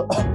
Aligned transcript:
Uh-oh. 0.00 0.24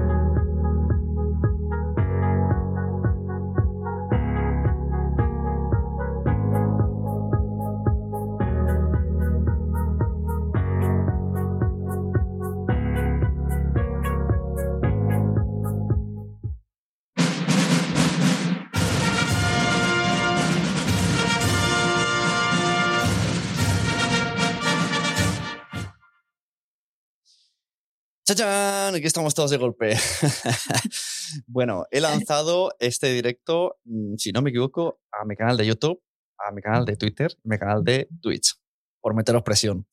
¡Chachán! 28.27 28.95
Aquí 28.95 29.05
estamos 29.05 29.35
todos 29.35 29.51
de 29.51 29.57
golpe. 29.57 29.95
bueno, 31.45 31.85
he 31.91 32.01
lanzado 32.01 32.71
este 32.79 33.13
directo, 33.13 33.77
mm, 33.83 34.15
si 34.17 34.31
no 34.31 34.41
me 34.41 34.49
equivoco, 34.49 34.99
a 35.11 35.25
mi 35.25 35.35
canal 35.35 35.57
de 35.57 35.67
YouTube, 35.67 36.01
a 36.39 36.51
mi 36.51 36.59
canal 36.59 36.85
de 36.85 36.95
Twitter, 36.95 37.31
a 37.31 37.47
mi 37.47 37.59
canal 37.59 37.83
de 37.83 38.09
Twitch, 38.23 38.55
por 38.99 39.13
meteros 39.13 39.43
presión. 39.43 39.85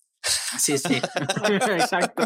Sí, 0.58 0.78
sí. 0.78 0.94
Exacto. 1.44 2.24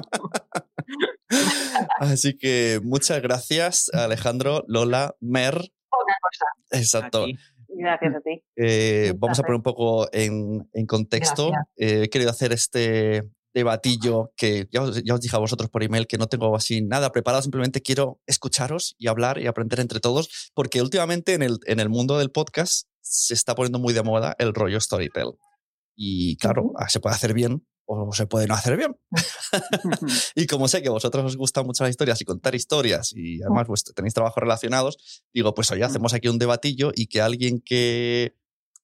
Así 1.98 2.38
que 2.38 2.78
muchas 2.84 3.20
gracias, 3.20 3.90
Alejandro, 3.92 4.64
Lola, 4.68 5.16
Mer. 5.18 5.54
Poca 5.54 6.14
cosa. 6.22 6.46
Exacto. 6.70 7.24
Aquí. 7.24 7.36
Gracias 7.68 8.14
a 8.14 8.20
ti. 8.20 8.44
Eh, 8.54 9.12
vamos 9.16 9.40
a 9.40 9.42
poner 9.42 9.56
un 9.56 9.62
poco 9.64 10.08
en, 10.12 10.70
en 10.72 10.86
contexto. 10.86 11.50
Eh, 11.76 12.04
he 12.04 12.08
querido 12.08 12.30
hacer 12.30 12.52
este 12.52 13.22
debatillo 13.56 14.32
que 14.36 14.68
ya 14.70 14.82
os, 14.82 15.02
ya 15.02 15.14
os 15.14 15.20
dije 15.20 15.34
a 15.34 15.38
vosotros 15.38 15.70
por 15.70 15.82
email 15.82 16.06
que 16.06 16.18
no 16.18 16.26
tengo 16.26 16.54
así 16.54 16.82
nada 16.82 17.10
preparado, 17.10 17.42
simplemente 17.42 17.80
quiero 17.80 18.20
escucharos 18.26 18.94
y 18.98 19.08
hablar 19.08 19.38
y 19.38 19.46
aprender 19.46 19.80
entre 19.80 19.98
todos, 19.98 20.50
porque 20.54 20.82
últimamente 20.82 21.32
en 21.32 21.42
el, 21.42 21.58
en 21.64 21.80
el 21.80 21.88
mundo 21.88 22.18
del 22.18 22.30
podcast 22.30 22.86
se 23.00 23.32
está 23.32 23.54
poniendo 23.54 23.78
muy 23.78 23.94
de 23.94 24.02
moda 24.02 24.36
el 24.38 24.52
rollo 24.52 24.78
storytell. 24.78 25.32
Y 25.96 26.36
claro, 26.36 26.72
ah, 26.76 26.90
se 26.90 27.00
puede 27.00 27.16
hacer 27.16 27.32
bien 27.32 27.66
o 27.86 28.12
se 28.12 28.26
puede 28.26 28.46
no 28.46 28.54
hacer 28.54 28.76
bien. 28.76 28.94
Y 30.34 30.46
como 30.46 30.68
sé 30.68 30.82
que 30.82 30.88
a 30.88 30.92
vosotros 30.92 31.24
os 31.24 31.36
gustan 31.36 31.64
mucho 31.64 31.82
las 31.82 31.90
historias 31.90 32.20
y 32.20 32.24
contar 32.26 32.54
historias 32.54 33.14
y 33.14 33.42
además 33.42 33.64
pues, 33.66 33.84
tenéis 33.84 34.12
trabajos 34.12 34.42
relacionados, 34.42 35.22
digo, 35.32 35.54
pues 35.54 35.70
oye, 35.70 35.84
hacemos 35.84 36.12
aquí 36.12 36.28
un 36.28 36.38
debatillo 36.38 36.90
y 36.94 37.06
que 37.06 37.22
alguien 37.22 37.62
que, 37.64 38.34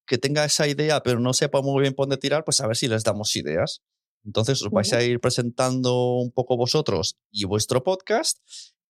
que 0.06 0.16
tenga 0.16 0.47
esa 0.47 0.66
idea 0.66 1.03
pero 1.03 1.21
no 1.21 1.34
sepa 1.34 1.60
muy 1.60 1.83
bien 1.83 1.93
por 1.93 2.06
dónde 2.06 2.16
tirar, 2.16 2.44
pues 2.44 2.60
a 2.62 2.66
ver 2.66 2.77
si 2.77 2.89
les 2.89 3.04
damos 3.04 3.37
ideas. 3.37 3.83
Entonces 4.25 4.62
os 4.62 4.71
vais 4.71 4.93
a 4.93 5.03
ir 5.03 5.21
presentando 5.21 6.15
un 6.16 6.31
poco 6.31 6.56
vosotros 6.56 7.19
y 7.31 7.44
vuestro 7.44 7.83
podcast 7.83 8.38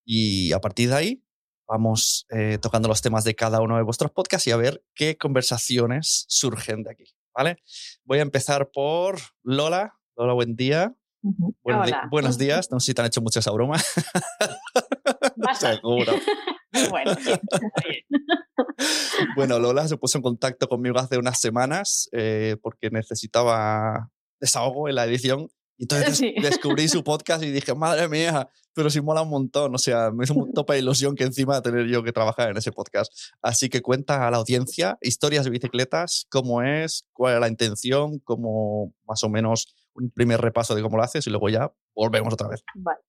y 0.04 0.53
a 0.53 0.60
partir 0.60 0.88
de 0.91 0.94
ahí 0.97 1.25
vamos 1.66 2.26
eh, 2.31 2.59
tocando 2.60 2.88
los 2.88 3.00
temas 3.03 3.25
de 3.25 3.34
cada 3.34 3.60
uno 3.60 3.76
de 3.76 3.82
vuestros 3.82 4.10
podcasts 4.10 4.47
y 4.47 4.50
a 4.50 4.56
ver 4.56 4.84
qué 4.94 5.16
conversaciones 5.16 6.25
surgen 6.28 6.82
de 6.82 6.91
aquí. 6.93 7.04
¿Vale? 7.34 7.56
Voy 8.04 8.19
a 8.19 8.22
empezar 8.22 8.70
por 8.72 9.19
Lola. 9.43 9.94
Lola, 10.16 10.34
buen 10.34 10.54
día. 10.54 10.94
Buenos, 11.22 11.87
di- 11.87 11.93
Hola. 11.93 12.09
buenos 12.10 12.37
días. 12.38 12.70
No 12.70 12.78
sé 12.78 12.87
si 12.87 12.94
te 12.94 13.00
han 13.00 13.06
hecho 13.06 13.22
mucho 13.22 13.38
esa 13.41 13.53
broma. 13.53 13.78
Seguro. 15.59 16.12
bueno. 16.91 17.12
Bueno, 19.37 19.59
Lola 19.59 19.88
se 19.88 19.97
puso 19.97 20.19
en 20.19 20.22
contacto 20.22 20.69
conmigo 20.69 20.99
hace 20.99 21.16
unas 21.19 21.41
semanas 21.41 22.09
eh, 22.12 22.56
porque 22.62 22.91
necesitaba 22.91 24.10
desahogo 24.42 24.91
en 24.91 24.97
la 24.97 25.06
edición. 25.06 25.48
Y 25.78 25.84
entonces 25.84 26.19
Sí. 26.19 26.34
descubrí 26.42 26.86
su 26.88 27.03
podcast 27.03 27.42
y 27.42 27.50
dije, 27.50 27.75
madre 27.75 28.06
mía, 28.08 28.48
pero 28.75 28.91
sí 28.91 29.00
mola 29.00 29.22
un 29.22 29.30
montón. 29.30 29.75
O 29.75 29.78
sea, 29.78 30.11
me 30.11 30.25
hizo 30.25 30.34
un 30.34 30.52
tope 30.55 30.75
de 30.75 30.81
ilusión 30.81 31.14
que 31.17 31.25
encima 31.25 31.62
tener 31.62 31.87
yo 31.87 32.02
que 32.02 32.12
trabajar 32.12 32.50
en 32.50 32.56
ese 32.58 32.72
podcast. 32.72 33.11
Así 33.40 33.70
que 33.70 33.81
cuenta 33.81 34.26
a 34.26 34.31
la 34.31 34.37
audiencia 34.37 34.99
historias 35.00 35.44
de 35.44 35.50
bicicletas, 35.50 36.26
cómo 36.31 36.61
es, 36.62 37.06
cuál 37.14 37.34
es 37.34 37.40
la 37.40 37.49
intención, 37.49 38.19
cómo 38.19 38.93
más 39.06 39.25
o 39.25 39.31
menos 39.31 39.75
un 39.94 40.11
primer 40.11 40.40
repaso 40.40 40.75
de 40.75 40.82
cómo 40.82 40.96
lo 40.99 41.02
haces 41.02 41.26
y 41.26 41.31
luego 41.31 41.49
ya 41.49 41.72
volvemos 41.94 42.34
otra 42.34 42.49
vez. 42.49 42.62
Vale. 42.75 43.00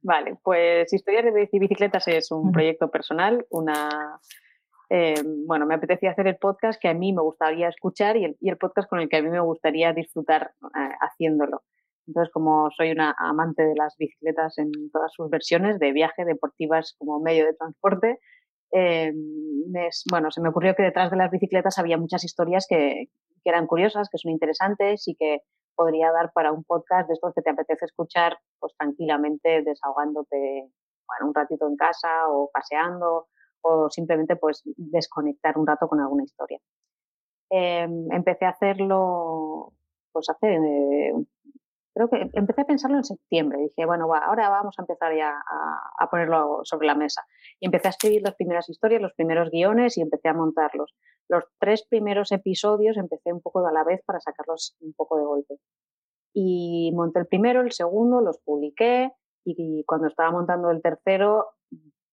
Vale, 0.00 0.38
pues 0.44 0.92
Historias 0.92 1.24
de 1.24 1.32
Bici- 1.32 1.58
Bicicletas 1.58 2.06
es 2.06 2.30
un 2.30 2.52
proyecto 2.52 2.88
personal, 2.88 3.44
una... 3.50 4.20
eh, 4.90 5.22
bueno, 5.46 5.66
me 5.66 5.74
apetecía 5.74 6.10
hacer 6.10 6.26
el 6.26 6.36
podcast 6.36 6.80
que 6.80 6.88
a 6.88 6.94
mí 6.94 7.12
me 7.12 7.22
gustaría 7.22 7.68
escuchar 7.68 8.16
y 8.16 8.36
el, 8.40 8.58
podcast 8.58 8.88
con 8.88 9.00
el 9.00 9.08
que 9.08 9.18
a 9.18 9.22
mí 9.22 9.28
me 9.28 9.40
gustaría 9.40 9.92
disfrutar 9.92 10.52
eh, 10.62 10.90
haciéndolo. 11.00 11.62
Entonces, 12.06 12.32
como 12.32 12.70
soy 12.70 12.92
una 12.92 13.14
amante 13.18 13.62
de 13.64 13.74
las 13.74 13.96
bicicletas 13.98 14.56
en 14.58 14.72
todas 14.90 15.12
sus 15.12 15.28
versiones, 15.28 15.78
de 15.78 15.92
viaje, 15.92 16.24
deportivas 16.24 16.94
como 16.98 17.20
medio 17.20 17.44
de 17.44 17.52
transporte, 17.54 18.18
me 18.72 19.86
es- 19.86 20.04
bueno, 20.10 20.30
se 20.30 20.40
me 20.40 20.48
ocurrió 20.48 20.74
que 20.74 20.82
detrás 20.82 21.10
de 21.10 21.16
las 21.16 21.30
bicicletas 21.30 21.78
había 21.78 21.98
muchas 21.98 22.24
historias 22.24 22.66
que, 22.68 23.08
que 23.42 23.50
eran 23.50 23.66
curiosas, 23.66 24.08
que 24.10 24.18
son 24.18 24.32
interesantes 24.32 25.06
y 25.06 25.14
que 25.16 25.40
podría 25.74 26.10
dar 26.12 26.32
para 26.32 26.52
un 26.52 26.64
podcast 26.64 27.08
de 27.08 27.14
estos 27.14 27.32
que 27.34 27.42
te 27.42 27.50
apetece 27.50 27.84
escuchar 27.84 28.38
pues 28.58 28.74
tranquilamente, 28.76 29.62
desahogándote 29.62 30.70
bueno, 31.06 31.28
un 31.28 31.34
ratito 31.34 31.66
en 31.68 31.76
casa 31.76 32.28
o 32.28 32.50
paseando 32.52 33.28
o 33.62 33.90
simplemente 33.90 34.36
pues 34.36 34.62
desconectar 34.76 35.58
un 35.58 35.66
rato 35.66 35.88
con 35.88 36.00
alguna 36.00 36.24
historia. 36.24 36.58
Em, 37.50 38.10
empecé 38.12 38.44
a 38.44 38.50
hacerlo 38.50 39.72
pues 40.12 40.28
hace 40.28 40.54
eh, 40.54 41.12
creo 41.98 42.08
que 42.08 42.30
empecé 42.38 42.60
a 42.60 42.66
pensarlo 42.66 42.96
en 42.96 43.04
septiembre. 43.04 43.58
Dije, 43.58 43.84
bueno, 43.84 44.06
ahora 44.14 44.48
vamos 44.50 44.74
a 44.78 44.82
empezar 44.82 45.14
ya 45.16 45.30
a, 45.98 46.10
ponerlo 46.10 46.60
sobre 46.62 46.86
la 46.86 46.94
mesa. 46.94 47.22
Y 47.58 47.66
empecé 47.66 47.88
a 47.88 47.90
escribir 47.90 48.22
las 48.22 48.36
primeras 48.36 48.68
historias, 48.68 49.02
los 49.02 49.14
primeros 49.14 49.50
guiones 49.50 49.98
y 49.98 50.02
empecé 50.02 50.28
a 50.28 50.34
montarlos. 50.34 50.94
Los 51.28 51.44
tres 51.58 51.84
primeros 51.88 52.30
episodios 52.30 52.96
empecé 52.96 53.32
un 53.32 53.40
poco 53.40 53.66
a 53.66 53.72
la 53.72 53.82
vez 53.82 54.00
para 54.06 54.20
sacarlos 54.20 54.76
un 54.80 54.92
poco 54.94 55.18
de 55.18 55.24
golpe. 55.24 55.56
Y 56.32 56.92
monté 56.94 57.18
el 57.18 57.26
primero, 57.26 57.62
el 57.62 57.72
segundo, 57.72 58.20
los 58.20 58.38
publiqué 58.38 59.10
y 59.44 59.82
cuando 59.84 60.06
estaba 60.06 60.30
montando 60.30 60.70
el 60.70 60.82
tercero 60.82 61.46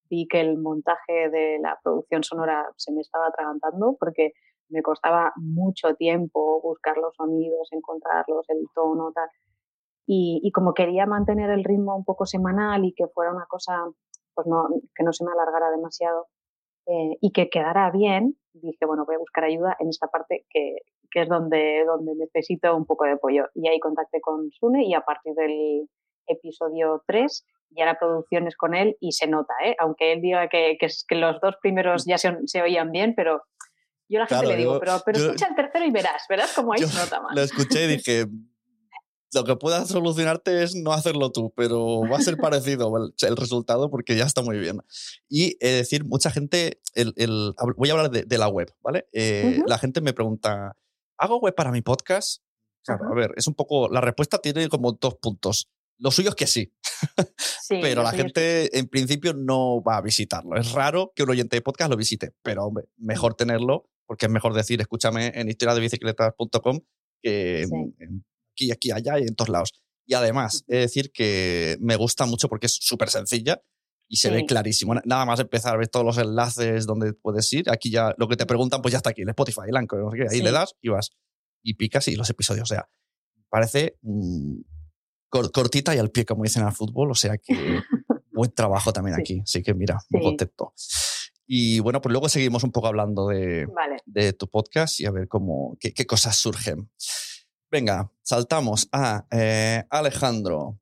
vi 0.09 0.27
que 0.27 0.41
el 0.41 0.57
montaje 0.57 1.29
de 1.29 1.59
la 1.59 1.79
producción 1.83 2.23
sonora 2.23 2.65
se 2.77 2.91
me 2.91 3.01
estaba 3.01 3.27
atragantando 3.27 3.95
porque 3.99 4.33
me 4.69 4.81
costaba 4.81 5.33
mucho 5.35 5.95
tiempo 5.95 6.61
buscar 6.61 6.97
los 6.97 7.15
sonidos, 7.15 7.69
encontrarlos, 7.71 8.45
el 8.49 8.65
tono, 8.73 9.11
tal. 9.13 9.29
Y, 10.07 10.51
como 10.53 10.73
quería 10.73 11.07
mantener 11.07 11.49
el 11.49 11.63
ritmo 11.63 11.95
un 11.95 12.05
poco 12.05 12.25
semanal 12.27 12.85
y 12.85 12.93
que 12.93 13.07
fuera 13.07 13.31
una 13.31 13.45
cosa, 13.47 13.73
pues 14.35 14.45
no, 14.45 14.67
que 14.93 15.03
no 15.03 15.11
se 15.13 15.25
me 15.25 15.31
alargara 15.31 15.71
demasiado 15.71 16.27
eh, 16.85 17.17
y 17.21 17.31
que 17.31 17.49
quedara 17.49 17.89
bien, 17.89 18.37
dije, 18.53 18.85
bueno, 18.85 19.05
voy 19.05 19.15
a 19.15 19.19
buscar 19.19 19.45
ayuda 19.45 19.75
en 19.79 19.89
esta 19.89 20.07
parte 20.07 20.45
que, 20.49 20.77
que, 21.09 21.23
es 21.23 21.29
donde, 21.29 21.83
donde 21.85 22.13
necesito 22.15 22.75
un 22.75 22.85
poco 22.85 23.05
de 23.05 23.13
apoyo. 23.13 23.45
Y 23.55 23.67
ahí 23.67 23.79
contacté 23.79 24.21
con 24.21 24.51
Sune 24.51 24.85
y 24.85 24.93
a 24.93 25.01
partir 25.01 25.33
del 25.33 25.89
episodio 26.27 27.03
3 27.07 27.45
ya 27.77 27.85
la 27.85 27.97
producción 27.99 28.47
es 28.47 28.55
con 28.55 28.73
él 28.73 28.95
y 28.99 29.11
se 29.11 29.27
nota, 29.27 29.53
¿eh? 29.63 29.75
aunque 29.79 30.13
él 30.13 30.21
diga 30.21 30.47
que, 30.49 30.77
que, 30.79 30.87
que 31.07 31.15
los 31.15 31.39
dos 31.41 31.55
primeros 31.61 32.05
ya 32.05 32.17
se, 32.17 32.33
se, 32.45 32.61
oían 32.61 32.91
bien, 32.91 33.13
pero 33.15 33.41
yo 34.07 34.19
a 34.19 34.21
la 34.21 34.27
gente 34.27 34.47
le 34.47 34.55
digo, 34.55 34.79
pero, 34.79 35.01
pero 35.05 35.17
escucha 35.17 35.47
el 35.47 35.55
tercero 35.55 35.85
y 35.85 35.91
verás, 35.91 36.23
verás 36.29 36.53
cómo 36.53 36.73
ahí 36.73 36.83
se 36.83 36.97
nota 36.97 37.21
más. 37.21 37.35
Lo 37.35 37.41
escuché 37.41 37.85
y 37.85 37.87
dije, 37.87 38.25
lo 39.33 39.43
que 39.43 39.55
puedas 39.55 39.89
solucionarte 39.89 40.63
es 40.63 40.75
no 40.75 40.93
hacerlo 40.93 41.31
tú, 41.31 41.51
pero 41.55 42.01
va 42.01 42.17
a 42.17 42.21
ser 42.21 42.37
parecido 42.37 42.91
el, 42.97 43.37
resultado 43.37 43.89
porque 43.89 44.15
ya 44.15 44.25
está 44.25 44.41
muy 44.41 44.57
bien. 44.57 44.79
Y 45.27 45.57
es 45.59 45.73
decir, 45.73 46.05
mucha 46.05 46.31
gente, 46.31 46.79
el, 46.93 47.13
el, 47.17 47.53
voy 47.75 47.89
a 47.89 47.93
hablar 47.93 48.11
de, 48.11 48.37
la 48.37 48.47
web, 48.47 48.73
¿vale? 48.81 49.07
Eh, 49.11 49.61
la 49.65 49.77
gente 49.77 50.01
me 50.01 50.13
pregunta, 50.13 50.77
¿hago 51.17 51.39
web 51.39 51.55
para 51.55 51.71
mi 51.71 51.81
podcast? 51.81 52.43
Claro, 52.85 53.05
a 53.11 53.15
ver, 53.15 53.33
es 53.35 53.47
un 53.47 53.55
poco, 53.55 53.89
la 53.89 53.99
respuesta 53.99 54.37
tiene 54.37 54.69
como 54.69 54.91
dos 54.93 55.15
puntos. 55.15 55.69
Lo 55.97 56.11
suyo 56.11 56.29
es 56.29 56.35
que 56.35 56.47
sí, 56.47 56.73
pero 57.69 58.03
la 58.03 58.11
gente 58.11 58.77
en 58.77 58.87
principio 58.87 59.33
no 59.33 59.81
va 59.81 59.97
a 59.97 60.01
visitarlo. 60.01 60.57
Es 60.57 60.71
raro 60.73 61.13
que 61.15 61.23
un 61.23 61.29
oyente 61.29 61.55
de 61.55 61.61
podcast 61.61 61.89
lo 61.89 61.97
visite, 61.97 62.33
pero 62.41 62.65
hombre, 62.65 62.85
mejor 62.97 63.35
tenerlo 63.35 63.89
porque 64.05 64.27
es 64.27 64.31
mejor 64.31 64.53
decir, 64.53 64.79
escúchame 64.81 65.31
en 65.35 65.49
historiadebicicletas.com 65.49 66.79
que 67.21 67.63
en 67.63 68.25
aquí, 68.51 68.71
aquí, 68.71 68.91
allá 68.91 69.19
y 69.19 69.23
en 69.23 69.35
todos 69.35 69.49
lados. 69.49 69.73
Y 70.05 70.13
además, 70.13 70.63
es 70.67 70.79
decir 70.81 71.11
que 71.11 71.77
me 71.81 71.95
gusta 71.95 72.25
mucho 72.25 72.47
porque 72.47 72.67
es 72.67 72.77
súper 72.79 73.09
sencilla 73.09 73.61
y 74.07 74.17
se 74.17 74.29
ve 74.29 74.45
clarísimo. 74.45 74.93
Nada 75.03 75.25
más 75.25 75.39
empezar 75.39 75.73
a 75.73 75.77
ver 75.77 75.87
todos 75.87 76.05
los 76.05 76.17
enlaces 76.19 76.85
donde 76.85 77.13
puedes 77.13 77.51
ir. 77.53 77.71
Aquí 77.71 77.89
ya 77.89 78.13
lo 78.17 78.27
que 78.27 78.35
te 78.35 78.45
preguntan, 78.45 78.81
pues 78.81 78.91
ya 78.91 78.97
está 78.97 79.09
aquí, 79.09 79.23
el 79.23 79.29
Spotify, 79.29 79.61
el 79.67 79.75
Anchor, 79.75 80.03
no 80.03 80.11
sé 80.11 80.17
qué. 80.17 80.27
Ahí 80.29 80.41
le 80.41 80.51
das 80.51 80.75
y 80.81 80.89
vas 80.89 81.11
y 81.63 81.73
picas 81.73 82.07
y 82.07 82.15
los 82.15 82.29
episodios. 82.29 82.71
O 82.71 82.73
sea, 82.73 82.87
parece 83.49 83.97
mm, 84.03 84.59
cortita 85.51 85.95
y 85.95 85.99
al 85.99 86.11
pie, 86.11 86.25
como 86.25 86.43
dicen 86.43 86.63
al 86.63 86.73
fútbol. 86.73 87.11
O 87.11 87.15
sea 87.15 87.37
que 87.37 87.53
buen 88.31 88.51
trabajo 88.51 88.91
también 88.93 89.19
aquí. 89.19 89.41
Así 89.41 89.63
que 89.63 89.73
mira, 89.73 89.97
muy 90.09 90.21
contento. 90.21 90.73
Y 91.47 91.79
bueno, 91.79 92.01
pues 92.01 92.11
luego 92.11 92.27
seguimos 92.27 92.63
un 92.63 92.71
poco 92.71 92.87
hablando 92.87 93.27
de, 93.27 93.67
de 94.05 94.33
tu 94.33 94.47
podcast 94.47 94.99
y 94.99 95.05
a 95.05 95.11
ver 95.11 95.27
cómo, 95.27 95.77
qué, 95.79 95.93
qué 95.93 96.05
cosas 96.05 96.35
surgen. 96.35 96.89
Venga, 97.69 98.11
saltamos 98.23 98.87
a 98.91 99.25
eh, 99.31 99.83
Alejandro. 99.89 100.79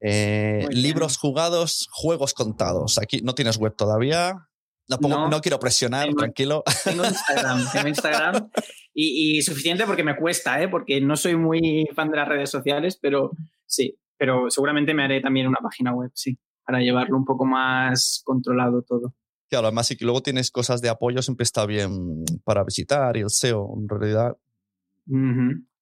Eh, 0.00 0.66
libros 0.70 1.18
jugados, 1.18 1.86
juegos 1.92 2.32
contados. 2.32 2.98
Aquí 2.98 3.20
no 3.22 3.34
tienes 3.34 3.58
web 3.58 3.74
todavía. 3.76 4.48
No, 4.88 5.40
quiero 5.40 5.60
presionar, 5.60 6.12
tranquilo. 6.14 6.64
Tengo 6.84 7.04
Instagram, 7.04 7.70
tengo 7.72 7.88
Instagram 7.88 8.50
y, 8.92 9.40
suficiente 9.42 9.84
porque 9.84 10.02
me 10.02 10.16
cuesta, 10.16 10.60
¿eh? 10.60 10.68
porque 10.68 11.00
no 11.00 11.16
soy 11.16 11.36
muy 11.36 11.86
fan 11.94 12.10
de 12.10 12.16
las 12.16 12.28
redes 12.28 12.50
sociales, 12.50 12.98
pero 13.00 13.30
sí, 13.70 13.96
pero 14.18 14.50
seguramente 14.50 14.92
me 14.92 15.04
haré 15.04 15.20
también 15.20 15.46
una 15.46 15.60
página 15.62 15.94
web, 15.94 16.10
sí, 16.14 16.38
para 16.64 16.80
llevarlo 16.80 17.16
un 17.16 17.24
poco 17.24 17.46
más 17.46 18.22
controlado 18.24 18.82
todo. 18.82 19.14
Claro, 19.48 19.68
además 19.68 19.86
si 19.86 19.96
luego 19.96 20.22
tienes 20.22 20.50
cosas 20.50 20.80
de 20.80 20.88
apoyo 20.88 21.22
siempre 21.22 21.44
está 21.44 21.66
bien 21.66 22.24
para 22.44 22.62
visitar 22.62 23.16
y 23.16 23.20
el 23.20 23.30
SEO, 23.30 23.74
en 23.76 23.88
realidad 23.88 24.36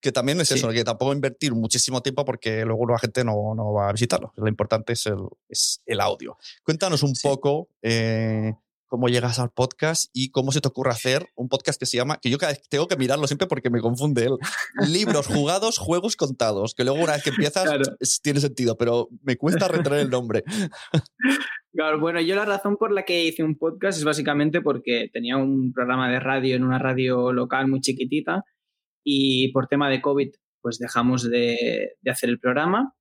que 0.00 0.12
también 0.12 0.40
es 0.40 0.52
eso, 0.52 0.70
que 0.70 0.84
tampoco 0.84 1.12
invertir 1.12 1.54
muchísimo 1.54 2.00
tiempo 2.00 2.24
porque 2.24 2.64
luego 2.64 2.86
la 2.86 2.98
gente 2.98 3.24
no, 3.24 3.54
no 3.54 3.72
va 3.72 3.88
a 3.88 3.92
visitarlo. 3.92 4.32
Lo 4.36 4.48
importante 4.48 4.92
es 4.92 5.06
el, 5.06 5.18
es 5.48 5.82
el 5.84 6.00
audio. 6.00 6.38
Cuéntanos 6.62 7.02
un 7.02 7.14
poco 7.20 7.68
eh, 7.82 8.54
cómo 8.88 9.08
llegas 9.08 9.38
al 9.38 9.50
podcast 9.50 10.10
y 10.12 10.30
cómo 10.30 10.50
se 10.50 10.60
te 10.60 10.68
ocurre 10.68 10.90
hacer 10.90 11.28
un 11.36 11.48
podcast 11.48 11.78
que 11.78 11.86
se 11.86 11.96
llama, 11.96 12.18
que 12.20 12.30
yo 12.30 12.38
tengo 12.68 12.88
que 12.88 12.96
mirarlo 12.96 13.26
siempre 13.26 13.46
porque 13.46 13.70
me 13.70 13.80
confunde 13.80 14.24
él, 14.26 14.36
libros 14.88 15.26
jugados, 15.26 15.78
juegos 15.78 16.16
contados, 16.16 16.74
que 16.74 16.84
luego 16.84 17.02
una 17.02 17.12
vez 17.12 17.22
que 17.22 17.30
empiezas 17.30 17.68
tiene 18.22 18.40
sentido, 18.40 18.76
pero 18.76 19.08
me 19.22 19.36
cuesta 19.36 19.68
retener 19.68 20.00
el 20.00 20.10
nombre. 20.10 20.42
Claro, 21.72 22.00
bueno, 22.00 22.20
yo 22.20 22.34
la 22.34 22.44
razón 22.44 22.76
por 22.76 22.90
la 22.90 23.04
que 23.04 23.26
hice 23.26 23.44
un 23.44 23.56
podcast 23.56 23.98
es 23.98 24.04
básicamente 24.04 24.60
porque 24.60 25.10
tenía 25.12 25.36
un 25.36 25.72
programa 25.72 26.10
de 26.10 26.18
radio 26.18 26.56
en 26.56 26.64
una 26.64 26.78
radio 26.78 27.32
local 27.32 27.68
muy 27.68 27.80
chiquitita 27.80 28.42
y 29.04 29.52
por 29.52 29.68
tema 29.68 29.88
de 29.88 30.00
COVID 30.00 30.30
pues 30.60 30.78
dejamos 30.78 31.28
de, 31.30 31.92
hacer 32.06 32.30
el 32.30 32.40
programa 32.40 32.94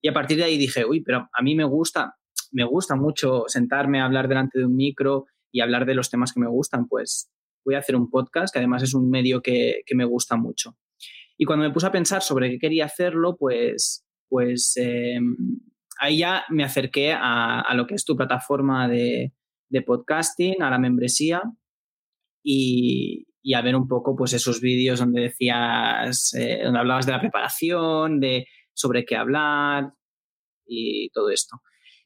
y 0.00 0.08
a 0.08 0.12
partir 0.12 0.38
de 0.38 0.44
ahí 0.44 0.56
dije, 0.56 0.84
uy, 0.84 1.02
pero 1.02 1.28
a 1.32 1.42
mí 1.42 1.54
me 1.54 1.64
gusta, 1.64 2.16
me 2.52 2.64
gusta 2.64 2.94
mucho 2.96 3.44
sentarme 3.46 4.00
a 4.00 4.04
hablar 4.04 4.28
delante 4.28 4.58
de 4.58 4.66
un 4.66 4.76
micro 4.76 5.26
y 5.50 5.60
hablar 5.60 5.86
de 5.86 5.94
los 5.94 6.10
temas 6.10 6.32
que 6.32 6.40
me 6.40 6.48
gustan, 6.48 6.86
pues 6.86 7.30
voy 7.64 7.74
a 7.74 7.78
hacer 7.78 7.96
un 7.96 8.10
podcast, 8.10 8.52
que 8.52 8.58
además 8.58 8.82
es 8.82 8.94
un 8.94 9.10
medio 9.10 9.42
que, 9.42 9.82
me 9.94 10.04
gusta 10.04 10.36
mucho. 10.36 10.76
Y 11.36 11.44
cuando 11.44 11.66
me 11.66 11.72
puse 11.72 11.86
a 11.86 11.92
pensar 11.92 12.22
sobre 12.22 12.50
qué 12.50 12.58
quería 12.58 12.86
hacerlo, 12.86 13.36
pues, 13.36 14.04
pues 14.28 14.74
em, 14.76 15.36
ahí 15.98 16.18
ya 16.18 16.44
me 16.48 16.64
acerqué 16.64 17.12
a, 17.12 17.72
lo 17.74 17.86
que 17.86 17.94
es 17.94 18.04
tu 18.04 18.16
plataforma 18.16 18.88
de, 18.88 19.32
de 19.68 19.82
podcasting, 19.82 20.62
a 20.62 20.70
la 20.70 20.78
membresía, 20.78 21.42
y, 22.44 23.26
y 23.42 23.54
a 23.54 23.62
ver 23.62 23.76
un 23.76 23.88
poco 23.88 24.16
pues 24.16 24.32
esos 24.32 24.60
vídeos 24.60 25.00
donde 25.00 25.22
decías, 25.22 26.34
eh, 26.34 26.60
donde 26.62 26.78
hablabas 26.78 27.06
de 27.06 27.12
la 27.12 27.20
preparación, 27.20 28.20
de 28.20 28.46
sobre 28.72 29.04
qué 29.04 29.16
hablar 29.16 29.92
y 30.66 31.10
todo 31.10 31.30
esto. 31.30 31.60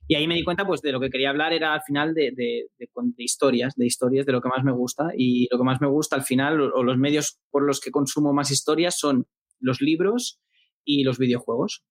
Y 0.08 0.14
ahí 0.14 0.26
me 0.28 0.34
di 0.34 0.44
cuenta 0.44 0.66
pues 0.66 0.80
de 0.82 0.92
lo 0.92 1.00
que 1.00 1.10
quería 1.10 1.30
hablar 1.30 1.52
era 1.52 1.74
al 1.74 1.82
final 1.82 2.14
de, 2.14 2.32
de, 2.32 2.68
historias, 3.18 3.74
de 3.76 3.86
historias, 3.86 4.26
de 4.26 4.32
lo 4.32 4.40
que 4.40 4.48
más 4.48 4.64
me 4.64 4.72
gusta. 4.72 5.10
Y 5.16 5.48
lo 5.50 5.58
que 5.58 5.64
más 5.64 5.80
me 5.80 5.88
gusta 5.88 6.16
al 6.16 6.22
final, 6.22 6.60
o, 6.60 6.82
los 6.82 6.96
medios 6.96 7.38
por 7.50 7.64
los 7.64 7.80
que 7.80 7.90
consumo 7.90 8.32
más 8.32 8.50
historias 8.50 8.98
son 8.98 9.26
los 9.58 9.80
libros 9.80 10.40
y 10.84 11.02
los 11.02 11.18
videojuegos. 11.18 11.82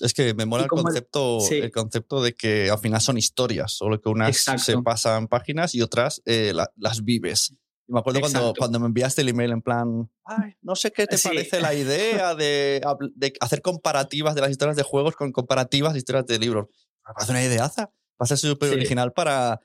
Es 0.00 0.12
que 0.12 0.34
me 0.34 0.46
mola 0.46 0.64
el 0.64 0.68
concepto, 0.68 1.38
el 1.48 1.70
concepto 1.70 2.22
de 2.22 2.34
que 2.34 2.70
al 2.70 2.78
final 2.78 3.00
son 3.00 3.16
historias, 3.16 3.72
solo 3.72 4.00
que 4.00 4.08
unas 4.08 4.36
se 4.36 4.82
pasan 4.82 5.28
páginas 5.28 5.74
y 5.74 5.82
otras 5.82 6.20
eh, 6.24 6.52
las 6.76 7.04
vives 7.04 7.54
me 7.90 7.98
acuerdo 7.98 8.20
cuando, 8.20 8.54
cuando 8.56 8.80
me 8.80 8.86
enviaste 8.86 9.22
el 9.22 9.30
email 9.30 9.50
en 9.50 9.62
plan, 9.62 10.08
Ay, 10.24 10.54
no 10.62 10.76
sé 10.76 10.92
qué 10.92 11.06
te 11.06 11.18
parece 11.18 11.60
la 11.60 11.74
idea 11.74 12.34
de, 12.36 12.80
de, 13.16 13.32
hacer 13.40 13.62
comparativas 13.62 14.34
de 14.34 14.40
las 14.42 14.50
historias 14.50 14.76
de 14.76 14.84
juegos 14.84 15.16
con 15.16 15.32
comparativas 15.32 15.92
de 15.92 15.98
historias 15.98 16.26
de 16.26 16.38
libros. 16.38 16.68
Parece 17.14 17.32
una 17.32 17.44
ideaza. 17.44 17.84
Va 17.84 18.24
a 18.24 18.26
ser 18.26 18.38
súper 18.38 18.72
original 18.72 19.12
para, 19.12 19.60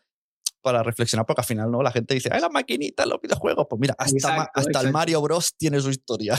para 0.62 0.82
reflexionar, 0.82 1.25
porque 1.25 1.42
al 1.42 1.48
final 1.48 1.72
no 1.72 1.84
la 1.84 1.92
gente 1.92 2.14
dice, 2.14 2.30
¡ay, 2.32 2.42
las 2.42 2.52
maquinitas, 2.52 3.06
los 3.06 3.20
videojuegos! 3.22 3.68
Pues 3.70 3.80
mira, 3.80 3.96
hasta, 3.98 4.50
hasta 4.54 4.82
el 4.82 4.92
Mario 4.92 5.22
Bros. 5.22 5.56
tiene 5.58 5.80
su 5.82 5.90
historia. 5.90 6.36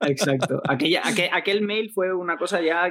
Exacto. 0.00 0.60
Aquella, 0.68 1.02
aquel, 1.04 1.30
aquel, 1.32 1.62
mail 1.62 1.90
fue 1.92 2.14
una 2.14 2.36
cosa 2.38 2.60
ya, 2.60 2.88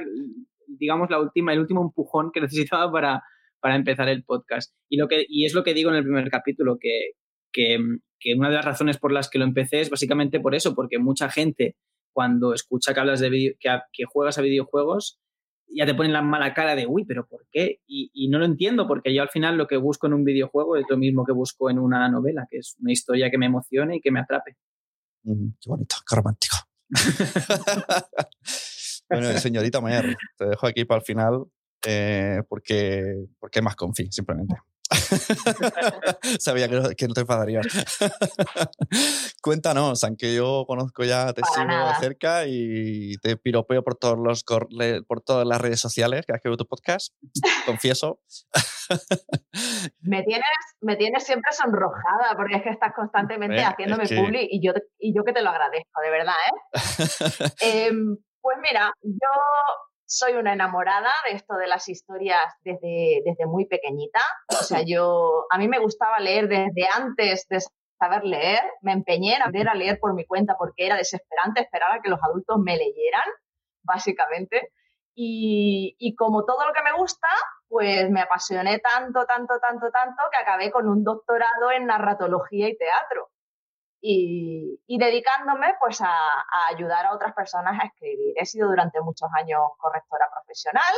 digamos, 0.66 1.08
la 1.10 1.18
última, 1.18 1.52
el 1.52 1.60
último 1.60 1.82
empujón 1.82 2.30
que 2.32 2.40
necesitaba 2.42 2.92
para, 2.92 3.22
para 3.60 3.76
empezar 3.76 4.08
el 4.08 4.24
podcast. 4.24 4.74
Y, 4.88 4.98
lo 4.98 5.08
que, 5.08 5.24
y 5.28 5.46
es 5.46 5.54
lo 5.54 5.64
que 5.64 5.74
digo 5.74 5.90
en 5.90 5.96
el 5.96 6.04
primer 6.04 6.30
capítulo, 6.30 6.78
que, 6.78 7.12
que 7.52 7.78
que 8.20 8.34
una 8.34 8.48
de 8.48 8.56
las 8.56 8.64
razones 8.64 8.98
por 8.98 9.12
las 9.12 9.30
que 9.30 9.38
lo 9.38 9.44
empecé 9.44 9.80
es 9.80 9.90
básicamente 9.90 10.40
por 10.40 10.54
eso, 10.54 10.74
porque 10.74 10.98
mucha 10.98 11.30
gente 11.30 11.76
cuando 12.12 12.52
escucha 12.52 12.92
que 12.92 13.00
hablas 13.00 13.20
de 13.20 13.56
que, 13.60 14.04
juegas 14.06 14.38
a 14.38 14.42
videojuegos, 14.42 15.20
ya 15.74 15.86
te 15.86 15.94
ponen 15.94 16.12
la 16.12 16.22
mala 16.22 16.54
cara 16.54 16.74
de, 16.74 16.86
uy, 16.86 17.04
pero 17.04 17.26
¿por 17.26 17.46
qué? 17.50 17.80
Y, 17.86 18.28
no 18.28 18.38
lo 18.38 18.44
entiendo, 18.44 18.86
porque 18.86 19.14
yo 19.14 19.22
al 19.22 19.28
final 19.28 19.56
lo 19.56 19.66
que 19.66 19.76
busco 19.76 20.06
en 20.06 20.14
un 20.14 20.24
videojuego 20.24 20.76
es 20.76 20.84
lo 20.88 20.96
mismo 20.96 21.24
que 21.24 21.32
busco 21.32 21.70
en 21.70 21.78
una 21.78 22.08
novela, 22.08 22.46
que 22.50 22.58
es 22.58 22.76
una 22.80 22.92
historia 22.92 23.30
que 23.30 23.38
me 23.38 23.46
emocione 23.46 23.96
y 23.96 24.00
que 24.00 24.10
me 24.10 24.20
atrape. 24.20 24.56
qué 25.24 25.30
bonito, 25.66 25.96
qué 26.08 26.16
romántico. 26.16 26.56
bueno, 29.10 29.38
señorita 29.38 29.80
Mayer, 29.80 30.16
te 30.36 30.46
dejo 30.46 30.66
aquí 30.66 30.84
para 30.84 31.00
el 31.00 31.04
final 31.04 31.44
eh, 31.86 32.42
porque, 32.48 33.26
porque 33.38 33.62
más 33.62 33.76
confi, 33.76 34.10
simplemente. 34.10 34.56
Sabía 36.40 36.68
que 36.68 37.06
no, 37.06 37.14
te 37.14 37.20
enfadarías. 37.20 37.66
Cuéntanos, 39.42 40.02
aunque 40.04 40.34
yo 40.34 40.64
conozco 40.66 41.04
ya, 41.04 41.32
te 41.32 41.42
sigo 41.44 41.66
de 41.66 41.94
cerca 42.00 42.46
y 42.46 43.16
te 43.18 43.36
piropeo 43.36 43.82
por, 43.82 43.96
todos 43.96 44.18
los, 44.18 44.44
por 45.06 45.20
todas 45.20 45.46
las 45.46 45.60
redes 45.60 45.80
sociales 45.80 46.24
que 46.26 46.32
has 46.32 46.40
tu 46.42 46.66
podcast, 46.66 47.14
confieso. 47.66 48.20
me, 50.00 50.22
tienes, 50.22 50.46
me 50.80 50.96
tienes 50.96 51.24
siempre 51.24 51.52
sonrojada 51.52 52.34
porque 52.36 52.56
es 52.56 52.62
que 52.62 52.70
estás 52.70 52.92
constantemente 52.94 53.62
haciéndome 53.62 54.04
publi 54.04 54.48
y 54.50 54.64
yo, 54.64 54.72
y 54.98 55.14
yo 55.14 55.24
que 55.24 55.32
te 55.32 55.42
lo 55.42 55.50
agradezco, 55.50 56.00
de 56.02 56.10
verdad. 56.10 56.34
¿eh? 56.46 56.68
Em, 57.88 58.16
pues 58.40 58.56
mira, 58.62 58.92
yo 59.02 59.28
soy 60.08 60.32
una 60.32 60.54
enamorada 60.54 61.12
de 61.28 61.36
esto 61.36 61.54
de 61.56 61.66
las 61.66 61.86
historias 61.88 62.42
desde, 62.62 63.20
desde 63.26 63.46
muy 63.46 63.66
pequeñita. 63.66 64.20
O 64.48 64.64
sea, 64.64 64.82
yo, 64.82 65.44
a 65.50 65.58
mí 65.58 65.68
me 65.68 65.78
gustaba 65.78 66.18
leer 66.18 66.48
desde 66.48 66.88
antes 66.96 67.46
de 67.48 67.60
saber 67.98 68.24
leer. 68.24 68.62
Me 68.80 68.92
empeñé 68.92 69.36
en 69.36 69.42
aprender 69.42 69.68
a 69.68 69.74
leer 69.74 69.98
por 70.00 70.14
mi 70.14 70.24
cuenta 70.24 70.56
porque 70.58 70.86
era 70.86 70.96
desesperante 70.96 71.60
esperar 71.60 71.92
a 71.92 72.00
que 72.00 72.08
los 72.08 72.20
adultos 72.22 72.56
me 72.58 72.78
leyeran, 72.78 73.28
básicamente. 73.82 74.72
Y, 75.14 75.94
y 75.98 76.14
como 76.14 76.46
todo 76.46 76.66
lo 76.66 76.72
que 76.72 76.82
me 76.82 76.96
gusta, 76.96 77.28
pues 77.68 78.10
me 78.10 78.22
apasioné 78.22 78.78
tanto, 78.78 79.26
tanto, 79.26 79.60
tanto, 79.60 79.90
tanto 79.90 80.22
que 80.32 80.38
acabé 80.38 80.70
con 80.70 80.88
un 80.88 81.04
doctorado 81.04 81.70
en 81.70 81.84
narratología 81.84 82.68
y 82.68 82.78
teatro 82.78 83.28
y, 84.00 84.98
dedicándome 84.98 85.74
pues 85.80 86.00
a, 86.00 86.44
ayudar 86.70 87.06
a 87.06 87.14
otras 87.14 87.34
personas 87.34 87.78
a 87.80 87.86
escribir. 87.86 88.34
He 88.36 88.46
sido 88.46 88.68
durante 88.68 89.00
muchos 89.00 89.28
años 89.36 89.60
correctora 89.78 90.28
profesional 90.32 90.94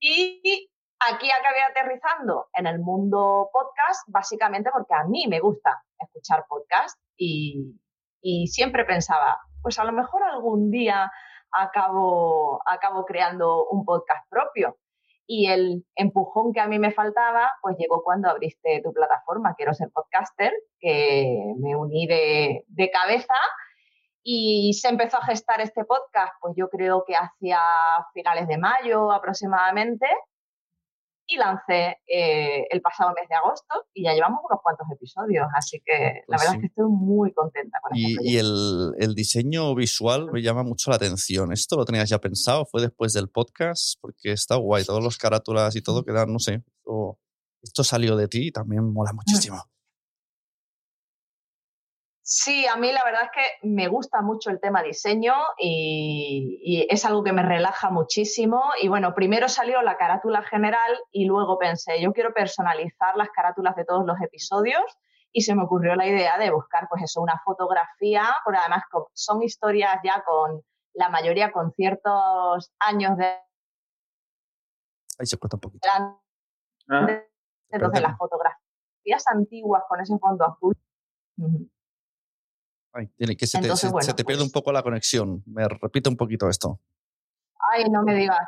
y 0.00 0.70
aquí 1.00 1.30
acabé 1.30 1.62
aterrizando 1.62 2.48
en 2.54 2.66
el 2.66 2.78
mundo 2.78 3.50
podcast 3.52 4.02
básicamente 4.08 4.70
porque 4.72 4.94
a 4.94 5.04
mí 5.04 5.26
me 5.28 5.40
gusta 5.40 5.82
escuchar 5.98 6.46
podcast 6.48 6.98
y, 7.16 7.74
y 8.20 8.46
siempre 8.48 8.84
pensaba, 8.84 9.40
pues 9.62 9.78
a 9.78 9.84
lo 9.84 9.92
mejor 9.92 10.22
algún 10.22 10.70
día 10.70 11.10
acabo, 11.52 12.60
acabo 12.66 13.04
creando 13.04 13.66
un 13.68 13.84
podcast 13.84 14.28
propio. 14.28 14.76
Y 15.30 15.46
el 15.50 15.84
empujón 15.94 16.54
que 16.54 16.60
a 16.60 16.66
mí 16.66 16.78
me 16.78 16.90
faltaba, 16.90 17.50
pues 17.60 17.76
llegó 17.78 18.02
cuando 18.02 18.30
abriste 18.30 18.80
tu 18.82 18.94
plataforma, 18.94 19.54
Quiero 19.54 19.74
ser 19.74 19.90
podcaster, 19.92 20.54
que 20.80 21.52
me 21.58 21.76
uní 21.76 22.06
de, 22.06 22.90
cabeza 22.90 23.34
y 24.22 24.72
se 24.72 24.88
empezó 24.88 25.18
a 25.18 25.26
gestar 25.26 25.60
este 25.60 25.84
podcast, 25.84 26.32
pues 26.40 26.54
yo 26.56 26.70
creo 26.70 27.04
que 27.06 27.14
hacia 27.14 27.60
finales 28.14 28.48
de 28.48 28.56
mayo 28.56 29.12
aproximadamente 29.12 30.06
y 31.30 31.36
lancé 31.36 31.98
eh, 32.06 32.64
el 32.70 32.80
pasado 32.80 33.12
mes 33.14 33.28
de 33.28 33.34
agosto 33.36 33.86
y 33.92 34.04
ya 34.04 34.14
llevamos 34.14 34.40
unos 34.48 34.60
cuantos 34.62 34.86
episodios, 34.90 35.46
así 35.54 35.80
que 35.84 36.22
la 36.26 36.36
pues 36.36 36.40
verdad 36.40 36.54
es 36.54 36.60
que 36.60 36.66
estoy 36.68 36.86
muy 36.88 37.32
contenta 37.34 37.78
con 37.82 37.94
y, 37.94 38.12
este 38.12 38.24
Y 38.24 38.36
el, 38.38 39.14
diseño 39.14 39.74
visual 39.74 40.32
me 40.32 40.40
llama 40.40 40.62
mucho 40.62 40.90
la 40.90 40.96
atención. 40.96 41.52
¿Esto 41.52 41.76
lo 41.76 41.84
tenías 41.84 42.08
ya 42.08 42.18
pensado? 42.18 42.64
¿Fue 42.64 42.80
después 42.80 43.12
del 43.12 43.28
podcast? 43.28 43.98
Porque 44.00 44.32
está 44.32 44.56
guay, 44.56 44.84
todos 44.84 45.04
los 45.04 45.18
carátulas 45.18 45.76
y 45.76 45.82
todo 45.82 46.02
quedan, 46.02 46.32
no 46.32 46.38
sé, 46.38 46.62
esto, 47.62 47.84
salió 47.84 48.16
de 48.16 48.28
ti 48.28 48.48
y 48.48 48.50
también 48.50 48.90
mola 48.90 49.12
muchísimo. 49.12 49.62
Sí, 52.30 52.66
a 52.66 52.76
mí 52.76 52.92
la 52.92 53.00
verdad 53.06 53.22
es 53.24 53.30
que 53.30 53.66
me 53.66 53.88
gusta 53.88 54.20
mucho 54.20 54.50
el 54.50 54.60
tema 54.60 54.82
diseño 54.82 55.32
y, 55.56 56.86
es 56.90 57.06
algo 57.06 57.24
que 57.24 57.32
me 57.32 57.42
relaja 57.42 57.88
muchísimo. 57.88 58.64
Y 58.82 58.88
bueno, 58.88 59.14
primero 59.14 59.48
salió 59.48 59.80
la 59.80 59.96
carátula 59.96 60.42
general 60.42 60.98
y 61.10 61.24
luego 61.24 61.58
pensé, 61.58 62.02
yo 62.02 62.12
quiero 62.12 62.34
personalizar 62.34 63.16
las 63.16 63.30
carátulas 63.30 63.76
de 63.76 63.86
todos 63.86 64.04
los 64.04 64.20
episodios 64.20 64.82
y 65.32 65.40
se 65.40 65.54
me 65.54 65.62
ocurrió 65.62 65.96
la 65.96 66.06
idea 66.06 66.36
de 66.36 66.50
buscar 66.50 66.86
pues 66.90 67.02
eso, 67.02 67.22
una 67.22 67.40
fotografía, 67.42 68.26
porque 68.44 68.58
además 68.58 68.82
son 69.14 69.42
historias 69.42 69.98
ya 70.04 70.22
con 70.22 70.62
la 70.92 71.08
mayoría 71.08 71.50
con 71.50 71.72
ciertos 71.72 72.70
años 72.78 73.16
de... 73.16 73.38
Ahí 75.18 75.24
se 75.24 75.38
corta 75.38 75.56
un 75.56 75.60
poquito. 75.60 75.88
Ah, 75.90 76.20
entonces 77.70 78.02
las 78.02 78.18
fotografías 78.18 79.26
antiguas 79.28 79.84
con 79.88 80.02
ese 80.02 80.18
fondo 80.18 80.44
azul 80.44 80.76
tiene 83.06 83.36
que 83.36 83.46
se 83.46 83.60
te, 83.60 83.76
se, 83.76 84.14
te 84.14 84.24
pierde 84.24 84.42
un 84.42 84.48
pues 84.48 84.52
poco 84.52 84.72
la 84.72 84.82
conexión. 84.82 85.42
Me 85.46 85.66
repite 85.68 86.08
un 86.08 86.16
poquito 86.16 86.48
esto. 86.48 86.80
Ay, 87.72 87.84
no 87.90 88.02
me 88.02 88.14
digas. 88.14 88.38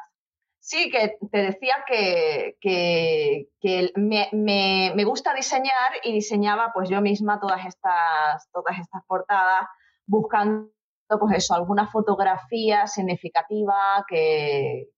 Sí, 0.62 0.90
que 0.90 1.16
te 1.32 1.38
decía 1.38 1.74
que, 1.86 2.58
que, 2.60 3.92
me, 3.96 4.28
me, 4.32 4.92
me, 4.94 5.04
gusta 5.04 5.34
diseñar 5.34 5.92
y 6.04 6.12
diseñaba 6.12 6.70
pues 6.74 6.90
yo 6.90 7.00
misma 7.00 7.40
todas 7.40 7.64
estas, 7.64 8.50
todas 8.52 8.78
estas 8.78 9.02
portadas 9.06 9.66
buscando 10.06 10.70
pues 11.18 11.38
eso, 11.38 11.54
alguna 11.54 11.88
fotografía 11.88 12.86
significativa 12.86 14.04
que, 14.06 14.90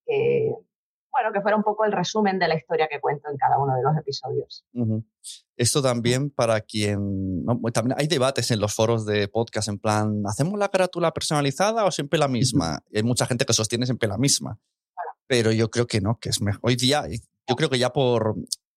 bueno, 1.12 1.32
que 1.32 1.40
fuera 1.42 1.56
un 1.56 1.62
poco 1.62 1.84
el 1.84 1.92
resumen 1.92 2.38
de 2.38 2.48
la 2.48 2.56
historia 2.56 2.88
que 2.90 3.00
cuento 3.00 3.28
en 3.30 3.36
cada 3.36 3.58
uno 3.58 3.76
de 3.76 3.82
los 3.82 3.96
episodios. 3.96 4.64
Esto 5.56 5.82
también 5.82 6.30
para 6.30 6.60
quien... 6.62 7.44
También 7.72 7.96
hay 7.98 8.06
debates 8.06 8.50
en 8.50 8.60
los 8.60 8.74
foros 8.74 9.04
de 9.04 9.28
podcast 9.28 9.68
en 9.68 9.78
plan, 9.78 10.22
¿hacemos 10.26 10.58
la 10.58 10.70
carátula 10.70 11.12
personalizada 11.12 11.84
o 11.84 11.90
siempre 11.90 12.18
la 12.18 12.28
misma? 12.28 12.82
hay 12.94 13.02
mucha 13.02 13.26
gente 13.26 13.44
que 13.44 13.52
sostiene 13.52 13.84
siempre 13.84 14.08
la 14.08 14.16
misma. 14.16 14.58
Pero 15.26 15.52
yo 15.52 15.70
creo 15.70 15.86
que 15.86 16.00
no, 16.00 16.18
que 16.18 16.30
es 16.30 16.40
mejor. 16.40 16.60
Hoy 16.64 16.76
día, 16.76 17.04
yo 17.46 17.56
creo 17.56 17.68
que 17.68 17.78
ya 17.78 17.92
por, 17.92 18.34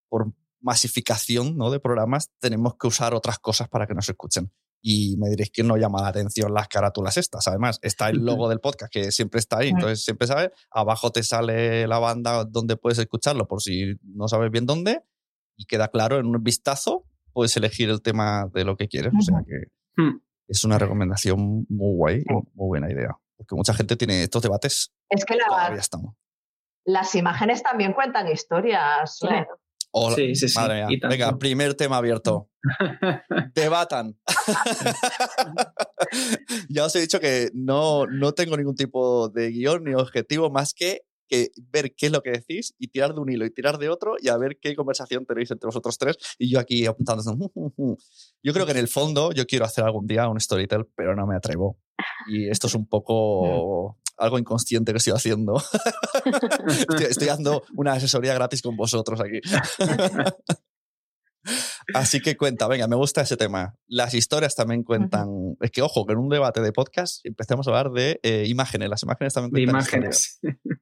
por 0.09 0.31
masificación 0.59 1.57
¿no? 1.57 1.71
de 1.71 1.79
programas 1.79 2.31
tenemos 2.39 2.75
que 2.75 2.87
usar 2.87 3.13
otras 3.13 3.39
cosas 3.39 3.69
para 3.69 3.87
que 3.87 3.93
nos 3.93 4.09
escuchen 4.09 4.51
y 4.87 5.17
me 5.17 5.29
diréis 5.29 5.49
que 5.49 5.63
no 5.63 5.77
llama 5.77 5.99
la 5.99 6.09
atención 6.09 6.53
las 6.53 6.67
carátulas 6.67 7.17
estas. 7.17 7.47
Además, 7.47 7.79
está 7.81 8.07
el 8.09 8.23
logo 8.23 8.47
del 8.47 8.59
podcast 8.59 8.93
que 8.93 9.11
siempre 9.11 9.39
está 9.39 9.57
ahí, 9.57 9.69
entonces 9.69 10.03
siempre 10.03 10.27
sabes. 10.27 10.51
Abajo 10.69 11.11
te 11.11 11.23
sale 11.23 11.87
la 11.87 11.97
banda 11.97 12.45
donde 12.45 12.77
puedes 12.77 12.99
escucharlo 12.99 13.47
por 13.47 13.63
si 13.63 13.95
no 14.03 14.27
sabes 14.27 14.51
bien 14.51 14.67
dónde 14.67 15.01
y 15.57 15.65
queda 15.65 15.87
claro 15.87 16.19
en 16.19 16.27
un 16.27 16.43
vistazo, 16.43 17.03
puedes 17.33 17.57
elegir 17.57 17.89
el 17.89 18.03
tema 18.03 18.47
de 18.53 18.63
lo 18.63 18.77
que 18.77 18.87
quieres. 18.87 19.11
O 19.17 19.21
sea 19.23 19.43
que 19.43 20.03
hmm. 20.03 20.21
es 20.49 20.63
una 20.63 20.77
recomendación 20.77 21.65
muy 21.67 21.95
guay, 21.95 22.23
muy 22.29 22.67
buena 22.67 22.91
idea. 22.91 23.17
Porque 23.37 23.55
mucha 23.55 23.73
gente 23.73 23.95
tiene 23.95 24.21
estos 24.21 24.43
debates. 24.43 24.93
Es 25.09 25.25
que 25.25 25.35
las 26.85 27.15
imágenes 27.15 27.63
también 27.63 27.93
cuentan 27.93 28.27
historias. 28.27 29.19
Sí, 30.15 30.35
sí, 30.35 30.49
sí. 30.49 30.57
Madre 30.57 30.85
mía. 30.85 30.99
Venga, 31.09 31.37
primer 31.37 31.73
tema 31.73 31.97
abierto. 31.97 32.49
Debatan. 33.55 34.17
ya 36.69 36.85
os 36.85 36.95
he 36.95 37.01
dicho 37.01 37.19
que 37.19 37.49
no, 37.53 38.05
no 38.07 38.33
tengo 38.33 38.57
ningún 38.57 38.75
tipo 38.75 39.29
de 39.29 39.51
guion 39.51 39.83
ni 39.83 39.93
objetivo 39.93 40.49
más 40.49 40.73
que, 40.73 41.01
que 41.27 41.49
ver 41.71 41.93
qué 41.95 42.07
es 42.07 42.11
lo 42.11 42.21
que 42.21 42.31
decís 42.31 42.73
y 42.77 42.89
tirar 42.89 43.13
de 43.13 43.21
un 43.21 43.29
hilo 43.29 43.45
y 43.45 43.51
tirar 43.51 43.77
de 43.77 43.89
otro 43.89 44.15
y 44.19 44.29
a 44.29 44.37
ver 44.37 44.57
qué 44.61 44.75
conversación 44.75 45.25
tenéis 45.25 45.51
entre 45.51 45.67
vosotros 45.67 45.97
tres 45.97 46.17
y 46.37 46.49
yo 46.49 46.59
aquí 46.59 46.85
apuntando. 46.85 47.23
Yo 48.43 48.53
creo 48.53 48.65
que 48.65 48.73
en 48.73 48.77
el 48.77 48.87
fondo 48.87 49.31
yo 49.31 49.47
quiero 49.47 49.65
hacer 49.65 49.83
algún 49.83 50.05
día 50.05 50.29
un 50.29 50.39
storytell, 50.39 50.85
pero 50.95 51.15
no 51.15 51.25
me 51.25 51.35
atrevo. 51.35 51.79
Y 52.27 52.47
esto 52.47 52.67
es 52.67 52.75
un 52.75 52.87
poco 52.87 53.97
algo 54.17 54.39
inconsciente 54.39 54.91
que 54.91 54.98
estoy 54.98 55.13
haciendo. 55.13 55.62
estoy, 57.10 57.27
dando 57.27 57.63
una 57.75 57.93
asesoría 57.93 58.34
gratis 58.34 58.62
con 58.62 58.75
vosotros 58.75 59.22
aquí. 59.22 59.41
Así 61.93 62.19
que 62.22 62.36
cuenta, 62.36 62.67
venga, 62.67 62.88
me 62.88 62.95
gusta 62.95 63.22
ese 63.22 63.38
tema. 63.38 63.75
Las 63.88 64.15
historias 64.15 64.55
también 64.55 64.84
cuentan. 64.84 65.55
Es 65.62 65.69
que, 65.69 65.84
ojo, 65.84 66.05
que 66.05 66.13
en 66.13 66.19
un 66.19 66.29
debate 66.29 66.62
de 66.62 66.72
podcast 66.72 67.24
empecemos 67.25 67.67
a 67.67 67.72
hablar 67.72 67.91
de 67.91 68.19
eh, 68.24 68.45
imágenes. 68.48 68.89
Las 68.89 69.03
imágenes 69.03 69.34
también 69.34 69.51
cuentan. 69.51 69.65
De 69.67 69.72
imágenes. 69.72 70.39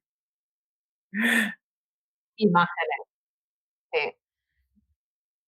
imágenes. 2.38 2.98
Sí. 3.92 4.14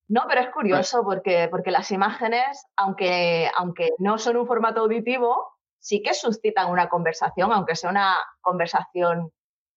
No, 0.08 0.25
pero 0.27 0.42
es 0.42 0.50
curioso 0.50 1.04
porque, 1.04 1.48
porque 1.50 1.72
las 1.72 1.89
imágenes, 1.92 2.65
aunque, 2.75 3.50
aunque 3.58 3.89
no 3.98 4.18
son 4.18 4.38
un 4.38 4.46
formato 4.46 4.82
auditivo, 4.82 5.54
sí 5.86 6.01
que 6.01 6.15
suscitan 6.15 6.72
una 6.72 6.89
conversación, 6.89 7.51
aunque 7.51 7.75
sea 7.75 7.92
una 7.92 8.15
conversación 8.42 9.30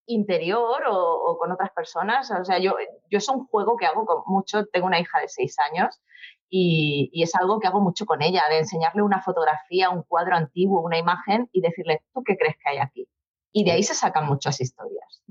interior 0.07 0.81
o, 0.89 1.37
con 1.39 1.51
otras 1.51 1.69
personas. 1.69 2.31
O 2.31 2.43
sea, 2.43 2.57
yo, 2.57 2.75
yo 3.11 3.19
es 3.19 3.29
un 3.29 3.45
juego 3.45 3.77
que 3.77 3.85
hago 3.85 4.07
con 4.07 4.23
mucho, 4.25 4.65
tengo 4.65 4.87
una 4.87 4.99
hija 4.99 5.19
de 5.19 5.27
seis 5.27 5.55
años 5.71 6.01
y, 6.49 7.11
es 7.13 7.35
algo 7.35 7.59
que 7.59 7.67
hago 7.67 7.79
mucho 7.79 8.07
con 8.07 8.23
ella, 8.23 8.41
de 8.49 8.57
enseñarle 8.57 9.03
una 9.03 9.21
fotografía, 9.21 9.91
un 9.91 10.01
cuadro 10.01 10.35
antiguo, 10.35 10.81
una 10.81 10.97
imagen 10.97 11.47
y 11.51 11.61
decirle, 11.61 12.01
¿tú 12.11 12.23
qué 12.23 12.35
crees 12.37 12.55
que 12.55 12.71
hay 12.71 12.77
aquí? 12.79 13.07
Y 13.51 13.63
de 13.63 13.73
ahí 13.73 13.83
se 13.83 13.93
sacan 13.93 14.25
muchas 14.25 14.59
historias. 14.61 15.23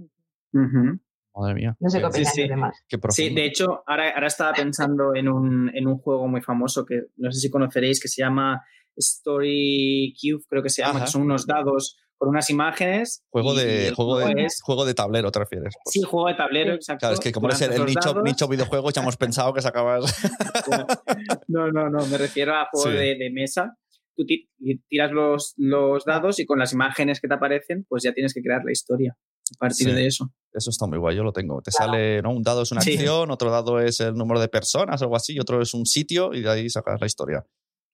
Madre 0.52 1.54
mía. 1.54 1.76
No 1.80 1.90
sé 1.90 1.99
qué 1.99 2.06
opinas 2.06 2.32
sí, 2.32 2.49
sí. 2.87 2.99
sí, 3.08 3.35
de 3.35 3.47
hecho, 3.47 3.82
ahora, 3.85 4.11
ahora 4.11 4.28
estaba 4.28 4.52
pensando 4.52 5.16
en 5.16 5.28
un, 5.28 5.75
en 5.75 5.88
un 5.88 5.99
juego 5.99 6.28
muy 6.28 6.40
famoso 6.40 6.87
que 6.87 7.06
no 7.16 7.32
sé 7.32 7.40
si 7.40 7.50
conoceréis, 7.50 8.00
que 8.00 8.06
se 8.06 8.23
llama 8.23 8.64
Story 8.98 10.14
Cube, 10.20 10.44
creo 10.48 10.62
que 10.62 10.70
se 10.70 10.82
llama, 10.82 11.04
que 11.04 11.10
son 11.10 11.22
unos 11.22 11.46
dados 11.46 11.96
con 12.16 12.30
unas 12.30 12.50
imágenes. 12.50 13.22
Juego 13.30 13.54
de, 13.54 13.88
el 13.88 13.94
juego 13.94 14.18
de, 14.18 14.32
es- 14.44 14.60
juego 14.62 14.84
de 14.84 14.94
tablero, 14.94 15.30
¿te 15.30 15.38
refieres? 15.38 15.74
Pues, 15.84 15.92
Sí, 15.92 16.02
juego 16.02 16.26
de 16.28 16.34
tablero, 16.34 16.74
exacto. 16.74 17.00
Claro, 17.00 17.14
es 17.14 17.20
que 17.20 17.30
como 17.32 17.46
eres 17.48 17.60
el, 17.62 17.84
nicho, 17.86 18.00
dados. 18.12 18.24
nicho 18.24 18.48
videojuegos, 18.48 18.92
ya 18.92 19.02
hemos 19.02 19.16
pensado 19.18 19.52
que 19.54 19.62
sacabas. 19.62 20.14
No, 21.48 21.70
no, 21.72 21.88
no, 21.90 22.06
me 22.06 22.18
refiero 22.18 22.54
a 22.54 22.66
juego 22.70 22.90
Sí. 22.90 22.96
de, 22.96 23.16
de 23.16 23.30
mesa. 23.30 23.76
Tú 24.16 24.24
ti- 24.26 24.48
tiras 24.88 25.12
los, 25.12 25.54
los 25.56 26.04
dados 26.04 26.40
y 26.40 26.46
con 26.46 26.58
las 26.58 26.72
imágenes 26.72 27.20
que 27.20 27.28
te 27.28 27.34
aparecen, 27.34 27.86
pues 27.88 28.02
ya 28.02 28.12
tienes 28.12 28.34
que 28.34 28.42
crear 28.42 28.62
la 28.64 28.72
historia 28.72 29.16
a 29.16 29.58
partir 29.58 29.88
Sí. 29.88 29.94
de 29.94 30.06
eso. 30.06 30.30
Eso 30.52 30.70
está 30.70 30.86
muy 30.86 30.98
guay, 30.98 31.16
yo 31.16 31.22
lo 31.22 31.32
tengo. 31.32 31.62
Te 31.62 31.70
sale, 31.70 32.20
¿no? 32.20 32.30
Un 32.32 32.42
dado 32.42 32.62
es 32.62 32.72
una 32.72 32.80
Sí. 32.80 32.94
acción, 32.94 33.30
otro 33.30 33.50
dado 33.50 33.80
es 33.80 34.00
el 34.00 34.14
número 34.14 34.40
de 34.40 34.48
personas, 34.48 35.00
algo 35.02 35.14
así, 35.16 35.34
y 35.34 35.40
otro 35.40 35.62
es 35.62 35.72
un 35.72 35.86
sitio, 35.86 36.34
y 36.34 36.42
de 36.42 36.50
ahí 36.50 36.68
sacas 36.68 37.00
la 37.00 37.06
historia. 37.06 37.46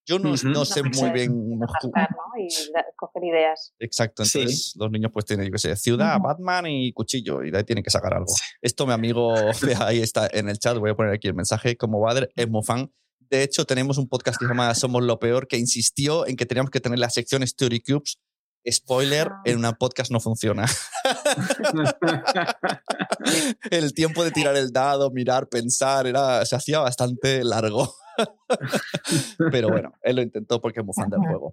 Yo 0.06 0.18
no, 0.18 0.32
Ujú. 0.32 0.49
no 0.49 0.64
sé 0.64 0.82
No, 0.82 0.90
muy 1.00 1.11
bien. 1.12 1.61
rascar, 1.61 2.11
¿no? 2.11 2.42
Y 2.42 2.49
coger 2.96 3.25
ideas. 3.25 3.73
Exacto, 3.78 4.25
Sí. 4.25 4.40
entonces 4.40 4.75
los 4.76 4.90
niños 4.90 5.11
pues 5.12 5.25
tienen, 5.25 5.46
yo 5.46 5.52
qué 5.52 5.58
sé, 5.58 5.76
ciudad, 5.76 6.16
Ujú. 6.16 6.25
Batman 6.26 6.66
y 6.66 6.92
cuchillo, 6.92 7.42
y 7.42 7.50
de 7.50 7.58
ahí 7.58 7.64
tienen 7.64 7.82
que 7.82 7.90
sacar 7.90 8.14
algo. 8.14 8.32
Esto 8.61 8.87
mi 8.87 8.92
amigo, 8.92 9.34
ahí 9.88 10.00
está 10.00 10.28
en 10.30 10.49
el 10.49 10.58
chat, 10.58 10.76
voy 10.78 10.90
a 10.90 10.94
poner 10.94 11.12
aquí 11.14 11.28
el 11.28 11.34
mensaje, 11.34 11.76
como 11.76 12.00
Bader 12.00 12.30
es 12.37 12.49
muy 12.49 12.62
fan. 12.62 12.92
De 13.30 13.42
hecho, 13.42 13.64
tenemos 13.64 13.96
un 13.96 14.06
podcast 14.08 14.38
que 14.38 14.44
se 14.44 14.50
llama 14.50 14.75
Somos 14.75 15.02
lo 15.02 15.18
Peor, 15.18 15.49
que 15.49 15.56
insistió 15.56 16.26
en 16.26 16.37
que 16.37 16.44
teníamos 16.44 16.70
que 16.70 16.80
tener 16.80 16.99
la 16.99 17.08
sección 17.08 17.42
Story 17.42 17.80
Cubes. 17.80 18.18
Spoiler, 18.70 19.28
Ah. 19.30 19.40
en 19.44 19.58
una 19.58 19.73
podcast 19.73 20.11
no 20.11 20.20
funciona. 20.20 20.66
el 23.70 23.92
tiempo 23.94 24.25
de 24.25 24.30
tirar 24.30 24.56
el 24.56 24.73
dado, 24.73 25.11
mirar, 25.11 25.49
pensar, 25.49 26.06
era, 26.06 26.44
se 26.46 26.56
hacía 26.56 26.78
bastante 26.80 27.44
largo. 27.44 27.94
Pero 29.50 29.68
bueno, 29.71 29.92
él 30.02 30.16
lo 30.16 30.23
intentó 30.23 30.61
porque 30.61 30.80
es 30.80 30.87
muy 30.87 30.94
fan 30.94 31.11
del 31.11 31.21
juego. 31.21 31.52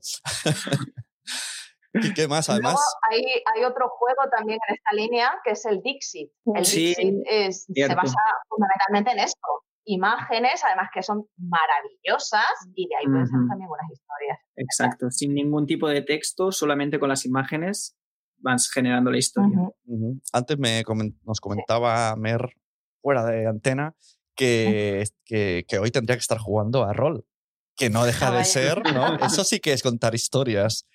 ¿Y 1.93 2.13
qué 2.13 2.27
más? 2.27 2.49
Además, 2.49 2.73
Luego 2.75 3.25
hay, 3.27 3.41
hay 3.55 3.63
otro 3.65 3.89
juego 3.89 4.29
también 4.35 4.59
en 4.67 4.75
esta 4.75 4.95
línea 4.95 5.31
que 5.43 5.51
es 5.51 5.65
el 5.65 5.81
Dixit. 5.81 6.31
El 6.55 6.65
Sí, 6.65 6.85
Dixit 6.87 7.15
es- 7.25 7.65
se 7.73 7.95
basa 7.95 8.17
fundamentalmente 8.47 9.11
en 9.11 9.19
esto. 9.19 9.47
Imágenes, 9.83 10.63
además 10.63 10.89
que 10.93 11.01
son 11.01 11.25
maravillosas, 11.37 12.45
y 12.75 12.87
de 12.87 12.95
ahí 12.95 13.05
pueden 13.05 13.27
ser 13.27 13.39
Ujú. 13.39 13.47
también 13.49 13.69
unas 13.69 13.91
historias. 13.91 14.39
Exacto, 14.55 15.09
sin 15.09 15.33
ningún 15.33 15.65
tipo 15.65 15.87
de 15.89 16.01
texto, 16.03 16.51
solamente 16.51 16.99
con 16.99 17.09
las 17.09 17.25
imágenes 17.25 17.97
vas 18.37 18.69
generando 18.71 19.11
la 19.11 19.17
historia. 19.17 19.57
Antes 20.33 20.57
me 20.59 20.83
comen- 20.83 21.17
nos 21.23 21.39
comentaba 21.41 22.15
Mer, 22.15 22.55
fuera 23.01 23.25
de 23.25 23.47
antena, 23.47 23.95
que, 24.41 25.03
que, 25.23 25.65
que 25.67 25.77
hoy 25.77 25.91
tendría 25.91 26.15
que 26.15 26.21
estar 26.21 26.39
jugando 26.39 26.83
a 26.83 26.93
rol. 26.93 27.23
Que 27.77 27.89
no 27.91 28.05
deja 28.05 28.27
Ah, 28.27 28.31
de 28.31 28.37
vaya. 28.37 28.45
ser, 28.45 28.83
¿no? 28.93 29.15
Eso 29.17 29.43
sí 29.43 29.59
que 29.59 29.71
es 29.73 29.83
contar 29.83 30.15
historias. 30.15 30.87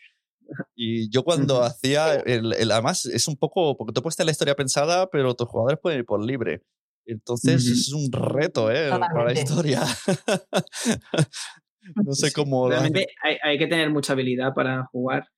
Y 0.74 1.08
yo 1.10 1.22
cuando 1.22 1.62
hacía, 1.62 2.14
el, 2.16 2.52
el- 2.52 2.70
además 2.72 3.06
es 3.06 3.28
un 3.28 3.36
poco, 3.36 3.76
porque 3.76 3.92
tú 3.92 4.02
puedes 4.02 4.16
tener 4.16 4.26
la 4.26 4.32
historia 4.32 4.54
pensada, 4.56 5.08
pero 5.10 5.34
tus 5.34 5.48
jugadores 5.48 5.78
pueden 5.80 6.00
ir 6.00 6.04
por 6.04 6.24
libre. 6.24 6.62
Entonces 7.06 7.64
Ujú. 7.64 7.72
es 7.72 7.92
un 7.92 8.12
reto, 8.12 8.70
¿eh? 8.70 8.90
Para 8.90 8.98
la 8.98 9.08
Totalmente. 9.32 9.40
historia. 9.40 9.82
no 12.04 12.14
sé 12.14 12.32
cómo... 12.32 12.68
Realmente 12.68 13.06
hay, 13.22 13.36
hay 13.42 13.58
que 13.58 13.66
tener 13.68 13.90
mucha 13.90 14.12
habilidad 14.12 14.52
para 14.54 14.84
jugar. 14.86 15.28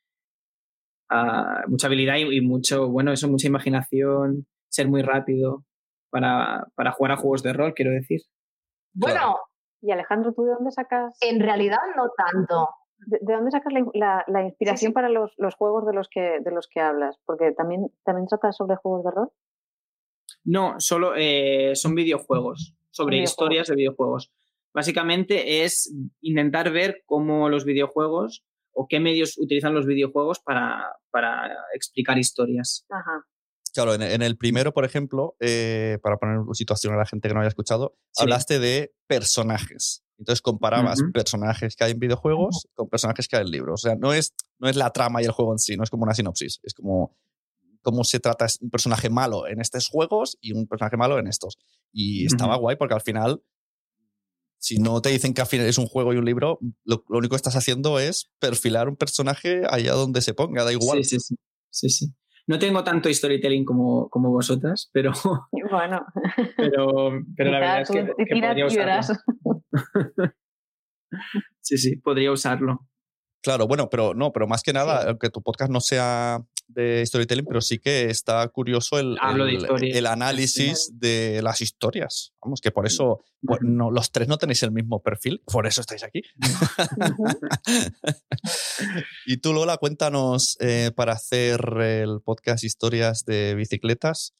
Ah, 1.10 1.62
mucha 1.68 1.86
habilidad 1.86 2.16
y, 2.16 2.36
y 2.36 2.40
mucho, 2.40 2.88
bueno, 2.88 3.12
eso, 3.12 3.28
mucha 3.28 3.46
imaginación, 3.48 4.46
ser 4.70 4.88
muy 4.88 5.02
rápido 5.02 5.64
para, 6.10 6.66
para 6.74 6.92
jugar 6.92 7.12
a 7.12 7.16
juegos 7.16 7.42
de 7.42 7.52
rol, 7.52 7.74
quiero 7.74 7.90
decir. 7.92 8.20
Bueno, 8.94 9.16
Claro. 9.20 9.38
Y 9.80 9.92
Alejandro, 9.92 10.32
¿tú 10.34 10.42
de 10.44 10.52
dónde 10.54 10.72
sacas, 10.72 11.16
en 11.20 11.38
realidad 11.40 11.78
no 11.96 12.10
tanto. 12.16 12.68
de, 13.06 13.18
de 13.20 13.32
dónde 13.32 13.50
sacas 13.52 13.72
la, 13.72 13.84
la- 13.94 14.24
la 14.26 14.42
inspiración 14.42 14.90
sí. 14.90 14.92
para 14.94 15.08
los, 15.08 15.32
los 15.36 15.54
juegos 15.54 15.86
de 15.86 15.92
los 15.92 16.08
que 16.08 16.40
de 16.40 16.50
los 16.50 16.66
que 16.68 16.80
hablas? 16.80 17.16
Porque 17.24 17.52
también 17.52 17.86
también 18.04 18.26
tratas 18.26 18.56
sobre 18.56 18.74
juegos 18.76 19.04
de 19.04 19.10
rol. 19.12 19.30
No, 20.44 20.74
solo 20.80 21.12
eh, 21.16 21.72
son 21.76 21.94
videojuegos, 21.94 22.74
sobre 22.90 23.16
Videojuegos. 23.16 23.30
historias 23.30 23.68
de 23.68 23.76
videojuegos. 23.76 24.32
Básicamente 24.74 25.62
es 25.64 25.94
intentar 26.22 26.70
ver 26.72 27.02
cómo 27.06 27.48
los 27.48 27.64
videojuegos 27.64 28.44
o 28.72 28.86
qué 28.88 28.98
medios 29.00 29.38
utilizan 29.38 29.74
los 29.74 29.86
videojuegos 29.86 30.40
para, 30.40 30.92
para 31.10 31.56
explicar 31.74 32.18
historias. 32.18 32.84
Ajá. 32.90 33.24
Claro, 33.72 33.94
en, 33.94 34.02
en 34.02 34.22
el 34.22 34.36
primero, 34.36 34.72
por 34.72 34.84
ejemplo, 34.84 35.36
eh, 35.40 35.98
para 36.02 36.16
poner 36.16 36.38
situación 36.54 36.94
a 36.94 36.96
la 36.96 37.06
gente 37.06 37.28
que 37.28 37.34
no 37.34 37.40
haya 37.40 37.48
escuchado, 37.48 37.96
Sí. 38.12 38.22
hablaste 38.22 38.58
de 38.58 38.94
personajes. 39.06 40.02
Entonces 40.18 40.42
comparabas 40.42 41.00
Ujú. 41.00 41.12
personajes 41.12 41.76
que 41.76 41.84
hay 41.84 41.92
en 41.92 41.98
videojuegos 42.00 42.66
con 42.74 42.88
personajes 42.88 43.28
que 43.28 43.36
hay 43.36 43.42
en 43.42 43.50
libros. 43.52 43.84
O 43.84 43.88
sea, 43.88 43.96
no 43.96 44.12
es, 44.12 44.34
no 44.58 44.68
es 44.68 44.74
la 44.76 44.90
trama 44.90 45.22
y 45.22 45.26
el 45.26 45.30
juego 45.30 45.52
en 45.52 45.58
sí, 45.58 45.76
no 45.76 45.84
es 45.84 45.90
como 45.90 46.02
una 46.02 46.14
sinopsis. 46.14 46.58
Es 46.64 46.74
como 46.74 47.16
cómo 47.82 48.02
se 48.04 48.18
trata 48.18 48.46
un 48.60 48.70
personaje 48.70 49.08
malo 49.10 49.46
en 49.46 49.60
estos 49.60 49.88
juegos 49.88 50.36
y 50.40 50.52
un 50.52 50.66
personaje 50.66 50.96
malo 50.96 51.18
en 51.18 51.28
estos. 51.28 51.56
Y 51.92 52.26
estaba 52.26 52.54
Ujú. 52.54 52.62
guay 52.62 52.76
porque 52.76 52.94
al 52.94 53.00
final, 53.00 53.42
si 54.58 54.78
no 54.78 55.00
te 55.00 55.10
dicen 55.10 55.34
que 55.34 55.40
al 55.40 55.46
final 55.46 55.66
es 55.66 55.78
un 55.78 55.86
juego 55.86 56.12
y 56.12 56.16
un 56.16 56.24
libro, 56.24 56.58
lo, 56.84 57.04
lo 57.08 57.18
único 57.18 57.32
que 57.32 57.36
estás 57.36 57.54
haciendo 57.54 58.00
es 58.00 58.28
perfilar 58.40 58.88
un 58.88 58.96
personaje 58.96 59.62
allá 59.70 59.92
donde 59.92 60.20
se 60.20 60.34
ponga, 60.34 60.64
da 60.64 60.72
igual. 60.72 61.04
Sí, 61.04 61.18
sí, 61.18 61.20
sí. 61.20 61.36
sí, 61.70 61.88
sí. 61.90 62.06
No 62.48 62.58
tengo 62.58 62.82
tanto 62.82 63.12
storytelling 63.12 63.64
como, 63.64 64.08
como 64.08 64.30
vosotras, 64.30 64.90
pero, 64.92 65.12
Bueno, 65.70 66.04
pero, 66.56 67.20
pero 67.36 67.50
la 67.50 67.60
verdad 67.60 67.80
es 67.82 67.90
que, 67.90 68.06
que 68.24 68.40
podría 68.40 68.66
usarlo. 68.66 69.18
Sí, 71.60 71.78
sí, 71.78 71.96
podría 71.96 72.32
usarlo. 72.32 72.86
Claro, 73.48 73.66
bueno, 73.66 73.88
pero 73.88 74.12
no, 74.12 74.30
pero 74.30 74.46
más 74.46 74.62
que 74.62 74.74
nada, 74.74 75.08
aunque 75.08 75.30
tu 75.30 75.40
podcast 75.40 75.70
no 75.70 75.80
sea 75.80 76.44
de 76.66 77.02
storytelling, 77.06 77.46
pero 77.46 77.62
sí 77.62 77.78
que 77.78 78.10
está 78.10 78.46
curioso 78.48 78.98
el, 78.98 79.16
análisis 80.06 80.90
de 80.92 81.40
las 81.40 81.62
historias. 81.62 82.34
Vamos, 82.42 82.60
que 82.60 82.70
por 82.70 82.86
eso 82.86 83.24
pues, 83.40 83.60
no, 83.62 83.90
los 83.90 84.12
tres 84.12 84.28
no 84.28 84.36
tenéis 84.36 84.62
el 84.64 84.70
mismo 84.70 85.02
perfil, 85.02 85.40
por 85.50 85.66
eso 85.66 85.80
estáis 85.80 86.04
aquí. 86.04 86.20
y 89.24 89.38
tú, 89.38 89.54
Lola, 89.54 89.78
cuéntanos 89.78 90.58
eh, 90.60 90.90
para 90.94 91.14
hacer 91.14 91.58
el 91.80 92.20
podcast 92.20 92.64
Historias 92.64 93.24
de 93.24 93.54
Bicicletas, 93.54 94.34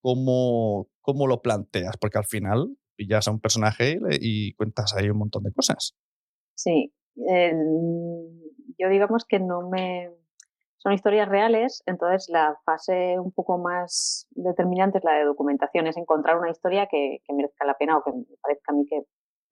¿cómo, 0.00 0.88
cómo 1.00 1.26
lo 1.26 1.42
planteas? 1.42 1.96
Porque 1.96 2.18
al 2.18 2.26
final 2.26 2.78
pillas 2.94 3.26
a 3.26 3.32
un 3.32 3.40
personaje 3.40 3.98
y 4.20 4.52
cuentas 4.52 4.94
ahí 4.94 5.10
un 5.10 5.18
montón 5.18 5.42
de 5.42 5.52
cosas. 5.52 5.96
Sí, 6.54 6.92
yo 7.16 8.88
digamos 8.88 9.24
que 9.24 9.40
no 9.40 9.68
me... 9.68 10.10
Son 10.78 10.92
historias 10.92 11.28
reales, 11.28 11.82
entonces 11.86 12.28
la 12.28 12.56
fase 12.64 13.18
un 13.18 13.32
poco 13.32 13.58
más 13.58 14.28
determinante 14.30 14.98
es 14.98 15.04
la 15.04 15.14
de 15.14 15.24
documentación, 15.24 15.88
es 15.88 15.96
encontrar 15.96 16.38
una 16.38 16.50
historia 16.50 16.86
que, 16.86 17.18
que 17.26 17.34
merezca 17.34 17.64
la 17.64 17.74
pena 17.74 17.98
o 17.98 18.04
que 18.04 18.12
me 18.12 18.24
parezca 18.40 18.72
a 18.72 18.76
mí 18.76 18.86
que, 18.86 19.02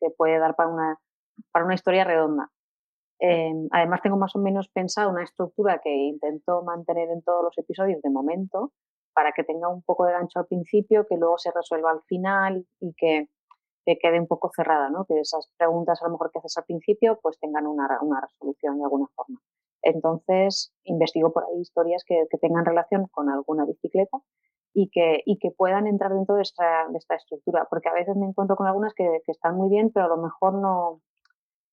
que 0.00 0.10
puede 0.10 0.38
dar 0.38 0.54
para 0.54 0.68
una, 0.68 1.00
para 1.50 1.64
una 1.64 1.74
historia 1.74 2.04
redonda. 2.04 2.50
Eh, 3.20 3.52
además 3.70 4.02
tengo 4.02 4.16
más 4.16 4.34
o 4.36 4.38
menos 4.38 4.68
pensado 4.68 5.10
una 5.10 5.24
estructura 5.24 5.80
que 5.82 5.90
intento 5.90 6.62
mantener 6.62 7.08
en 7.10 7.22
todos 7.22 7.44
los 7.44 7.58
episodios 7.58 8.02
de 8.02 8.10
momento 8.10 8.72
para 9.14 9.32
que 9.32 9.44
tenga 9.44 9.68
un 9.68 9.82
poco 9.82 10.04
de 10.04 10.12
gancho 10.12 10.40
al 10.40 10.46
principio, 10.46 11.06
que 11.08 11.16
luego 11.16 11.38
se 11.38 11.52
resuelva 11.52 11.90
al 11.92 12.02
final 12.02 12.66
y 12.80 12.92
que, 12.94 13.28
que 13.84 13.98
quede 13.98 14.20
un 14.20 14.26
poco 14.26 14.50
cerrada, 14.54 14.88
¿no? 14.90 15.04
Que 15.04 15.20
esas 15.20 15.48
preguntas 15.56 16.00
a 16.02 16.06
lo 16.06 16.12
mejor 16.12 16.30
que 16.30 16.38
haces 16.38 16.56
al 16.56 16.64
principio 16.64 17.18
pues 17.22 17.38
tengan 17.38 17.66
una, 17.66 17.86
una 18.00 18.20
resolución 18.20 18.78
de 18.78 18.84
alguna 18.84 19.06
forma. 19.14 19.40
Entonces 19.82 20.72
investigo 20.84 21.32
por 21.32 21.44
ahí 21.44 21.60
historias 21.60 22.04
que, 22.06 22.26
tengan 22.40 22.64
relación 22.64 23.06
con 23.08 23.28
alguna 23.28 23.66
bicicleta 23.66 24.18
y 24.72 24.90
que, 24.90 25.22
y 25.24 25.38
que 25.38 25.50
puedan 25.50 25.86
entrar 25.86 26.12
dentro 26.12 26.36
de 26.36 26.42
esta, 26.42 26.86
estructura, 27.16 27.66
porque 27.70 27.88
a 27.90 27.92
veces 27.92 28.16
me 28.16 28.26
encuentro 28.26 28.56
con 28.56 28.66
algunas 28.66 28.94
que, 28.94 29.20
están 29.26 29.56
muy 29.56 29.68
bien, 29.68 29.90
pero 29.92 30.06
a 30.06 30.08
lo 30.08 30.16
mejor 30.16 30.54
no, 30.54 31.02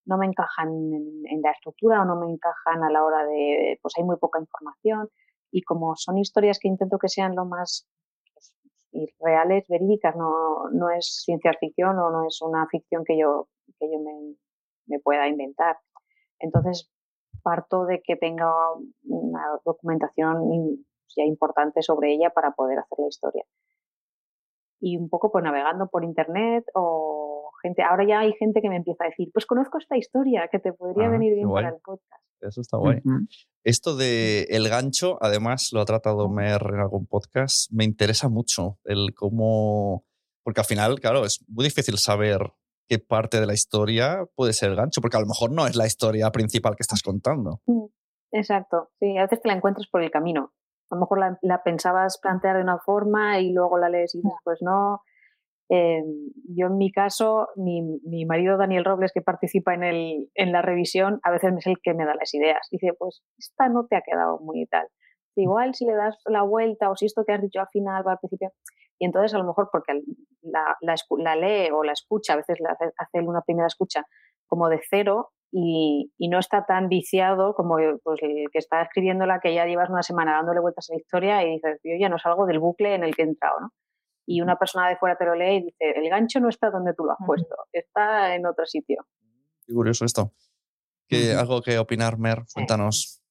no 0.06 0.18
me 0.18 0.26
encajan 0.26 0.70
en, 0.70 1.24
en 1.26 1.42
la 1.42 1.52
estructura 1.52 2.02
o 2.02 2.06
no 2.06 2.18
me 2.18 2.30
encajan 2.30 2.84
a 2.84 2.92
la 2.92 3.04
hora 3.04 3.26
de, 3.26 3.80
pues 3.82 3.94
hay 3.98 4.04
muy 4.04 4.18
poca 4.18 4.40
información 4.40 5.10
y 5.52 5.64
como 5.64 5.96
son 5.96 6.18
historias 6.18 6.60
que 6.60 6.68
intento 6.68 6.98
que 6.98 7.10
sean 7.10 7.36
lo 7.36 7.46
más 7.46 7.88
pues, 8.92 9.10
reales, 9.20 9.66
verídicas, 9.68 10.16
no, 10.16 10.70
no 10.72 10.90
es 10.90 11.24
ciencia 11.24 11.54
ficción 11.60 11.98
o 12.00 12.12
no 12.12 12.28
es 12.28 12.42
una 12.42 12.68
ficción 12.68 13.04
que 13.06 13.18
yo, 13.18 13.48
que 13.80 13.92
yo 13.92 14.00
me, 14.00 14.36
me 14.88 15.00
pueda 15.00 15.28
inventar. 15.28 15.78
Entonces 16.40 16.90
parto 17.44 17.86
de 17.86 18.02
que 18.02 18.16
tenga 18.16 18.52
una 19.04 19.44
documentación 19.66 20.86
ya 21.16 21.24
importante 21.24 21.82
sobre 21.82 22.14
ella 22.14 22.30
para 22.30 22.52
poder 22.52 22.80
hacer 22.80 23.00
la 23.00 23.08
historia. 23.08 23.46
Y 24.84 24.98
un 24.98 25.10
poco 25.10 25.32
pues 25.32 25.44
navegando 25.44 25.88
por 25.88 26.04
internet 26.04 26.66
o 26.74 27.52
gente, 27.62 27.84
ahora 27.84 28.04
ya 28.08 28.20
hay 28.22 28.34
gente 28.34 28.62
que 28.62 28.70
me 28.70 28.78
empieza 28.78 29.04
a 29.04 29.08
decir, 29.10 29.30
pues 29.32 29.46
conozco 29.46 29.78
esta 29.78 29.96
historia 29.96 30.50
que 30.52 30.58
te 30.60 30.74
podría 30.74 31.06
Ah, 31.08 31.12
venir 31.12 31.36
bien 31.36 31.48
guay. 31.48 31.64
para 31.64 31.76
el 31.76 31.82
podcast. 31.82 32.24
Eso 32.42 32.62
está 32.62 32.78
guay. 32.78 33.00
Esto 33.64 33.96
de 33.96 34.48
el 34.50 34.68
gancho, 34.68 35.20
además 35.22 35.70
lo 35.72 35.82
ha 35.82 35.86
tratado 35.86 36.28
Mer 36.30 36.62
en 36.74 36.80
algún 36.80 37.06
podcast, 37.06 37.72
me 37.72 37.84
interesa 37.84 38.28
mucho 38.30 38.80
el 38.84 39.14
cómo, 39.14 40.04
porque 40.44 40.62
al 40.62 40.66
final, 40.66 41.00
claro, 41.00 41.24
es 41.26 41.46
muy 41.48 41.64
difícil 41.66 42.00
saber 42.00 42.40
qué 42.90 42.98
parte 42.98 43.40
de 43.40 43.46
la 43.46 43.54
historia 43.54 44.26
puede 44.36 44.54
ser 44.54 44.72
el 44.72 44.76
gancho, 44.78 45.00
porque 45.00 45.18
a 45.18 45.22
lo 45.22 45.28
mejor 45.28 45.52
no 45.52 45.68
es 45.68 45.76
la 45.76 45.86
historia 45.86 46.32
principal 46.32 46.76
que 46.76 46.82
estás 46.82 47.04
contando. 47.04 47.62
Exacto, 48.32 48.90
sí, 49.00 49.16
a 49.18 49.24
veces 49.24 49.42
te 49.42 49.48
la 49.50 49.56
encuentras 49.56 49.88
por 49.88 50.02
el 50.02 50.10
camino. 50.10 50.52
A 50.92 50.96
lo 50.96 51.02
mejor 51.02 51.20
la, 51.20 51.40
la 51.42 51.64
pensabas 51.64 52.20
plantear 52.22 52.58
de 52.58 52.64
una 52.64 52.78
forma 52.80 53.40
y 53.40 53.52
luego 53.54 53.78
la 53.78 53.90
lees 53.90 54.14
y 54.14 54.22
después 54.22 54.60
no. 54.62 55.02
Eh, 55.74 56.04
yo 56.50 56.68
en 56.68 56.78
mi 56.78 56.92
caso, 56.92 57.48
mi, 57.56 57.82
mi, 58.04 58.26
marido 58.26 58.58
Daniel 58.58 58.84
Robles, 58.84 59.14
que 59.14 59.22
participa 59.22 59.74
en, 59.74 59.84
el, 59.84 60.30
en 60.36 60.52
la 60.52 60.62
revisión, 60.62 61.22
a 61.24 61.32
veces 61.32 61.54
es 61.58 61.68
el 61.68 61.78
que 61.82 61.94
me 61.94 62.06
da 62.06 62.14
las 62.14 62.34
ideas. 62.34 62.68
Dice, 62.70 62.92
pues 63.00 63.24
esta 63.38 63.70
no 63.70 63.88
te 63.88 63.96
ha 63.96 64.02
quedado 64.02 64.40
muy 64.40 64.66
tal. 64.66 64.88
Igual 65.38 65.74
si 65.74 65.86
le 65.86 65.94
das 65.94 66.18
la 66.26 66.42
vuelta 66.42 66.90
o 66.90 66.98
si 66.98 67.06
esto 67.06 67.24
que 67.26 67.32
has 67.32 67.42
dicho 67.42 67.62
al 67.62 67.70
final 67.70 68.06
va 68.06 68.12
al 68.14 68.20
principio. 68.20 68.52
Y 69.00 69.06
entonces 69.06 69.34
a 69.34 69.38
lo 69.38 69.46
mejor 69.46 69.70
porque 69.72 69.94
la, 70.42 70.76
la, 70.82 70.96
la 71.18 71.36
lee 71.38 71.72
o 71.72 71.84
la 71.86 71.94
escucha, 71.94 72.34
a 72.34 72.36
veces 72.36 72.60
le 72.60 72.68
hace, 72.68 72.92
hace, 72.98 73.26
una 73.26 73.42
primera 73.42 73.68
escucha 73.68 74.04
como 74.48 74.68
de 74.68 74.82
cero 74.90 75.32
y, 75.52 76.12
y, 76.18 76.30
no 76.30 76.40
está 76.40 76.66
tan 76.66 76.88
viciado 76.88 77.54
como 77.54 77.78
pues, 78.04 78.24
el 78.24 78.46
que 78.52 78.60
está 78.60 78.82
escribiéndola 78.82 79.40
que 79.42 79.54
ya 79.54 79.66
llevas 79.66 79.90
una 79.90 80.04
semana 80.04 80.34
dándole 80.34 80.62
vueltas 80.62 80.90
a 80.90 80.94
la 80.94 81.00
historia 81.00 81.44
y 81.44 81.52
dices, 81.52 81.80
yo 81.84 81.94
ya 82.00 82.10
no 82.10 82.18
salgo 82.18 82.46
del 82.46 82.60
bucle 82.60 82.96
en 82.96 83.04
el 83.04 83.16
que 83.16 83.24
he 83.24 83.26
entrado, 83.26 83.60
¿no? 83.60 83.70
y 84.26 84.42
una 84.42 84.58
persona 84.58 84.88
de 84.88 84.98
fuera 84.98 85.18
te 85.18 85.26
lo 85.26 85.36
lee 85.36 85.58
y 85.58 85.64
dice, 85.64 85.92
el 85.96 86.10
gancho 86.10 86.40
no 86.40 86.50
está 86.50 86.70
donde 86.70 86.94
tú 86.94 87.04
lo 87.06 87.12
has 87.12 87.18
puesto, 87.26 87.56
está 87.72 88.36
en 88.36 88.46
otro 88.46 88.66
sitio. 88.66 89.06
Qué 89.66 89.74
curioso 89.74 90.06
esto. 90.06 90.32
¿Qué, 91.08 91.34
¿Algo 91.34 91.62
que 91.62 91.78
opinar, 91.78 92.18
Mer? 92.18 92.44
Cuéntanos. 92.54 93.22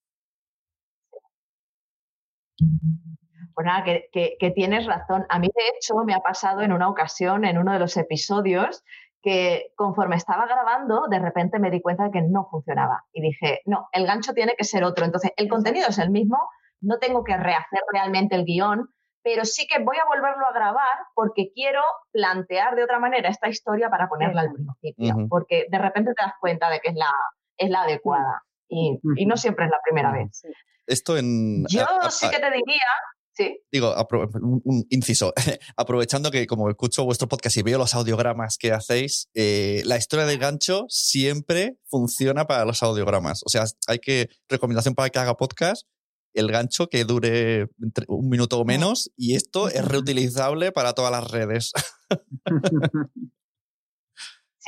Pues 3.54 3.64
nada, 3.64 3.84
que, 3.84 4.08
que, 4.12 4.36
que, 4.38 4.50
tienes 4.50 4.86
razón. 4.86 5.24
A 5.30 5.38
mí, 5.38 5.48
de 5.48 5.62
hecho, 5.74 5.94
me 6.04 6.14
ha 6.14 6.20
pasado 6.20 6.60
en 6.60 6.72
una 6.72 6.88
ocasión, 6.88 7.44
en 7.44 7.56
uno 7.56 7.72
de 7.72 7.78
los 7.78 7.96
episodios, 7.96 8.84
que 9.22 9.72
conforme 9.76 10.16
estaba 10.16 10.46
grabando, 10.46 11.06
de 11.08 11.18
repente 11.18 11.58
me 11.58 11.70
di 11.70 11.80
cuenta 11.80 12.04
de 12.04 12.10
que 12.10 12.22
no 12.22 12.48
funcionaba. 12.50 13.04
Y 13.12 13.20
dije, 13.20 13.60
no, 13.66 13.88
el 13.92 14.06
gancho 14.06 14.32
tiene 14.32 14.54
que 14.56 14.64
ser 14.64 14.84
otro. 14.84 15.04
Entonces, 15.04 15.32
el 15.36 15.48
contenido 15.48 15.88
es 15.88 15.98
el 15.98 16.10
mismo, 16.10 16.38
no 16.80 16.98
tengo 16.98 17.22
que 17.24 17.36
rehacer 17.36 17.80
realmente 17.92 18.34
el 18.34 18.44
guion, 18.44 18.88
pero 19.22 19.44
sí 19.44 19.66
que 19.66 19.82
voy 19.82 19.96
a 19.98 20.06
volverlo 20.06 20.46
a 20.46 20.52
grabar 20.52 20.98
porque 21.14 21.52
quiero 21.54 21.82
plantear 22.10 22.74
de 22.74 22.84
otra 22.84 22.98
manera 22.98 23.28
esta 23.28 23.48
historia 23.48 23.90
para 23.90 24.08
ponerla 24.08 24.42
al 24.42 24.52
principio, 24.52 25.26
porque 25.28 25.66
de 25.70 25.78
repente 25.78 26.14
te 26.14 26.24
das 26.24 26.34
cuenta 26.40 26.70
de 26.70 26.80
que 26.80 26.88
es 26.88 26.96
la, 26.96 27.12
es 27.58 27.68
la 27.68 27.82
adecuada 27.82 28.42
y, 28.68 28.98
y 29.16 29.26
no 29.26 29.36
siempre 29.36 29.66
es 29.66 29.70
la 29.70 29.80
primera 29.84 30.10
vez. 30.10 30.42
Esto 30.86 31.18
en... 31.18 31.66
Yo 31.68 31.84
sí 32.08 32.30
que 32.30 32.38
te 32.38 32.50
diría... 32.50 32.86
Sí. 33.32 33.60
Digo, 33.72 33.94
un, 34.42 34.60
un, 34.64 34.86
inciso, 34.90 35.32
aprovechando 35.76 36.30
que 36.30 36.46
como 36.46 36.68
escucho 36.68 37.04
vuestro 37.04 37.28
podcast 37.28 37.56
y 37.56 37.62
veo 37.62 37.78
los 37.78 37.94
audiogramas 37.94 38.58
que 38.58 38.72
hacéis, 38.72 39.28
eh, 39.34 39.82
la 39.84 39.96
historia 39.96 40.26
del 40.26 40.38
gancho 40.38 40.84
siempre 40.88 41.76
funciona 41.88 42.46
para 42.46 42.64
los 42.64 42.82
audiogramas. 42.82 43.42
O 43.44 43.48
sea, 43.48 43.64
hay 43.86 43.98
que, 43.98 44.28
recomendación 44.48 44.94
para 44.94 45.10
que 45.10 45.18
haga 45.18 45.36
podcast, 45.36 45.86
el 46.34 46.50
gancho 46.50 46.88
que 46.88 47.04
dure 47.04 47.68
un 48.08 48.28
minuto 48.28 48.58
o 48.58 48.64
menos 48.64 49.10
y 49.16 49.34
esto 49.34 49.68
es 49.68 49.84
reutilizable 49.88 50.72
para 50.72 50.92
todas 50.92 51.12
las 51.12 51.30
redes. 51.30 51.72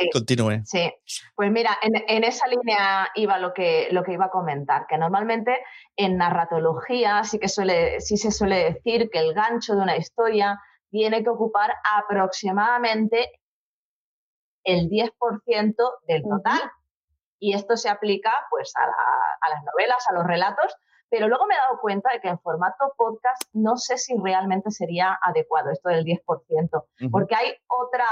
Sí, 0.03 0.11
Continúe. 0.13 0.63
Sí, 0.65 0.93
pues 1.35 1.51
mira, 1.51 1.79
en, 1.83 2.03
en, 2.07 2.25
esa 2.25 2.47
línea 2.49 3.09
iba 3.15 3.39
lo 3.39 3.53
que, 3.53 3.89
lo 3.91 4.03
que 4.03 4.13
iba 4.13 4.27
a 4.27 4.31
comentar, 4.31 4.87
que 4.87 4.99
normalmente 4.99 5.59
en 5.97 6.17
narratología 6.17 7.25
sí 7.25 7.39
que 7.39 7.49
suele, 7.49 8.01
sí 8.01 8.17
se 8.17 8.31
suele 8.31 8.73
decir 8.73 9.11
que 9.11 9.19
el 9.19 9.35
gancho 9.35 9.75
de 9.75 9.83
una 9.83 9.97
historia 9.97 10.61
tiene 10.91 11.23
que 11.23 11.31
ocupar 11.31 11.75
aproximadamente 11.97 13.33
el 14.65 14.89
10% 14.89 15.75
del 16.07 16.23
total. 16.23 16.61
Y 17.39 17.55
esto 17.55 17.77
se 17.77 17.89
aplica 17.89 18.33
pues 18.51 18.73
a, 18.77 18.87
la, 18.87 18.93
a 19.41 19.51
las 19.51 19.65
novelas, 19.65 20.05
a 20.09 20.15
los 20.15 20.25
relatos, 20.25 20.77
pero 21.13 21.29
luego 21.29 21.47
me 21.47 21.55
he 21.55 21.59
dado 21.59 21.79
cuenta 21.79 22.09
de 22.11 22.21
que 22.21 22.29
en 22.29 22.39
formato 22.39 22.95
podcast 22.97 23.43
no 23.53 23.77
sé 23.77 23.99
si 23.99 24.15
realmente 24.17 24.71
sería 24.71 25.19
adecuado 25.21 25.71
esto 25.71 25.91
del 25.91 26.07
10%, 26.07 26.21
porque 27.11 27.35
hay 27.35 27.53
otra, 27.69 28.07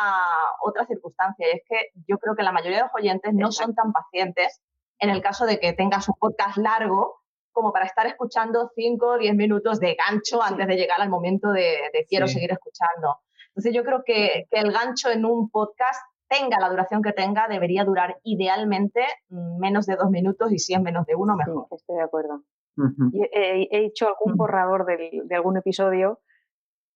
otra 0.63 0.85
circunstancia, 0.85 1.49
y 1.49 1.57
es 1.57 1.63
que 1.67 1.77
yo 2.07 2.19
creo 2.19 2.37
que 2.37 2.43
la 2.43 2.53
mayoría 2.53 2.77
de 2.77 2.83
los 2.85 2.95
oyentes 2.95 3.33
no 3.33 3.53
son 3.53 3.75
tan 3.75 3.91
pacientes 3.95 4.61
en 4.99 5.09
el 5.09 5.23
caso 5.23 5.47
de 5.47 5.59
que 5.59 5.73
tengas 5.73 6.11
un 6.11 6.17
podcast 6.21 6.59
largo 6.59 7.23
como 7.53 7.73
para 7.73 7.87
estar 7.87 8.07
escuchando 8.07 8.71
5 8.75 9.07
o 9.07 9.17
10 9.17 9.35
minutos 9.35 9.81
de 9.81 9.97
gancho 9.97 10.43
antes 10.43 10.67
de 10.67 10.77
llegar 10.77 11.01
al 11.01 11.09
momento 11.09 11.53
de, 11.53 11.79
de 11.95 12.05
quiero 12.07 12.29
sí. 12.29 12.35
seguir 12.35 12.53
escuchando. 12.53 13.17
Entonces 13.49 13.73
yo 13.75 13.83
creo 13.83 14.03
que, 14.05 14.47
que 14.51 14.61
el 14.61 14.73
gancho 14.73 15.09
en 15.09 15.25
un 15.25 15.49
podcast 15.49 16.03
tenga 16.29 16.61
la 16.61 16.69
duración 16.69 17.01
que 17.01 17.15
tenga, 17.15 17.49
debería 17.49 17.83
durar 17.85 18.19
idealmente 18.25 19.01
mm, 19.31 19.59
menos 19.59 19.87
de 19.87 19.97
dos 19.97 20.11
minutos 20.11 20.53
y 20.53 20.59
si 20.59 20.75
es 20.75 20.83
menos 20.83 21.07
de 21.07 21.15
uno, 21.15 21.35
mejor. 21.35 21.67
Sí, 21.71 21.77
estoy 21.77 21.97
de 21.97 22.03
acuerdo. 22.03 22.43
Uh 22.81 23.11
-huh. 23.13 23.29
he, 23.33 23.69
he, 23.71 23.85
hecho 23.87 24.09
algún 24.09 24.37
borrador 24.37 24.87
del, 24.87 25.27
de 25.29 25.35
algún 25.35 25.57
episodio 25.57 26.21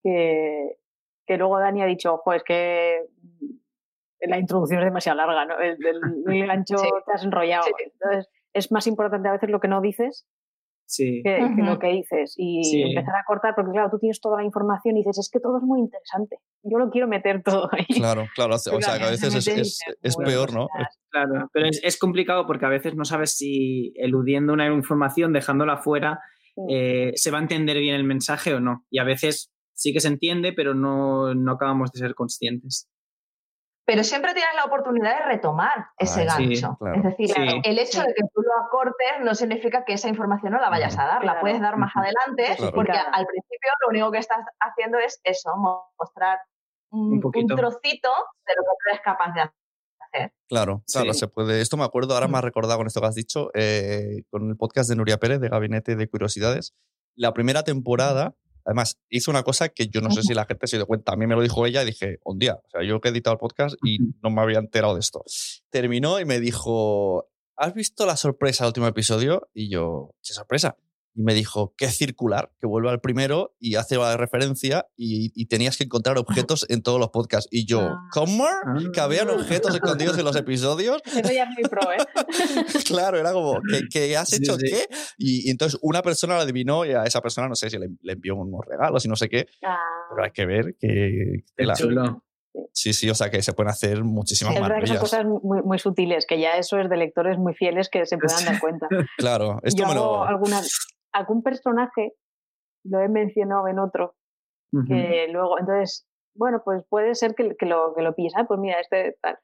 que, 0.03 0.77
que, 1.25 1.37
luego 1.37 1.59
Dani 1.59 1.81
ha 1.81 1.85
dicho, 1.85 2.13
ojo, 2.13 2.33
es 2.33 2.43
que 2.43 3.05
la 4.21 4.39
introducción 4.39 4.79
es 4.79 4.85
demasiado 4.85 5.17
larga, 5.17 5.45
¿no? 5.45 5.59
El, 5.59 5.77
el, 5.85 6.33
el 6.33 6.47
gancho 6.47 6.77
sí. 6.77 6.89
te 7.05 7.11
has 7.11 7.23
enrollado. 7.23 7.63
Sí. 7.63 7.73
Entonces, 7.83 8.29
es 8.53 8.71
más 8.71 8.87
importante 8.87 9.27
a 9.27 9.33
veces 9.33 9.49
lo 9.49 9.59
que 9.59 9.67
no 9.67 9.81
dices 9.81 10.27
sí. 10.85 11.21
que, 11.23 11.41
uh 11.41 11.45
-huh. 11.45 11.55
que, 11.55 11.61
lo 11.61 11.79
que 11.79 11.87
dices. 11.87 12.33
Y 12.37 12.63
sí. 12.63 12.81
empezar 12.81 13.15
a 13.15 13.23
cortar, 13.25 13.53
porque 13.55 13.71
claro, 13.71 13.89
tú 13.89 13.99
tienes 13.99 14.19
toda 14.19 14.37
la 14.37 14.43
información 14.43 14.97
y 14.97 14.99
dices, 14.99 15.17
es 15.17 15.29
que 15.29 15.39
todo 15.39 15.57
es 15.57 15.63
muy 15.63 15.79
interesante. 15.79 16.39
Yo 16.63 16.77
lo 16.77 16.89
quiero 16.89 17.07
meter 17.07 17.43
todo 17.43 17.69
ahí. 17.71 17.85
Claro, 17.85 18.25
claro. 18.35 18.55
O 18.55 18.57
sea, 18.57 18.97
que 18.97 19.03
a 19.03 19.11
veces 19.11 19.35
es, 19.35 19.47
es, 19.47 19.79
es 20.01 20.17
peor, 20.17 20.53
¿no? 20.53 20.67
Claro, 21.09 21.49
pero 21.53 21.67
es, 21.67 21.79
es, 21.83 21.97
complicado 21.97 22.45
porque 22.45 22.65
a 22.65 22.69
veces 22.69 22.95
no 22.95 23.05
sabes 23.05 23.37
si 23.37 23.93
eludiendo 23.95 24.53
una 24.53 24.67
información, 24.67 25.33
dejándola 25.33 25.77
fuera, 25.77 26.19
eh, 26.69 27.11
se 27.15 27.31
va 27.31 27.39
a 27.39 27.41
entender 27.41 27.77
bien 27.79 27.95
el 27.95 28.03
mensaje 28.03 28.53
o 28.53 28.59
no. 28.59 28.85
Y 28.89 28.99
a 28.99 29.03
veces 29.03 29.51
sí 29.73 29.93
que 29.93 29.99
se 29.99 30.07
entiende, 30.07 30.53
pero 30.53 30.73
no, 30.73 31.33
no 31.33 31.51
acabamos 31.53 31.91
de 31.91 31.99
ser 31.99 32.15
conscientes 32.15 32.89
pero 33.85 34.03
siempre 34.03 34.33
tienes 34.33 34.55
la 34.55 34.65
oportunidad 34.65 35.19
de 35.19 35.25
retomar 35.25 35.87
ese 35.97 36.23
ah, 36.23 36.37
gancho. 36.37 36.69
Sí, 36.71 36.77
claro. 36.79 36.95
Es 36.95 37.03
decir, 37.03 37.29
sí. 37.29 37.61
el 37.63 37.79
hecho 37.79 38.01
de 38.01 38.13
que 38.13 38.23
tú 38.33 38.41
lo 38.41 38.65
acortes 38.65 39.21
no 39.21 39.35
significa 39.35 39.85
que 39.85 39.93
esa 39.93 40.09
información 40.09 40.53
no 40.53 40.59
la 40.59 40.69
vayas 40.69 40.97
a 40.97 41.05
dar, 41.05 41.23
la 41.23 41.39
puedes 41.39 41.61
dar 41.61 41.77
más 41.77 41.91
adelante, 41.95 42.55
claro. 42.57 42.73
porque 42.73 42.97
al 42.97 43.25
principio 43.25 43.71
lo 43.81 43.89
único 43.89 44.11
que 44.11 44.17
estás 44.17 44.39
haciendo 44.59 44.97
es 44.97 45.19
eso, 45.23 45.51
mostrar 45.99 46.39
un, 46.89 47.21
un, 47.23 47.31
un 47.33 47.47
trocito 47.47 48.09
de 48.45 48.53
lo 48.55 48.63
que 48.63 48.75
tú 48.79 48.89
eres 48.89 49.01
capaz 49.03 49.33
de 49.33 49.41
hacer. 49.41 50.33
Claro, 50.47 50.83
claro, 50.91 51.13
sí. 51.13 51.19
se 51.19 51.27
puede. 51.27 51.61
Esto 51.61 51.77
me 51.77 51.83
acuerdo, 51.83 52.13
ahora 52.13 52.27
me 52.27 52.37
ha 52.37 52.41
recordado 52.41 52.77
con 52.77 52.87
esto 52.87 53.01
que 53.01 53.07
has 53.07 53.15
dicho, 53.15 53.51
eh, 53.53 54.23
con 54.29 54.49
el 54.49 54.57
podcast 54.57 54.89
de 54.89 54.95
Nuria 54.95 55.17
Pérez 55.17 55.39
de 55.39 55.49
Gabinete 55.49 55.95
de 55.95 56.07
Curiosidades. 56.07 56.73
La 57.15 57.33
primera 57.33 57.63
temporada, 57.63 58.33
Además, 58.65 58.97
hizo 59.09 59.29
una 59.31 59.43
cosa 59.43 59.69
que 59.69 59.87
yo 59.87 60.01
no 60.01 60.09
sé 60.09 60.23
si 60.23 60.33
la 60.33 60.45
gente 60.45 60.65
se 60.67 60.77
dio 60.77 60.87
cuenta. 60.87 61.13
A 61.13 61.15
mí 61.15 61.27
me 61.27 61.35
lo 61.35 61.41
dijo 61.41 61.65
ella 61.65 61.83
y 61.83 61.85
dije, 61.85 62.17
un 62.23 62.39
día, 62.39 62.55
o 62.55 62.69
sea, 62.69 62.83
yo 62.83 62.99
que 62.99 63.09
he 63.09 63.11
editado 63.11 63.35
el 63.35 63.39
podcast 63.39 63.75
y 63.85 63.99
no 64.23 64.31
me 64.31 64.41
había 64.41 64.57
enterado 64.57 64.95
de 64.95 65.01
esto. 65.01 65.23
Terminó 65.69 66.19
y 66.19 66.25
me 66.25 66.39
dijo, 66.39 67.29
¿has 67.55 67.73
visto 67.73 68.05
la 68.05 68.17
sorpresa 68.17 68.63
del 68.63 68.69
último 68.69 68.87
episodio? 68.87 69.47
Y 69.53 69.69
yo, 69.69 70.15
¿qué 70.23 70.33
sorpresa? 70.33 70.77
Y 71.15 71.23
me 71.23 71.33
dijo 71.33 71.73
que 71.77 71.85
es 71.85 71.97
circular, 71.97 72.51
que 72.59 72.67
vuelva 72.67 72.91
al 72.91 72.99
primero 72.99 73.55
y 73.59 73.75
hace 73.75 73.95
la 73.95 74.17
referencia 74.17 74.87
y, 74.97 75.31
y, 75.33 75.45
tenías 75.45 75.77
que 75.77 75.85
encontrar 75.85 76.17
objetos 76.17 76.65
en 76.69 76.83
todos 76.83 76.99
los 76.99 77.09
podcasts. 77.09 77.47
Y 77.51 77.65
yo, 77.65 77.81
ah. 77.81 78.09
¿cómo? 78.11 78.45
Que 78.93 78.99
habían 78.99 79.29
objetos 79.29 79.73
escondidos 79.73 80.17
en 80.17 80.25
los 80.25 80.35
episodios. 80.35 81.01
Eso 81.05 81.31
ya 81.31 81.43
es 81.43 81.49
muy 81.49 81.63
pro, 81.63 81.91
¿eh? 81.91 81.97
claro, 82.85 83.17
era 83.17 83.31
como, 83.31 83.61
¿qué, 83.69 83.81
qué 83.89 84.17
has 84.17 84.33
hecho 84.33 84.57
sí, 84.57 84.67
sí. 84.67 84.73
qué? 84.73 84.95
Y, 85.17 85.47
y, 85.47 85.51
entonces 85.51 85.79
una 85.81 86.01
persona 86.01 86.35
lo 86.35 86.41
adivinó 86.41 86.85
y 86.85 86.91
a 86.91 87.03
esa 87.03 87.21
persona 87.21 87.47
no 87.47 87.55
sé 87.55 87.69
si 87.69 87.77
le, 87.77 87.89
le 88.01 88.13
envió 88.13 88.35
unos 88.35 88.65
regalos 88.67 89.05
y 89.05 89.07
no 89.07 89.15
sé 89.15 89.29
qué. 89.29 89.47
Ah. 89.63 89.77
Pero 90.09 90.23
hay 90.23 90.31
que 90.31 90.45
ver 90.45 90.75
que... 90.77 91.45
que 91.55 91.65
la, 91.65 91.75
chulo. 91.75 92.25
Sí, 92.71 92.93
sí, 92.93 93.09
o 93.09 93.15
sea 93.15 93.29
que 93.29 93.41
se 93.41 93.53
pueden 93.53 93.69
hacer 93.69 94.03
muchísimas 94.03 94.53
sí, 94.53 94.59
maravillas. 94.61 94.91
Es 94.91 95.01
verdad 95.01 95.03
que 95.03 95.09
son 95.09 95.31
cosas 95.31 95.43
muy, 95.43 95.61
muy, 95.63 95.79
sutiles, 95.79 96.25
que 96.25 96.39
ya 96.39 96.57
eso 96.57 96.77
es 96.79 96.89
de 96.89 96.97
lectores 96.97 97.37
muy 97.37 97.53
fieles 97.53 97.89
que 97.89 98.05
se 98.05 98.17
puedan 98.17 98.45
dar 98.45 98.59
cuenta. 98.61 98.87
claro, 99.17 99.59
esto 99.63 99.81
Yo 99.81 99.87
me 99.87 99.95
lo... 99.95 100.23
Alguna, 100.25 100.61
algún 101.15 101.41
personaje 101.41 102.13
lo 102.83 102.99
he 102.99 103.09
mencionado 103.09 103.67
en 103.67 103.79
otro, 103.79 104.15
uh 104.73 104.79
-huh. 104.79 104.87
que 104.87 105.27
luego, 105.31 105.57
entonces, 105.59 106.05
bueno, 106.35 106.61
pues 106.63 106.83
puede 106.89 107.15
ser 107.15 107.33
que, 107.33 107.55
que 107.55 107.65
lo, 107.65 107.93
que 107.95 108.03
lo 108.03 108.13
pilles, 108.13 108.33
ah, 108.35 108.45
pues 108.47 108.59
mira, 108.59 108.79
este 108.79 109.17
tal. 109.21 109.37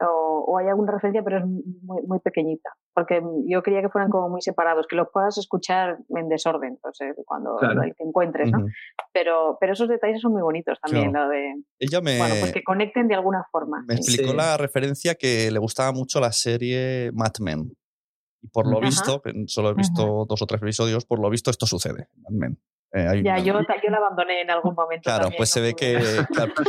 O, 0.00 0.44
o, 0.48 0.58
hay 0.58 0.68
alguna 0.68 0.92
referencia, 0.92 1.22
pero 1.22 1.38
es 1.40 1.44
muy, 1.44 2.02
muy 2.06 2.18
pequeñita. 2.18 2.70
Porque 2.94 3.22
yo 3.46 3.62
quería 3.62 3.82
que 3.82 3.90
fueran 3.90 4.10
como 4.10 4.30
muy 4.30 4.40
separados, 4.40 4.86
que 4.86 4.96
los 4.96 5.08
puedas 5.12 5.36
escuchar 5.36 5.98
en 6.08 6.28
desorden, 6.30 6.70
entonces, 6.70 7.14
cuando 7.26 7.56
claro. 7.56 7.82
el 7.82 7.94
que 7.94 8.02
encuentres, 8.02 8.50
¿no? 8.50 8.60
Uh 8.60 8.62
-huh. 8.62 8.72
pero, 9.12 9.58
pero 9.60 9.74
esos 9.74 9.88
detalles 9.88 10.22
son 10.22 10.32
muy 10.32 10.42
bonitos 10.42 10.78
también, 10.80 11.10
claro. 11.10 11.26
lo 11.26 11.32
de. 11.32 11.54
Ella 11.78 12.00
me. 12.00 12.16
Bueno, 12.16 12.34
pues 12.40 12.52
que 12.52 12.62
conecten 12.62 13.08
de 13.08 13.14
alguna 13.14 13.44
forma. 13.52 13.84
Me 13.86 13.94
explicó 13.94 14.30
sí. 14.30 14.36
la 14.36 14.56
referencia 14.56 15.14
que 15.16 15.50
le 15.50 15.58
gustaba 15.58 15.92
mucho 15.92 16.18
la 16.18 16.32
serie 16.32 17.10
Mad 17.12 17.34
Men. 17.40 17.70
Y 18.44 18.48
por 18.48 18.66
lo 18.66 18.78
Ajá. 18.78 18.86
visto, 18.86 19.22
solo 19.46 19.70
he 19.70 19.74
visto 19.74 20.02
Ajá. 20.02 20.26
dos 20.28 20.42
o 20.42 20.46
tres 20.46 20.60
episodios, 20.60 21.06
por 21.06 21.18
lo 21.18 21.30
visto 21.30 21.50
esto 21.50 21.64
sucede. 21.64 22.08
Eh, 22.96 23.22
ya, 23.24 23.38
yo, 23.38 23.54
yo 23.54 23.90
la 23.90 23.96
abandoné 23.96 24.42
en 24.42 24.50
algún 24.50 24.74
momento. 24.74 25.02
Claro, 25.02 25.30
pues 25.36 25.50
se 25.50 25.60
ve 25.60 25.74
que, 25.74 25.98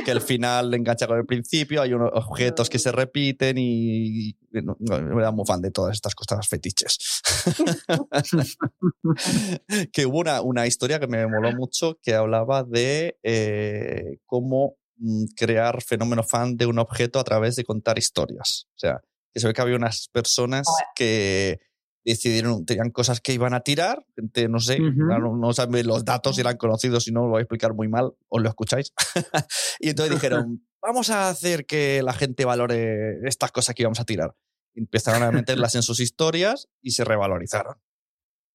que, 0.04 0.12
el 0.12 0.22
final 0.22 0.74
engancha 0.74 1.06
con 1.06 1.20
el 1.20 1.26
principio, 1.26 1.84
hay 1.84 1.94
unos 1.94 2.10
objetos 2.14 2.68
que 2.68 2.80
se 2.80 2.92
repiten 2.92 3.58
y, 3.60 4.36
no, 4.52 4.76
me 4.80 5.22
da 5.22 5.32
muy 5.32 5.46
fan 5.46 5.62
de 5.62 5.70
todas 5.70 5.94
estas 5.94 6.16
cosas 6.16 6.48
fetiches. 6.48 7.22
que 9.94 10.06
hubo 10.08 10.20
una, 10.20 10.42
una, 10.42 10.66
historia 10.66 11.00
que 11.00 11.08
me 11.08 11.28
moló 11.28 11.52
mucho 11.52 12.00
que 12.02 12.16
hablaba 12.16 12.64
de 12.64 13.20
eh, 13.22 14.18
cómo 14.26 14.78
mm, 14.98 15.26
crear 15.36 15.84
fenómeno 15.84 16.24
fan 16.24 16.58
de 16.58 16.66
un 16.66 16.80
objeto 16.80 17.20
a 17.20 17.24
través 17.24 17.56
de 17.56 17.66
contar 17.66 18.00
historias. 18.00 18.66
O 18.70 18.80
sea, 18.80 19.02
que 19.36 19.42
se 19.42 19.48
ve 19.48 19.54
que 19.54 19.62
había 19.62 19.76
unas 19.76 20.08
personas 20.08 20.66
que 20.96 21.60
decidieron, 22.06 22.66
tenían 22.66 22.90
cosas 22.90 23.20
que 23.20 23.34
iban 23.34 23.54
a 23.54 23.60
tirar, 23.60 24.06
no 24.50 24.60
sé, 24.62 24.80
no, 24.80 25.54
saben 25.54 25.86
los 25.86 26.06
datos, 26.06 26.40
eran 26.40 26.56
conocidos 26.56 27.06
y 27.10 27.12
no 27.12 27.24
lo 27.24 27.32
voy 27.32 27.40
a 27.40 27.42
explicar 27.42 27.74
muy 27.74 27.90
mal, 27.90 28.14
os 28.30 28.42
lo 28.42 28.48
escucháis. 28.48 28.94
y 29.80 29.90
entonces 29.90 30.16
dijeron, 30.22 30.66
vamos 30.82 31.10
a 31.10 31.28
hacer 31.28 31.66
que 31.66 32.02
la 32.02 32.14
gente 32.14 32.46
valore 32.46 33.28
estas 33.28 33.52
cosas 33.52 33.76
que 33.76 33.84
íbamos 33.84 34.00
a 34.00 34.06
tirar. 34.06 34.34
empezaron 34.74 35.22
a 35.24 35.32
meterlas 35.32 35.76
en 35.76 35.84
sus 35.84 36.00
historias 36.00 36.70
y 36.82 36.92
se 36.92 37.04
revalorizaron 37.04 37.76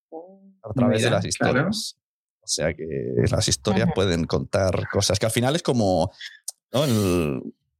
oh. 0.08 0.40
a 0.62 0.72
través 0.72 1.02
de 1.02 1.10
las 1.10 1.26
historias. 1.26 1.98
O 2.40 2.46
sea 2.46 2.72
que 2.72 2.86
las 3.30 3.48
historias 3.48 3.90
pueden 3.94 4.24
contar 4.24 4.88
cosas 4.88 5.18
que 5.18 5.26
al 5.26 5.32
final 5.32 5.56
es 5.56 5.62
como, 5.62 6.10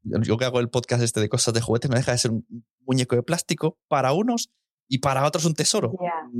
yo 0.03 0.37
que 0.37 0.45
hago 0.45 0.61
el 0.61 0.71
podcast 0.71 1.03
este 1.03 1.21
de 1.21 1.29
cosas 1.29 1.55
de 1.55 1.61
juguetes, 1.61 1.91
no 1.91 1.97
deja 1.97 2.13
de 2.13 2.19
ser 2.19 2.31
un 2.31 2.47
muñeco 2.87 3.17
de 3.17 3.23
plástico 3.23 3.79
para 3.89 4.13
unos 4.13 4.51
y 4.89 4.99
para 4.99 5.25
otros 5.25 5.45
un 5.45 5.55
tesoro. 5.55 5.93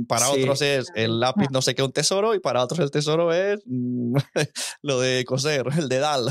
Para 0.07 0.29
otros 0.29 0.61
es 0.61 0.87
el 0.95 1.19
lápiz 1.19 1.47
no 1.51 1.61
sé 1.61 1.73
qué 1.73 1.83
un 1.83 1.93
tesoro 1.93 2.35
y 2.35 2.39
para 2.39 2.63
otros 2.63 2.79
el 2.79 2.91
tesoro 2.91 3.33
es 3.33 3.61
mm, 3.65 4.15
lo 4.81 4.99
de 4.99 5.23
coser, 5.25 5.65
el 5.77 5.87
dedal. 5.87 6.29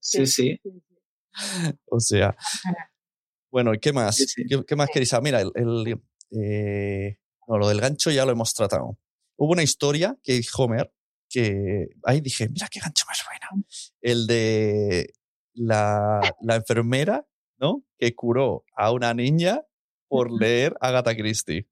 Sí, 0.00 0.26
sí. 0.26 0.60
o 1.86 2.00
sea. 2.00 2.34
Bueno, 3.50 3.74
¿y 3.74 3.78
qué 3.78 3.92
más? 3.92 4.34
¿Qué, 4.66 4.76
más 4.76 4.88
queréis? 4.90 5.12
Ah, 5.12 5.20
mira, 5.20 5.42
el, 5.42 6.00
eh, 6.30 7.18
lo 7.46 7.68
del 7.68 7.80
gancho 7.80 8.10
ya 8.10 8.24
lo 8.24 8.32
hemos 8.32 8.54
tratado. 8.54 8.98
Hubo 9.36 9.52
una 9.52 9.62
historia 9.62 10.16
que 10.22 10.40
Homer 10.56 10.90
que 11.28 11.88
ahí 12.04 12.20
dije, 12.20 12.48
mira 12.48 12.68
qué 12.70 12.80
gancho 12.80 13.04
más 13.06 13.22
bueno. 13.26 13.66
El 14.00 14.26
de 14.26 15.12
la, 15.54 16.20
la 16.40 16.56
enfermera, 16.56 17.26
¿no? 17.58 17.82
Que 17.98 18.14
curó 18.14 18.64
a 18.76 18.92
una 18.92 19.14
niña 19.14 19.62
por 20.08 20.30
leer 20.30 20.76
Agatha 20.80 21.14
Christie. 21.14 21.66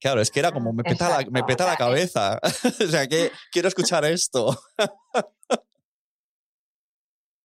Claro, 0.00 0.20
es 0.20 0.30
que 0.30 0.40
era 0.40 0.50
como, 0.50 0.72
me 0.72 0.82
peta, 0.82 1.08
la, 1.08 1.30
me 1.30 1.44
peta 1.44 1.66
la 1.66 1.76
cabeza. 1.76 2.40
o 2.42 2.86
sea, 2.86 3.06
que 3.06 3.30
quiero 3.52 3.68
escuchar 3.68 4.04
esto. 4.04 4.56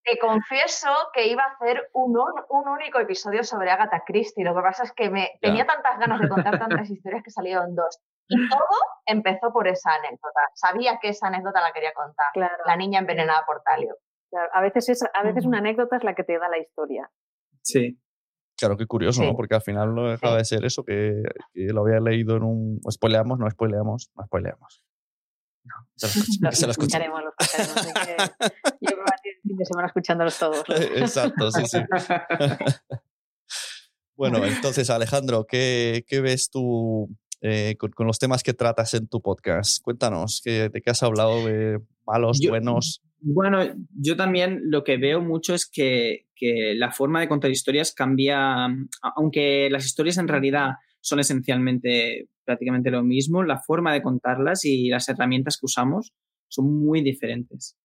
Te 0.03 0.17
confieso 0.19 0.89
que 1.13 1.27
iba 1.27 1.43
a 1.43 1.53
hacer 1.53 1.89
un, 1.93 2.17
un, 2.17 2.67
único 2.67 2.99
episodio 2.99 3.43
sobre 3.43 3.69
Agatha 3.69 4.03
Christie. 4.05 4.43
Lo 4.43 4.55
que 4.55 4.61
pasa 4.61 4.83
es 4.83 4.93
que 4.93 5.09
me 5.09 5.29
tenía 5.41 5.65
tantas 5.65 5.99
ganas 5.99 6.19
de 6.19 6.27
contar 6.27 6.57
tantas 6.57 6.89
historias 6.89 7.21
que 7.23 7.29
salieron 7.29 7.75
dos. 7.75 7.99
Y 8.27 8.49
todo 8.49 8.77
empezó 9.05 9.53
por 9.53 9.67
esa 9.67 9.93
anécdota. 9.93 10.41
Sabía 10.55 10.97
que 10.99 11.09
esa 11.09 11.27
anécdota 11.27 11.61
la 11.61 11.71
quería 11.71 11.93
contar. 11.93 12.31
La 12.65 12.75
niña 12.75 12.99
envenenada 12.99 13.45
por 13.45 13.61
Talio. 13.61 13.95
A 14.53 14.61
veces, 14.61 14.89
es, 14.89 15.03
a 15.13 15.23
veces 15.23 15.45
una 15.45 15.59
anécdota 15.59 15.97
es 15.97 16.03
la 16.03 16.15
que 16.15 16.23
te 16.23 16.37
da 16.37 16.49
la 16.49 16.59
historia. 16.59 17.09
Sí. 17.61 17.99
Claro, 18.57 18.75
qué 18.77 18.85
curioso, 18.85 19.23
¿no? 19.23 19.35
Porque 19.35 19.55
al 19.55 19.63
final 19.63 19.95
no 19.95 20.07
dejaba 20.07 20.37
de 20.37 20.45
ser 20.45 20.63
eso, 20.65 20.83
que, 20.83 21.23
lo 21.55 21.81
había 21.81 21.99
leído 21.99 22.37
en 22.37 22.43
un... 22.43 22.79
Spoileamos, 22.91 23.39
no 23.39 23.49
spoileamos, 23.49 24.11
no 24.15 24.23
spoileamos. 24.23 24.85
No, 25.63 25.73
se 25.95 26.67
lo, 26.67 26.71
escucharemos, 26.71 27.23
lo 27.23 27.33
escucharemos. 27.39 27.75
yo 28.81 28.91
me 28.91 28.97
voy 28.97 29.05
a 29.11 29.17
fin 29.41 29.57
de 29.57 29.65
semana 29.65 29.87
escuchándolos 29.87 30.37
todos. 30.37 30.63
Exacto, 30.69 31.51
sí, 31.51 31.65
sí. 31.65 31.79
bueno, 34.15 34.45
entonces, 34.45 34.91
Alejandro, 34.91 35.47
¿qué, 35.47 36.03
qué 36.05 36.21
ves 36.21 36.51
tú 36.51 37.09
eh, 37.41 37.77
con, 37.79 38.05
los 38.05 38.19
temas 38.19 38.43
que 38.43 38.53
tratas 38.53 38.93
en 38.93 39.07
tu 39.07 39.21
podcast? 39.21 39.81
Cuéntanos, 39.81 40.43
¿de 40.43 40.69
qué 40.83 40.91
has 40.91 41.01
hablado? 41.01 41.43
¿De 41.45 41.79
malos, 42.05 42.39
buenos? 42.47 43.01
Bueno, 43.23 43.59
yo 43.95 44.15
también 44.15 44.61
lo 44.65 44.83
que 44.83 44.97
veo 44.97 45.21
mucho 45.21 45.53
es 45.53 45.69
que, 45.69 46.25
la 46.75 46.91
forma 46.91 47.19
de 47.19 47.27
contar 47.27 47.51
historias 47.51 47.93
cambia, 47.93 48.67
aunque 49.15 49.69
las 49.69 49.85
historias 49.85 50.17
en 50.17 50.27
realidad 50.27 50.71
son 50.99 51.19
esencialmente 51.19 52.29
prácticamente 52.43 52.89
lo 52.89 53.03
mismo, 53.03 53.43
la 53.43 53.59
forma 53.59 53.93
de 53.93 54.01
contarlas 54.01 54.65
y 54.65 54.89
las 54.89 55.07
herramientas 55.07 55.57
que 55.57 55.67
usamos 55.67 56.13
son 56.47 56.83
muy 56.83 57.01
diferentes. 57.03 57.77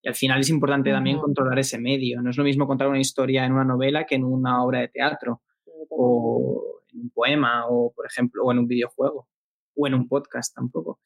Y 0.00 0.08
al 0.08 0.14
final 0.14 0.40
es 0.40 0.48
importante 0.48 0.92
también 0.92 1.18
controlar 1.18 1.58
ese 1.58 1.80
medio. 1.80 2.22
No 2.22 2.30
es 2.30 2.36
lo 2.36 2.44
mismo 2.44 2.68
contar 2.68 2.86
una 2.86 3.00
historia 3.00 3.44
en 3.44 3.52
una 3.52 3.64
novela 3.64 4.06
que 4.06 4.14
en 4.14 4.22
una 4.22 4.62
obra 4.62 4.80
de 4.80 4.88
teatro 4.88 5.42
o 5.90 6.82
en 6.92 7.00
un 7.00 7.10
poema 7.10 7.66
o, 7.68 7.92
por 7.92 8.06
ejemplo, 8.06 8.44
o 8.44 8.52
en 8.52 8.60
un 8.60 8.68
videojuego 8.68 9.26
o 9.74 9.86
en 9.88 9.94
un 9.94 10.06
podcast 10.06 10.54
tampoco. 10.54 11.00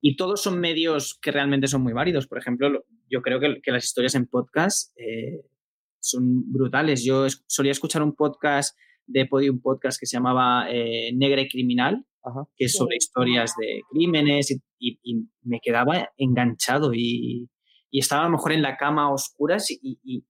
Y 0.00 0.16
todos 0.16 0.42
son 0.42 0.60
medios 0.60 1.18
que 1.20 1.32
realmente 1.32 1.66
son 1.66 1.82
muy 1.82 1.92
válidos. 1.92 2.26
Por 2.26 2.38
ejemplo, 2.38 2.84
yo 3.10 3.22
creo 3.22 3.40
que, 3.40 3.72
las 3.72 3.84
historias 3.84 4.14
en 4.14 4.26
podcast 4.26 4.92
eh, 4.98 5.44
son 6.00 6.50
brutales. 6.52 7.04
Yo 7.04 7.26
solía 7.46 7.72
escuchar 7.72 8.02
un 8.02 8.14
podcast 8.14 8.76
de 9.06 9.26
Podium 9.26 9.60
Podcast 9.60 9.98
que 9.98 10.06
se 10.06 10.16
llamaba 10.16 10.66
eh, 10.70 11.12
Negra 11.14 11.42
y 11.42 11.48
Criminal, 11.48 12.04
que 12.56 12.66
es 12.66 12.72
sobre 12.72 12.96
historias 12.96 13.54
de 13.60 13.82
crímenes 13.90 14.56
y, 14.78 15.28
me 15.42 15.60
quedaba 15.60 16.08
enganchado 16.16 16.92
y, 16.94 17.48
estaba 17.90 18.22
a 18.22 18.24
lo 18.24 18.32
mejor 18.32 18.52
en 18.52 18.62
la 18.62 18.76
cama 18.76 19.04
a 19.04 19.12
oscuras 19.12 19.68
y, 19.70 20.24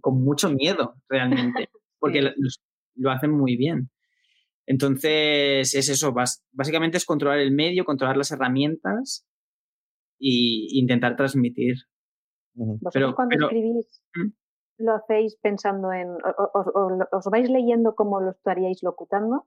con 0.00 0.22
mucho 0.22 0.50
miedo 0.50 0.94
realmente, 1.08 1.68
porque 1.98 2.32
lo 2.96 3.10
hacen 3.10 3.30
muy 3.30 3.56
bien. 3.56 3.90
Entonces, 4.66 5.74
es 5.74 5.88
eso, 5.88 6.14
básicamente 6.52 6.96
es 6.96 7.04
controlar 7.04 7.38
el 7.38 7.52
medio, 7.52 7.84
controlar 7.84 8.16
las 8.16 8.30
herramientas 8.30 9.26
e 10.18 10.78
intentar 10.78 11.16
transmitir. 11.16 11.76
¿Vosotros 12.54 13.14
cuando 13.14 13.46
escribís 13.46 14.02
¿Mm? 14.14 14.30
lo 14.78 14.94
hacéis 14.94 15.36
pensando 15.42 15.92
en, 15.92 16.08
os, 17.12 17.24
vais 17.30 17.50
leyendo 17.50 17.94
cómo 17.94 18.20
lo 18.20 18.30
estaríais 18.30 18.82
locutando? 18.82 19.46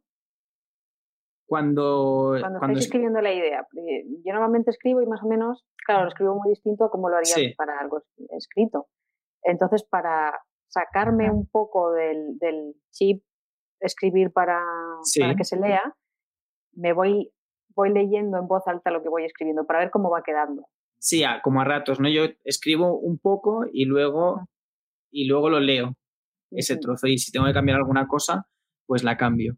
Cuando, 1.47 2.35
cuando, 2.39 2.59
estáis 2.59 2.79
escribiendo 2.79 3.21
la 3.21 3.33
idea. 3.33 3.65
Yo 3.73 4.33
normalmente 4.33 4.69
escribo 4.69 5.01
y 5.01 5.05
más 5.07 5.23
o 5.23 5.27
menos, 5.27 5.65
claro, 5.85 6.03
lo 6.03 6.09
escribo 6.09 6.35
muy 6.35 6.49
distinto 6.49 6.83
a 6.85 6.91
como 6.91 7.09
lo 7.09 7.15
haría 7.15 7.55
para 7.55 7.79
algo 7.79 8.03
escrito. 8.31 8.87
Entonces, 9.43 9.83
para 9.83 10.37
sacarme 10.67 11.31
un 11.31 11.47
poco 11.47 11.93
del, 11.93 12.37
del 12.37 12.75
chip 12.91 13.23
escribir 13.79 14.31
para, 14.31 14.59
que 15.37 15.43
se 15.43 15.57
lea, 15.57 15.95
me 16.73 16.93
voy, 16.93 17.31
voy 17.75 17.91
leyendo 17.91 18.37
en 18.37 18.47
voz 18.47 18.67
alta 18.67 18.91
lo 18.91 19.01
que 19.01 19.09
voy 19.09 19.25
escribiendo 19.25 19.65
para 19.65 19.79
ver 19.79 19.91
cómo 19.91 20.09
va 20.09 20.23
quedando. 20.23 20.67
Sí, 20.99 21.23
como 21.43 21.61
a 21.61 21.63
ratos, 21.63 21.99
¿no? 21.99 22.09
Yo 22.09 22.23
escribo 22.43 22.97
un 22.97 23.19
poco 23.19 23.65
y 23.71 23.85
luego, 23.85 24.47
y 25.11 25.27
luego 25.27 25.49
lo 25.49 25.59
leo, 25.59 25.95
ese 26.51 26.77
trozo. 26.77 27.07
Y 27.07 27.17
si 27.17 27.31
tengo 27.31 27.45
que 27.45 27.53
cambiar 27.53 27.77
alguna 27.77 28.07
cosa, 28.07 28.47
pues 28.85 29.03
la 29.03 29.17
cambio. 29.17 29.57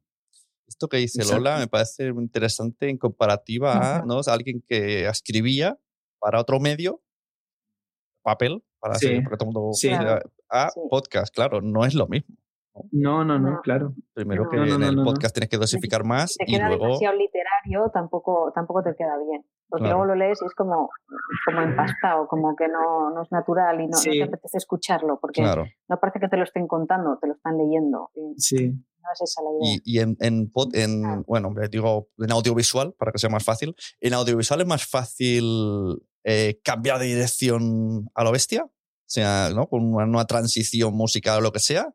Esto 0.67 0.87
que 0.87 0.97
dice 0.97 1.25
Lola 1.25 1.57
me 1.57 1.67
parece 1.67 2.07
interesante 2.07 2.89
en 2.89 2.97
comparativa 2.97 3.97
a 3.97 4.05
¿no? 4.05 4.21
alguien 4.27 4.63
que 4.67 5.07
escribía 5.07 5.79
para 6.19 6.39
otro 6.39 6.59
medio, 6.59 7.01
papel, 8.21 8.63
para 8.79 8.93
hacer, 8.93 9.23
todo 9.37 9.49
el 9.49 9.53
mundo, 9.53 9.71
a 10.51 10.69
podcast, 10.89 11.33
claro, 11.33 11.61
no 11.61 11.85
es 11.85 11.95
lo 11.95 12.07
mismo. 12.07 12.35
No, 12.91 13.23
no, 13.23 13.39
no, 13.39 13.61
claro. 13.61 13.93
Primero 14.13 14.47
que 14.49 14.57
en 14.57 14.83
el 14.83 14.95
podcast 15.03 15.35
tienes 15.35 15.49
que 15.49 15.57
dosificar 15.57 16.03
más 16.03 16.35
te 16.35 16.45
y 16.47 16.55
queda 16.55 16.67
luego... 16.67 16.85
demasiado 16.85 17.17
literario, 17.17 17.89
tampoco, 17.93 18.51
tampoco 18.53 18.83
te 18.83 18.95
queda 18.95 19.17
bien. 19.27 19.45
Porque 19.67 19.87
luego 19.87 20.05
lo 20.05 20.15
lees 20.15 20.41
y 20.41 20.45
es 20.45 20.55
como, 20.55 20.89
como 21.45 21.61
empastado, 21.61 22.27
como 22.27 22.55
que 22.55 22.67
no, 22.67 23.11
no 23.11 23.21
es 23.21 23.31
natural 23.31 23.81
y 23.81 23.87
no, 23.87 23.99
te 23.99 24.23
apetece 24.23 24.57
escucharlo, 24.57 25.19
porque 25.19 25.41
no 25.41 25.99
parece 25.99 26.19
que 26.19 26.27
te 26.27 26.37
lo 26.37 26.43
estén 26.43 26.67
contando, 26.67 27.17
te 27.21 27.27
lo 27.27 27.33
están 27.33 27.57
leyendo. 27.57 28.09
sí. 28.37 28.73
No 29.01 29.07
es 29.13 29.21
esa 29.21 29.41
la 29.41 29.49
idea. 29.51 29.81
Y, 29.85 29.99
en, 29.99 30.17
en, 30.19 30.51
en 30.73 31.23
bueno, 31.23 31.53
digo, 31.71 32.09
en 32.17 32.31
audiovisual, 32.31 32.93
para 32.99 33.13
que 33.13 33.17
sea 33.17 33.29
más 33.29 33.45
fácil, 33.45 33.73
en 34.01 34.13
audiovisual 34.13 34.59
es 34.59 34.67
más 34.67 34.85
fácil 34.85 36.01
eh, 36.25 36.59
cambiar 36.65 36.99
de 36.99 37.05
dirección 37.05 38.09
a 38.13 38.25
lo 38.25 38.33
bestia, 38.33 38.65
o 38.65 38.71
sea, 39.05 39.51
¿no? 39.55 39.67
con 39.67 39.93
una, 39.93 40.03
una 40.03 40.25
transición 40.25 40.93
musical 40.93 41.37
o 41.37 41.41
lo 41.41 41.53
que 41.53 41.59
sea, 41.59 41.93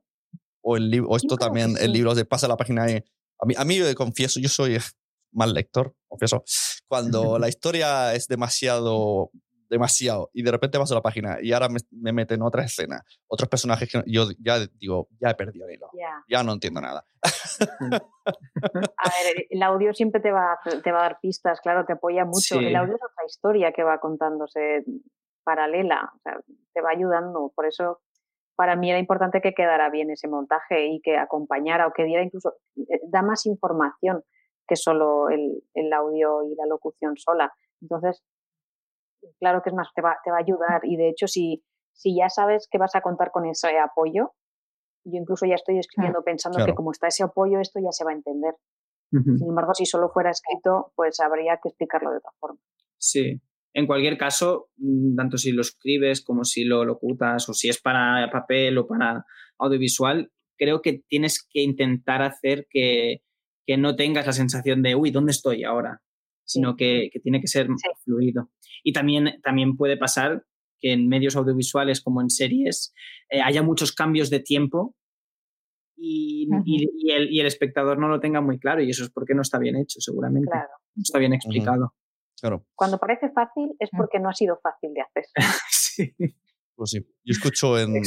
o, 0.64 0.76
el 0.76 1.04
o 1.06 1.16
esto 1.16 1.36
también, 1.36 1.76
el 1.78 1.92
libro 1.92 2.14
de 2.14 2.24
pasa 2.24 2.48
la 2.48 2.56
página 2.56 2.84
a 2.84 3.46
mí, 3.46 3.54
a 3.56 3.64
mí 3.64 3.78
confieso, 3.94 4.40
yo 4.40 4.48
soy 4.48 4.78
mal 5.32 5.52
lector, 5.52 5.94
confieso. 6.08 6.42
Cuando 6.88 7.38
la 7.38 7.48
historia 7.48 8.14
es 8.14 8.26
demasiado 8.26 9.30
demasiado. 9.68 10.30
Y 10.32 10.42
de 10.42 10.50
repente 10.50 10.78
paso 10.78 10.94
a 10.94 10.98
la 10.98 11.02
página 11.02 11.38
y 11.40 11.52
ahora 11.52 11.68
me, 11.68 11.80
me 11.90 12.12
meten 12.12 12.42
otra 12.42 12.64
escena, 12.64 13.02
otros 13.26 13.48
personajes 13.48 13.90
que 13.90 14.02
yo 14.06 14.28
ya 14.38 14.60
digo, 14.78 15.08
ya 15.20 15.30
he 15.30 15.34
perdido 15.34 15.66
el 15.66 15.74
hilo. 15.74 15.90
Ya. 15.94 16.24
Ya 16.28 16.42
no 16.42 16.52
entiendo 16.52 16.80
nada. 16.80 17.04
A 18.26 19.10
ver, 19.10 19.46
el 19.50 19.62
audio 19.62 19.92
siempre 19.92 20.20
te 20.20 20.30
va, 20.32 20.52
a 20.52 20.82
te 20.82 20.92
va 20.92 21.00
a 21.00 21.02
dar 21.02 21.18
pistas, 21.20 21.60
claro, 21.60 21.84
te 21.84 21.94
apoya 21.94 22.24
mucho. 22.24 22.58
Sí. 22.58 22.64
El 22.64 22.76
audio 22.76 22.94
es 22.94 23.02
otra 23.02 23.26
historia 23.26 23.72
que 23.72 23.82
va 23.82 23.98
contándose 23.98 24.84
paralela, 25.44 26.12
o 26.14 26.18
sea, 26.20 26.40
te 26.72 26.80
va 26.80 26.90
ayudando. 26.90 27.52
Por 27.54 27.66
eso, 27.66 28.00
para 28.56 28.76
mí 28.76 28.90
era 28.90 28.98
importante 28.98 29.40
que 29.40 29.52
quedara 29.54 29.90
bien 29.90 30.10
ese 30.10 30.28
montaje 30.28 30.86
y 30.86 31.00
que 31.00 31.16
acompañara 31.16 31.86
o 31.86 31.92
que 31.92 32.04
diera 32.04 32.22
incluso, 32.22 32.54
eh, 32.76 33.00
da 33.08 33.22
más 33.22 33.46
información 33.46 34.22
que 34.66 34.76
solo 34.76 35.28
el, 35.28 35.62
el 35.74 35.92
audio 35.92 36.42
y 36.44 36.54
la 36.54 36.66
locución 36.66 37.16
sola. 37.16 37.52
Entonces, 37.82 38.22
claro 39.40 39.62
que 39.62 39.70
es 39.70 39.74
más, 39.74 39.88
te 39.94 40.02
va, 40.02 40.16
te 40.24 40.30
va 40.30 40.38
a 40.38 40.40
ayudar. 40.40 40.80
Y 40.84 40.96
de 40.96 41.08
hecho, 41.08 41.26
si, 41.26 41.64
si 41.92 42.16
ya 42.16 42.28
sabes 42.28 42.68
que 42.70 42.78
vas 42.78 42.94
a 42.94 43.00
contar 43.00 43.30
con 43.30 43.44
ese 43.46 43.78
apoyo, 43.78 44.32
yo 45.04 45.18
incluso 45.20 45.44
ya 45.46 45.54
estoy 45.54 45.78
escribiendo 45.78 46.22
pensando 46.22 46.56
Claro. 46.56 46.72
que 46.72 46.76
como 46.76 46.92
está 46.92 47.08
ese 47.08 47.24
apoyo, 47.24 47.60
esto 47.60 47.78
ya 47.80 47.92
se 47.92 48.04
va 48.04 48.12
a 48.12 48.14
entender. 48.14 48.54
Sin 49.10 49.48
embargo, 49.48 49.74
si 49.74 49.86
solo 49.86 50.08
fuera 50.08 50.30
escrito, 50.30 50.90
pues 50.96 51.20
habría 51.20 51.60
que 51.62 51.68
explicarlo 51.68 52.10
de 52.10 52.16
otra 52.16 52.32
forma. 52.40 52.58
Sí. 52.98 53.40
En 53.74 53.86
cualquier 53.86 54.16
caso, 54.16 54.70
mm, 54.76 55.16
tanto 55.16 55.36
si 55.36 55.52
lo 55.52 55.60
escribes 55.60 56.22
como 56.22 56.44
si 56.44 56.64
lo 56.64 56.84
locutas 56.84 57.48
o 57.48 57.52
si 57.52 57.68
es 57.68 57.80
para 57.80 58.30
papel 58.30 58.78
o 58.78 58.86
para 58.86 59.24
audiovisual, 59.58 60.30
creo 60.56 60.80
que 60.80 61.02
tienes 61.08 61.46
que 61.48 61.62
intentar 61.62 62.22
hacer 62.22 62.66
que, 62.70 63.22
que 63.66 63.76
no 63.76 63.96
tengas 63.96 64.26
la 64.26 64.32
sensación 64.32 64.82
de, 64.82 64.94
uy, 64.94 65.10
¿dónde 65.10 65.32
estoy 65.32 65.64
ahora? 65.64 66.00
Sino 66.44 66.76
que, 66.76 67.08
que 67.12 67.20
tiene 67.20 67.40
que 67.40 67.48
ser 67.48 67.66
Sí. 67.66 67.88
fluido. 68.04 68.50
Y 68.84 68.92
también, 68.92 69.40
también 69.42 69.76
puede 69.76 69.96
pasar 69.96 70.44
que 70.80 70.92
en 70.92 71.08
medios 71.08 71.34
audiovisuales 71.36 72.00
como 72.00 72.20
en 72.20 72.30
series 72.30 72.92
eh, 73.30 73.40
haya 73.40 73.62
muchos 73.62 73.92
cambios 73.92 74.30
de 74.30 74.40
tiempo 74.40 74.94
y, 75.96 76.46
y 76.66 77.10
el, 77.12 77.32
y 77.32 77.40
el 77.40 77.46
espectador 77.46 77.98
no 77.98 78.08
lo 78.08 78.20
tenga 78.20 78.40
muy 78.40 78.58
claro 78.58 78.82
y 78.82 78.90
eso 78.90 79.04
es 79.04 79.10
porque 79.10 79.34
no 79.34 79.42
está 79.42 79.58
bien 79.58 79.76
hecho, 79.76 80.00
seguramente. 80.00 80.50
Claro. 80.50 80.68
No 80.94 81.02
está 81.02 81.18
bien 81.18 81.32
explicado. 81.32 81.94
Claro, 82.44 82.66
Cuando 82.74 82.98
parece 82.98 83.30
fácil 83.30 83.74
es 83.78 83.88
Mm. 83.90 83.96
porque 83.96 84.18
no 84.20 84.28
ha 84.28 84.34
sido 84.34 84.58
fácil 84.62 84.92
de 84.92 85.00
hacer. 85.00 85.24
sí. 85.70 86.14
pues 86.76 86.90
sí. 86.90 86.98
Yo 87.24 87.32
escucho 87.32 87.78
en, 87.78 88.02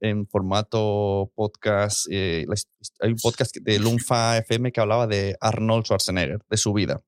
en 0.00 0.26
formato 0.28 1.32
podcast, 1.34 2.06
eh, 2.08 2.46
hay 3.00 3.10
un 3.10 3.16
podcast 3.20 3.56
de 3.56 3.78
Lunfa 3.80 4.38
FM 4.38 4.70
que 4.70 4.80
hablaba 4.80 5.08
de 5.08 5.36
Arnold 5.40 5.86
Schwarzenegger, 5.86 6.38
de 6.48 6.56
su 6.56 6.72
vida. 6.72 7.02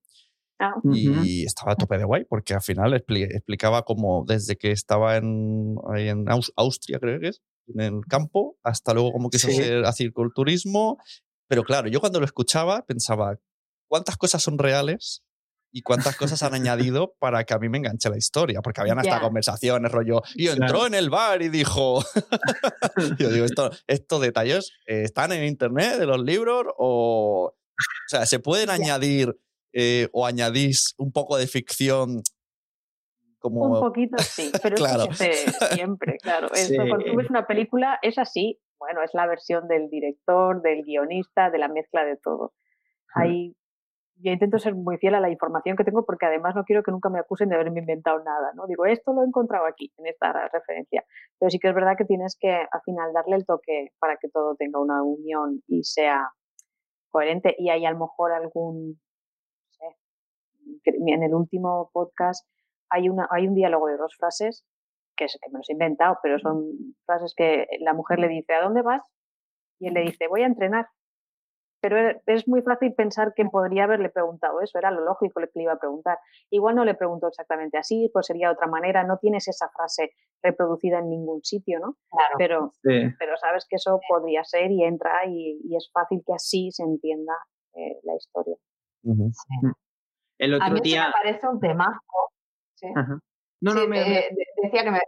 Ah, 0.59 0.75
y 0.93 1.45
estaba 1.45 1.73
a 1.73 1.77
tope 1.77 1.99
de 1.99 2.05
guay 2.05 2.25
porque 2.25 2.55
al 2.55 2.63
final 2.63 2.93
expli- 2.95 3.31
explicaba 3.33 3.83
cómo 3.85 4.25
desde 4.27 4.57
que 4.57 4.73
estaba 4.73 5.17
en, 5.17 5.77
ahí 5.93 6.09
en 6.09 6.25
Aus- 6.27 6.53
Austria, 6.57 6.99
creo 6.99 7.21
que 7.21 7.29
es, 7.29 7.43
en 7.69 7.81
el 7.81 8.01
campo, 8.09 8.57
hasta 8.65 8.93
luego 8.93 9.13
cómo 9.13 9.31
quiso 9.31 9.47
Sí. 9.49 9.55
ser 9.55 9.85
hacer 9.85 10.13
culturismo. 10.13 10.99
Pero 11.49 11.63
claro, 11.63 11.87
yo 11.89 12.01
cuando 12.01 12.19
lo 12.19 12.25
escuchaba 12.27 12.85
pensaba, 12.87 13.39
¿cuántas 13.89 14.17
cosas 14.17 14.43
son 14.43 14.59
reales? 14.59 15.23
Y 15.75 15.81
cuántas 15.83 16.17
cosas 16.17 16.43
han 16.43 16.53
añadido 16.53 17.15
para 17.19 17.45
que 17.45 17.55
a 17.55 17.59
mí 17.59 17.69
me 17.71 17.79
enganche 17.79 18.11
la 18.11 18.19
historia, 18.19 18.61
porque 18.61 18.83
habían 18.83 18.99
hasta 18.99 19.17
Ya. 19.17 19.21
conversaciones, 19.21 19.91
rollo, 19.91 20.21
y 20.35 20.49
entró 20.49 20.67
Claro. 20.67 20.87
en 20.87 20.95
el 20.95 21.09
bar 21.09 21.41
y 21.41 21.49
dijo, 21.49 22.05
yo 23.19 23.31
digo, 23.31 23.45
esto, 23.47 23.71
estos 23.87 24.21
detalles 24.21 24.71
eh, 24.87 25.03
están 25.05 25.33
en 25.33 25.45
internet 25.45 25.99
de 25.99 26.07
los 26.07 26.21
libros 26.23 26.67
o, 26.77 27.55
o 27.55 28.09
sea, 28.09 28.27
se 28.27 28.39
pueden 28.39 28.69
añadir 28.71 29.35
eh, 29.73 30.09
o 30.13 30.27
añadís 30.27 30.95
un 30.99 31.11
poco 31.13 31.39
de 31.39 31.47
ficción 31.47 32.23
como 33.39 33.65
un 33.65 33.81
poquito 33.81 34.17
sí, 34.23 34.53
pero 34.63 34.77
Claro. 34.77 35.05
eso 35.05 35.15
se 35.15 35.31
hace 35.31 35.75
siempre, 35.75 36.19
claro. 36.23 36.49
Sí. 36.55 36.77
Cuando 36.77 36.99
tú 36.99 37.17
ves 37.17 37.31
una 37.31 37.47
película 37.47 37.99
es 38.03 38.19
así, 38.19 38.61
bueno, 38.79 39.03
es 39.03 39.11
la 39.15 39.27
versión 39.27 39.67
del 39.69 39.89
director, 39.89 40.61
del 40.61 40.83
guionista, 40.85 41.51
de 41.51 41.59
la 41.59 41.69
mezcla 41.69 42.05
de 42.05 42.17
todo. 42.19 42.53
Ahí 43.15 43.55
yo 44.23 44.33
intento 44.33 44.59
ser 44.59 44.75
muy 44.75 44.97
fiel 44.99 45.15
a 45.15 45.21
la 45.21 45.31
información 45.31 45.77
que 45.77 45.85
tengo 45.85 46.05
porque 46.05 46.27
además 46.27 46.55
no 46.55 46.65
quiero 46.65 46.83
que 46.83 46.91
nunca 46.91 47.09
me 47.11 47.19
acusen 47.19 47.49
de 47.49 47.57
haberme 47.57 47.81
inventado 47.81 48.23
nada, 48.23 48.53
¿no? 48.55 48.67
Digo, 48.67 48.87
esto 48.87 49.13
lo 49.13 49.23
he 49.23 49.27
encontrado 49.27 49.67
aquí, 49.67 49.93
en 49.99 50.07
esta 50.07 50.33
referencia. 50.53 51.05
Pero 51.39 51.51
sí 51.51 51.59
que 51.59 51.69
es 51.69 51.75
verdad 51.75 51.97
que 51.97 52.05
tienes 52.05 52.37
que 52.41 52.51
al 52.53 52.81
final 52.85 53.13
darle 53.13 53.37
el 53.37 53.47
toque 53.47 53.91
para 53.99 54.17
que 54.17 54.29
todo 54.29 54.55
tenga 54.57 54.81
una 54.81 55.03
unión 55.03 55.63
y 55.67 55.83
sea 55.85 56.31
coherente. 57.11 57.55
Y 57.59 57.71
hay 57.71 57.85
a 57.85 57.91
lo 57.91 57.99
mejor 57.99 58.33
algún, 58.33 59.01
no 59.71 59.71
sé, 59.73 59.97
en 60.85 61.23
el 61.23 61.35
último 61.35 61.91
podcast 61.93 62.47
hay, 62.91 63.09
una, 63.09 63.27
hay 63.31 63.49
un 63.49 63.55
diálogo 63.55 63.89
de 63.89 63.97
dos 63.97 64.15
frases 64.17 64.65
que, 65.17 65.25
es- 65.25 65.39
que 65.43 65.51
me 65.51 65.59
los 65.59 65.69
he 65.69 65.73
inventado, 65.73 66.19
pero 66.23 66.39
son 66.39 66.95
frases 67.07 67.35
que 67.37 67.67
la 67.81 67.93
mujer 67.95 68.19
le 68.19 68.29
dice, 68.29 68.55
¿a 68.55 68.63
dónde 68.63 68.83
vas? 68.83 69.03
Y 69.81 69.89
él 69.89 69.95
le 69.95 70.03
dice, 70.03 70.29
voy 70.29 70.43
a 70.43 70.47
entrenar. 70.47 70.87
Pero 71.83 71.99
e- 71.99 72.23
es 72.27 72.49
muy 72.49 72.63
fácil 72.63 72.95
pensar 72.95 73.35
que 73.35 73.45
podría 73.45 73.85
haberle 73.85 74.09
preguntado 74.09 74.63
eso, 74.63 74.79
era 74.79 74.91
lo 74.91 75.03
lógico 75.05 75.41
que 75.41 75.51
le 75.55 75.63
iba 75.65 75.73
a 75.75 75.79
preguntar. 75.79 76.19
Igual 76.49 76.77
no 76.77 76.85
le 76.87 76.95
preguntó 76.95 77.27
exactamente 77.29 77.77
así, 77.77 78.09
pues 78.15 78.25
sería 78.27 78.47
de 78.49 78.55
otra 78.55 78.69
manera, 78.69 79.05
no 79.05 79.19
tienes 79.19 79.47
esa 79.49 79.69
frase 79.69 80.13
reproducida 80.43 81.01
en 81.01 81.11
ningún 81.11 81.43
sitio, 81.45 81.79
¿no? 81.81 81.97
Claro. 82.11 82.35
Pero, 82.39 82.73
Sí. 82.83 83.15
pero 83.19 83.37
sabes 83.37 83.67
que 83.69 83.77
eso 83.77 84.01
podría 84.09 84.43
ser 84.45 84.71
y 84.71 84.85
entra 84.85 85.27
y, 85.27 85.61
y 85.65 85.77
es 85.77 85.91
fácil 85.93 86.23
que 86.27 86.33
así 86.35 86.71
se 86.73 86.85
entienda 86.85 87.35
eh, 87.75 87.99
la 88.05 88.15
historia. 88.15 88.57
El 90.39 90.55
A 90.55 90.57
otro 90.57 90.69
mí 90.71 90.75
eso 90.77 90.83
día. 90.85 91.07
me 91.07 91.13
parece 91.13 91.49
un 91.49 91.61
temazo. 91.61 92.01
Sí. 92.75 92.87
Ajá. 92.95 93.19
No, 93.61 93.71
Sí, 93.73 93.79
no, 93.79 93.89
me, 93.89 94.01
me- 94.01 94.05
de- 94.11 94.37
decía 94.63 94.83
que 94.85 94.91
me, 94.91 95.01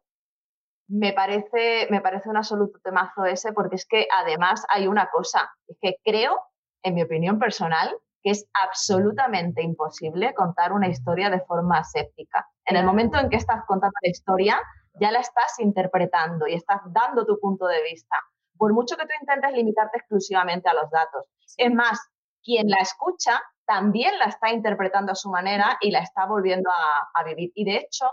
me 0.88 1.12
parece, 1.12 1.88
me 1.90 2.00
parece 2.00 2.28
un 2.28 2.36
absoluto 2.36 2.78
temazo 2.82 3.24
ese, 3.24 3.52
porque 3.52 3.76
es 3.76 3.86
que 3.86 4.06
además 4.16 4.64
hay 4.68 4.86
una 4.86 5.08
cosa, 5.10 5.50
es 5.66 5.76
que 5.80 5.96
creo, 6.04 6.38
en 6.84 6.94
mi 6.94 7.02
opinión 7.02 7.38
personal, 7.38 7.96
que 8.22 8.30
es 8.30 8.46
absolutamente 8.62 9.62
imposible 9.62 10.32
contar 10.34 10.72
una 10.72 10.88
historia 10.88 11.28
de 11.30 11.40
forma 11.40 11.78
aséptica. 11.78 12.48
En 12.64 12.76
el 12.76 12.86
momento 12.86 13.18
en 13.18 13.28
que 13.28 13.36
estás 13.36 13.64
contando 13.66 13.94
la 14.02 14.10
historia, 14.10 14.60
ya 15.00 15.10
la 15.10 15.18
estás 15.20 15.58
interpretando 15.58 16.46
y 16.46 16.54
estás 16.54 16.80
dando 16.86 17.26
tu 17.26 17.38
punto 17.40 17.66
de 17.66 17.82
vista. 17.82 18.16
Por 18.56 18.72
mucho 18.72 18.96
que 18.96 19.04
tú 19.04 19.12
intentes 19.20 19.52
limitarte 19.52 19.98
exclusivamente 19.98 20.68
a 20.68 20.74
los 20.74 20.90
datos. 20.90 21.26
Es 21.56 21.72
más, 21.72 22.00
quien 22.42 22.68
la 22.68 22.78
escucha 22.78 23.42
también 23.66 24.18
la 24.18 24.26
está 24.26 24.50
interpretando 24.50 25.12
a 25.12 25.16
su 25.16 25.30
manera 25.30 25.76
y 25.80 25.90
la 25.90 26.00
está 26.00 26.26
volviendo 26.26 26.70
a, 26.70 27.08
a 27.14 27.24
vivir. 27.24 27.50
Y 27.54 27.64
de 27.64 27.76
hecho, 27.76 28.06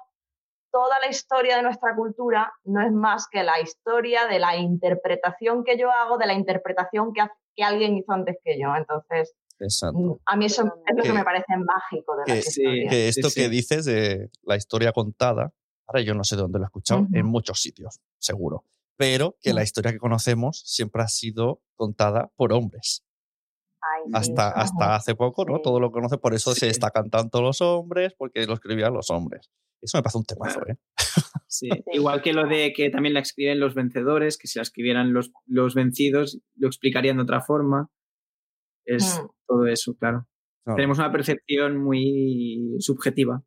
toda 0.72 1.00
la 1.00 1.08
historia 1.10 1.58
de 1.58 1.64
nuestra 1.64 1.96
cultura 1.96 2.54
no 2.64 2.82
es 2.86 2.92
más 2.92 3.28
que 3.30 3.44
la 3.44 3.60
historia 3.60 4.26
de 4.28 4.40
la 4.40 4.56
interpretación 4.58 5.64
que 5.64 5.78
yo 5.78 5.92
hago, 5.92 6.18
de 6.18 6.26
la 6.28 6.34
interpretación 6.34 7.14
que, 7.14 7.22
alguien 7.64 7.96
hizo 7.98 8.12
antes 8.14 8.38
que 8.44 8.60
yo. 8.60 8.74
Entonces, 8.76 9.36
Exacto. 9.60 10.00
mm, 10.00 10.16
a 10.26 10.36
mí 10.38 10.46
eso 10.46 10.64
es 10.64 10.96
lo 10.96 11.04
que 11.04 11.10
Que- 11.10 11.14
me 11.14 11.24
parece 11.24 11.56
mágico 11.58 12.16
de 12.18 12.24
que- 12.26 12.36
las 12.36 12.46
sí, 12.46 12.62
historias. 12.62 12.90
Que 12.90 13.08
esto 13.10 13.30
sí. 13.30 13.42
que 13.42 13.50
dices 13.50 13.86
de 13.86 14.30
la 14.44 14.56
historia 14.56 14.92
contada, 14.94 15.54
ahora 15.86 16.02
yo 16.02 16.14
no 16.16 16.24
sé 16.24 16.36
de 16.38 16.42
dónde 16.42 16.58
lo 16.60 16.66
he 16.66 16.68
escuchado, 16.68 17.06
en 17.14 17.26
muchos 17.26 17.62
sitios, 17.62 18.00
seguro. 18.18 18.64
Pero 18.98 19.36
que 19.42 19.54
la 19.54 19.62
Mm. 19.62 19.64
historia 19.64 19.92
que 19.92 20.00
conocemos 20.00 20.62
siempre 20.66 21.02
ha 21.04 21.08
sido 21.08 21.62
contada 21.76 22.32
por 22.36 22.54
hombres. 22.54 23.04
Ay, 23.82 24.12
Hasta, 24.14 24.50
hasta 24.50 24.96
hace 24.96 25.16
poco, 25.16 25.44
¿no? 25.44 25.56
Sí. 25.58 25.62
Todo 25.64 25.80
lo 25.80 25.92
conoce, 25.92 26.18
por 26.18 26.34
eso 26.34 26.54
Sí. 26.54 26.62
se 26.62 26.66
destacan 26.68 27.10
tanto 27.10 27.42
los 27.42 27.62
hombres, 27.62 28.14
porque 28.18 28.46
lo 28.46 28.54
escribían 28.54 28.94
los 28.94 29.10
hombres. 29.10 29.50
Eso 29.82 29.98
me 29.98 30.04
parece 30.04 30.18
un 30.20 30.26
temazo, 30.26 30.62
¿eh? 30.68 30.78
sí. 31.48 31.70
Igual 31.94 32.22
que 32.22 32.34
lo 32.34 32.48
de 32.48 32.72
que 32.74 32.90
también 32.90 33.14
la 33.14 33.20
escriben 33.22 33.60
los 33.60 33.74
vencedores, 33.74 34.38
que 34.38 34.48
si 34.48 34.60
la 34.60 34.64
escribieran 34.64 35.12
los, 35.14 35.32
los 35.48 35.74
vencidos, 35.76 36.40
lo 36.56 36.68
explicarían 36.68 37.18
de 37.18 37.24
otra 37.24 37.42
forma. 37.42 37.90
Es 38.86 39.20
Mm. 39.22 39.28
todo 39.48 39.68
eso, 39.68 39.96
claro. 39.96 40.28
Claro. 40.64 40.76
Tenemos 40.76 41.00
una 41.00 41.12
percepción 41.12 41.78
muy 41.78 42.76
subjetiva. 42.80 43.44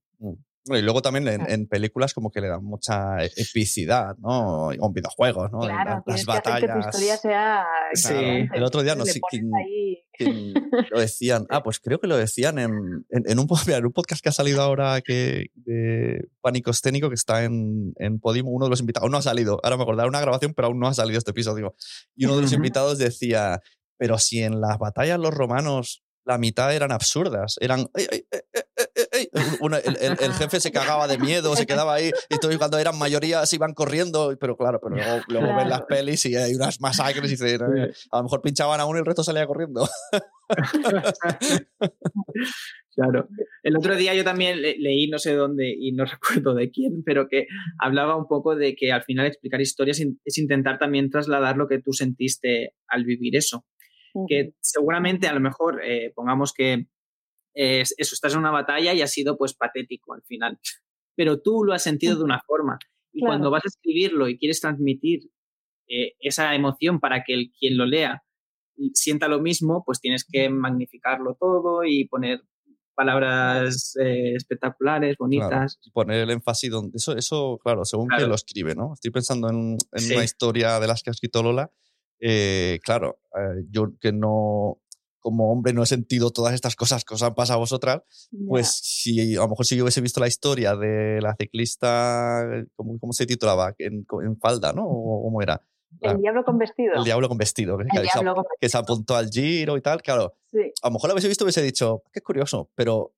Bueno, 0.67 0.79
y 0.81 0.83
luego 0.83 1.03
también 1.03 1.29
en, 1.29 1.37
Claro. 1.41 1.53
en 1.53 1.67
películas 1.69 2.15
como 2.15 2.31
que 2.31 2.41
le 2.41 2.49
dan 2.49 2.65
mucha 2.65 3.23
epicidad, 3.25 4.17
¿no? 4.19 4.67
O 4.69 4.73
en 4.73 4.93
videojuegos, 4.93 5.53
¿no? 5.53 5.61
Claro, 5.61 6.03
las, 6.07 6.27
las 6.27 6.29
hacer 6.39 6.43
que 6.55 6.61
tu 6.63 6.67
batallas. 6.69 6.87
historia 6.87 7.17
sea 7.19 7.65
Sí. 7.93 8.09
excelente. 8.09 8.57
El 8.57 8.63
otro 8.65 8.83
día 8.83 8.95
no 8.95 9.05
sé 9.05 9.21
quién- 9.31 9.51
que 10.17 10.25
lo 10.91 11.01
decían. 11.01 11.47
Ah, 11.51 11.63
pues 11.63 11.81
creo 11.81 11.99
que 12.01 12.07
lo 12.07 12.17
decían 12.17 12.59
en, 12.59 13.05
en, 13.11 13.25
en 13.27 13.39
un, 13.39 13.47
en 13.79 13.87
un 13.87 13.93
podcast 13.93 14.23
que 14.23 14.29
ha 14.29 14.33
salido 14.33 14.63
ahora 14.63 15.01
que, 15.03 15.47
de 15.55 16.29
Pánico 16.41 16.71
Escénico 16.71 17.09
que 17.09 17.15
está 17.17 17.45
en, 17.45 17.93
en 17.99 18.19
Podimo. 18.21 18.51
Uno 18.51 18.67
de 18.67 18.71
los 18.71 18.81
invitados, 18.81 19.03
aún 19.05 19.13
no 19.13 19.19
ha 19.19 19.23
salido, 19.23 19.61
ahora 19.63 19.77
me 19.77 19.83
acordaré 19.83 20.09
una 20.09 20.21
grabación, 20.21 20.55
pero 20.55 20.69
aún 20.69 20.79
no 20.79 20.87
ha 20.87 20.95
salido 20.95 21.19
este 21.19 21.33
episodio. 21.33 21.75
Y 22.17 22.25
uno 22.25 22.37
de 22.37 22.43
los 22.43 22.53
invitados 22.73 22.99
decía, 22.99 23.61
pero 23.99 24.19
si 24.19 24.43
en 24.43 24.61
las 24.61 24.79
batallas 24.79 25.19
los 25.19 25.35
romanos 25.35 26.03
la 26.27 26.39
mitad 26.39 26.75
eran 26.75 26.91
absurdas, 26.91 27.57
eran... 27.61 27.81
"Ey, 27.95 28.07
ey, 28.11 28.27
ey, 28.31 28.41
ey, 29.15 29.29
ey, 29.33 29.43
ey". 29.43 29.57
Uno- 29.61 29.77
el, 29.77 29.97
el- 30.01 30.17
el 30.21 30.33
jefe 30.35 30.61
se 30.61 30.71
cagaba 30.73 31.07
de 31.09 31.19
miedo, 31.19 31.55
se 31.57 31.67
quedaba 31.67 31.95
ahí, 31.95 32.11
y 32.29 32.35
entonces 32.35 32.59
cuando 32.59 32.79
eran 32.79 32.99
mayoría 32.99 33.45
se 33.47 33.57
iban 33.57 33.73
corriendo, 33.75 34.37
pero 34.41 34.57
claro, 34.57 34.81
pero 34.83 34.97
luego, 34.97 35.23
luego 35.29 35.57
ven 35.57 35.69
las 35.69 35.83
pelis 35.83 36.25
y 36.27 36.37
hay 36.37 36.55
unas 36.55 36.81
masacres 36.81 37.27
y 37.27 37.37
dicen, 37.37 37.61
a 37.63 38.17
lo 38.19 38.23
mejor 38.25 38.43
pinchaban 38.43 38.81
a 38.81 38.87
uno 38.87 38.99
y 38.99 39.01
el 39.01 39.07
resto 39.07 39.23
salía 39.25 39.47
corriendo. 39.47 39.89
Claro. 42.97 43.29
El 43.65 43.77
otro 43.77 43.97
día 43.97 44.15
yo 44.15 44.23
también 44.23 44.63
leí, 44.63 45.09
no 45.09 45.19
sé 45.19 45.35
dónde 45.35 45.75
y 45.77 45.93
no 45.93 46.05
recuerdo 46.45 46.55
de 46.55 46.71
quién, 46.71 47.03
pero 47.05 47.29
que 47.29 47.47
hablaba 47.81 48.17
un 48.17 48.29
poco 48.29 48.55
de 48.55 48.77
que 48.77 48.93
al 48.93 49.03
final 49.03 49.27
explicar 49.27 49.61
historias 49.61 50.01
es 50.25 50.39
intentar 50.39 50.79
también 50.79 51.11
trasladar 51.11 51.57
lo 51.57 51.67
que 51.67 51.81
tú 51.81 51.93
sentiste 51.93 52.75
al 52.87 53.05
vivir 53.05 53.37
eso. 53.37 53.65
Que 54.29 54.53
seguramente 54.61 55.27
a 55.27 55.33
lo 55.33 55.41
mejor, 55.41 55.81
eh, 55.85 56.13
pongamos 56.15 56.53
que 56.53 56.87
eso, 57.55 57.95
estás 57.99 58.33
en 58.33 58.41
una 58.41 58.51
batalla 58.51 58.93
y 58.93 59.03
ha 59.03 59.07
sido 59.07 59.37
pues 59.37 59.55
patético 59.55 60.15
al 60.15 60.23
final, 60.23 60.59
pero 61.15 61.41
tú 61.41 61.65
lo 61.65 61.73
has 61.73 61.83
sentido 61.83 62.17
de 62.17 62.25
una 62.25 62.41
forma. 62.47 62.79
Y 63.13 63.21
cuando 63.21 63.51
vas 63.51 63.65
a 63.65 63.69
escribirlo 63.69 64.29
y 64.29 64.37
quieres 64.39 64.61
transmitir 64.61 65.31
eh, 65.89 66.15
esa 66.19 66.55
emoción 66.55 66.99
para 66.99 67.23
que 67.23 67.35
el, 67.35 67.53
quien 67.59 67.77
lo 67.77 67.87
lea 67.87 68.25
sienta 68.95 69.29
lo 69.29 69.41
mismo, 69.41 69.85
pues 69.85 70.01
tienes 70.01 70.27
que 70.29 70.49
magnificarlo 70.49 71.37
todo 71.39 71.85
y 71.85 72.09
poner 72.09 72.43
palabras 72.95 73.97
eh, 74.01 74.35
espectaculares, 74.35 75.17
bonitas. 75.19 75.79
poner 75.93 76.23
el 76.23 76.31
énfasis 76.31 76.71
donde. 76.71 76.97
Eso, 76.97 77.17
eso 77.17 77.59
claro, 77.63 77.85
según 77.85 78.09
que 78.09 78.27
lo 78.27 78.35
escribe, 78.35 78.75
¿no? 78.75 78.95
Estoy 78.95 79.11
pensando 79.11 79.49
en, 79.49 79.77
una 80.13 80.25
historia 80.25 80.81
de 80.81 80.87
las 80.87 81.03
que 81.03 81.11
ha 81.11 81.13
escrito 81.13 81.43
Lola. 81.43 81.71
Eh, 82.21 82.79
claro, 82.83 83.19
eh, 83.37 83.65
yo 83.71 83.93
que 84.01 84.13
no. 84.13 84.81
Como 85.25 85.51
hombre 85.51 85.73
no 85.73 85.83
he 85.83 85.87
sentido 85.87 86.31
todas 86.31 86.53
estas 86.53 86.77
cosas 86.77 87.03
que 87.03 87.15
os 87.15 87.23
han 87.23 87.35
pasado 87.35 87.57
a 87.57 87.61
vosotras, 87.61 88.03
pues 88.47 88.79
si 88.83 89.37
a 89.37 89.41
lo 89.41 89.49
mejor 89.49 89.65
si 89.65 89.75
yo 89.75 89.85
hubiese 89.85 90.03
visto 90.03 90.21
la 90.21 90.29
historia 90.29 90.77
de 90.77 91.19
la 91.23 91.35
ciclista, 91.35 92.45
¿cómo, 92.77 92.99
cómo 92.99 93.15
se 93.15 93.25
titulaba? 93.25 93.75
En, 93.79 94.05
en 94.23 94.39
falda, 94.39 94.75
¿no? 94.75 94.85
¿O 94.87 95.23
cómo 95.23 95.41
era? 95.41 95.63
El 96.03 96.19
diablo 96.19 96.45
con 96.45 96.59
vestido. 96.59 96.95
El 96.95 97.05
diablo 97.05 97.29
con 97.29 97.39
vestido, 97.39 97.79
que, 98.61 98.69
se, 98.69 98.77
apuntó 98.77 99.17
al 99.17 99.31
giro 99.31 99.79
y 99.79 99.81
tal. 99.81 100.03
Claro, 100.03 100.35
a 100.83 100.89
lo 100.89 100.93
mejor 100.93 101.09
lo 101.09 101.15
hubiese 101.15 101.29
visto 101.29 101.45
hubiese 101.45 101.63
dicho, 101.63 102.03
qué 102.13 102.21
curioso, 102.21 102.69
pero 102.75 103.15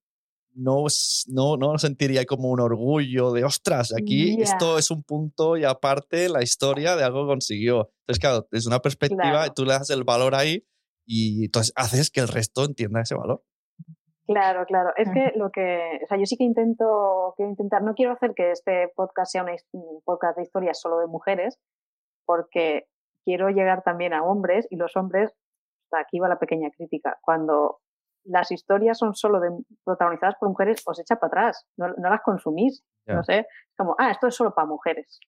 no, 0.53 0.85
no, 1.27 1.57
no 1.57 1.77
sentiría 1.77 2.25
como 2.25 2.49
un 2.49 2.59
orgullo 2.59 3.31
de, 3.31 3.43
ostras, 3.43 3.93
aquí 3.93 4.41
esto 4.41 4.77
es 4.77 4.89
un 4.91 5.03
punto 5.03 5.57
y 5.57 5.63
aparte 5.63 6.29
la 6.29 6.41
historia 6.41 6.95
de 6.95 7.03
algo 7.03 7.27
consiguió. 7.27 7.91
Entonces, 8.01 8.19
claro, 8.19 8.47
es 8.51 8.65
una 8.65 8.79
perspectiva, 8.79 9.45
y 9.47 9.49
tú 9.51 9.65
le 9.65 9.73
das 9.73 9.89
el 9.89 10.03
valor 10.03 10.35
ahí 10.35 10.63
y 11.07 11.45
entonces 11.45 11.73
haces 11.75 12.11
que 12.11 12.19
el 12.19 12.27
resto 12.27 12.65
entienda 12.65 13.01
ese 13.01 13.15
valor. 13.15 13.41
Claro, 14.27 14.65
claro. 14.65 14.91
Es 14.97 15.09
que 15.09 15.31
lo 15.37 15.51
que, 15.51 16.01
o 16.03 16.07
sea, 16.07 16.17
yo 16.17 16.25
sí 16.25 16.35
que 16.35 16.43
intento, 16.43 17.33
quiero 17.37 17.49
intentar, 17.49 17.81
no 17.81 17.95
quiero 17.95 18.11
hacer 18.11 18.33
que 18.35 18.51
este 18.51 18.91
podcast 18.93 19.31
sea 19.31 19.45
un 19.71 20.01
podcast 20.03 20.35
de 20.37 20.43
historias 20.43 20.81
solo 20.81 20.99
de 20.99 21.07
mujeres, 21.07 21.57
porque 22.25 22.87
quiero 23.23 23.49
llegar 23.49 23.83
también 23.83 24.13
a 24.13 24.23
hombres 24.23 24.67
y 24.69 24.75
los 24.75 24.97
hombres, 24.97 25.33
hasta 25.85 26.01
aquí 26.01 26.19
va 26.19 26.27
la 26.27 26.39
pequeña 26.39 26.69
crítica, 26.71 27.17
cuando 27.21 27.79
las 28.25 28.51
historias 28.51 28.97
son 28.97 29.15
solo 29.15 29.39
de, 29.39 29.49
protagonizadas 29.85 30.35
por 30.37 30.49
mujeres, 30.49 30.83
os 30.85 30.99
echa 30.99 31.15
para 31.15 31.27
atrás, 31.27 31.65
no, 31.77 31.87
las 31.87 32.21
consumís, 32.21 32.83
no 33.05 33.23
sé, 33.23 33.39
es 33.39 33.75
como, 33.77 33.95
ah, 33.97 34.11
esto 34.11 34.27
es 34.27 34.35
solo 34.35 34.53
para 34.53 34.67
mujeres. 34.67 35.21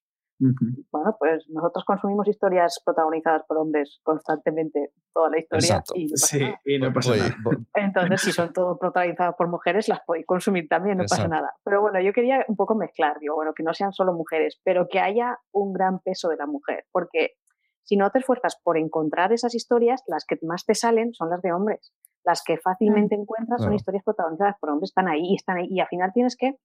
Bueno, 0.90 1.16
pues 1.18 1.48
nosotros 1.50 1.84
consumimos 1.84 2.26
historias 2.26 2.80
protagonizadas 2.84 3.42
por 3.46 3.58
hombres 3.58 4.00
constantemente, 4.02 4.92
toda 5.12 5.28
la 5.28 5.38
historia. 5.38 5.82
Y 5.94 6.06
no 6.06 6.14
pasa 6.14 6.38
nada. 6.38 6.60
y 6.64 6.78
no 6.78 6.92
pasa 6.92 7.16
nada. 7.16 7.36
Entonces, 7.74 8.20
si 8.22 8.32
son 8.32 8.52
todo 8.52 8.78
protagonizadas 8.78 9.34
por 9.36 9.48
mujeres, 9.48 9.88
las 9.88 10.00
podéis 10.00 10.26
consumir 10.26 10.66
también, 10.68 10.96
no 10.96 11.04
pasa 11.04 11.28
nada. 11.28 11.52
Pero 11.62 11.82
bueno, 11.82 12.00
yo 12.00 12.12
quería 12.12 12.44
un 12.48 12.56
poco 12.56 12.74
mezclar, 12.74 13.18
digo, 13.20 13.34
bueno, 13.34 13.52
que 13.54 13.62
no 13.62 13.74
sean 13.74 13.92
solo 13.92 14.14
mujeres, 14.14 14.58
pero 14.64 14.88
que 14.88 14.98
haya 14.98 15.38
un 15.52 15.72
gran 15.74 15.98
peso 16.00 16.28
de 16.28 16.36
la 16.36 16.46
mujer, 16.46 16.86
porque 16.90 17.34
si 17.82 17.96
no 17.96 18.10
te 18.10 18.20
esfuerzas 18.20 18.56
por 18.62 18.78
encontrar 18.78 19.32
esas 19.32 19.54
historias, 19.54 20.02
las 20.06 20.24
que 20.24 20.38
más 20.42 20.64
te 20.64 20.74
salen 20.74 21.12
son 21.12 21.28
las 21.28 21.42
de 21.42 21.52
hombres. 21.52 21.92
Las 22.24 22.42
que 22.42 22.58
fácilmente 22.58 23.16
mm. 23.16 23.20
encuentras 23.20 23.62
son 23.62 23.74
historias 23.74 24.04
protagonizadas 24.04 24.56
por 24.60 24.70
hombres, 24.70 24.90
están 24.90 25.08
ahí, 25.08 25.34
están 25.34 25.58
ahí, 25.58 25.66
y 25.70 25.80
al 25.80 25.88
final 25.88 26.12
tienes 26.12 26.36
que 26.36 26.56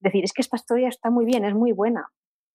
decir, 0.00 0.24
es 0.24 0.32
que 0.32 0.42
esta 0.42 0.56
historia 0.56 0.88
está 0.88 1.10
muy 1.10 1.24
bien, 1.24 1.44
es 1.44 1.54
muy 1.54 1.72
buena, 1.72 2.08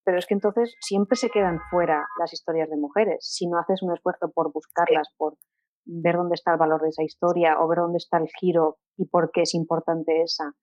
pero 0.08 0.20
es 0.20 0.26
que 0.26 0.36
entonces 0.36 0.74
siempre 0.80 1.18
se 1.18 1.30
quedan 1.30 1.60
fuera 1.70 2.08
las 2.18 2.32
historias 2.32 2.70
de 2.70 2.78
mujeres. 2.78 3.18
Si 3.30 3.46
no 3.46 3.60
haces 3.60 3.84
un 3.84 3.94
esfuerzo 3.94 4.32
por 4.32 4.54
buscarlas, 4.54 5.10
por 5.18 5.36
ver 5.84 6.16
dónde 6.16 6.36
está 6.36 6.54
el 6.54 6.58
valor 6.58 6.82
de 6.82 6.88
esa 6.88 7.04
historia 7.04 7.60
o 7.60 7.68
ver 7.68 7.80
dónde 7.80 7.98
está 7.98 8.18
el 8.18 8.30
giro 8.40 8.78
y 8.96 9.06
por 9.08 9.32
qué 9.32 9.42
es 9.42 9.54
importante 9.54 10.22
esa. 10.22 10.54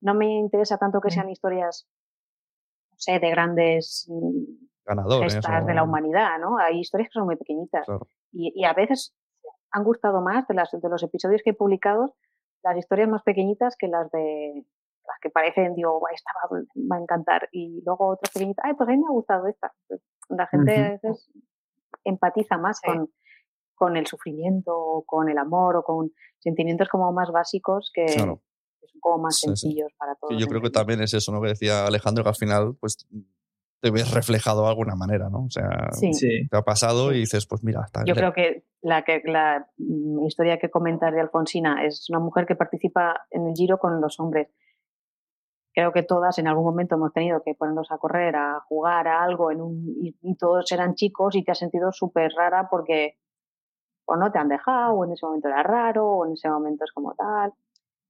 No 0.00 0.14
me 0.14 0.26
interesa 0.26 0.78
tanto 0.78 1.00
que 1.00 1.10
sean 1.10 1.28
historias, 1.28 1.88
no 2.92 2.98
sé, 2.98 3.18
de 3.18 3.30
grandes 3.30 4.06
mm, 4.08 4.68
ganadores 4.84 5.34
de 5.34 5.74
la 5.74 5.82
humanidad, 5.82 6.38
¿no? 6.38 6.58
Hay 6.58 6.78
historias 6.78 7.08
que 7.08 7.18
son 7.18 7.26
muy 7.26 7.34
pequeñitas 7.34 7.84
y, 8.30 8.64
a 8.64 8.74
veces 8.74 9.12
han 9.72 9.82
gustado 9.82 10.20
más 10.20 10.46
de, 10.46 10.54
las, 10.54 10.70
de 10.70 10.88
los 10.88 11.02
episodios 11.02 11.42
que 11.42 11.50
he 11.50 11.54
publicado 11.54 12.14
las 12.62 12.76
historias 12.76 13.08
más 13.08 13.24
pequeñitas 13.24 13.74
que 13.76 13.88
las 13.88 14.08
de 14.12 14.64
las 15.08 15.18
que 15.20 15.30
parecen, 15.30 15.74
digo, 15.74 16.00
esta 16.14 16.30
va, 16.36 16.60
va, 16.60 16.96
a 16.96 17.00
encantar, 17.00 17.48
y 17.52 17.82
luego 17.84 18.08
otras 18.08 18.32
pequeñitas, 18.32 18.64
ay, 18.64 18.74
pues 18.74 18.88
a 18.88 18.92
mí 18.92 18.98
me 18.98 19.06
ha 19.06 19.12
gustado 19.12 19.46
esta. 19.46 19.72
Pues 19.88 20.00
la 20.28 20.46
gente 20.46 20.76
a 20.76 20.90
veces 20.90 21.30
empatiza 22.04 22.58
más 22.58 22.80
con, 22.80 23.10
con 23.74 23.96
el 23.96 24.06
sufrimiento, 24.06 25.02
con 25.06 25.28
el 25.28 25.38
amor, 25.38 25.76
o 25.76 25.82
con 25.82 26.12
sentimientos 26.38 26.88
como 26.88 27.12
más 27.12 27.30
básicos 27.30 27.90
que, 27.92 28.08
son 28.08 28.40
como 29.00 29.18
más 29.24 29.38
sencillos 29.38 29.92
para 29.96 30.14
todos. 30.16 30.36
yo 30.38 30.46
creo 30.46 30.60
que 30.60 30.70
también 30.70 31.00
es 31.00 31.14
eso, 31.14 31.32
¿no? 31.32 31.40
Que 31.40 31.48
decía 31.48 31.86
Alejandro, 31.86 32.24
que 32.24 32.30
al 32.30 32.36
final, 32.36 32.76
pues 32.80 33.06
te 33.80 33.90
ves 33.90 34.12
reflejado 34.12 34.62
de 34.62 34.68
alguna 34.68 34.96
manera, 34.96 35.28
¿no? 35.30 35.44
O 35.44 35.50
sea, 35.50 35.90
te 36.00 36.56
ha 36.56 36.62
pasado 36.62 37.12
y 37.12 37.20
dices, 37.20 37.46
pues 37.46 37.62
mira, 37.62 37.82
está 37.84 38.02
Yo 38.04 38.14
creo 38.14 38.32
que 38.32 38.64
la, 38.82 39.02
que 39.02 39.22
la 39.24 39.68
mm, 39.76 40.26
historia 40.26 40.58
que 40.58 40.70
comentas 40.70 41.12
de 41.12 41.20
Alfonsina 41.20 41.84
es 41.84 42.08
una 42.10 42.18
mujer 42.18 42.46
que 42.46 42.56
participa 42.56 43.26
en 43.30 43.46
el 43.46 43.54
Giro 43.54 43.78
con 43.78 44.00
los 44.00 44.18
hombres 44.18 44.48
creo 45.78 45.92
que 45.92 46.02
todas 46.02 46.36
en 46.40 46.48
algún 46.48 46.64
momento 46.64 46.96
hemos 46.96 47.12
tenido 47.12 47.40
que 47.44 47.54
ponernos 47.54 47.86
a 47.92 47.98
correr, 47.98 48.34
a 48.34 48.58
jugar 48.66 49.06
a 49.06 49.22
algo 49.22 49.52
en 49.52 49.60
un, 49.60 49.94
y, 50.02 50.34
todos 50.34 50.72
eran 50.72 50.96
chicos 50.96 51.36
y 51.36 51.44
te 51.44 51.52
has 51.52 51.58
sentido 51.58 51.92
súper 51.92 52.32
rara 52.36 52.66
porque 52.68 53.16
o 54.04 54.16
no 54.16 54.32
te 54.32 54.40
han 54.40 54.48
dejado, 54.48 54.94
o 54.94 55.04
en 55.04 55.12
ese 55.12 55.24
momento 55.24 55.46
era 55.46 55.62
raro, 55.62 56.04
o 56.04 56.26
en 56.26 56.32
ese 56.32 56.48
momento 56.48 56.82
es 56.82 56.90
como 56.90 57.14
tal. 57.14 57.52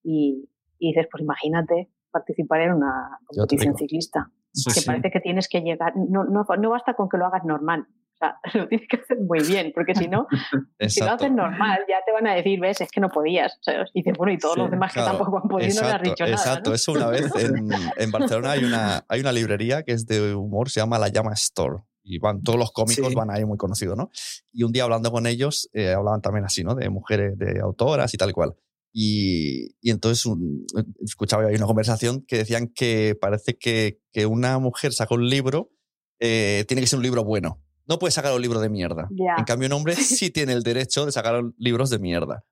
Y, 0.03 0.49
dices, 0.81 1.09
pues 1.11 1.23
imagínate 1.23 1.91
participar 2.11 2.63
en 2.63 2.73
una 2.73 3.19
competición 3.27 3.77
ciclista. 3.77 4.31
que 4.75 4.81
parece 4.87 5.11
que 5.11 5.21
tienes 5.21 5.47
que 5.47 5.61
llegar, 5.61 5.93
no, 5.95 6.25
no, 6.25 6.47
no 6.59 6.71
basta 6.71 6.95
con 6.95 7.11
que 7.11 7.19
lo 7.19 7.27
hagas 7.27 7.45
normal, 7.45 7.87
sea, 8.19 8.39
lo 8.55 8.69
tienes 8.69 8.89
que 8.89 8.97
hacer 8.97 9.19
muy 9.21 9.41
bien, 9.41 9.73
porque 9.75 9.95
si 9.95 10.09
no, 10.09 10.27
si 10.89 11.01
lo 11.01 11.11
haces 11.11 11.31
normal, 11.31 11.81
ya 11.89 11.97
te 12.05 12.13
van 12.13 12.27
a 12.27 12.35
decir, 12.35 12.61
ves, 12.61 12.81
es 12.81 12.91
que 12.91 13.01
no 13.01 13.09
podías. 13.09 13.59
y 13.95 14.01
dices, 14.01 14.15
bueno, 14.17 14.33
y 14.33 14.39
todos 14.39 14.57
los 14.57 14.71
demás 14.71 14.93
que 14.93 15.01
tampoco 15.01 15.39
han 15.39 15.49
podido 15.49 15.83
no 15.83 15.89
le 15.89 15.95
has 15.95 16.03
dicho 16.03 16.25
nada. 16.25 16.37
Exacto, 16.37 16.75
eso 16.75 16.93
una 16.93 17.09
vez 17.09 17.31
en, 17.37 17.69
en, 17.97 18.11
Barcelona 18.11 18.53
hay 18.53 18.65
una, 18.65 19.05
hay 19.09 19.21
una 19.21 19.33
librería 19.33 19.83
que 19.83 19.93
es 19.93 20.07
de 20.07 20.35
humor, 20.35 20.71
se 20.71 20.81
llama 20.81 20.99
La 20.99 21.09
Llama 21.09 21.33
Store. 21.35 21.83
Y 22.11 22.19
van, 22.19 22.43
todos 22.43 22.59
los 22.59 22.73
cómicos 22.73 23.13
van 23.13 23.31
ahí 23.31 23.45
muy 23.45 23.59
conocidos, 23.59 23.95
¿no? 23.95 24.11
Y 24.51 24.63
un 24.63 24.73
día 24.73 24.85
hablando 24.85 25.13
con 25.13 25.27
ellos, 25.27 25.69
eh, 25.75 25.93
hablaban 25.93 26.23
también 26.23 26.47
así, 26.47 26.65
¿no? 26.65 26.75
De 26.75 26.89
mujeres, 26.89 27.37
de 27.37 27.61
autoras 27.61 28.15
y 28.15 28.17
tal 28.17 28.33
cual. 28.33 28.55
Y, 28.95 29.75
y, 29.83 29.91
entonces 29.91 30.25
un, 30.25 30.65
escuchaba 31.05 31.45
ahí 31.45 31.55
una 31.55 31.67
conversación 31.67 32.25
que 32.27 32.39
decían 32.39 32.73
que 32.75 33.15
parece 33.21 33.59
que, 33.59 34.01
que 34.11 34.25
una 34.25 34.59
mujer 34.59 34.95
saca 34.95 35.15
un 35.15 35.29
libro, 35.29 35.71
eh, 36.19 36.65
tiene 36.67 36.81
que 36.81 36.87
ser 36.87 36.97
un 36.97 37.03
libro 37.03 37.25
bueno 37.25 37.63
no 37.89 37.99
puede 37.99 38.13
sacar 38.13 38.35
un 38.35 38.43
libro 38.43 38.61
de 38.61 38.69
mierda. 38.69 39.09
En 39.11 39.45
cambio, 39.45 39.67
un 39.67 39.73
hombre 39.73 39.95
sí 39.97 40.31
tiene 40.31 40.53
el 40.53 40.63
derecho 40.63 41.07
de 41.07 41.13
sacar 41.13 41.43
libros 41.57 41.91
de 41.91 41.99
mierda. 41.99 42.45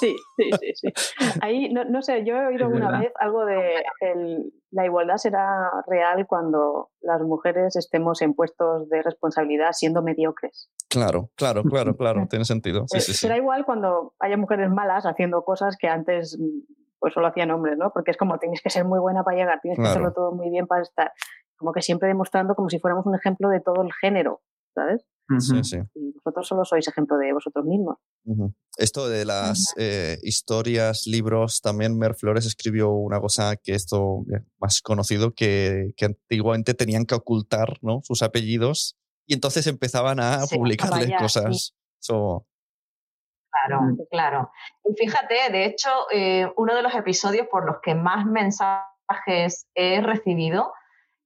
Sí, 0.00 0.14
sí, 0.36 0.50
sí, 0.60 0.72
sí. 0.74 0.92
Ahí, 1.40 1.72
no, 1.72 1.84
no 1.84 2.02
sé, 2.02 2.24
yo 2.24 2.36
he 2.36 2.46
oído 2.46 2.68
una 2.68 2.98
vez 2.98 3.12
algo 3.18 3.44
de 3.44 3.82
el, 4.00 4.52
la 4.70 4.84
igualdad 4.84 5.16
será 5.16 5.70
real 5.86 6.26
cuando 6.26 6.90
las 7.00 7.20
mujeres 7.22 7.76
estemos 7.76 8.22
en 8.22 8.34
puestos 8.34 8.88
de 8.88 9.02
responsabilidad 9.02 9.72
siendo 9.72 10.02
mediocres. 10.02 10.70
Claro, 10.88 11.30
claro, 11.36 11.62
claro, 11.64 11.96
claro, 11.96 12.26
tiene 12.30 12.44
sentido. 12.44 12.84
Sí, 12.86 13.00
sí, 13.00 13.14
será 13.14 13.36
igual 13.36 13.64
cuando 13.64 14.14
haya 14.18 14.36
mujeres 14.36 14.70
malas 14.70 15.04
haciendo 15.04 15.42
cosas 15.42 15.76
que 15.78 15.88
antes 15.88 16.38
pues 16.98 17.14
solo 17.14 17.26
hacían 17.26 17.50
hombres, 17.50 17.76
¿no? 17.76 17.90
Porque 17.92 18.12
es 18.12 18.16
como 18.16 18.38
tienes 18.38 18.62
que 18.62 18.70
ser 18.70 18.84
muy 18.84 19.00
buena 19.00 19.24
para 19.24 19.36
llegar, 19.36 19.60
tienes 19.60 19.78
que 19.80 19.86
hacerlo 19.86 20.12
todo 20.12 20.32
muy 20.32 20.50
bien 20.50 20.68
para 20.68 20.82
estar 20.82 21.12
como 21.62 21.72
que 21.72 21.80
siempre 21.80 22.08
demostrando 22.08 22.56
como 22.56 22.68
si 22.68 22.80
fuéramos 22.80 23.06
un 23.06 23.14
ejemplo 23.14 23.48
de 23.48 23.60
todo 23.60 23.82
el 23.82 23.92
género, 23.92 24.42
¿sabes? 24.74 25.06
Sí, 25.38 25.62
sí. 25.62 25.78
Y 25.94 26.12
vosotros 26.12 26.48
solo 26.48 26.64
sois 26.64 26.88
ejemplo 26.88 27.16
de 27.16 27.32
vosotros 27.32 27.64
mismos. 27.64 27.98
Esto 28.76 29.08
de 29.08 29.24
las 29.24 29.72
eh, 29.78 30.18
historias, 30.24 31.06
libros, 31.06 31.60
también 31.62 31.96
Mer 31.96 32.14
Flores 32.16 32.46
escribió 32.46 32.90
una 32.90 33.20
cosa 33.20 33.54
que 33.56 33.74
esto 33.74 34.24
más 34.58 34.82
conocido, 34.82 35.32
que, 35.34 35.94
que 35.96 36.06
antiguamente 36.06 36.74
tenían 36.74 37.06
que 37.06 37.14
ocultar 37.14 37.78
¿no? 37.80 38.00
sus 38.02 38.22
apellidos 38.22 38.98
y 39.24 39.34
entonces 39.34 39.68
empezaban 39.68 40.18
a 40.18 40.40
publicarles 40.50 41.12
cosas. 41.16 41.74
Claro, 43.52 43.96
claro. 44.10 44.50
Y 44.84 44.94
fíjate, 44.96 45.52
de 45.52 45.66
hecho, 45.66 45.90
eh, 46.12 46.50
uno 46.56 46.74
de 46.74 46.82
los 46.82 46.94
episodios 46.94 47.46
por 47.48 47.64
los 47.64 47.76
que 47.82 47.94
más 47.94 48.26
mensajes 48.26 49.68
he 49.74 50.00
recibido 50.00 50.72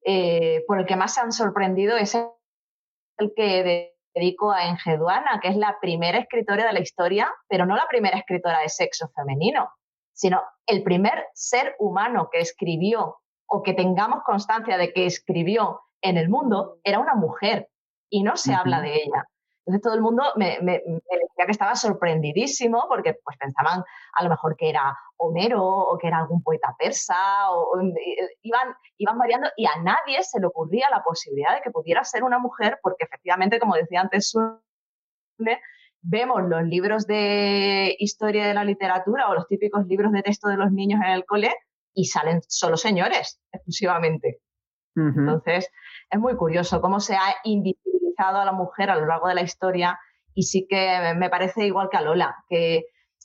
eh, 0.09 0.63
por 0.69 0.79
el 0.79 0.87
que 0.87 0.95
más 0.95 1.15
se 1.15 1.21
han 1.21 1.33
sorprendido 1.33 1.97
es 1.97 2.15
el 2.15 3.33
que 3.35 3.93
dedico 4.15 4.53
a 4.53 4.69
Engeduana, 4.69 5.41
que 5.43 5.49
es 5.49 5.57
la 5.57 5.79
primera 5.81 6.19
escritora 6.19 6.65
de 6.65 6.73
la 6.73 6.79
historia, 6.79 7.35
pero 7.49 7.67
no 7.67 7.75
la 7.75 7.89
primera 7.89 8.17
escritora 8.17 8.61
de 8.61 8.69
sexo 8.69 9.09
femenino. 9.09 9.69
sino 10.13 10.41
el 10.67 10.83
primer 10.83 11.27
ser 11.35 11.77
humano 11.79 12.31
que 12.33 12.41
escribió 12.41 13.19
o 13.47 13.63
que 13.63 13.75
tengamos 13.75 14.23
constancia 14.25 14.79
de 14.79 14.93
que 14.93 15.05
escribió 15.05 15.83
en 16.01 16.17
el 16.17 16.31
mundo 16.31 16.79
era 16.85 17.01
una 17.01 17.15
mujer 17.15 17.69
y 18.09 18.23
no 18.23 18.37
se 18.37 18.55
habla 18.55 18.81
de 18.81 18.95
ella. 18.95 19.25
Entonces 19.67 19.83
todo 19.83 19.95
el 19.95 20.01
mundo 20.01 20.23
me, 20.37 20.59
decía 20.61 21.45
que 21.45 21.51
estaba 21.51 21.75
sorprendidísimo 21.75 22.87
porque 22.89 23.14
pues 23.25 23.37
pensaban 23.37 23.83
a 24.12 24.23
lo 24.23 24.31
mejor 24.31 24.57
que 24.57 24.69
era 24.71 24.97
Homero 25.17 25.64
o 25.64 25.99
que 25.99 26.07
era 26.07 26.19
algún 26.19 26.41
poeta 26.41 26.77
persa 26.79 27.51
o, 27.51 27.81
eh, 27.81 28.29
iban, 28.43 28.75
iban 28.99 29.19
variando 29.19 29.49
y 29.57 29.67
a 29.67 29.83
nadie 29.83 30.23
se 30.23 30.39
le 30.39 30.47
ocurría 30.47 30.89
la 30.89 31.03
posibilidad 31.03 31.55
de 31.57 31.62
que 31.62 31.73
pudiera 31.73 32.05
ser 32.05 32.23
una 32.23 32.39
mujer 32.39 32.79
porque 32.81 33.05
efectivamente, 33.05 33.59
como 33.59 33.75
decía 33.75 34.03
antes 34.03 34.33
vemos 36.01 36.49
los 36.49 36.62
libros 36.62 37.07
de 37.09 37.97
historia 37.99 38.47
de 38.47 38.55
la 38.55 38.64
literatura 38.64 39.29
o 39.29 39.35
los 39.35 39.49
típicos 39.49 39.85
libros 39.87 40.12
de 40.12 40.23
texto 40.23 40.49
de 40.49 40.57
los 40.57 40.71
niños 40.71 41.01
en 41.05 41.11
el 41.11 41.25
cole 41.25 41.53
y 41.93 42.05
salen 42.05 42.41
solo 42.47 42.77
señores 42.77 43.41
exclusivamente. 43.51 44.41
Entonces, 44.95 45.69
es 46.11 46.19
muy 46.19 46.37
curioso 46.37 46.81
cómo 46.81 47.01
se 47.01 47.17
ha 47.17 47.35
invisibilizado 47.45 48.06
a 48.19 48.45
la 48.45 48.53
mujer 48.53 48.91
a 48.91 48.97
lo 48.97 49.07
largo 49.07 49.29
de 49.29 49.35
la 49.35 49.43
historia 49.43 49.99
y 50.35 50.43
sí 50.43 50.67
que 50.69 51.14
me 51.17 51.31
parece 51.31 51.67
igual 51.67 51.89
que 51.91 51.97
a 51.97 52.03
Lola, 52.03 52.37
que 52.49 52.85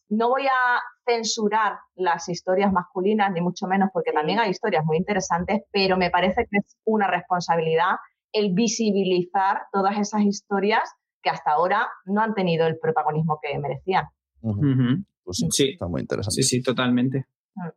no 0.09 0.29
voy 0.29 0.43
a 0.43 0.79
censurar 1.05 1.79
las 1.95 2.29
historias 2.29 2.71
masculinas, 2.71 3.31
ni 3.31 3.41
mucho 3.41 3.67
menos, 3.67 3.89
porque 3.93 4.11
también 4.11 4.39
hay 4.39 4.51
historias 4.51 4.85
muy 4.85 4.97
interesantes, 4.97 5.61
pero 5.71 5.97
me 5.97 6.09
parece 6.09 6.47
que 6.49 6.57
es 6.57 6.77
una 6.85 7.07
responsabilidad 7.07 7.95
el 8.33 8.53
visibilizar 8.53 9.63
todas 9.71 9.97
esas 9.97 10.21
historias 10.21 10.89
que 11.21 11.29
hasta 11.29 11.51
ahora 11.51 11.87
no 12.05 12.21
han 12.21 12.33
tenido 12.33 12.65
el 12.65 12.77
protagonismo 12.79 13.39
que 13.41 13.57
merecían. 13.59 14.05
Pues 15.23 15.45
sí, 15.49 15.71
está 15.73 15.87
muy 15.87 16.01
interesante. 16.01 16.41
Sí, 16.41 16.57
sí, 16.57 16.63
totalmente. 16.63 17.25
Mm. 17.55 17.67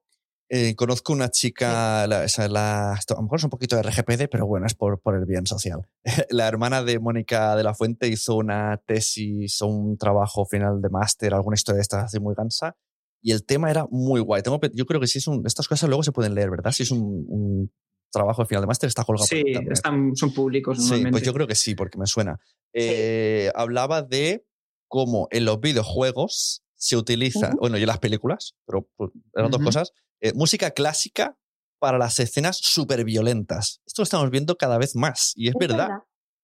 Eh, 0.56 0.76
conozco 0.76 1.12
una 1.12 1.30
chica, 1.30 2.06
la, 2.06 2.26
la, 2.48 2.92
a 2.92 3.14
lo 3.16 3.22
mejor 3.22 3.38
es 3.38 3.42
un 3.42 3.50
poquito 3.50 3.74
de 3.74 3.82
RGPD, 3.82 4.28
pero 4.30 4.46
bueno, 4.46 4.66
es 4.66 4.74
por, 4.74 5.00
por 5.00 5.16
el 5.16 5.24
bien 5.24 5.48
social. 5.48 5.88
la 6.30 6.46
hermana 6.46 6.84
de 6.84 7.00
Mónica 7.00 7.56
de 7.56 7.64
la 7.64 7.74
Fuente 7.74 8.06
hizo 8.06 8.36
una 8.36 8.80
tesis 8.86 9.60
o 9.62 9.66
un 9.66 9.98
trabajo 9.98 10.46
final 10.46 10.80
de 10.80 10.90
máster, 10.90 11.34
alguna 11.34 11.56
historia 11.56 11.78
de 11.78 11.82
estas 11.82 12.04
así 12.04 12.20
muy 12.20 12.36
gansa, 12.36 12.76
y 13.20 13.32
el 13.32 13.44
tema 13.44 13.68
era 13.68 13.88
muy 13.90 14.20
guay. 14.20 14.42
Tengo, 14.42 14.60
yo 14.72 14.86
creo 14.86 15.00
que 15.00 15.08
si 15.08 15.18
es 15.18 15.26
un, 15.26 15.44
estas 15.44 15.66
cosas 15.66 15.88
luego 15.88 16.04
se 16.04 16.12
pueden 16.12 16.36
leer, 16.36 16.50
¿verdad? 16.50 16.70
Si 16.70 16.84
es 16.84 16.92
un, 16.92 17.72
trabajo 18.12 18.42
de 18.42 18.46
final 18.46 18.62
de 18.62 18.68
máster, 18.68 18.86
está 18.86 19.02
colgado 19.02 19.26
sí, 19.26 19.42
están, 19.72 20.14
son 20.14 20.32
públicos. 20.32 20.86
Sí, 20.86 21.04
pues 21.10 21.24
yo 21.24 21.34
creo 21.34 21.48
que 21.48 21.56
sí, 21.56 21.74
porque 21.74 21.98
me 21.98 22.06
suena. 22.06 22.38
Eh, 22.72 23.50
hablaba 23.56 24.02
de 24.02 24.46
cómo 24.86 25.26
en 25.32 25.46
los 25.46 25.60
videojuegos 25.60 26.62
se 26.76 26.96
utiliza, 26.96 27.50
bueno, 27.58 27.76
y 27.76 27.80
en 27.80 27.88
las 27.88 27.98
películas, 27.98 28.54
pero 28.66 28.88
eran 29.34 29.50
dos 29.50 29.60
cosas, 29.60 29.92
eh, 30.24 30.32
música 30.34 30.70
clásica 30.70 31.36
para 31.78 31.98
las 31.98 32.18
escenas 32.18 32.56
súper 32.56 33.04
violentas. 33.04 33.82
Esto 33.86 34.00
lo 34.00 34.04
estamos 34.04 34.30
viendo 34.30 34.56
cada 34.56 34.78
vez 34.78 34.96
más 34.96 35.34
y 35.36 35.48
es, 35.48 35.54
verdad, 35.60 35.90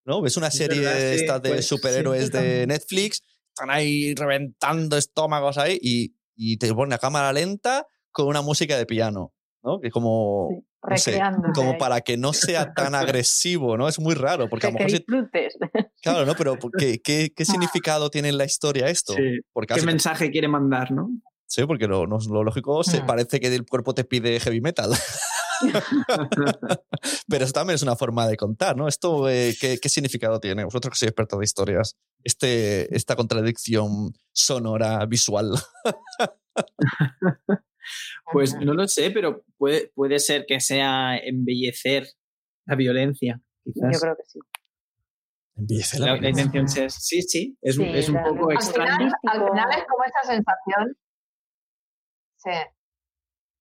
¿no? 0.05 0.21
Ves 0.21 0.37
una 0.37 0.51
serie 0.51 0.87
de 0.87 1.41
pues, 1.43 1.67
superhéroes 1.67 2.31
de 2.31 2.67
Netflix, 2.67 3.23
están 3.49 3.71
ahí 3.71 4.15
reventando 4.15 4.99
estómagos 4.99 5.57
ahí 5.57 5.79
y, 5.81 6.15
y, 6.37 6.59
te 6.59 6.75
pone 6.75 6.95
a 6.95 6.99
cámara 6.99 7.33
lenta 7.33 7.87
con 8.11 8.27
una 8.27 8.43
música 8.43 8.77
de 8.77 8.85
piano, 8.85 9.33
¿no? 9.63 9.81
Que 9.81 9.87
es 9.87 9.95
como... 9.95 10.63
como 11.55 11.79
para 11.79 12.03
que 12.03 12.19
no 12.19 12.35
sea 12.35 12.75
tan 12.75 12.95
agresivo, 12.95 13.79
¿no? 13.79 13.89
Es 13.89 13.99
muy 13.99 14.15
raro, 14.15 14.47
porque 14.51 14.67
a 14.67 14.71
lo 14.73 14.75
mejor... 14.75 14.91
disfrutes. 14.91 15.57
Claro, 16.03 16.27
¿no? 16.27 16.35
Pero 16.35 16.59
¿qué, 16.77 17.01
qué, 17.01 17.33
qué 17.35 17.45
significado 17.47 18.11
tiene 18.11 18.29
en 18.29 18.37
la 18.37 18.45
historia 18.45 18.89
esto? 18.89 19.15
¿Qué 19.15 19.83
mensaje 19.87 20.31
quiere 20.31 20.49
mandar, 20.49 20.93
no? 20.93 21.09
Sí, 21.51 21.67
porque 21.67 21.89
lo, 21.89 22.07
lo 22.07 22.45
lógico 22.45 22.85
se 22.85 23.03
mm. 23.03 23.07
parece 23.07 23.41
que 23.41 23.49
el 23.53 23.67
cuerpo 23.67 23.93
te 23.93 24.05
pide 24.05 24.39
heavy 24.39 24.61
metal. 24.61 24.93
Pero 27.29 27.45
eso 27.45 27.53
también 27.53 27.75
es 27.75 27.83
una 27.83 27.97
forma 27.97 28.29
de 28.29 28.37
contar, 28.37 28.77
¿no? 28.77 28.87
Esto, 28.87 29.29
eh, 29.29 29.57
¿qué, 29.61 29.89
significado 29.89 30.39
tiene? 30.39 30.63
Vosotros 30.63 30.93
que 30.93 30.99
sois 30.99 31.09
expertos 31.09 31.41
de 31.41 31.45
historias, 31.45 31.97
este, 32.23 32.95
esta 32.95 33.17
contradicción 33.17 34.13
sonora, 34.33 35.05
visual. 35.07 35.51
pues 38.33 38.55
no 38.55 38.73
lo 38.73 38.87
sé, 38.87 39.11
pero 39.11 39.45
puede, 39.59 39.91
puede 39.93 40.21
ser 40.21 40.47
que 40.47 40.61
sea 40.61 41.19
embellecer 41.19 42.07
la 42.65 42.77
violencia. 42.77 43.41
Quizás. 43.65 43.95
Yo 43.95 44.01
creo 44.01 44.17
que 44.17 44.23
sí. 44.25 44.39
Embellecer 45.57 45.99
la, 45.99 46.17
la, 46.17 46.29
intención 46.29 46.87
es, 46.87 46.95
sí, 46.95 47.23
sí, 47.23 47.59
es, 47.61 47.77
es 47.77 48.09
un 48.09 48.23
poco 48.23 48.53
extraño. 48.53 49.11
al 49.25 49.49
final 49.49 49.69
es 49.77 49.85
como 49.89 50.05
esa 50.05 50.33
sensación 50.33 50.97
Sí. 52.43 52.51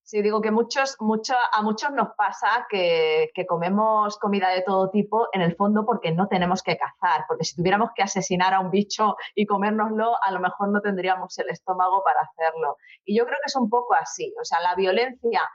Sí, 0.09 0.23
digo 0.23 0.41
que 0.41 0.49
muchos, 0.49 0.95
mucho, 0.99 1.36
a 1.51 1.61
muchos 1.61 1.91
nos 1.91 2.15
pasa 2.17 2.65
que, 2.67 3.30
comemos 3.47 4.17
comida 4.17 4.49
de 4.49 4.63
todo 4.63 4.89
tipo 4.89 5.27
en 5.34 5.41
el 5.41 5.55
fondo 5.55 5.86
porque 5.86 6.11
no 6.11 6.27
tenemos 6.27 6.63
que 6.63 6.77
cazar, 6.77 7.25
porque 7.27 7.43
si 7.43 7.55
tuviéramos 7.55 7.91
que 7.93 8.01
asesinar 8.01 8.55
a 8.55 8.59
un 8.59 8.71
bicho 8.71 9.17
y 9.36 9.45
comérnoslo, 9.45 10.15
a 10.23 10.32
lo 10.32 10.39
mejor 10.39 10.69
no 10.69 10.82
tendríamos 10.82 11.38
el 11.38 11.49
estómago 11.49 12.03
para 12.03 12.21
hacerlo. 12.21 12.77
Y 13.05 13.15
yo 13.15 13.25
creo 13.27 13.38
que 13.38 13.49
es 13.49 13.55
un 13.55 13.69
poco 13.69 13.93
así, 13.93 14.34
o 14.41 14.43
sea, 14.43 14.59
la 14.61 14.73
violencia 14.73 15.47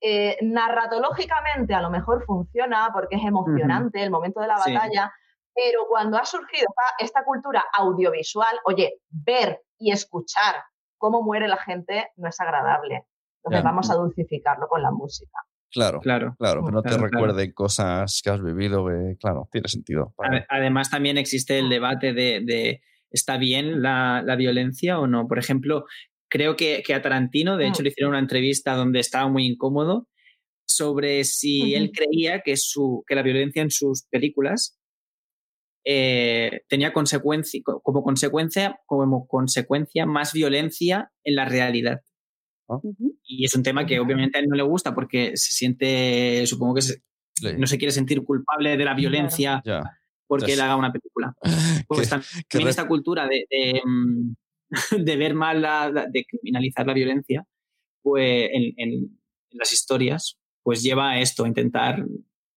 eh, 0.00 0.38
narratológicamente 0.40 1.74
a 1.74 1.82
lo 1.82 1.90
mejor 1.90 2.24
funciona 2.24 2.90
porque 2.92 3.16
es 3.16 3.24
emocionante 3.24 4.00
el 4.00 4.12
momento 4.12 4.40
de 4.40 4.46
la 4.46 4.58
batalla, 4.58 5.12
pero 5.52 5.88
cuando 5.88 6.16
ha 6.16 6.24
surgido 6.24 6.68
esta 7.00 7.24
cultura 7.24 7.64
audiovisual, 7.72 8.60
oye, 8.66 9.00
ver 9.08 9.62
y 9.78 9.90
escuchar 9.90 10.62
cómo 10.98 11.22
muere 11.22 11.48
la 11.48 11.56
gente 11.56 12.10
no 12.16 12.28
es 12.28 12.40
agradable. 12.40 13.06
Entonces 13.38 13.64
vamos 13.64 13.90
a 13.90 13.94
dulcificarlo 13.94 14.66
con 14.68 14.82
la 14.82 14.90
música. 14.90 15.38
Claro, 15.70 16.00
claro, 16.00 16.34
claro, 16.38 16.64
que 16.64 16.72
no 16.72 16.82
te 16.82 16.96
recuerden 16.96 17.52
cosas 17.52 18.22
que 18.24 18.30
has 18.30 18.42
vivido, 18.42 18.86
claro, 19.20 19.48
tiene 19.52 19.68
sentido. 19.68 20.14
Además, 20.48 20.90
también 20.90 21.18
existe 21.18 21.58
el 21.58 21.68
debate 21.68 22.14
de, 22.14 22.80
¿está 23.10 23.36
bien 23.36 23.82
la, 23.82 24.22
violencia 24.36 24.98
o 24.98 25.06
no? 25.06 25.28
Por 25.28 25.38
ejemplo, 25.38 25.84
creo 26.28 26.56
que, 26.56 26.82
a 26.94 27.02
Tarantino, 27.02 27.56
de 27.58 27.68
hecho, 27.68 27.82
mm. 27.82 27.84
le 27.84 27.88
hicieron 27.90 28.10
una 28.10 28.18
entrevista 28.18 28.74
donde 28.74 29.00
estaba 29.00 29.28
muy 29.28 29.46
incómodo 29.46 30.08
sobre 30.66 31.24
si 31.24 31.74
él 31.74 31.92
creía 31.94 32.40
que, 32.40 32.56
su, 32.56 33.04
que 33.06 33.14
la 33.14 33.22
violencia 33.22 33.62
en 33.62 33.70
sus 33.70 34.04
películas 34.10 34.78
eh, 35.84 36.62
tenía 36.68 36.92
consecuencia, 36.92 37.60
como 37.64 38.02
consecuencia, 38.02 38.80
como 38.86 39.26
consecuencia 39.26 40.06
más 40.06 40.32
violencia 40.32 41.10
en 41.24 41.36
la 41.36 41.44
realidad. 41.44 42.02
Ah. 42.68 42.80
Y 43.22 43.44
es 43.44 43.54
un 43.54 43.62
tema 43.62 43.86
que 43.86 43.98
obviamente 43.98 44.38
a 44.38 44.40
él 44.40 44.48
no 44.48 44.56
le 44.56 44.62
gusta 44.62 44.94
porque 44.94 45.36
se 45.36 45.54
siente, 45.54 46.46
supongo 46.46 46.74
que 46.74 46.82
no 47.56 47.66
se 47.66 47.78
quiere 47.78 47.92
sentir 47.92 48.22
culpable 48.24 48.76
de 48.76 48.84
la 48.84 48.94
violencia 48.94 49.62
porque 50.28 50.52
él 50.52 50.60
haga 50.60 50.76
una 50.76 50.92
película. 50.92 51.34
Pues 51.88 52.10
también 52.10 52.68
esta 52.68 52.86
cultura 52.86 53.26
de, 53.26 53.80
mm, 53.82 54.34
de, 55.04 55.16
ver 55.16 55.34
mal, 55.34 55.62
la, 55.62 55.90
de 55.90 56.24
criminalizar 56.24 56.86
la 56.86 56.92
violencia, 56.92 57.44
pues 58.02 58.50
en, 58.52 59.18
las 59.50 59.72
historias, 59.72 60.38
pues 60.62 60.82
lleva 60.82 61.12
a 61.12 61.20
esto, 61.20 61.44
a 61.44 61.48
intentar 61.48 62.04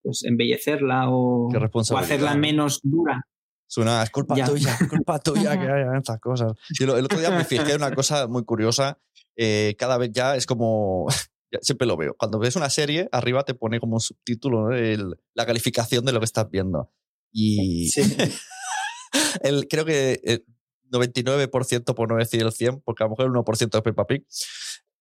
pues 0.02 0.24
embellecerla 0.24 1.08
o, 1.08 1.50
hacerla 1.96 2.34
menos 2.34 2.80
dura. 2.82 3.26
Suena, 3.66 4.02
es 4.02 4.10
culpa 4.10 4.34
tuya, 4.34 4.76
es 4.78 4.88
culpa 4.88 5.18
tuya 5.22 5.58
que 5.58 5.66
haya 5.66 5.96
estas 5.96 6.20
cosas. 6.20 6.52
el, 6.78 6.90
otro 6.90 7.18
día 7.18 7.30
me 7.30 7.44
fijé 7.44 7.70
en 7.70 7.76
una 7.76 7.94
cosa 7.94 8.26
muy 8.26 8.44
curiosa. 8.44 8.98
Eh, 9.36 9.74
cada 9.78 9.96
vez 9.96 10.10
ya 10.12 10.36
es 10.36 10.44
como. 10.44 11.06
siempre 11.62 11.86
lo 11.86 11.96
veo. 11.96 12.14
Cuando 12.18 12.38
ves 12.38 12.56
una 12.56 12.68
serie, 12.68 13.08
arriba 13.12 13.44
te 13.44 13.54
pone 13.54 13.80
como 13.80 13.94
un 13.94 14.00
subtítulo 14.00 14.70
la 14.70 15.46
calificación 15.46 16.04
de 16.04 16.12
lo 16.12 16.18
que 16.18 16.26
estás 16.26 16.50
viendo. 16.50 16.92
Y 17.32 17.90
el, 19.42 19.68
creo 19.68 19.84
que 19.84 20.20
el 20.22 20.44
99%, 20.90 21.94
por 21.94 22.10
no 22.10 22.16
decir 22.16 22.42
el 22.42 22.52
100, 22.52 22.82
porque 22.82 23.04
a 23.04 23.06
lo 23.06 23.10
mejor 23.10 23.26
el 23.26 23.32
1% 23.32 23.74
es 23.74 23.82
Peppa 23.82 24.06
Pig. 24.06 24.26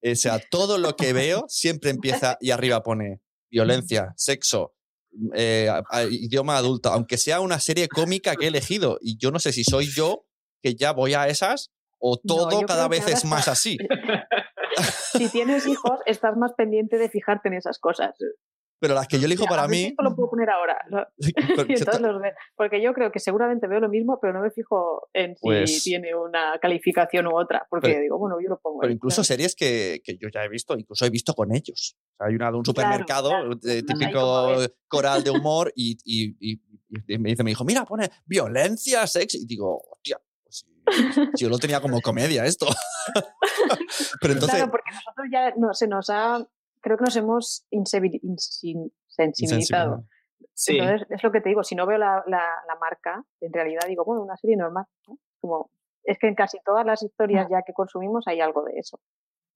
O 0.04 0.16
sea, 0.16 0.40
todo 0.50 0.78
lo 0.78 0.96
que 0.96 1.14
veo 1.14 1.46
siempre 1.48 1.90
empieza 1.90 2.38
y 2.40 2.52
arriba 2.52 2.84
pone 2.84 3.22
violencia, 3.52 4.14
sexo, 4.16 4.74
eh, 5.34 5.72
idioma 6.10 6.58
adulto, 6.58 6.90
aunque 6.90 7.18
sea 7.18 7.42
una 7.42 7.60
serie 7.60 7.88
cómica 7.88 8.36
que 8.36 8.46
he 8.46 8.48
elegido. 8.50 8.98
Y 9.02 9.18
yo 9.18 9.32
no 9.32 9.40
sé 9.40 9.52
si 9.52 9.64
soy 9.64 9.88
yo 9.88 10.26
que 10.62 10.76
ya 10.76 10.94
voy 10.94 11.14
a 11.14 11.28
esas 11.28 11.72
o 12.00 12.18
todo 12.18 12.62
cada 12.66 12.88
vez 12.88 13.08
es 13.08 13.26
más 13.26 13.48
así. 13.48 13.78
si 15.14 15.30
tienes 15.30 15.68
hijos, 15.68 16.00
estás 16.06 16.36
más 16.38 16.54
pendiente 16.54 16.98
de 16.98 17.10
fijarte 17.10 17.50
en 17.50 17.56
esas 17.56 17.80
cosas. 17.80 18.16
Pero 18.82 18.96
las 18.96 19.08
que 19.08 19.20
yo 19.20 19.28
elijo 19.28 19.46
para 19.46 19.68
mí. 19.68 19.84
Esto 19.84 20.02
lo 20.02 20.16
puedo 20.16 20.32
poner 20.32 20.50
ahora. 20.50 20.76
porque 22.58 22.82
yo 22.82 22.94
creo 22.94 23.12
que 23.12 23.20
seguramente 23.20 23.68
veo 23.68 23.80
lo 23.80 23.88
mismo, 23.88 24.18
pero 24.20 24.34
no 24.34 24.42
me 24.42 24.50
fijo 24.50 25.08
en 25.14 25.36
si 25.36 25.42
pues 25.42 25.84
tiene 25.84 26.16
una 26.16 26.58
calificación 26.60 27.28
u 27.28 27.38
otra. 27.38 27.68
Porque 27.70 28.00
digo, 28.00 28.18
bueno, 28.18 28.38
yo 28.42 28.50
lo 28.50 28.60
pongo. 28.60 28.80
Pero 28.80 28.92
incluso 28.92 29.24
series 29.24 29.56
que, 29.56 30.02
que, 30.04 30.18
yo 30.18 30.30
ya 30.34 30.44
he 30.44 30.50
visto, 30.50 30.76
incluso 30.76 31.06
he 31.06 31.12
visto 31.12 31.36
con 31.36 31.54
ellos. 31.54 31.96
hay 32.18 32.34
una 32.34 32.50
de 32.50 32.58
un 32.58 32.66
supermercado, 32.66 33.32
típico 33.60 34.58
coral 34.88 35.24
de 35.24 35.30
humor, 35.30 35.72
y, 35.76 36.00
y, 36.04 36.36
y, 36.40 36.60
me 37.20 37.30
dice 37.30 37.44
mi 37.44 37.52
hijo, 37.52 37.64
mira, 37.64 37.86
pone 37.86 38.10
violencia, 38.26 39.06
sexo. 39.06 39.38
Y 39.38 39.46
digo, 39.46 39.80
hostia, 39.92 40.20
pues 40.44 40.66
Yo 41.38 41.50
lo 41.50 41.60
tenía 41.60 41.82
como 41.82 42.02
comedia 42.02 42.46
esto. 42.46 42.66
Pero 44.20 44.34
entonces. 44.34 44.58
Claro, 44.58 44.72
porque 44.72 44.92
nosotros 44.92 45.28
ya 45.32 45.54
no, 45.56 45.74
se 45.76 45.88
nos 45.88 46.10
ha. 46.10 46.44
Creo 46.82 46.98
que 46.98 47.04
nos 47.06 47.16
hemos 47.16 47.66
insensibilizado. 47.70 50.06
Sí. 50.54 50.78
Entonces, 50.78 51.08
es 51.10 51.24
lo 51.24 51.32
que 51.32 51.42
te 51.42 51.50
digo, 51.50 51.64
si 51.64 51.76
no 51.76 51.86
veo 51.86 51.98
la, 51.98 52.24
la, 52.28 52.44
la 52.68 52.76
marca, 52.80 53.24
en 53.40 53.54
realidad 53.54 53.82
digo, 53.88 54.04
bueno, 54.06 54.24
una 54.24 54.38
serie 54.38 54.58
normal. 54.58 54.86
¿no? 55.08 55.18
Como, 55.40 55.72
es 56.04 56.18
que 56.20 56.28
en 56.28 56.36
casi 56.36 56.58
todas 56.66 56.86
las 56.86 57.02
historias 57.04 57.48
ya 57.50 57.62
que 57.66 57.74
consumimos 57.74 58.28
hay 58.28 58.42
algo 58.42 58.64
de 58.64 58.74
eso. 58.78 59.00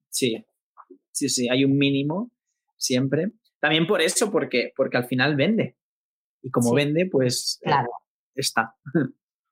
Sí, 0.09 0.45
sí, 1.11 1.30
sí, 1.30 1.49
hay 1.49 1.65
un 1.65 1.78
mínimo 1.78 2.32
siempre. 2.78 3.32
También 3.59 3.88
por 3.88 4.01
eso, 4.01 4.32
porque, 4.32 4.71
porque 4.76 4.97
al 4.97 5.05
final 5.05 5.36
vende. 5.36 5.78
Y 6.41 6.51
como 6.51 6.69
Sí. 6.69 6.76
vende, 6.76 7.07
pues 7.11 7.59
eh, 7.61 7.65
Claro. 7.65 7.89
está. 8.36 8.76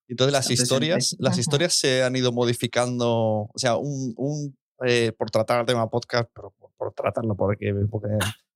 Entonces 0.08 0.34
las 0.34 0.46
Está 0.46 0.50
presente. 0.50 0.64
historias, 0.64 1.16
las 1.20 1.34
Ajá. 1.34 1.42
historias 1.42 1.74
se 1.74 2.04
han 2.04 2.16
ido 2.16 2.32
modificando, 2.32 3.08
o 3.10 3.52
sea, 3.56 3.78
un, 3.78 4.14
un, 4.18 4.56
eh, 4.86 5.12
por 5.18 5.32
tratar 5.32 5.62
el 5.62 5.66
tema 5.66 5.90
podcast, 5.90 6.30
pero 6.34 6.52
por, 6.84 6.94
tratarlo 6.94 7.36
porque, 7.36 7.74
porque, 7.90 8.08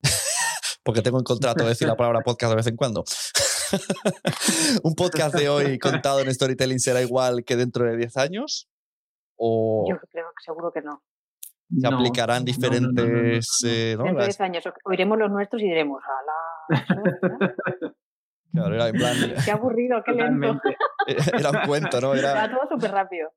porque 0.82 1.02
tengo 1.02 1.18
en 1.18 1.24
contrato 1.24 1.62
de 1.64 1.70
decir 1.70 1.88
la 1.88 1.96
palabra 1.96 2.20
podcast 2.20 2.50
de 2.50 2.56
vez 2.56 2.66
en 2.66 2.76
cuando. 2.76 3.04
un 4.82 4.94
podcast 4.94 5.34
de 5.34 5.48
hoy 5.48 5.78
contado 5.78 6.20
en 6.20 6.32
storytelling 6.32 6.78
será 6.80 7.02
igual 7.02 7.44
que 7.44 7.56
dentro 7.56 7.84
de 7.84 7.96
10 7.96 8.16
años 8.16 8.68
o 9.36 9.86
Yo 9.88 9.96
creo 10.10 10.26
que 10.36 10.44
seguro 10.44 10.72
que 10.72 10.80
no. 10.82 11.02
se 11.70 11.88
No, 11.90 11.96
aplicarán 11.98 12.44
no, 12.44 12.50
no, 12.50 12.56
no, 12.56 12.80
no, 12.80 12.80
no, 12.80 12.92
diferentes 12.92 13.48
no. 13.62 13.68
eh, 13.68 13.94
¿no? 13.96 14.04
Dentro 14.04 14.20
de 14.22 14.26
Las- 14.26 14.38
10 14.38 14.40
años 14.40 14.64
oiremos 14.84 15.18
los 15.18 15.30
nuestros 15.30 15.60
y 15.62 15.66
diremos, 15.66 16.02
¡ala! 16.02 16.84
claro, 18.52 18.74
era 18.74 18.88
en 18.88 18.94
plan 18.96 19.16
¡Qué 19.44 19.50
aburrido, 19.50 20.02
qué 20.04 20.12
lento! 20.12 20.60
Era 21.06 21.50
un 21.50 21.66
cuento, 21.66 22.00
¿no? 22.00 22.14
Era, 22.14 22.50
todo 22.50 22.68
súper 22.70 22.90
rápido. 22.90 23.30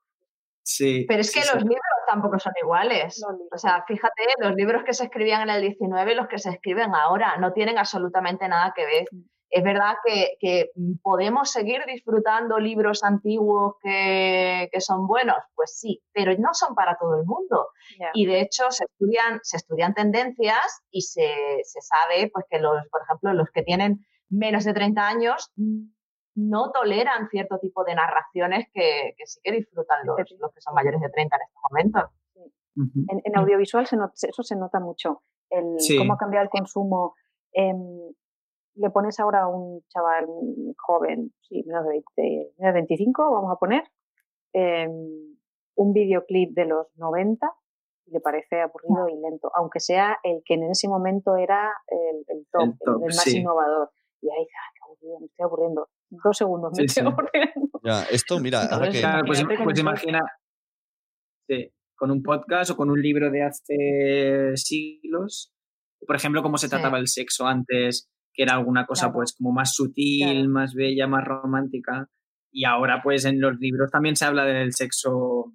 Sí. 0.75 1.05
Pero 1.07 1.21
es 1.21 1.33
que 1.33 1.41
sí, 1.41 1.49
los 1.53 1.61
sí. 1.61 1.67
libros 1.67 1.81
tampoco 2.07 2.39
son 2.39 2.53
iguales. 2.61 3.21
O 3.53 3.57
sea, 3.57 3.83
fíjate, 3.87 4.23
los 4.37 4.53
libros 4.55 4.83
que 4.85 4.93
se 4.93 5.05
escribían 5.05 5.41
en 5.41 5.55
el 5.55 5.61
19 5.61 6.11
y 6.11 6.15
los 6.15 6.27
que 6.27 6.39
se 6.39 6.49
escriben 6.49 6.93
ahora 6.95 7.37
no 7.37 7.51
tienen 7.53 7.77
absolutamente 7.77 8.47
nada 8.47 8.73
que 8.75 8.85
ver. 8.85 9.05
Es 9.49 9.63
verdad 9.63 9.95
que, 10.05 10.37
que 10.39 10.71
podemos 11.01 11.51
seguir 11.51 11.83
disfrutando 11.85 12.57
libros 12.57 13.03
antiguos 13.03 13.75
que, 13.83 14.69
que 14.71 14.79
son 14.79 15.07
buenos, 15.07 15.43
pues 15.55 15.77
sí, 15.77 16.01
pero 16.13 16.31
no 16.37 16.53
son 16.53 16.73
para 16.73 16.95
todo 16.97 17.19
el 17.19 17.25
mundo. 17.25 17.67
Y 18.13 18.25
de 18.25 18.39
hecho 18.39 18.71
se 18.71 18.85
estudian, 18.85 19.41
se 19.43 19.57
estudian 19.57 19.93
tendencias 19.93 20.81
y 20.89 21.01
se, 21.01 21.59
se 21.63 21.81
sabe 21.81 22.29
pues, 22.31 22.45
que 22.49 22.59
los, 22.59 22.77
por 22.89 23.01
ejemplo, 23.01 23.33
los 23.33 23.49
que 23.53 23.63
tienen 23.63 24.05
menos 24.29 24.63
de 24.63 24.73
30 24.73 25.05
años 25.05 25.51
no 26.35 26.71
toleran 26.71 27.27
cierto 27.29 27.59
tipo 27.59 27.83
de 27.83 27.95
narraciones 27.95 28.67
que, 28.73 29.13
que 29.17 29.25
sí 29.25 29.39
que 29.43 29.51
disfrutan 29.51 30.05
los, 30.05 30.17
los 30.39 30.53
que 30.53 30.61
son 30.61 30.73
mayores 30.73 31.01
de 31.01 31.09
30 31.09 31.35
en 31.35 31.41
estos 31.41 31.61
momentos. 31.69 32.03
En, 33.09 33.21
en 33.25 33.37
audiovisual 33.37 33.85
se 33.85 33.97
not- 33.97 34.13
eso 34.15 34.43
se 34.43 34.55
nota 34.55 34.79
mucho. 34.79 35.23
El, 35.49 35.79
Sí. 35.79 35.97
Cómo 35.97 36.13
ha 36.13 36.17
cambiado 36.17 36.43
el 36.45 36.49
consumo. 36.49 37.15
Em, 37.51 37.77
le 38.75 38.89
pones 38.89 39.19
ahora 39.19 39.41
a 39.41 39.47
un 39.49 39.83
chaval 39.89 40.25
joven, 40.77 41.33
sí, 41.41 41.61
menos 41.67 41.83
de, 41.83 41.89
20, 42.15 42.53
menos 42.57 42.73
de 42.73 42.79
25, 42.79 43.29
vamos 43.31 43.51
a 43.51 43.57
poner, 43.57 43.83
em, 44.53 45.35
un 45.75 45.93
videoclip 45.93 46.53
de 46.55 46.65
los 46.65 46.87
90 46.95 47.51
y 48.05 48.11
le 48.11 48.19
parece 48.21 48.61
aburrido 48.61 49.09
y 49.09 49.19
lento, 49.19 49.51
aunque 49.55 49.79
sea 49.79 50.17
el 50.23 50.41
que 50.45 50.53
en 50.55 50.63
ese 50.71 50.87
momento 50.87 51.35
era 51.35 51.71
el, 51.87 52.23
el 52.27 52.47
top, 52.51 52.61
El 52.61 52.69
el, 52.69 52.77
top, 52.85 52.95
el 53.01 53.07
más 53.07 53.23
sí. 53.23 53.39
innovador. 53.39 53.91
Y 54.21 54.29
ahí 54.31 54.39
dice, 54.39 54.53
"Ah, 54.57 54.71
qué 54.75 54.81
aburrido, 54.85 55.19
me 55.19 55.25
estoy 55.25 55.43
aburriendo. 55.43 55.89
Dos 56.11 56.37
segundos, 56.37 56.73
me 56.77 56.87
Sí, 56.87 57.01
ya, 57.83 58.03
esto, 58.11 58.39
mira, 58.39 58.63
ahora 58.63 58.87
Entonces, 58.87 58.93
que, 58.95 58.99
Claro, 59.01 59.25
pues, 59.25 59.43
pues 59.63 59.79
imagina, 59.79 60.19
sí, 61.47 61.71
con 61.95 62.11
un 62.11 62.21
podcast 62.21 62.71
o 62.71 62.75
con 62.75 62.89
un 62.89 63.01
libro 63.01 63.31
de 63.31 63.43
hace 63.43 64.51
siglos, 64.55 65.53
por 66.05 66.15
ejemplo, 66.17 66.43
cómo 66.43 66.57
se 66.57 66.67
Sí. 66.67 66.71
trataba 66.71 66.97
el 66.99 67.07
sexo 67.07 67.47
antes, 67.47 68.09
que 68.33 68.43
era 68.43 68.53
alguna 68.55 68.85
cosa 68.85 69.05
Claro. 69.07 69.13
pues 69.15 69.33
como 69.37 69.51
más 69.53 69.73
sutil, 69.73 70.27
Claro. 70.33 70.49
más 70.49 70.73
bella, 70.73 71.07
más 71.07 71.23
romántica, 71.25 72.07
y 72.51 72.65
ahora 72.65 73.01
pues 73.01 73.23
en 73.25 73.39
los 73.39 73.57
libros 73.59 73.89
también 73.89 74.15
se 74.17 74.25
habla 74.25 74.43
del 74.45 74.73
sexo 74.73 75.53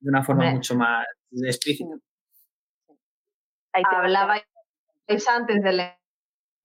de 0.00 0.08
una 0.10 0.24
forma 0.24 0.44
Hombre. 0.44 0.56
mucho 0.56 0.74
más 0.74 1.06
explícita. 1.30 1.94
Ahí 3.72 3.82
te 3.88 3.96
Hablabais 3.96 4.42
antes 5.28 5.62
del 5.62 5.80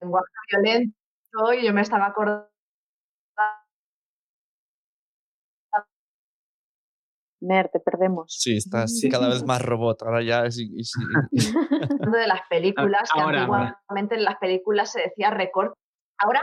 lenguaje 0.00 0.26
violento 0.50 0.96
y 1.56 1.64
yo 1.66 1.72
me 1.72 1.82
estaba 1.82 2.06
acordando 2.06 2.48
Mer, 7.40 7.68
te 7.70 7.80
perdemos. 7.80 8.34
sí, 8.38 8.56
estás 8.56 8.98
cada 9.10 9.28
vez 9.28 9.44
más 9.44 9.60
robot, 9.62 10.02
ahora 10.02 10.22
ya 10.22 10.44
es... 10.46 10.58
y- 10.58 10.70
de 11.32 12.26
las 12.26 12.40
películas, 12.48 13.10
que 13.14 13.20
Ahora, 13.20 13.44
ahora. 13.44 13.68
antiguamente 13.68 14.14
en 14.14 14.24
las 14.24 14.36
películas 14.38 14.92
se 14.92 15.02
decía 15.02 15.30
recorte. 15.30 15.78
Ahora 16.18 16.42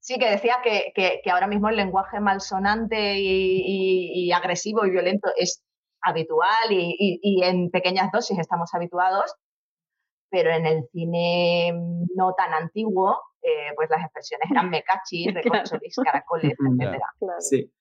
sí 0.00 0.18
que 0.18 0.28
decía 0.30 0.56
que, 0.62 0.92
que- 0.94 1.20
que 1.24 1.30
ahora 1.30 1.46
mismo 1.46 1.68
el 1.70 1.76
lenguaje 1.76 2.20
malsonante 2.20 3.18
y, 3.18 3.62
y- 3.64 4.26
y 4.26 4.32
agresivo 4.32 4.84
y 4.84 4.90
violento 4.90 5.30
es 5.36 5.62
habitual 6.02 6.70
y, 6.70 6.94
y- 6.98 7.20
y 7.22 7.42
en 7.44 7.70
pequeñas 7.70 8.10
dosis 8.12 8.38
estamos 8.38 8.68
habituados, 8.74 9.34
pero 10.30 10.50
en 10.50 10.66
el 10.66 10.84
cine 10.92 11.72
no 12.16 12.34
tan 12.34 12.52
antiguo, 12.52 13.18
eh, 13.40 13.72
pues 13.76 13.88
las 13.88 14.02
expresiones 14.02 14.50
eran 14.50 14.68
mecachis, 14.68 15.32
recorcholis, 15.34 15.96
caracoles, 16.04 16.52
etcétera. 16.58 17.06
Claro. 17.18 17.40
Sí. 17.40 17.72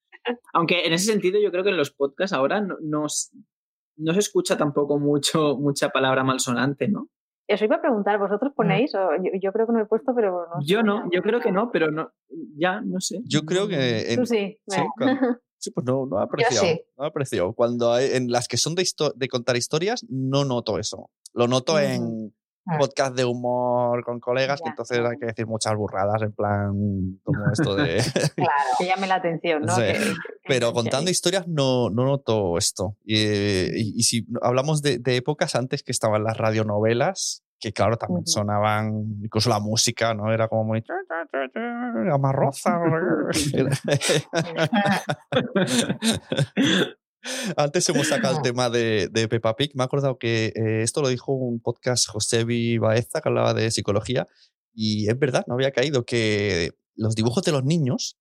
Aunque 0.53 0.85
en 0.85 0.93
ese 0.93 1.11
sentido 1.11 1.39
yo 1.41 1.51
creo 1.51 1.63
que 1.63 1.69
en 1.71 1.77
los 1.77 1.91
podcasts 1.91 2.33
ahora 2.33 2.61
no, 2.61 2.75
no 2.79 3.07
se 3.09 4.19
escucha 4.19 4.57
tampoco 4.57 4.97
mucho, 4.99 5.57
mucha 5.59 5.89
palabra 5.89 6.23
malsonante, 6.23 6.87
¿no? 6.87 7.07
Eso 7.47 7.65
iba 7.65 7.75
a 7.75 7.81
preguntar, 7.81 8.17
¿vosotros 8.19 8.53
ponéis? 8.55 8.95
O 8.95 9.09
yo, 9.21 9.31
yo 9.41 9.51
creo 9.51 9.67
que 9.67 9.73
no 9.73 9.81
he 9.81 9.85
puesto, 9.85 10.15
pero 10.15 10.47
no 10.55 10.61
sé. 10.61 10.67
Yo 10.67 10.81
no, 10.81 11.09
yo 11.11 11.21
creo 11.21 11.41
que 11.41 11.51
no, 11.51 11.71
pero 11.71 11.91
no, 11.91 12.09
ya, 12.57 12.79
no 12.79 13.01
sé. 13.01 13.19
Yo 13.25 13.41
creo 13.45 13.67
que... 13.67 14.13
en- 14.13 14.19
Tú 14.19 14.25
sí. 14.25 14.57
Sí, 14.65 14.79
Mer. 14.79 14.87
cuando- 14.97 15.21
sí, 15.57 15.71
pues 15.71 15.85
no, 15.85 16.05
no 16.05 16.19
he 16.19 16.23
apreciado. 16.23 16.65
sí. 16.65 16.81
No 16.97 17.03
he 17.03 17.07
apreciado. 17.07 17.53
Cuando 17.53 17.91
hay- 17.91 18.11
en 18.13 18.31
las 18.31 18.47
que 18.47 18.55
son 18.55 18.75
de, 18.75 18.83
histo- 18.83 19.13
de 19.13 19.27
contar 19.27 19.57
historias, 19.57 20.05
no 20.09 20.45
noto 20.45 20.79
eso. 20.79 21.09
Lo 21.33 21.47
noto 21.49 21.77
en 21.79 22.33
Mm. 22.65 22.77
podcast 22.77 23.13
de 23.15 23.25
humor 23.25 24.05
con 24.05 24.19
colegas, 24.21 24.61
que 24.61 24.69
entonces 24.69 24.99
hay 24.99 25.17
que 25.19 25.25
decir 25.25 25.45
muchas 25.47 25.75
burradas, 25.75 26.21
en 26.21 26.31
plan, 26.31 26.71
como 27.23 27.51
esto 27.51 27.75
de... 27.75 27.97
Claro. 28.35 28.69
Que 28.79 28.85
llame 28.85 29.07
la 29.07 29.15
atención, 29.15 29.61
¿no? 29.65 29.75
Sí. 29.75 29.81
Que- 29.81 29.93
que- 29.93 30.13
Pero 30.47 30.67
que- 30.69 30.73
contando 30.75 31.11
historias 31.11 31.45
no, 31.47 31.89
no 31.89 32.05
noto 32.05 32.57
esto. 32.57 32.95
Y, 33.03 33.17
y- 33.17 33.93
y 33.97 34.03
si 34.03 34.25
hablamos 34.41 34.81
de, 34.81 34.97
de 34.99 35.17
épocas 35.17 35.55
antes 35.55 35.83
que 35.83 35.91
estaban 35.91 36.23
las 36.23 36.37
radionovelas, 36.37 37.43
que 37.59 37.71
claro, 37.73 37.97
también 37.97 38.25
sonaban, 38.27 39.19
incluso 39.23 39.49
la 39.49 39.59
música, 39.59 40.13
¿no? 40.13 40.31
Era 40.33 40.47
como 40.49 40.63
muy... 40.65 40.83
Amarroza. 42.11 42.77
Antes 47.57 47.87
hemos 47.89 48.07
sacado 48.07 48.37
el 48.37 48.41
tema 48.43 48.69
de, 48.69 49.07
de 49.09 49.27
Peppa 49.27 49.55
Pig. 49.55 49.71
Me 49.75 49.83
he 49.83 49.85
acordado 49.85 50.17
que 50.17 50.53
eh, 50.55 50.83
esto 50.83 51.01
lo 51.01 51.09
dijo 51.09 51.33
un 51.33 51.59
podcast 51.59 52.07
José 52.07 52.45
Baeza 52.79 53.21
que 53.21 53.29
hablaba 53.29 53.53
de 53.53 53.71
psicología. 53.71 54.27
Y 54.73 55.09
es 55.09 55.17
verdad, 55.17 55.45
no 55.47 55.53
había 55.53 55.71
caído 55.71 56.05
que 56.05 56.71
los 56.95 57.15
dibujos 57.15 57.43
de 57.43 57.51
los 57.51 57.63
niños 57.63 58.17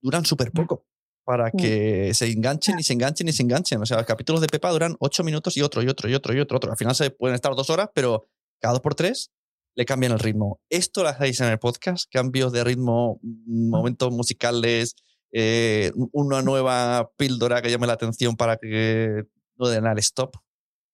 duran 0.00 0.24
súper 0.24 0.50
poco 0.50 0.86
para 1.24 1.50
que 1.50 2.12
se 2.12 2.30
enganchen 2.30 2.78
y 2.78 2.82
se 2.82 2.92
enganchen 2.92 3.28
y 3.28 3.32
se 3.32 3.42
enganchen. 3.42 3.80
O 3.80 3.86
sea, 3.86 3.96
los 3.96 4.06
capítulos 4.06 4.40
de 4.40 4.46
Peppa 4.46 4.70
duran 4.70 4.96
ocho 5.00 5.24
minutos 5.24 5.56
y 5.56 5.62
otro, 5.62 5.82
y 5.82 5.88
otro, 5.88 6.08
y 6.08 6.14
otro, 6.14 6.34
y 6.34 6.40
otro, 6.40 6.56
otro. 6.58 6.70
Al 6.70 6.76
final 6.76 6.94
se 6.94 7.10
pueden 7.10 7.34
estar 7.34 7.54
dos 7.54 7.70
horas, 7.70 7.88
pero 7.94 8.26
cada 8.60 8.74
dos 8.74 8.82
por 8.82 8.94
tres 8.94 9.30
le 9.74 9.84
cambian 9.84 10.12
el 10.12 10.18
ritmo. 10.18 10.60
Esto 10.68 11.02
lo 11.02 11.08
hacéis 11.08 11.40
en 11.40 11.48
el 11.48 11.58
podcast, 11.58 12.10
cambios 12.10 12.52
de 12.52 12.62
ritmo, 12.62 13.20
momentos 13.22 14.12
musicales, 14.12 14.94
eh, 15.36 15.90
una 16.12 16.40
nueva 16.42 17.10
píldora 17.16 17.60
que 17.60 17.70
llame 17.70 17.86
la 17.88 17.94
atención 17.94 18.36
para 18.36 18.56
que 18.56 19.24
no 19.56 19.68
den 19.68 19.86
al 19.86 19.98
stop. 19.98 20.36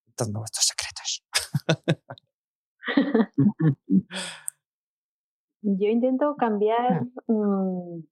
Contadme 0.07 0.39
vuestros 0.41 0.67
secretos. 0.67 1.23
Yo 5.63 5.89
intento 5.89 6.37
cambiar. 6.37 7.03
mm, 7.27 7.99
o 7.99 8.03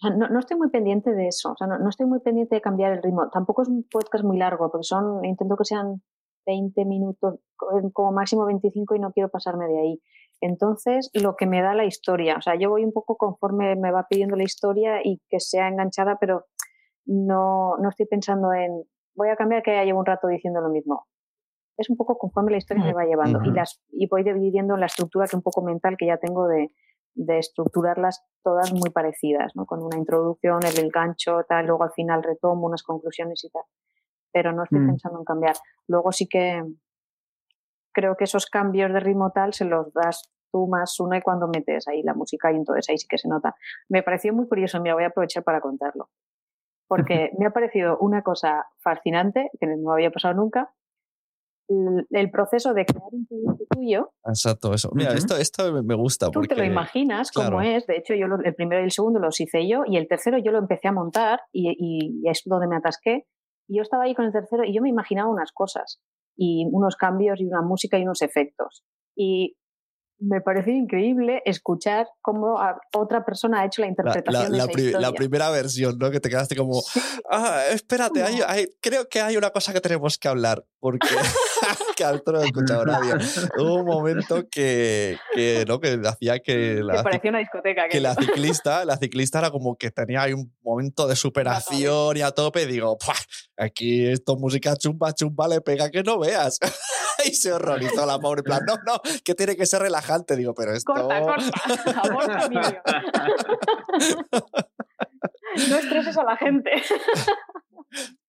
sea, 0.00 0.10
no, 0.16 0.28
no 0.28 0.38
estoy 0.38 0.56
muy 0.56 0.70
pendiente 0.70 1.10
de 1.12 1.28
eso. 1.28 1.52
O 1.52 1.56
sea, 1.56 1.66
no, 1.66 1.78
no 1.78 1.88
estoy 1.88 2.06
muy 2.06 2.20
pendiente 2.20 2.54
de 2.54 2.60
cambiar 2.60 2.92
el 2.92 3.02
ritmo. 3.02 3.28
Tampoco 3.30 3.62
es 3.62 3.68
un 3.68 3.84
podcast 3.90 4.24
muy 4.24 4.38
largo, 4.38 4.70
porque 4.70 4.84
son. 4.84 5.24
Intento 5.24 5.56
que 5.56 5.64
sean 5.64 6.02
20 6.46 6.84
minutos, 6.84 7.40
co- 7.56 7.90
como 7.92 8.12
máximo 8.12 8.46
25, 8.46 8.94
y 8.94 8.98
no 9.00 9.12
quiero 9.12 9.28
pasarme 9.30 9.66
de 9.66 9.78
ahí. 9.80 10.02
Entonces, 10.40 11.10
lo 11.14 11.36
que 11.36 11.46
me 11.46 11.62
da 11.62 11.74
la 11.74 11.84
historia. 11.84 12.36
O 12.36 12.40
sea, 12.42 12.54
yo 12.56 12.70
voy 12.70 12.84
un 12.84 12.92
poco 12.92 13.16
conforme 13.16 13.76
me 13.76 13.92
va 13.92 14.06
pidiendo 14.08 14.36
la 14.36 14.44
historia 14.44 15.00
y 15.04 15.20
que 15.28 15.40
sea 15.40 15.68
enganchada, 15.68 16.16
pero 16.18 16.46
no, 17.04 17.76
no 17.78 17.88
estoy 17.88 18.06
pensando 18.06 18.52
en. 18.52 18.84
Voy 19.14 19.28
a 19.28 19.36
cambiar 19.36 19.62
que 19.62 19.74
ya 19.74 19.84
llevo 19.84 19.98
un 20.00 20.06
rato 20.06 20.28
diciendo 20.28 20.60
lo 20.60 20.70
mismo. 20.70 21.06
Es 21.76 21.90
un 21.90 21.96
poco 21.96 22.16
conforme 22.18 22.52
la 22.52 22.58
historia 22.58 22.84
me 22.84 22.92
va 22.94 23.04
llevando. 23.04 23.40
Y, 23.44 23.52
las, 23.52 23.80
y 23.90 24.06
voy 24.06 24.22
dividiendo 24.22 24.76
la 24.76 24.86
estructura 24.86 25.26
que 25.26 25.36
un 25.36 25.42
poco 25.42 25.62
mental 25.62 25.96
que 25.98 26.06
ya 26.06 26.18
tengo 26.18 26.46
de, 26.46 26.68
de 27.14 27.38
estructurarlas 27.38 28.22
todas 28.42 28.72
muy 28.72 28.90
parecidas, 28.90 29.52
¿no? 29.54 29.66
Con 29.66 29.82
una 29.82 29.96
introducción, 29.96 30.60
el, 30.64 30.90
gancho, 30.90 31.44
tal, 31.48 31.66
luego 31.66 31.84
al 31.84 31.92
final 31.92 32.22
retomo 32.22 32.66
unas 32.66 32.82
conclusiones 32.82 33.44
y 33.44 33.50
tal. 33.50 33.62
Pero 34.32 34.52
no 34.52 34.64
estoy 34.64 34.80
Mm. 34.80 34.86
pensando 34.88 35.18
en 35.18 35.24
cambiar. 35.24 35.56
Luego 35.88 36.12
sí 36.12 36.28
que 36.28 36.62
creo 37.92 38.16
que 38.16 38.24
esos 38.24 38.46
cambios 38.46 38.92
de 38.92 39.00
ritmo 39.00 39.30
tal 39.32 39.52
se 39.54 39.64
los 39.64 39.92
das 39.92 40.30
tú 40.52 40.66
más 40.66 40.98
uno 41.00 41.16
y 41.16 41.22
cuando 41.22 41.46
metes 41.48 41.86
ahí 41.88 42.02
la 42.02 42.14
música 42.14 42.52
y 42.52 42.56
entonces 42.56 42.88
ahí 42.90 42.98
sí 42.98 43.06
que 43.08 43.18
se 43.18 43.28
nota. 43.28 43.54
Me 43.88 44.02
pareció 44.02 44.32
muy 44.34 44.48
curioso, 44.48 44.80
mira, 44.80 44.94
voy 44.94 45.04
a 45.04 45.08
aprovechar 45.08 45.44
para 45.44 45.60
contarlo. 45.60 46.10
Porque 46.88 47.30
me 47.38 47.46
ha 47.46 47.50
parecido 47.50 47.98
una 47.98 48.22
cosa 48.22 48.66
fascinante, 48.78 49.50
que 49.60 49.66
no 49.66 49.92
había 49.92 50.10
pasado 50.10 50.34
nunca, 50.34 50.72
el, 51.68 52.06
el 52.10 52.30
proceso 52.32 52.74
de 52.74 52.84
crear 52.84 53.08
un 53.12 53.26
proyecto 53.26 53.64
tuyo 53.70 54.10
Exacto, 54.26 54.74
eso. 54.74 54.90
Mira, 54.92 55.10
Ujú. 55.10 55.18
esto, 55.18 55.36
esto 55.36 55.82
me 55.84 55.94
gusta. 55.94 56.26
Tú 56.26 56.32
porque, 56.40 56.48
te 56.48 56.56
lo 56.56 56.64
imaginas 56.64 57.30
claro. 57.30 57.50
cómo 57.52 57.62
es. 57.62 57.86
De 57.86 57.96
hecho, 57.96 58.14
yo 58.14 58.26
lo- 58.26 58.42
el 58.42 58.54
primero 58.56 58.80
y 58.80 58.84
el 58.84 58.90
segundo 58.90 59.20
los 59.20 59.40
hice 59.40 59.68
yo 59.68 59.84
y 59.86 59.96
el 59.96 60.08
tercero 60.08 60.38
yo 60.38 60.50
lo 60.50 60.58
empecé 60.58 60.88
a 60.88 60.92
montar 60.92 61.40
y, 61.52 61.70
y- 61.70 62.20
y 62.24 62.28
es 62.28 62.42
donde 62.44 62.66
me 62.66 62.76
atasqué. 62.76 63.26
Y 63.68 63.76
yo 63.76 63.82
estaba 63.82 64.04
ahí 64.04 64.14
con 64.16 64.24
el 64.24 64.32
tercero 64.32 64.64
y 64.64 64.74
yo 64.74 64.82
me 64.82 64.88
imaginaba 64.88 65.30
unas 65.30 65.52
cosas 65.52 66.00
y 66.36 66.66
unos 66.70 66.96
cambios 66.96 67.40
y 67.40 67.46
una 67.46 67.62
música 67.62 67.98
y 67.98 68.02
unos 68.02 68.22
efectos. 68.22 68.84
Y 69.16 69.56
me 70.20 70.40
pareció 70.40 70.72
increíble 70.74 71.42
escuchar 71.44 72.06
cómo 72.20 72.58
otra 72.94 73.24
persona 73.24 73.60
ha 73.62 73.64
hecho 73.66 73.80
la 73.82 73.86
La, 73.86 73.90
interpretación 73.90 74.34
la- 74.34 74.48
de 74.50 74.56
la 74.58 74.64
esa 74.64 74.72
pri- 74.72 74.82
la 74.84 74.88
historia. 74.90 75.12
primera 75.12 75.50
versión, 75.50 75.98
¿no? 75.98 76.10
Que 76.10 76.20
te 76.20 76.28
quedaste 76.28 76.54
como, 76.56 76.82
ah, 77.30 77.62
espérate, 77.70 78.22
hay- 78.22 78.40
hay- 78.46 78.66
creo 78.80 79.08
que 79.08 79.20
hay 79.20 79.36
una 79.36 79.50
cosa 79.50 79.72
que 79.72 79.80
tenemos 79.80 80.18
que 80.18 80.28
hablar, 80.28 80.64
porque 80.78 81.08
que 81.96 82.04
esto 82.04 82.32
no 82.32 82.40
he 82.40 82.46
escuchado 82.46 82.84
nadie. 82.86 83.12
Hubo 83.58 83.74
un 83.76 83.86
momento 83.86 84.44
que, 84.50 85.18
que, 85.34 85.64
¿no? 85.66 85.80
que 85.80 86.00
hacía 86.04 86.38
que 86.38 86.76
Me 86.76 86.82
la, 86.82 87.02
pareció 87.02 87.30
una 87.30 87.38
discoteca. 87.40 87.88
que 87.88 88.00
la 88.00 88.14
ciclista, 88.60 88.84
la 88.84 88.96
ciclista 88.96 89.38
era 89.38 89.50
como 89.50 89.76
que 89.76 89.90
tenía 89.90 90.22
ahí 90.22 90.32
un 90.32 90.52
momento 90.62 91.06
de 91.06 91.16
superación 91.16 92.16
y 92.16 92.20
a 92.22 92.30
tope. 92.30 92.62
Y 92.62 92.66
digo, 92.66 92.96
"Pua, 92.98 93.14
aquí 93.58 94.06
esto 94.06 94.36
música 94.36 94.76
chumba, 94.76 95.12
chumba, 95.12 95.48
le 95.48 95.60
pega 95.60 95.90
que 95.90 96.02
no 96.02 96.18
veas. 96.18 96.58
y 97.26 97.34
se 97.34 97.52
horrorizó 97.52 98.06
la 98.06 98.18
pobre, 98.18 98.42
plan, 98.42 98.60
no, 98.66 98.74
no, 98.86 99.00
que 99.24 99.34
tiene 99.34 99.56
que 99.56 99.66
ser 99.66 99.82
relajante. 99.82 100.36
Digo, 100.36 100.54
pero 100.54 100.72
esto. 100.72 100.92
Corta, 100.92 101.20
corta. 101.20 102.02
Aborta 102.02 102.48
no 105.68 105.76
estreses 105.76 106.16
a 106.16 106.24
la 106.24 106.36
gente. 106.36 106.70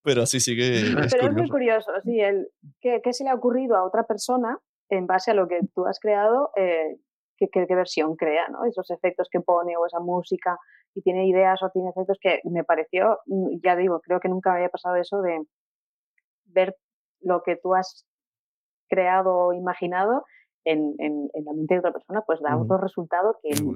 Pero 0.03 0.25
sí, 0.25 0.39
sí 0.39 0.55
que 0.55 0.81
es 0.81 1.11
Pero 1.11 1.27
es 1.27 1.33
muy 1.33 1.49
curioso. 1.49 1.91
sí, 2.03 2.19
el, 2.19 2.49
¿qué, 2.79 3.01
qué 3.03 3.13
se 3.13 3.23
le 3.23 3.29
ha 3.29 3.35
ocurrido 3.35 3.75
a 3.75 3.83
otra 3.85 4.03
persona 4.03 4.57
en 4.89 5.05
base 5.07 5.31
a 5.31 5.33
lo 5.35 5.47
que 5.47 5.59
tú 5.75 5.85
has 5.85 5.99
creado? 5.99 6.51
eh, 6.55 6.97
qué, 7.37 7.47
qué- 7.49 7.65
qué 7.67 7.75
versión 7.75 8.15
crea, 8.15 8.47
¿no? 8.49 8.65
Esos 8.65 8.89
efectos 8.91 9.27
que 9.31 9.39
pone 9.39 9.77
o 9.77 9.85
esa 9.85 9.99
música, 9.99 10.57
y 10.93 11.01
tiene 11.01 11.27
ideas 11.27 11.61
o 11.63 11.69
tiene 11.69 11.89
efectos 11.89 12.17
que 12.21 12.39
me 12.43 12.63
pareció, 12.63 13.19
mm, 13.27 13.59
ya 13.63 13.75
digo, 13.75 13.99
creo 14.01 14.19
que 14.19 14.29
nunca 14.29 14.51
me 14.51 14.57
había 14.57 14.69
pasado 14.69 14.95
eso 14.95 15.21
de 15.21 15.41
ver 16.45 16.75
lo 17.21 17.41
que 17.43 17.55
tú 17.55 17.73
has 17.75 18.05
creado 18.91 19.33
o 19.33 19.53
imaginado 19.53 20.25
en, 20.65 20.93
en, 20.99 21.29
en 21.33 21.45
la 21.45 21.53
mente 21.53 21.73
de 21.73 21.79
otra 21.79 21.93
persona, 21.93 22.21
pues 22.21 22.39
da 22.41 22.57
otro 22.57 22.77
resultado 22.77 23.37
que, 23.41 23.55
tú 23.55 23.73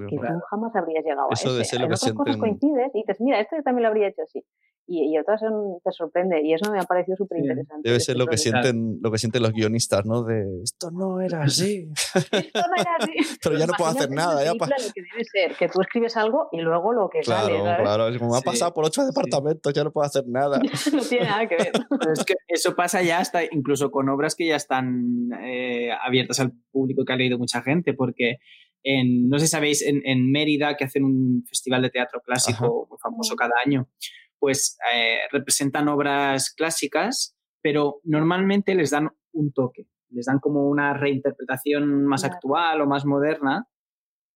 jamás 0.50 0.76
habrías 0.76 1.04
llegado 1.04 1.28
Eso 1.30 1.50
a 1.50 1.54
de 1.54 1.62
ese. 1.62 1.70
ser 1.70 1.80
lo 1.80 1.86
en 1.86 1.90
que 1.90 1.94
otras 1.96 2.12
cosas 2.12 2.36
coincides 2.36 2.94
y 2.94 2.98
dices, 2.98 3.20
mira, 3.20 3.40
esto 3.40 3.56
yo 3.56 3.62
también 3.62 3.82
lo 3.82 3.88
habría 3.88 4.08
hecho 4.08 4.22
así. 4.22 4.44
Y, 4.88 5.12
y 5.12 5.18
otras 5.18 5.40
son- 5.40 5.78
te 5.82 5.90
sorprende 5.90 6.40
y 6.44 6.54
eso 6.54 6.70
me 6.70 6.78
ha 6.78 6.84
parecido 6.84 7.16
súper 7.16 7.38
interesante. 7.38 7.88
Debe 7.88 7.98
ser 7.98 8.16
lo 8.16 8.26
que 8.28 8.36
sienten, 8.36 8.98
lo 9.02 9.10
que 9.10 9.18
sienten 9.18 9.42
los 9.42 9.52
guionistas, 9.52 10.06
¿no? 10.06 10.22
De 10.22 10.44
esto 10.62 10.92
no 10.92 11.20
era 11.20 11.42
así. 11.42 11.88
Esto 12.14 12.60
no 12.68 12.80
era 12.80 12.96
así. 13.00 13.12
Pero 13.42 13.58
ya 13.58 13.66
no 13.66 13.72
puedo 13.76 13.90
hacer 13.90 14.10
nada, 14.10 14.44
ya 14.44 14.52
lo 14.54 14.58
que 14.58 15.02
debe 15.02 15.24
ser, 15.24 15.56
que 15.56 15.68
tú 15.68 15.80
escribes 15.80 16.16
algo 16.16 16.48
y 16.52 16.60
luego 16.60 16.92
lo 16.92 17.08
que 17.08 17.20
Claro, 17.20 17.46
sale, 17.48 17.62
¿sabes? 17.64 17.80
claro. 17.82 18.18
Como 18.18 18.30
me 18.30 18.36
ha 18.36 18.40
Sí, 18.40 18.44
pasado 18.46 18.74
por 18.74 18.84
ocho 18.84 19.02
sí. 19.02 19.08
departamentos, 19.08 19.72
ya 19.74 19.82
no 19.82 19.90
puedo 19.92 20.06
hacer 20.06 20.22
nada. 20.28 20.60
no 20.94 21.02
tiene 21.02 21.24
nada 21.26 21.48
que 21.48 21.56
ver. 21.56 21.72
Es 22.12 22.24
que 22.24 22.34
eso 22.46 22.76
pasa 22.76 23.02
ya 23.02 23.18
hasta 23.18 23.42
incluso 23.44 23.90
con 23.90 24.08
obras 24.08 24.36
que 24.36 24.46
ya 24.46 24.56
están 24.56 25.30
eh, 25.42 25.90
abiertas 26.00 26.38
al 26.38 26.52
público 26.70 27.04
que 27.04 27.12
ha 27.12 27.16
leído 27.16 27.38
mucha 27.38 27.60
gente, 27.62 27.92
porque 27.92 28.36
en, 28.84 29.28
no 29.28 29.40
sé 29.40 29.46
si 29.46 29.50
sabéis, 29.50 29.82
en, 29.82 30.00
en 30.04 30.30
Mérida, 30.30 30.76
que 30.76 30.84
hacen 30.84 31.02
un 31.04 31.44
festival 31.48 31.82
de 31.82 31.90
teatro 31.90 32.20
clásico 32.24 32.86
muy 32.88 32.98
famoso 33.02 33.34
cada 33.34 33.54
año, 33.64 33.88
pues 34.38 34.76
eh, 34.92 35.18
representan 35.32 35.88
obras 35.88 36.52
clásicas, 36.54 37.36
pero 37.62 38.00
normalmente 38.04 38.74
les 38.74 38.90
dan 38.90 39.08
un 39.32 39.52
toque, 39.52 39.86
les 40.10 40.26
dan 40.26 40.38
como 40.40 40.68
una 40.68 40.94
reinterpretación 40.94 42.04
más 42.06 42.22
Claro. 42.22 42.34
actual 42.36 42.80
o 42.82 42.86
más 42.86 43.04
moderna 43.04 43.66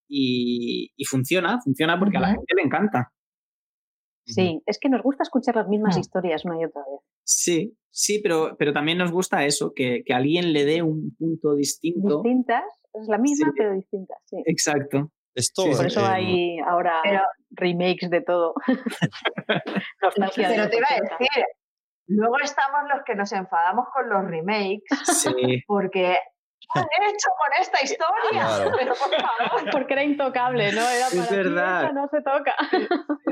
y, 0.09 0.91
y 0.97 1.05
funciona, 1.05 1.61
funciona 1.63 1.99
porque 1.99 2.17
a 2.19 2.21
la 2.21 2.29
gente 2.33 2.55
le 2.57 2.63
encanta. 2.63 3.13
Sí, 4.27 4.63
es 4.67 4.79
que 4.79 4.89
nos 4.89 5.03
gusta 5.03 5.23
escuchar 5.25 5.57
las 5.57 5.69
mismas 5.69 5.97
Hmm. 5.97 6.01
historias 6.01 6.45
una 6.45 6.61
y 6.61 6.65
otra 6.65 6.83
vez. 6.83 7.01
Sí, 7.25 7.77
sí, 7.91 8.21
pero, 8.23 8.57
pero 8.59 8.73
también 8.73 8.99
nos 8.99 9.11
gusta 9.11 9.45
eso, 9.45 9.73
que, 9.75 10.03
que 10.05 10.13
alguien 10.15 10.53
le 10.53 10.65
dé 10.65 10.83
un 10.83 11.15
punto 11.17 11.55
distinto. 11.55 12.23
Distintas, 12.23 12.65
es 12.95 13.09
la 13.09 13.19
misma 13.19 13.49
Sí. 13.49 13.55
pero 13.57 13.73
distintas, 13.75 14.19
sí. 14.27 14.37
Exacto. 14.47 15.11
Esto, 15.41 15.62
Sí, 15.62 15.70
Por 15.76 15.86
eso 15.86 16.01
eh, 16.01 16.05
hay 16.09 16.59
ahora 16.61 17.01
Pero- 17.03 17.22
remakes 17.53 18.11
de 18.11 18.20
todo. 18.20 18.55
Pero 19.47 20.30
te 20.34 20.41
iba 20.43 20.49
a 20.49 20.66
80. 20.66 21.16
decir, 21.18 21.45
luego 22.07 22.36
estamos 22.43 22.80
los 22.95 23.03
que 23.05 23.14
nos 23.14 23.32
enfadamos 23.32 23.86
con 23.95 24.09
los 24.09 24.24
remakes 24.24 24.82
Sí, 25.05 25.62
porque 25.66 26.18
¿qué 26.72 26.78
han 26.80 26.86
hecho 27.09 27.28
con 27.38 27.61
esta 27.61 27.82
historia? 27.82 28.30
Claro. 28.30 28.70
Pero 28.78 28.95
por 28.95 29.20
favor. 29.20 29.70
Porque 29.72 29.93
era 29.95 30.05
intocable, 30.05 30.72
¿no? 30.72 30.80
Era 30.82 31.07
Es 31.09 31.14
para 31.16 31.28
ti, 31.28 31.34
verdad. 31.36 31.93
no 31.93 32.09
se 32.09 32.22
toca. 32.22 32.55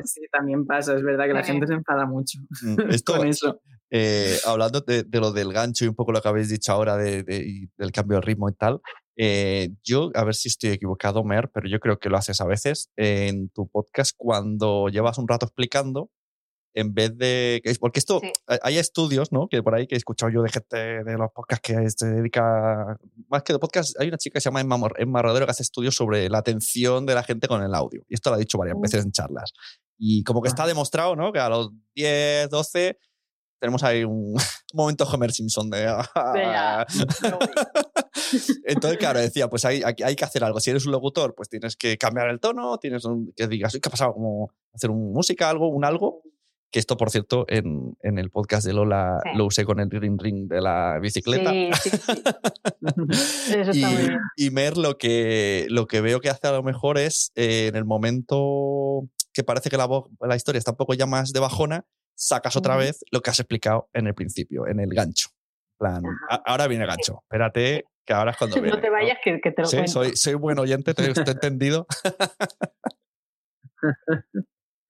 sí, 0.04 0.22
también 0.32 0.66
pasa. 0.66 0.94
Es 0.94 1.02
verdad 1.02 1.26
que 1.26 1.34
la 1.34 1.42
Sí. 1.44 1.52
gente 1.52 1.66
se 1.66 1.74
enfada 1.74 2.06
mucho 2.06 2.38
mm, 2.62 2.90
esto, 2.90 3.12
con 3.18 3.26
eso. 3.28 3.61
Eh, 3.91 4.39
hablando 4.47 4.80
de, 4.80 5.03
de 5.05 5.20
lo 5.20 5.32
del 5.32 5.53
gancho 5.53 5.84
y 5.84 5.89
un 5.89 5.95
poco 5.95 6.12
lo 6.12 6.20
que 6.20 6.28
habéis 6.28 6.49
dicho 6.49 6.72
ahora 6.72 6.97
de, 6.97 7.22
de- 7.22 7.68
del 7.76 7.93
cambio 7.93 8.16
de 8.16 8.22
ritmo 8.22 8.49
y 8.49 8.55
tal, 8.55 8.80
eh, 9.16 9.70
yo, 9.82 10.11
a 10.14 10.24
ver 10.24 10.34
si 10.34 10.49
estoy 10.49 10.70
equivocado, 10.70 11.24
Mer, 11.24 11.51
pero 11.53 11.68
yo 11.68 11.80
creo 11.80 11.99
que 11.99 12.09
lo 12.09 12.16
haces 12.16 12.41
a 12.41 12.47
veces 12.47 12.91
en 12.97 13.49
tu 13.51 13.68
podcast 13.68 14.12
cuando 14.16 14.89
llevas 14.89 15.18
un 15.18 15.26
rato 15.26 15.47
explicando, 15.47 16.11
en 16.74 16.95
vez 16.95 17.16
de... 17.16 17.61
Porque 17.80 17.99
esto, 17.99 18.20
Sí. 18.22 18.30
hay- 18.62 18.78
estudios, 18.78 19.32
¿no? 19.32 19.49
Que 19.49 19.62
por 19.64 19.74
ahí 19.74 19.89
que 19.89 19.97
he 19.97 19.99
escuchado 19.99 20.30
yo 20.30 20.43
de 20.43 20.51
gente 20.51 20.76
de 21.03 21.16
los 21.18 21.32
podcasts 21.34 21.62
que 21.66 21.91
se 21.91 22.07
dedica... 22.07 22.97
Más 23.28 23.43
que 23.43 23.53
de 23.55 23.59
podcast, 23.59 23.99
hay 24.01 24.07
una 24.09 24.18
chica 24.18 24.34
que 24.34 24.41
se 24.43 24.51
llama 24.51 24.61
Emma, 24.61 24.78
Emma 24.99 25.20
Rodero 25.22 25.47
que 25.47 25.51
hace 25.51 25.64
estudios 25.64 25.97
sobre 25.97 26.28
la 26.28 26.39
atención 26.39 27.05
de 27.05 27.14
la 27.14 27.24
gente 27.24 27.49
con 27.49 27.62
el 27.64 27.74
audio. 27.74 28.05
Y 28.09 28.14
esto 28.14 28.30
lo 28.30 28.36
ha 28.36 28.39
dicho 28.39 28.59
varias 28.59 28.76
Mm. 28.76 28.80
veces 28.82 29.05
en 29.05 29.11
charlas. 29.11 29.53
Y 29.99 30.22
como 30.22 30.41
que 30.43 30.49
está 30.49 30.64
demostrado, 30.66 31.16
¿no? 31.16 31.32
Que 31.32 31.41
a 31.41 31.49
los 31.49 31.70
10, 31.97 32.51
12 32.51 32.99
tenemos 33.59 33.82
ahí 33.82 34.04
un, 34.04 34.34
momento 34.74 35.04
Homer 35.04 35.32
Simpson 35.32 35.70
de... 35.70 35.86
Voy. 36.14 36.40
Entonces, 38.64 38.98
claro, 38.98 39.20
decía, 39.20 39.48
pues 39.48 39.64
hay, 39.64 39.82
hay, 39.82 39.94
hay 40.04 40.16
que 40.16 40.24
hacer 40.24 40.44
algo. 40.44 40.61
Si 40.61 40.70
eres 40.70 40.86
un 40.86 40.92
locutor, 40.92 41.34
pues 41.34 41.48
tienes 41.48 41.76
que 41.76 41.96
cambiar 41.96 42.28
el 42.28 42.40
tono, 42.40 42.78
tienes 42.78 43.04
un, 43.04 43.32
que 43.36 43.46
digas, 43.48 43.74
"Uy, 43.74 43.80
¿qué 43.80 43.88
ha 43.88 43.90
pasado? 43.90 44.12
Como 44.12 44.50
hacer 44.72 44.90
un 44.90 45.12
música, 45.12 45.48
algo, 45.50 45.68
un 45.68 45.84
algo. 45.84 46.22
Que 46.70 46.78
esto, 46.78 46.98
por 46.98 47.11
cierto, 47.11 47.46
en, 47.48 47.96
en 48.02 48.18
el 48.18 48.30
podcast 48.30 48.66
de 48.66 48.74
Lola 48.74 49.20
Sí. 49.24 49.30
lo 49.38 49.46
usé 49.46 49.64
con 49.64 49.80
el 49.80 49.90
ring 49.90 50.20
ring 50.20 50.48
de 50.48 50.61
la 50.61 50.98
bicicleta. 51.00 51.50
Sí, 51.50 51.70
sí, 51.72 51.90
y, 53.52 53.70
está 53.70 53.88
muy 53.88 54.02
bien. 54.02 54.18
y 54.36 54.50
Mer 54.50 54.76
lo 54.76 54.98
que, 54.98 55.64
lo 55.70 55.86
que 55.86 56.02
veo 56.02 56.20
que 56.20 56.28
hace 56.28 56.46
a 56.46 56.52
lo 56.52 56.62
mejor 56.62 56.98
es 56.98 57.32
eh, 57.36 57.68
en 57.68 57.76
el 57.76 57.86
momento 57.86 59.09
que 59.32 59.44
parece 59.44 59.70
que 59.70 59.78
la, 59.78 59.88
la 60.20 60.36
historia 60.36 60.59
está 60.59 60.72
un 60.72 60.76
poco 60.76 60.92
ya 60.92 61.06
más 61.06 61.32
de 61.32 61.40
bajona, 61.40 61.86
sacas 62.19 62.57
otra 62.57 62.77
vez 62.77 63.05
lo 63.12 63.21
que 63.21 63.31
has 63.31 63.39
explicado 63.39 63.89
en 63.93 64.09
el 64.09 64.14
principio, 64.14 64.66
en 64.66 64.81
el 64.81 64.89
gancho. 64.91 65.29
Plan, 65.79 66.03
Ajá. 66.05 66.43
"A- 66.45 66.51
ahora 66.51 66.66
viene 66.66 66.83
el 66.85 66.91
gancho, 66.91 67.21
espérate, 67.23 67.85
que 68.05 68.12
ahora 68.12 68.33
es 68.33 68.37
cuando 68.37 68.57
viene. 68.62 68.77
No 68.77 68.83
te 68.83 68.91
vayas, 68.91 69.19
que, 69.23 69.41
que 69.41 69.53
te 69.53 69.62
lo 69.62 69.69
Sí, 69.69 69.77
cuento. 69.77 69.93
soy, 69.93 70.16
soy 70.16 70.35
buen 70.35 70.59
oyente, 70.59 70.93
te, 70.95 71.12
te 71.14 71.21
he 71.21 71.31
entendido. 71.31 71.87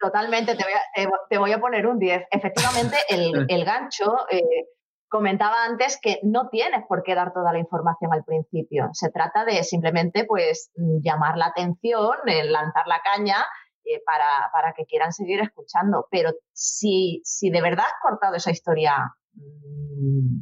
Totalmente, 0.00 0.54
te 0.54 0.62
voy 0.64 0.72
a, 0.72 1.10
te 1.28 1.38
voy 1.38 1.52
a 1.52 1.60
poner 1.60 1.86
un 1.86 1.98
10. 1.98 2.22
Efectivamente, 2.30 2.96
el, 3.08 3.32
el 3.48 3.64
gancho, 3.64 4.14
eh, 4.30 4.42
comentaba 5.08 5.64
antes 5.64 5.98
que 6.00 6.20
no 6.22 6.48
tienes 6.50 6.84
por 6.88 7.02
qué 7.02 7.14
dar 7.14 7.32
toda 7.32 7.52
la 7.52 7.58
información 7.58 8.12
al 8.12 8.24
principio. 8.24 8.90
Se 8.92 9.10
trata 9.10 9.44
de 9.44 9.64
simplemente 9.64 10.24
pues 10.24 10.70
mm, 10.76 11.00
llamar 11.02 11.36
la 11.36 11.46
atención, 11.46 12.16
eh, 12.26 12.44
lanzar 12.44 12.86
la 12.86 13.00
caña 13.02 13.44
eh, 13.88 14.02
para, 14.04 14.50
para 14.52 14.72
que 14.72 14.84
quieran 14.84 15.12
seguir 15.12 15.40
escuchando. 15.40 16.06
Pero 16.10 16.32
si, 16.52 17.20
si 17.24 17.50
de 17.50 17.60
verdad 17.62 17.84
has 17.86 18.00
cortado 18.02 18.34
esa 18.36 18.50
historia 18.50 18.94
mm, 19.34 20.40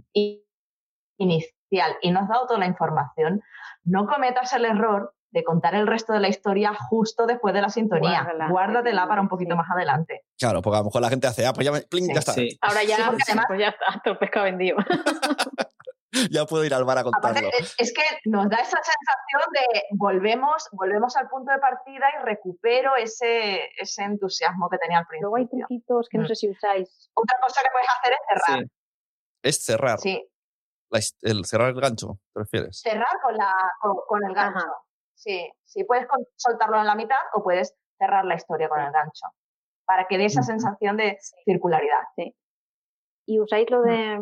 inicial 1.19 1.97
y 2.03 2.11
no 2.11 2.21
has 2.21 2.29
dado 2.29 2.47
toda 2.47 2.59
la 2.61 2.67
información, 2.67 3.41
no 3.85 4.07
cometas 4.07 4.53
el 4.53 4.65
error 4.65 5.13
de 5.31 5.45
contar 5.45 5.75
el 5.75 5.87
resto 5.87 6.13
de 6.13 6.21
la 6.21 6.29
historia 6.29 6.73
justo 6.89 7.27
después 7.27 7.53
de 7.53 7.61
la 7.61 7.69
sintonía. 7.69 8.23
Guárdala. 8.23 8.49
Guárdatela 8.49 9.09
para 9.09 9.21
un 9.21 9.29
poquito 9.29 9.51
Sí. 9.53 9.57
más 9.59 9.71
adelante. 9.71 10.23
Claro, 10.39 10.63
porque 10.63 10.77
a 10.77 10.81
lo 10.81 10.85
mejor 10.87 11.03
la 11.03 11.11
gente 11.11 11.27
hace, 11.27 11.45
ah, 11.47 11.53
pues 11.53 11.65
ya, 11.67 11.73
me- 11.73 11.83
pling, 11.83 12.07
Sí, 12.07 12.13
ya 12.15 12.19
está. 12.21 12.33
Sí. 12.33 12.57
Ahora 12.63 12.85
ya, 12.85 12.97
Sí, 12.97 13.03
porque 13.07 13.23
además- 13.27 13.45
pues 13.49 13.61
ya 13.61 13.69
está, 13.69 13.85
todo 14.05 14.13
el 14.15 14.19
pescado 14.19 14.45
vendido. 14.45 14.77
ya 16.31 16.47
puedo 16.47 16.65
ir 16.65 16.75
al 16.75 16.85
bar 16.85 16.99
a 16.99 17.05
contarlo. 17.05 17.49
es 17.79 17.93
que 17.93 18.03
nos 18.25 18.49
da 18.49 18.57
esa 18.57 18.79
sensación 18.79 19.43
de 19.53 19.83
volvemos, 19.93 20.69
volvemos 20.73 21.17
al 21.17 21.29
punto 21.29 21.53
de 21.53 21.59
partida 21.59 22.07
y 22.19 22.25
recupero 22.25 22.97
ese, 22.97 23.71
ese 23.79 24.03
entusiasmo 24.03 24.69
que 24.69 24.79
tenía 24.79 24.99
al 24.99 25.07
principio. 25.07 25.29
Luego 25.29 25.37
hay 25.37 25.49
truquitos 25.49 26.09
que 26.09 26.19
no 26.19 26.25
mm. 26.25 26.29
sé 26.29 26.35
si 26.35 26.51
usáis. 26.51 27.11
Otra 27.15 27.37
cosa 27.41 27.61
que 27.63 27.69
puedes 27.73 27.89
hacer 27.89 28.13
es 28.13 28.21
cerrar. 28.29 28.67
Es 29.43 29.65
cerrar. 29.65 29.99
Sí. 29.99 30.29
el 31.23 31.45
cerrar 31.45 31.69
el 31.71 31.81
gancho, 31.81 32.19
¿te 32.33 32.41
refieres? 32.41 32.81
Cerrar 32.81 33.21
con, 33.23 33.37
la, 33.37 33.53
con, 34.07 34.25
el 34.25 34.35
gancho. 34.35 34.67
Sí, 35.15 35.51
sí, 35.65 35.85
puedes 35.85 36.07
soltarlo 36.37 36.79
en 36.79 36.87
la 36.87 36.95
mitad 36.95 37.17
o 37.35 37.43
puedes 37.43 37.75
cerrar 37.99 38.25
la 38.25 38.35
historia 38.35 38.69
con 38.69 38.81
el 38.81 38.93
gancho 38.93 39.27
para 39.87 40.07
que 40.07 40.19
dé 40.19 40.27
esa 40.27 40.43
sensación 40.43 40.97
de 40.97 41.17
circularidad. 41.45 42.03
Sí. 42.17 42.35
Y 43.27 43.41
usáis 43.41 43.71
lo 43.71 43.83
de 43.83 44.19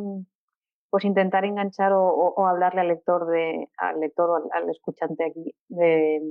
pues 0.94 1.04
intentar 1.06 1.44
enganchar 1.44 1.90
o, 1.92 2.46
hablarle 2.46 2.82
al 2.82 2.86
lector 2.86 3.26
de, 3.26 3.68
al 3.78 3.98
lector 3.98 4.30
o 4.30 4.36
al, 4.36 4.70
escuchante 4.70 5.24
aquí 5.24 5.52
de 5.66 6.22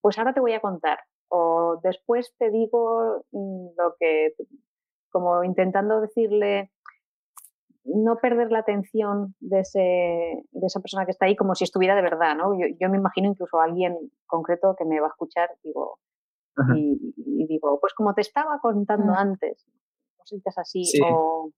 pues 0.00 0.16
ahora 0.16 0.32
te 0.32 0.40
voy 0.40 0.54
a 0.54 0.60
contar 0.60 1.00
o 1.28 1.78
después 1.82 2.32
te 2.38 2.48
digo 2.48 3.26
lo 3.30 3.94
que 4.00 4.32
como 5.10 5.44
intentando 5.44 6.00
decirle 6.00 6.70
no 7.84 8.16
perder 8.16 8.50
la 8.50 8.60
atención 8.60 9.34
de, 9.38 9.60
ese, 9.60 9.80
de 10.50 10.66
esa 10.66 10.80
persona 10.80 11.04
que 11.04 11.10
está 11.10 11.26
ahí 11.26 11.36
como 11.36 11.54
si 11.54 11.64
estuviera 11.64 11.94
de 11.94 12.00
verdad, 12.00 12.34
¿no? 12.36 12.54
Yo, 12.58 12.88
me 12.88 12.96
imagino 12.96 13.28
incluso 13.28 13.60
a 13.60 13.64
alguien 13.64 13.98
concreto 14.24 14.76
que 14.78 14.86
me 14.86 14.98
va 14.98 15.08
a 15.08 15.10
escuchar 15.10 15.50
digo, 15.62 15.98
y, 16.74 17.46
digo, 17.46 17.78
pues 17.80 17.92
como 17.92 18.14
te 18.14 18.22
estaba 18.22 18.60
contando 18.62 19.12
antes, 19.12 19.66
cositas 20.16 20.56
así, 20.56 20.84
o 21.04 21.50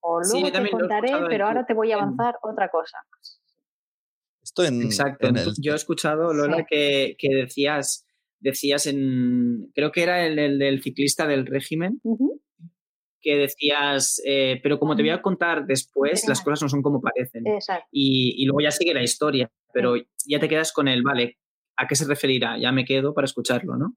o 0.00 0.20
luego 0.20 0.52
te 0.52 0.70
contaré, 0.70 1.12
pero 1.28 1.46
ahora 1.46 1.66
te 1.66 1.74
voy 1.74 1.92
a 1.92 1.96
avanzar 1.96 2.38
otra 2.42 2.68
cosa. 2.70 2.98
Esto 4.42 4.64
en, 4.64 4.82
Exacto. 4.82 5.28
Yo 5.60 5.72
he 5.72 5.76
escuchado, 5.76 6.32
Lola, 6.32 6.64
que, 6.68 7.16
decías, 7.20 8.06
decías 8.38 8.86
en, 8.86 9.72
creo 9.74 9.90
que 9.90 10.02
era 10.02 10.24
el, 10.24 10.58
del 10.58 10.82
ciclista 10.82 11.26
del 11.26 11.46
régimen, 11.46 12.00
que 13.20 13.36
decías, 13.36 14.22
eh, 14.24 14.60
pero 14.62 14.78
como 14.78 14.94
te 14.94 15.02
voy 15.02 15.10
a 15.10 15.20
contar 15.20 15.66
después, 15.66 16.28
las 16.28 16.42
cosas 16.42 16.62
no 16.62 16.68
son 16.68 16.82
como 16.82 17.00
parecen. 17.00 17.42
Y, 17.90 18.46
luego 18.46 18.60
ya 18.60 18.70
sigue 18.70 18.94
la 18.94 19.02
historia, 19.02 19.50
pero 19.72 19.94
ya 20.24 20.38
te 20.38 20.48
quedas 20.48 20.72
con 20.72 20.86
el, 20.86 21.02
vale, 21.02 21.38
¿a 21.76 21.88
qué 21.88 21.96
se 21.96 22.06
referirá? 22.06 22.56
Ya 22.56 22.70
me 22.70 22.84
quedo 22.84 23.14
para 23.14 23.24
escucharlo, 23.24 23.76
¿no? 23.76 23.94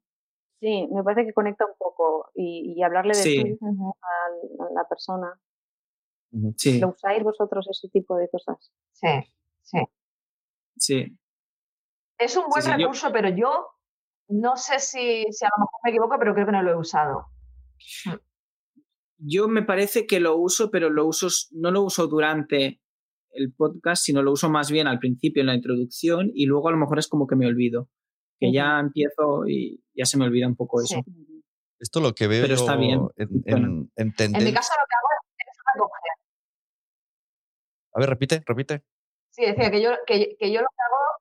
Sí, 0.60 0.88
me 0.92 1.04
parece 1.04 1.28
que 1.28 1.34
conecta 1.34 1.66
un 1.66 1.78
poco 1.78 2.32
y, 2.34 2.82
hablarle 2.82 3.14
de 3.14 3.58
a 3.62 4.74
la 4.74 4.88
persona. 4.90 5.40
Sí. 6.58 6.80
¿Lo 6.80 6.90
usáis 6.90 7.24
vosotros 7.24 7.68
ese 7.70 7.90
tipo 7.90 8.16
de 8.18 8.30
cosas? 8.30 8.72
Sí, 8.94 9.08
sí. 9.62 9.80
Sí. 10.78 11.18
Es 12.18 12.36
un 12.36 12.46
buen 12.50 12.66
recurso, 12.66 13.12
pero 13.12 13.30
yo 13.30 13.68
no 14.28 14.56
sé 14.58 14.80
si, 14.80 15.26
si, 15.32 15.46
a 15.46 15.50
lo 15.58 15.62
mejor 15.62 15.80
me 15.84 15.90
equivoco, 15.90 16.16
pero 16.20 16.34
creo 16.34 16.46
que 16.46 16.52
no 16.52 16.62
lo 16.62 16.72
he 16.72 16.78
usado. 16.78 17.28
Yo 19.18 19.48
me 19.48 19.64
parece 19.64 20.06
que 20.06 20.20
lo 20.20 20.38
uso, 20.38 20.70
pero 20.70 20.90
lo 20.90 21.06
uso, 21.08 21.28
no 21.52 21.72
lo 21.72 21.82
uso 21.84 22.08
durante 22.08 22.82
el 23.32 23.54
podcast, 23.54 24.04
sino 24.04 24.22
lo 24.22 24.32
uso 24.32 24.50
más 24.50 24.72
bien 24.72 24.88
al 24.88 25.00
principio, 25.00 25.42
en 25.42 25.48
la 25.48 25.56
introducción, 25.56 26.32
y 26.34 26.46
luego 26.46 26.70
a 26.70 26.72
lo 26.72 26.78
mejor 26.78 27.00
es 27.00 27.08
como 27.08 27.28
que 27.28 27.36
me 27.36 27.48
olvido. 27.48 27.90
Que 28.40 28.54
ya 28.54 28.80
empiezo 28.80 29.46
y 29.48 29.84
ya 29.94 30.06
se 30.06 30.18
me 30.18 30.24
olvida 30.24 30.48
un 30.48 30.56
poco 30.56 30.82
eso. 30.82 31.04
Esto 31.78 32.00
lo 32.00 32.14
que 32.14 32.28
veo 32.28 32.44
pero 32.44 32.56
está 32.56 32.78
bien. 32.78 33.02
En, 33.18 33.92
en, 33.96 34.14
en, 34.18 34.44
mi 34.44 34.54
caso 34.54 34.74
lo 34.80 34.86
que 34.88 34.96
hago 34.96 35.10
recoger. 35.74 36.12
A 37.94 38.00
ver, 38.00 38.10
repite, 38.10 38.44
repite. 38.46 38.84
Sí, 39.32 39.46
decía 39.46 39.72
que 39.72 39.82
yo, 39.82 39.92
que, 40.06 40.36
que 40.38 40.52
yo 40.52 40.62
lo 40.62 40.68
que 40.68 40.82
hago 40.86 41.20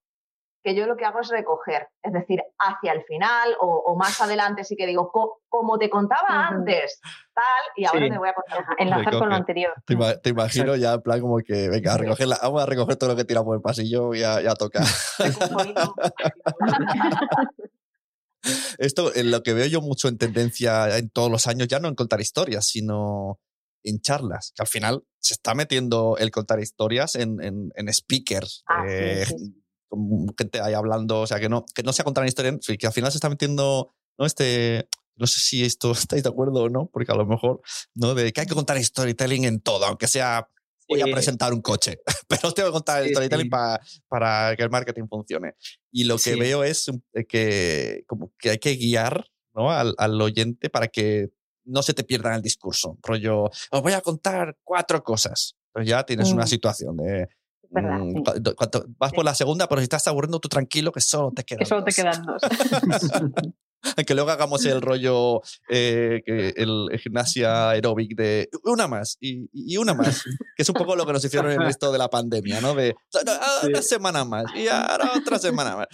que 0.63 0.75
yo 0.75 0.87
lo 0.87 0.97
que 0.97 1.05
hago 1.05 1.21
es 1.21 1.29
recoger, 1.29 1.89
es 2.03 2.13
decir, 2.13 2.43
hacia 2.59 2.93
el 2.93 3.05
final 3.05 3.57
o, 3.61 3.97
más 3.97 4.21
adelante 4.21 4.65
sí 4.65 4.77
que 4.77 4.87
digo, 4.87 5.11
como 5.49 5.79
te 5.79 5.89
contaba 5.89 6.49
antes, 6.49 7.01
tal, 7.33 7.45
y 7.77 7.87
ahora 7.87 8.09
te 8.09 8.19
voy 8.19 8.29
a 8.29 8.35
contar. 8.35 8.65
Enlazar 8.79 9.19
con 9.19 9.29
lo 9.29 9.35
anterior. 9.35 9.75
Te, 9.87 10.29
imagino 10.29 10.77
ya 10.77 10.95
en 10.95 11.03
plan 11.03 11.21
como 11.21 11.39
que, 11.39 11.69
venga, 11.69 11.95
a 11.95 11.99
vamos 12.43 12.63
a 12.63 12.67
recoger 12.67 12.97
todo 12.97 13.11
lo 13.11 13.17
que 13.17 13.25
tiramos 13.25 13.55
el 13.55 13.63
pasillo 13.63 14.15
y 14.15 14.23
a, 14.23 14.55
tocar. 14.55 14.85
Esto, 18.79 19.15
en 19.15 19.31
lo 19.31 19.43
que 19.43 19.53
veo 19.53 19.67
yo 19.67 19.81
mucho 19.81 20.09
en 20.09 20.19
tendencia 20.19 20.97
en 20.97 21.11
todos 21.11 21.31
los 21.31 21.47
años, 21.47 21.69
ya 21.69 21.81
no 21.81 21.89
en 21.89 21.95
contar 21.95 22.21
historias, 22.21 22.67
sino 22.67 23.39
en 23.83 24.01
charlas, 24.01 24.53
que 24.55 24.63
al 24.63 24.69
final 24.69 25.05
se 25.21 25.35
está 25.35 25.55
metiendo 25.55 26.17
el 26.19 26.31
contar 26.31 26.61
historias 26.61 27.15
en, 27.15 27.41
en, 27.43 27.95
speakers, 27.95 28.65
ah, 28.67 28.85
eh, 28.89 29.27
con 29.89 30.27
gente 30.37 30.61
ahí 30.61 30.75
hablando, 30.75 31.21
o 31.21 31.27
sea, 31.27 31.41
que 31.41 31.49
no, 31.49 31.65
que 31.75 31.83
no 31.83 31.93
sea 31.93 32.05
contar 32.05 32.23
una 32.23 32.29
historia, 32.29 32.59
que 32.79 32.87
al 32.87 32.93
final 32.93 33.11
se 33.11 33.19
está 33.19 33.29
metiendo, 33.29 33.95
¿no? 34.19 34.27
Este, 34.27 34.89
no 35.17 35.27
sé 35.27 35.41
si 35.41 35.65
esto 35.65 35.93
estáis 35.93 36.23
de 36.23 36.29
acuerdo 36.29 36.65
o 36.65 36.69
no, 36.69 36.91
porque 36.93 37.13
a 37.13 37.17
lo 37.17 37.27
mejor, 37.27 37.61
¿no? 37.95 38.15
De 38.15 38.33
que 38.33 38.41
hay 38.41 38.47
que 38.47 38.55
contar 38.55 38.83
storytelling 38.83 39.45
en 39.45 39.61
todo, 39.61 39.87
aunque 39.87 40.09
sea 40.09 40.49
voy 40.89 41.03
a 41.03 41.05
presentar 41.05 41.53
un 41.53 41.61
coche, 41.61 42.01
pero 42.29 42.53
tengo 42.53 42.69
que 42.69 42.73
contar 42.73 43.07
storytelling 43.07 43.51
para 43.51 44.57
que 44.57 44.63
el 44.63 44.71
marketing 44.71 45.07
funcione. 45.09 45.55
Y 45.93 46.05
lo 46.05 46.17
que 46.17 46.35
veo 46.35 46.65
es 46.65 46.91
eh, 47.13 47.27
que, 47.27 48.05
como 48.07 48.33
que 48.39 48.51
hay 48.51 48.59
que 48.59 48.75
guiar 48.75 49.27
¿no? 49.55 49.71
al, 49.71 49.95
al, 49.99 50.21
oyente 50.21 50.71
para 50.71 50.89
que 50.89 51.29
no 51.69 51.83
se 51.83 51.95
te 51.95 52.05
pierda 52.05 52.35
el 52.35 52.43
discurso. 52.43 52.99
Rollo, 53.03 53.45
os 53.45 53.83
voy 53.83 53.93
a 53.93 54.01
contar 54.01 54.57
cuatro 54.65 55.03
cosas. 55.03 55.57
Pues 55.73 55.87
ya 55.87 56.05
tienes 56.05 56.33
una 56.33 56.45
mm. 56.45 56.49
situación 56.49 56.97
de. 56.97 57.29
Mm, 57.71 58.23
vas 58.99 59.13
por 59.13 59.25
la 59.25 59.35
segunda, 59.35 59.69
pero 59.69 59.81
si 59.81 59.85
estás 59.85 60.07
aburriendo 60.09 60.41
tú 60.41 60.49
tranquilo, 60.49 60.91
que 60.91 61.01
solo 61.01 61.33
te 61.33 61.45
quedan 61.45 61.59
Que 61.59 61.67
solo 61.67 61.85
te 61.85 61.93
quedan 61.93 62.23
dos. 62.25 62.43
que 64.07 64.15
luego 64.15 64.31
hagamos 64.31 64.65
el 64.65 64.81
rollo, 64.81 65.41
eh, 65.69 66.23
que 66.25 66.55
el, 66.57 66.89
gimnasia 66.99 67.71
aeróbic 67.71 68.17
de 68.17 68.49
una 68.65 68.89
más 68.89 69.19
y, 69.21 69.77
una 69.77 69.95
más, 69.95 70.25
que 70.57 70.63
es 70.63 70.69
un 70.69 70.75
poco 70.75 70.97
lo 70.97 71.07
que 71.07 71.13
nos 71.13 71.25
hicieron 71.25 71.53
en 71.53 71.63
esto 71.63 71.93
de 71.93 71.99
la 71.99 72.09
pandemia, 72.09 72.61
¿no? 72.61 72.75
De 72.75 72.95
una 73.67 73.83
semana 73.83 74.25
más 74.25 74.47
y 74.55 74.69
ahora 74.69 75.13
otra 75.17 75.39
semana 75.39 75.77
más. 75.77 75.87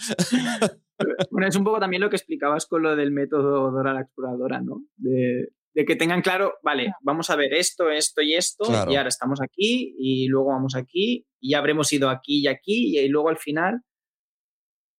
Bueno, 1.29 1.47
es 1.47 1.55
un 1.55 1.63
poco 1.63 1.79
también 1.79 2.01
lo 2.01 2.09
que 2.09 2.15
explicabas 2.15 2.65
con 2.67 2.81
lo 2.81 2.95
del 2.95 3.11
método 3.11 3.69
Dora 3.71 3.93
la 3.93 4.01
exploradora, 4.01 4.61
¿no? 4.61 4.81
De, 4.95 5.49
de 5.75 5.85
que 5.85 5.97
tengan 5.97 6.21
claro, 6.21 6.53
vale, 6.63 6.93
vamos 7.01 7.29
a 7.29 7.35
ver 7.35 7.53
esto, 7.53 7.91
esto 7.91 8.21
y 8.21 8.33
esto, 8.33 8.63
y 8.89 8.95
ahora 8.95 9.09
estamos 9.09 9.41
aquí, 9.41 9.93
y 9.99 10.27
luego 10.29 10.47
vamos 10.47 10.73
aquí, 10.75 11.27
y 11.39 11.51
ya 11.51 11.57
habremos 11.57 11.91
ido 11.91 12.09
aquí 12.09 12.43
y 12.43 12.47
aquí, 12.47 12.97
y 12.97 13.07
luego 13.09 13.27
al 13.27 13.37
final, 13.37 13.81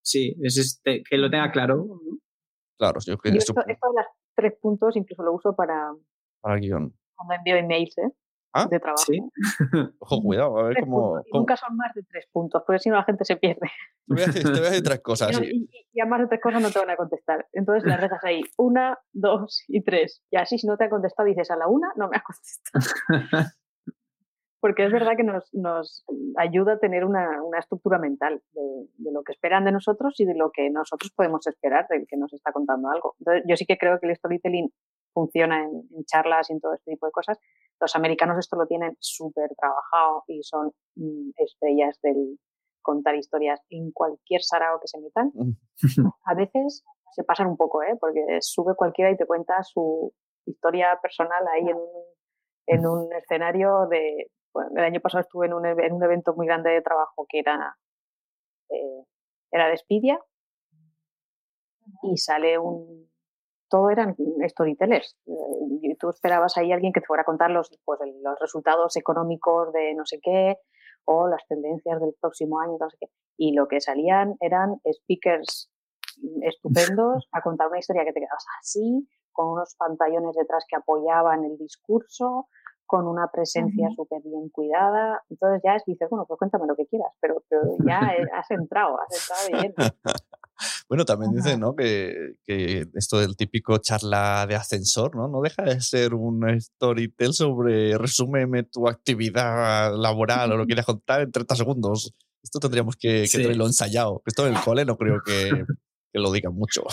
sí, 0.05 0.37
es 0.43 0.59
este, 0.59 1.03
que 1.03 1.16
lo 1.16 1.31
tenga 1.31 1.51
claro. 1.51 1.87
Claro, 2.79 3.01
yo 3.07 3.16
creo 3.16 3.33
que 3.33 3.39
esto, 3.39 3.55
esto 3.66 3.89
de 3.89 4.03
los 4.03 4.07
tres 4.35 4.53
puntos 4.61 4.95
incluso 4.97 5.22
lo 5.22 5.33
uso 5.33 5.57
para, 5.57 5.95
para 6.43 6.57
el 6.57 6.61
guion. 6.61 6.95
Cuando 7.16 7.35
envío 7.35 7.57
emails, 7.57 7.97
¿eh? 7.97 8.11
¿Ah? 8.57 8.67
de 8.71 8.81
trabajo. 8.81 9.05
¿Sí? 9.07 9.21
Ojo, 9.99 10.23
cuidado, 10.23 10.59
a 10.59 10.63
ver 10.65 10.77
cómo, 10.81 11.23
Nunca 11.33 11.57
son 11.57 11.77
más 11.77 11.95
de 11.95 12.03
tres 12.05 12.27
puntos, 12.33 12.63
porque 12.67 12.79
si 12.79 12.89
no 12.89 12.97
la 12.97 13.05
gente 13.05 13.25
se 13.25 13.37
pierde. 13.37 13.71
Te 14.07 14.15
voy 14.15 14.23
a 14.23 14.27
decir, 14.27 14.83
tres 14.83 15.01
cosas. 15.01 15.41
Y, 15.43 15.69
y, 15.93 16.01
a 16.01 16.07
más 16.07 16.21
de 16.21 16.29
tres 16.29 16.41
cosas 16.41 16.63
no 16.63 16.71
te 16.71 16.79
van 16.79 16.91
a 16.91 16.97
contestar. 16.97 17.47
Entonces 17.53 17.85
las 17.85 18.01
dejas 18.01 18.25
ahí, 18.25 18.41
una, 18.57 18.99
dos 19.13 19.65
y 19.69 19.83
tres. 19.83 20.23
Y 20.31 20.37
así 20.37 20.59
si 20.59 20.67
no 20.67 20.77
te 20.77 20.85
han 20.85 20.91
contestado 20.91 21.29
dices 21.29 21.51
a 21.51 21.57
la 21.57 21.69
una, 21.69 21.93
no 21.97 22.09
me 22.09 22.17
ha 22.17 22.23
contestado. 22.23 22.85
porque 24.61 24.85
es 24.85 24.93
verdad 24.93 25.17
que 25.17 25.23
nos, 25.23 25.53
nos 25.55 26.05
ayuda 26.37 26.73
a 26.73 26.79
tener 26.79 27.05
una, 27.05 27.43
una 27.43 27.59
estructura 27.59 27.99
mental 27.99 28.43
de, 28.53 28.89
de, 28.97 29.13
lo 29.13 29.23
que 29.23 29.33
esperan 29.33 29.65
de 29.65 29.71
nosotros 29.71 30.19
y 30.19 30.25
de 30.25 30.35
lo 30.35 30.51
que 30.51 30.71
nosotros 30.71 31.13
podemos 31.15 31.47
esperar 31.47 31.87
del 31.89 32.07
que 32.09 32.17
nos 32.17 32.33
está 32.33 32.51
contando 32.53 32.91
algo. 32.91 33.15
Entonces, 33.21 33.45
yo 33.47 33.57
sí 33.57 33.65
que 33.67 33.79
creo 33.79 34.01
que 34.01 34.09
el 34.09 34.17
storytelling 34.17 34.73
funciona 35.17 35.64
en, 35.64 36.05
charlas 36.05 36.51
y 36.51 36.53
en 36.53 36.61
todo 36.61 36.75
este 36.75 36.91
tipo 36.91 37.07
de 37.07 37.12
cosas. 37.12 37.39
Los 37.81 37.97
americanos 37.97 38.39
esto 38.39 38.57
lo 38.57 38.67
tienen 38.67 38.95
súper 39.01 39.49
trabajado 39.57 40.25
y 40.27 40.43
son 40.43 40.73
mm, 40.97 41.31
estrellas 41.39 41.99
del 42.03 42.39
contar 42.83 43.14
historias 43.17 43.61
en 43.71 43.93
cualquier 43.93 44.43
sarao 44.43 44.79
que 44.79 44.89
se 44.89 45.01
metan. 45.01 45.33
A 46.25 46.35
veces 46.35 46.85
se 47.12 47.25
pasan 47.25 47.47
un 47.47 47.57
poco, 47.57 47.83
¿eh? 47.83 47.97
porque 47.99 48.21
sube 48.41 48.75
cualquiera 48.77 49.11
y 49.11 49.17
te 49.17 49.27
cuenta 49.27 49.62
su 49.62 50.12
historia 50.45 50.99
personal 51.01 51.43
ahí 51.49 51.69
en 51.71 51.77
un, 51.77 51.91
en 52.67 52.87
un 52.87 53.12
escenario 53.14 53.87
de... 53.89 54.31
el 54.77 54.85
año 54.85 55.01
pasado 55.01 55.23
estuve 55.23 55.47
en 55.47 55.55
un, 55.55 55.64
en 55.67 55.93
un, 55.93 56.05
evento 56.05 56.35
muy 56.37 56.47
grande 56.47 56.71
de 56.71 56.83
trabajo 56.83 57.27
que 57.29 57.39
era, 57.39 57.75
eh, 58.69 59.05
era 59.51 59.69
de 59.69 59.77
Spidia 59.79 60.21
y 62.03 62.19
sale 62.19 62.59
un, 62.59 63.09
todo 63.69 63.91
eran 63.91 64.17
storytellers. 64.49 65.17
Y 65.83 65.95
tú 65.97 66.11
esperabas 66.11 66.57
ahí 66.57 66.73
a 66.73 66.75
alguien 66.75 66.93
que 66.93 67.01
te 67.01 67.07
fuera 67.07 67.23
a 67.23 67.27
contar 67.27 67.51
los, 67.51 67.71
pues, 67.85 68.01
los 68.23 68.39
resultados 68.41 68.97
económicos 68.97 69.73
de 69.73 69.95
no 69.95 70.05
sé 70.05 70.21
qué 70.23 70.57
o 71.05 71.29
las 71.29 71.47
tendencias 71.47 72.01
del 72.01 72.14
próximo 72.21 72.61
año, 72.61 72.77
no 72.79 72.91
sé 72.91 72.97
qué. 73.01 73.07
Y 73.37 73.55
lo 73.55 73.69
que 73.69 73.81
salían 73.81 74.37
eran 74.41 74.81
speakers 74.91 75.71
estupendos 76.43 77.29
a 77.33 77.41
contar 77.43 77.69
una 77.69 77.79
historia 77.79 78.05
que 78.05 78.12
te 78.12 78.21
quedabas 78.21 78.45
así, 78.61 79.09
con 79.33 79.49
unos 79.49 79.75
pantallones 79.77 80.35
detrás 80.35 80.64
que 80.69 80.77
apoyaban 80.77 81.45
el 81.45 81.59
discurso, 81.59 82.49
con 82.87 83.07
una 83.07 83.29
presencia 83.31 83.89
súper 83.95 84.23
bien 84.23 84.49
cuidada. 84.49 85.23
Entonces 85.29 85.61
ya 85.64 85.75
es, 85.75 85.85
dices, 85.85 86.09
bueno, 86.09 86.25
pues 86.27 86.39
cuéntame 86.39 86.67
lo 86.67 86.77
que 86.77 86.87
quieras, 86.87 87.12
pero, 87.21 87.43
pero 87.49 87.62
ya 87.85 88.01
has 88.33 88.51
entrado, 88.51 88.97
has 89.01 89.09
entrado 89.12 89.61
bien. 89.61 89.75
Bueno, 90.89 91.05
también 91.05 91.35
dice, 91.35 91.59
¿no? 91.59 91.75
Que, 91.75 92.35
que, 92.45 92.87
esto 92.95 93.19
del 93.19 93.37
típico 93.37 93.79
charla 93.79 94.47
de 94.47 94.55
ascensor, 94.55 95.15
¿no? 95.15 95.29
No 95.29 95.41
deja 95.41 95.63
de 95.63 95.81
ser 95.81 96.15
un 96.15 96.61
storytell 96.61 97.33
sobre 97.33 97.99
resúmeme 97.99 98.63
tu 98.63 98.89
actividad 98.89 99.95
laboral 99.97 100.53
o 100.53 100.57
lo 100.57 100.63
que 100.63 100.69
quieras 100.69 100.87
contar 100.87 101.23
en 101.23 101.33
30 101.33 101.57
segundos. 101.57 102.15
Esto 102.43 102.61
tendríamos 102.61 102.97
que, 102.97 103.27
que 103.31 103.39
tenerlo 103.39 103.67
ensayado. 103.67 104.23
Esto 104.25 104.47
en 104.47 104.55
el 104.55 104.63
cole 104.63 104.85
no 104.85 104.97
creo 104.97 105.21
que, 105.25 105.51
que, 106.13 106.19
lo 106.19 106.33
digan 106.33 106.55
mucho. 106.55 106.85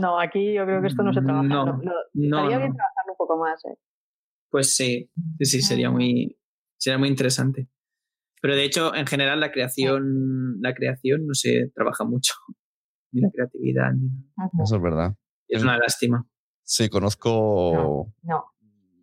No, 0.00 0.18
aquí 0.18 0.54
yo 0.54 0.64
creo 0.64 0.80
que 0.80 0.88
esto 0.88 1.02
no 1.02 1.12
se 1.12 1.20
trabaja. 1.20 1.46
No, 1.46 1.66
no, 1.82 1.92
no 2.14 2.48
bien 2.48 2.58
trabajarlo 2.58 3.12
un 3.12 3.16
poco 3.18 3.36
más, 3.36 3.64
¿eh? 3.66 3.76
Pues 4.50 4.74
sí, 4.74 5.10
sí, 5.38 5.44
sí, 5.46 5.62
sería 5.62 5.90
muy, 5.90 6.38
sería 6.78 6.98
muy 6.98 7.08
interesante. 7.08 7.68
Pero 8.40 8.56
de 8.56 8.64
hecho, 8.64 8.94
en 8.94 9.06
general, 9.06 9.40
la 9.40 9.52
creación, 9.52 10.60
la 10.60 10.74
creación 10.74 11.26
no 11.26 11.34
se 11.34 11.70
trabaja 11.74 12.04
mucho 12.04 12.34
ni 13.12 13.20
la 13.20 13.30
creatividad. 13.30 13.92
Ni... 13.92 14.10
Eso 14.62 14.76
es 14.76 14.82
verdad. 14.82 15.14
es 15.48 15.62
una 15.62 15.78
lástima. 15.78 16.26
Sí, 16.64 16.88
conozco 16.88 18.12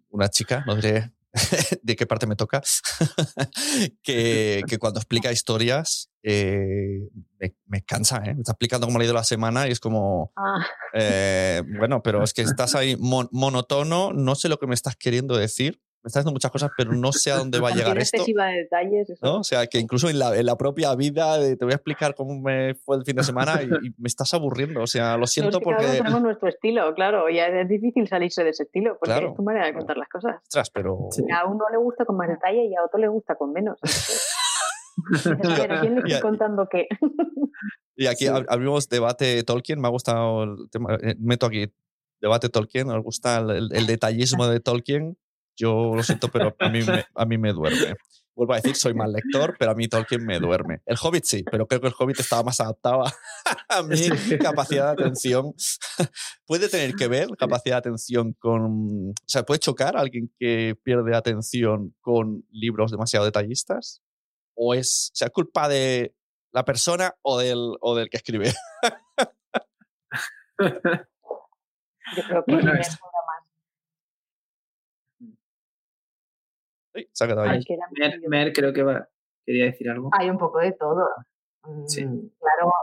una 0.10 0.30
chica, 0.30 0.64
no 0.66 0.76
diré 0.76 1.14
de 1.84 1.96
qué 1.96 2.06
parte 2.08 2.26
me 2.26 2.36
toca, 2.36 2.62
que, 4.04 4.64
que, 4.68 4.78
cuando 4.80 5.00
explica 5.00 5.32
historias 5.32 6.10
eh, 6.24 7.08
me, 7.68 7.84
cansa, 7.84 8.18
¿eh? 8.26 8.34
me 8.34 8.42
está 8.42 8.54
explicando 8.54 8.88
cómo 8.88 9.00
ha 9.00 9.04
ido 9.04 9.14
la 9.14 9.24
semana 9.24 9.68
y 9.68 9.72
es 9.72 9.80
como, 9.80 10.34
ah. 10.36 10.66
eh, 10.94 11.62
bueno, 11.78 12.02
pero 12.02 12.24
es 12.24 12.34
que 12.34 12.42
estás 12.60 12.76
ahí 12.76 12.98
monótono, 12.98 14.12
no 14.14 14.36
sé 14.36 14.50
lo 14.50 14.58
que 14.58 14.68
me 14.68 14.74
estás 14.74 14.96
queriendo 14.96 15.38
decir, 15.38 15.82
me 16.02 16.08
estás 16.08 16.22
diciendo 16.22 16.32
muchas 16.32 16.52
cosas, 16.52 16.72
pero 16.78 16.94
no 16.94 17.12
sé 17.12 17.32
a 17.32 17.38
dónde 17.38 17.60
va 17.62 17.70
a 17.70 17.72
llegar 17.72 17.98
esto. 17.98 18.24
de 18.24 18.54
detalles. 18.54 19.10
Eso. 19.10 19.26
¿no? 19.26 19.40
O 19.40 19.44
sea, 19.44 19.68
que 19.68 19.80
incluso 19.80 20.10
en 20.10 20.20
la, 20.20 20.36
en 20.38 20.46
la 20.46 20.56
propia 20.56 20.96
vida 20.96 21.40
te 21.40 21.66
voy 21.66 21.74
a 21.74 21.76
explicar 21.76 22.16
cómo 22.16 22.40
me 22.40 22.76
fue 22.76 22.98
el 22.98 23.04
fin 23.04 23.18
de 23.18 23.24
semana 23.24 23.62
y, 23.62 23.94
me 23.98 24.08
estás 24.08 24.34
aburriendo. 24.34 24.82
O 24.82 24.88
sea, 24.88 25.18
lo 25.18 25.28
siento 25.28 25.60
porque... 25.60 25.84
Cada 25.84 25.98
tenemos 25.98 26.22
nuestro 26.22 26.48
estilo, 26.48 26.94
claro, 26.94 27.30
y 27.30 27.40
es 27.40 27.68
difícil 27.68 28.08
salirse 28.08 28.44
de 28.44 28.52
ese 28.52 28.64
estilo, 28.64 28.98
porque 29.00 29.26
es 29.26 29.34
tu 29.36 29.44
manera 29.44 29.66
de 29.66 29.74
contar 29.74 29.98
las 29.98 30.08
cosas. 30.08 30.38
Ostras, 30.44 30.70
pero... 30.70 31.10
A 31.36 31.46
uno 31.48 31.66
le 31.70 31.78
gusta 31.78 32.06
con 32.06 32.16
más 32.16 32.30
detalle 32.30 32.66
y 32.66 32.76
a 32.76 32.84
otro 32.84 33.00
le 33.00 33.08
gusta 33.08 33.36
con 33.36 33.52
menos. 33.52 33.80
¿quién 35.82 35.96
le 35.96 36.02
estoy 36.02 36.22
contando 36.22 36.68
qué? 36.70 36.88
y 37.96 38.08
aquí 38.08 38.28
abrimos 38.28 38.90
debate 38.90 39.44
Tolkien, 39.44 39.80
me 39.80 39.88
ha 39.88 39.92
gustado 39.92 40.44
el 40.44 40.70
tema, 40.70 40.98
eh, 41.02 41.16
meto 41.20 41.46
aquí 41.46 41.72
debate 42.20 42.50
Tolkien, 42.50 42.88
nos 42.88 43.02
gusta 43.02 43.38
el, 43.38 43.70
el 43.72 43.88
detallismo 43.88 44.48
de 44.48 44.60
Tolkien 44.60 45.18
yo 45.60 45.94
lo 45.94 46.04
siento, 46.04 46.30
pero 46.30 46.56
a 46.58 46.70
mí, 46.70 46.82
me, 46.82 47.06
a 47.14 47.26
mí 47.26 47.38
me 47.38 47.52
duerme. 47.52 47.96
Vuelvo 48.34 48.54
a 48.54 48.56
decir, 48.56 48.74
soy 48.78 48.94
mal 48.94 49.12
lector, 49.12 49.58
pero 49.60 49.72
a 49.72 49.76
mí 49.76 49.90
Tolkien 49.90 50.26
me 50.26 50.40
duerme. 50.40 50.82
El 50.86 50.96
Hobbit 51.02 51.26
sí, 51.26 51.44
pero 51.44 51.68
creo 51.68 51.82
que 51.82 51.88
el 51.88 51.94
Hobbit 51.98 52.22
estaba 52.22 52.42
más 52.42 52.62
adaptado 52.62 53.04
a, 53.06 53.84
mi 53.84 54.38
capacidad 54.38 54.96
de 54.96 55.04
atención. 55.04 55.54
¿Puede 56.46 56.70
tener 56.70 56.96
que 56.96 57.10
ver 57.10 57.28
capacidad 57.38 57.76
de 57.76 57.90
atención 57.90 58.32
con... 58.40 59.10
O 59.10 59.14
sea, 59.28 59.44
¿puede 59.44 59.60
chocar 59.60 59.98
a 59.98 60.00
alguien 60.00 60.34
que 60.40 60.78
pierde 60.82 61.14
atención 61.14 61.94
con 62.00 62.46
libros 62.50 62.92
demasiado 62.92 63.26
detallistas? 63.26 64.02
¿O 64.56 64.74
es, 64.74 65.12
sea, 65.14 65.30
culpa 65.30 65.68
de 65.68 66.16
la 66.54 66.64
persona 66.64 67.16
o 67.22 67.40
del, 67.40 67.76
o 67.82 67.94
del 67.94 68.10
que 68.10 68.18
escribe? 68.18 68.54
Yo 72.16 72.24
creo 72.26 72.44
que 72.46 72.80
es 72.80 72.98
se 77.12 77.24
ha 77.24 77.28
quedado 77.28 77.50
ahí. 77.50 77.62
Mer, 78.28 78.54
creo 78.54 78.74
que 78.74 78.84
va, 78.84 79.08
quería 79.46 79.66
decir 79.66 79.90
algo. 79.90 80.10
Hay 80.14 80.30
un 80.30 80.38
poco 80.38 80.60
de 80.60 80.74
todo. 80.74 81.08
Sí. 81.88 82.06
Mm, 82.06 82.30
claro, 82.40 82.74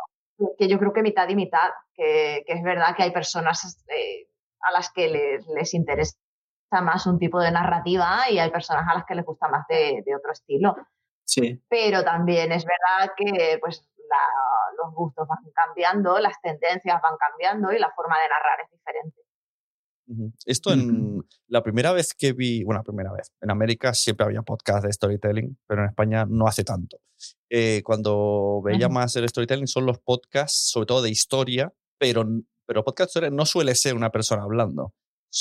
que 0.58 0.68
yo 0.68 0.78
creo 0.78 0.92
que 0.92 1.02
mitad 1.02 1.28
y 1.28 1.34
mitad, 1.34 1.70
que, 1.94 2.44
que 2.46 2.52
es 2.52 2.62
verdad 2.62 2.94
que 2.96 3.04
hay 3.04 3.10
personas 3.10 3.84
eh, 3.88 4.28
a 4.60 4.72
las 4.72 4.92
que 4.92 5.08
les, 5.08 5.46
les, 5.48 5.74
interesa 5.74 6.16
más 6.82 7.06
un 7.06 7.18
tipo 7.18 7.40
de 7.40 7.50
narrativa 7.50 8.30
y 8.30 8.38
hay 8.38 8.50
personas 8.50 8.84
a 8.88 8.94
las 8.94 9.04
que 9.06 9.14
les 9.14 9.24
gusta 9.24 9.48
más 9.48 9.66
de, 9.68 10.02
de 10.04 10.14
otro 10.14 10.32
estilo. 10.32 10.76
Sí. 11.24 11.62
Pero 11.68 12.04
también 12.04 12.52
es 12.52 12.64
verdad 12.64 13.12
que 13.16 13.58
pues, 13.60 13.88
la, 14.08 14.82
los 14.82 14.94
gustos 14.94 15.26
van 15.26 15.38
cambiando, 15.54 16.18
las 16.18 16.40
tendencias 16.40 17.00
van 17.02 17.16
cambiando 17.16 17.72
y 17.72 17.78
la 17.78 17.90
forma 17.92 18.16
de 18.20 18.28
narrar 18.28 18.60
es 18.64 18.70
diferente. 18.70 19.25
Esto 20.44 20.72
en 20.72 21.24
la 21.48 21.62
primera 21.62 21.92
vez 21.92 22.14
que 22.14 22.32
vi, 22.32 22.62
bueno, 22.62 22.80
la 22.80 22.84
primera 22.84 23.12
vez, 23.12 23.32
en 23.40 23.50
América 23.50 23.92
siempre 23.92 24.24
había 24.24 24.42
podcast 24.42 24.84
de 24.84 24.92
storytelling, 24.92 25.58
pero 25.66 25.82
en 25.82 25.88
España 25.88 26.24
no 26.28 26.46
hace 26.46 26.64
tanto. 26.64 27.00
Eh, 27.50 27.82
cuando 27.84 28.60
veía 28.64 28.88
más 28.88 29.16
el 29.16 29.28
storytelling 29.28 29.66
son 29.66 29.86
los 29.86 29.98
podcasts, 29.98 30.70
sobre 30.70 30.86
todo 30.86 31.02
de 31.02 31.10
historia, 31.10 31.72
pero, 31.98 32.24
pero 32.66 32.84
podcast 32.84 33.16
no 33.32 33.46
suele 33.46 33.74
ser 33.74 33.94
una 33.94 34.10
persona 34.10 34.42
hablando. 34.42 34.94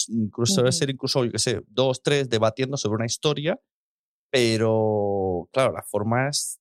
Incluso 0.08 0.56
suele 0.56 0.72
ser 0.72 0.90
incluso, 0.90 1.24
yo 1.26 1.32
qué 1.32 1.40
sé, 1.40 1.62
dos, 1.68 2.02
tres 2.02 2.30
debatiendo 2.30 2.78
sobre 2.78 2.96
una 2.96 3.06
historia, 3.06 3.60
pero 4.32 5.48
claro, 5.52 5.72
la 5.74 5.84
forma 5.84 6.30
es, 6.30 6.60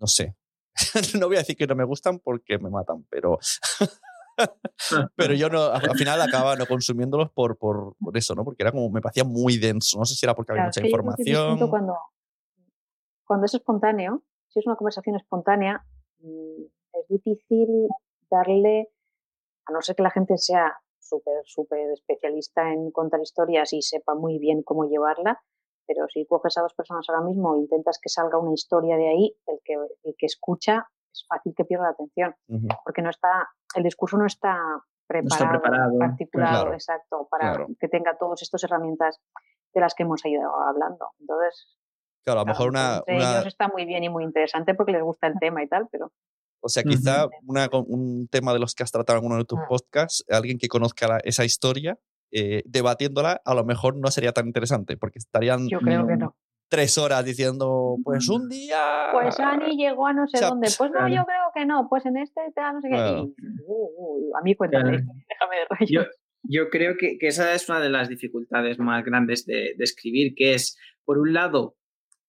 no 0.00 0.06
sé, 0.06 0.36
no 1.18 1.28
voy 1.28 1.36
a 1.36 1.40
decir 1.40 1.56
que 1.56 1.66
no 1.66 1.76
me 1.76 1.84
gustan 1.84 2.18
porque 2.18 2.58
me 2.58 2.70
matan, 2.70 3.06
pero 3.08 3.38
pero 5.16 5.34
yo 5.34 5.48
no, 5.48 5.62
al 5.64 5.96
final 5.96 6.20
acababa 6.20 6.56
no 6.56 6.66
consumiéndolos 6.66 7.30
por, 7.30 7.56
por, 7.56 7.96
por, 7.96 8.16
eso, 8.16 8.34
¿no? 8.34 8.44
Porque 8.44 8.62
era 8.62 8.72
como, 8.72 8.90
me 8.90 9.00
parecía 9.00 9.24
muy 9.24 9.58
denso. 9.58 9.98
No 9.98 10.04
sé 10.04 10.14
si 10.14 10.26
era 10.26 10.34
porque 10.34 10.52
había 10.52 10.64
mucha 10.64 10.84
información. 10.84 11.68
Cuando, 11.68 11.98
cuando 13.24 13.46
es 13.46 13.54
espontáneo, 13.54 14.22
si 14.48 14.60
es 14.60 14.66
una 14.66 14.76
conversación 14.76 15.16
espontánea, 15.16 15.84
mm, 16.20 16.62
es 16.94 17.08
difícil 17.08 17.88
darle, 18.30 18.88
a 19.66 19.72
no 19.72 19.80
ser 19.80 19.96
que 19.96 20.02
la 20.02 20.10
gente 20.10 20.36
sea 20.36 20.78
súper, 20.98 21.42
súper 21.44 21.90
especialista 21.92 22.72
en 22.72 22.90
contar 22.90 23.20
historias 23.20 23.72
y 23.72 23.82
sepa 23.82 24.14
muy 24.14 24.38
bien 24.38 24.62
cómo 24.62 24.84
llevarla, 24.84 25.42
pero 25.86 26.06
si 26.08 26.26
coges 26.26 26.56
a 26.58 26.62
dos 26.62 26.74
personas 26.74 27.06
ahora 27.08 27.24
mismo 27.26 27.54
e 27.54 27.60
intentas 27.60 27.98
que 28.00 28.08
salga 28.08 28.38
una 28.38 28.54
historia 28.54 28.96
de 28.96 29.08
ahí, 29.08 29.36
el 29.46 29.60
que, 29.64 29.74
el 29.74 30.14
que 30.16 30.26
escucha 30.26 30.88
es 31.12 31.26
fácil 31.28 31.52
que 31.56 31.64
pierda 31.64 31.84
la 31.84 31.90
atención, 31.90 32.34
porque 32.84 33.02
no 33.02 33.10
está, 33.10 33.48
el 33.74 33.82
discurso 33.82 34.16
no 34.16 34.26
está 34.26 34.56
preparado, 35.06 35.92
no 35.98 36.04
articulado, 36.04 36.72
exacto, 36.72 37.28
para 37.30 37.66
que 37.78 37.88
tenga 37.88 38.16
todas 38.18 38.42
estas 38.42 38.64
herramientas 38.64 39.20
de 39.74 39.80
las 39.80 39.94
que 39.94 40.04
hemos 40.04 40.24
ido 40.24 40.42
hablando. 40.66 41.10
Entonces, 41.20 41.76
claro, 42.24 42.40
a 42.40 42.42
lo 42.44 42.48
mejor 42.48 42.68
una, 42.68 43.02
ellos 43.06 43.46
está 43.46 43.68
muy 43.68 43.84
bien 43.84 44.04
y 44.04 44.08
muy 44.08 44.24
interesante 44.24 44.74
porque 44.74 44.92
les 44.92 45.02
gusta 45.02 45.26
el 45.26 45.34
tema 45.38 45.62
y 45.62 45.68
tal, 45.68 45.88
pero... 45.90 46.12
O 46.64 46.68
sea, 46.68 46.84
quizá 46.84 47.26
una, 47.44 47.68
un 47.72 48.28
tema 48.28 48.52
de 48.52 48.60
los 48.60 48.74
que 48.74 48.84
has 48.84 48.92
tratado 48.92 49.18
en 49.18 49.26
uno 49.26 49.36
de 49.36 49.44
tus 49.44 49.58
mm. 49.58 49.68
podcasts, 49.68 50.24
alguien 50.30 50.58
que 50.58 50.68
conozca 50.68 51.18
esa 51.24 51.44
historia, 51.44 51.98
eh, 52.30 52.62
debatiéndola, 52.66 53.42
a 53.44 53.54
lo 53.54 53.64
mejor 53.64 53.96
no 53.96 54.08
sería 54.12 54.32
tan 54.32 54.46
interesante, 54.46 54.96
porque 54.96 55.18
estarían 55.18 55.68
Yo 55.68 55.80
creo 55.80 56.06
que 56.06 56.16
no 56.16 56.36
tres 56.72 56.96
horas 56.96 57.22
diciendo, 57.22 57.98
pues 58.02 58.30
un 58.30 58.48
día. 58.48 59.10
Pues 59.12 59.38
Ani 59.38 59.76
llegó 59.76 60.06
a 60.06 60.14
no 60.14 60.26
sé 60.26 60.42
dónde. 60.42 60.70
Pues 60.78 60.90
no, 60.90 61.06
yo 61.06 61.22
creo 61.26 61.50
que 61.54 61.66
no. 61.66 61.86
Pues 61.90 62.06
en 62.06 62.16
este, 62.16 62.40
no 62.56 62.80
sé 62.80 62.88
qué. 62.88 63.44
Uh, 63.66 64.34
a 64.34 64.42
mí 64.42 64.54
cuéntame, 64.54 64.92
déjame 65.28 65.56
de 65.56 65.66
rayo. 65.68 66.10
Yo, 66.44 66.70
creo 66.70 66.96
que, 66.98 67.18
que, 67.18 67.26
esa 67.26 67.52
es 67.52 67.68
una 67.68 67.78
de 67.78 67.90
las 67.90 68.08
dificultades 68.08 68.78
más 68.78 69.04
grandes 69.04 69.44
de, 69.44 69.74
de, 69.76 69.84
escribir, 69.84 70.32
que 70.34 70.54
es, 70.54 70.78
por 71.04 71.18
un 71.18 71.34
lado, 71.34 71.76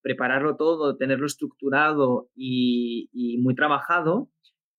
prepararlo 0.02 0.56
todo, 0.56 0.98
tenerlo 0.98 1.24
estructurado 1.24 2.28
y, 2.34 3.08
y, 3.14 3.38
muy 3.38 3.54
trabajado, 3.54 4.28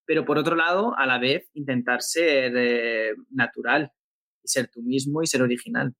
pero 0.05 0.26
por 0.26 0.38
otro 0.38 0.55
lado, 0.55 0.95
a 0.95 1.07
la 1.07 1.18
vez, 1.18 1.49
intentar 1.55 2.03
ser 2.03 2.53
eh, 2.55 3.16
natural 3.32 3.91
y 4.43 4.47
ser 4.47 4.68
tú 4.68 4.84
mismo 4.84 5.24
y 5.24 5.26
ser 5.26 5.41
original, 5.41 5.95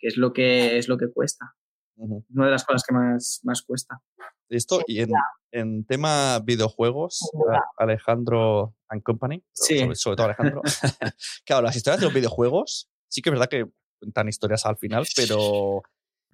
que 0.00 0.08
es 0.08 0.16
lo 0.16 0.32
que, 0.32 0.78
es 0.78 0.88
lo 0.88 0.98
que 0.98 1.12
cuesta. 1.12 1.54
Una 1.96 2.46
de 2.46 2.50
las 2.50 2.64
cosas 2.64 2.82
que 2.86 2.94
más, 2.94 3.40
más 3.44 3.62
cuesta. 3.62 4.00
Esto, 4.48 4.82
y 4.86 5.00
en, 5.00 5.10
en 5.52 5.84
tema 5.84 6.40
videojuegos, 6.40 7.30
Alejandro 7.78 8.74
and 8.88 9.02
Company, 9.02 9.44
sobre, 9.52 10.16
todo 10.16 10.26
Alejandro, 10.26 10.62
claro, 11.46 11.62
las 11.62 11.76
historias 11.76 12.00
de 12.00 12.06
los 12.06 12.14
videojuegos, 12.14 12.90
sí 13.08 13.22
que 13.22 13.30
es 13.30 13.32
verdad 13.32 13.48
que 13.48 13.66
cuentan 14.00 14.28
historias 14.28 14.66
al 14.66 14.76
final, 14.76 15.06
pero 15.16 15.82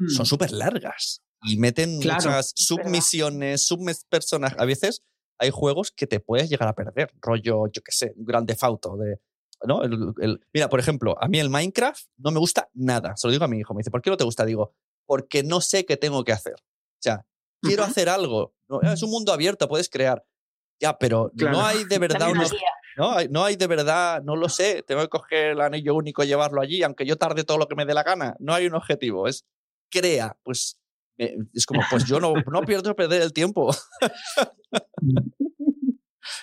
son 0.08 0.22
mm. 0.22 0.26
súper 0.26 0.52
largas 0.52 1.22
y 1.42 1.58
meten 1.58 1.96
muchas 1.96 2.52
submisiones, 2.56 3.66
subpersonas. 3.66 4.54
A 4.58 4.64
veces 4.64 5.02
hay 5.38 5.50
juegos 5.50 5.90
que 5.90 6.06
te 6.06 6.20
puedes 6.20 6.50
llegar 6.50 6.68
a 6.68 6.74
perder, 6.74 7.12
rollo, 7.20 7.66
yo 7.68 7.82
qué 7.82 7.92
sé, 7.92 8.12
un 8.16 8.24
gran 8.24 8.46
defauto 8.46 8.96
de. 8.96 9.20
¿no? 9.66 9.82
El, 9.82 10.40
mira, 10.54 10.68
por 10.68 10.80
ejemplo, 10.80 11.16
a 11.22 11.28
mí 11.28 11.38
el 11.38 11.50
Minecraft 11.50 12.06
no 12.18 12.30
me 12.30 12.38
gusta 12.38 12.70
nada. 12.74 13.16
Se 13.16 13.26
lo 13.26 13.32
digo 13.32 13.44
a 13.44 13.48
mi 13.48 13.58
hijo. 13.58 13.74
Me 13.74 13.80
dice, 13.80 13.90
¿por 13.90 14.00
qué 14.00 14.11
no 14.11 14.16
te 14.16 14.24
gusta? 14.24 14.44
Digo, 14.44 14.74
porque 15.11 15.42
no 15.42 15.61
sé 15.61 15.84
qué 15.84 15.96
tengo 15.96 16.22
que 16.22 16.30
hacer. 16.30 16.54
O 16.54 17.02
sea, 17.02 17.26
quiero 17.61 17.82
hacer 17.82 18.08
algo. 18.08 18.54
es 18.80 19.02
un 19.02 19.11
mundo 19.11 19.32
abierto, 19.32 19.66
puedes 19.66 19.88
crear. 19.88 20.24
Ya, 20.80 20.96
pero 20.96 21.32
no 21.34 21.66
hay 21.66 21.82
de 21.82 21.98
verdad 21.98 22.32
no, 22.96 23.11
hay, 23.11 23.28
no 23.28 23.44
hay 23.44 23.56
de 23.56 23.66
verdad, 23.66 24.22
no 24.22 24.36
lo 24.36 24.48
sé, 24.48 24.84
tengo 24.86 25.00
que 25.02 25.08
coger 25.08 25.46
el 25.50 25.61
anillo 25.62 25.96
único 25.96 26.22
y 26.22 26.28
llevarlo 26.28 26.61
allí, 26.61 26.84
aunque 26.84 27.06
yo 27.06 27.16
tarde 27.16 27.42
todo 27.42 27.58
lo 27.58 27.66
que 27.66 27.74
me 27.74 27.86
dé 27.86 27.92
la 27.92 28.04
gana. 28.04 28.36
No 28.38 28.54
hay 28.54 28.66
un 28.66 28.74
objetivo, 28.74 29.26
es 29.26 29.44
crea, 29.90 30.38
pues 30.44 30.78
es 31.18 31.66
como, 31.66 31.80
pues 31.90 32.04
yo 32.04 32.20
no, 32.20 32.32
no 32.48 32.62
pierdo 32.62 32.94
perder 32.94 33.22
el 33.22 33.32
tiempo. 33.32 33.74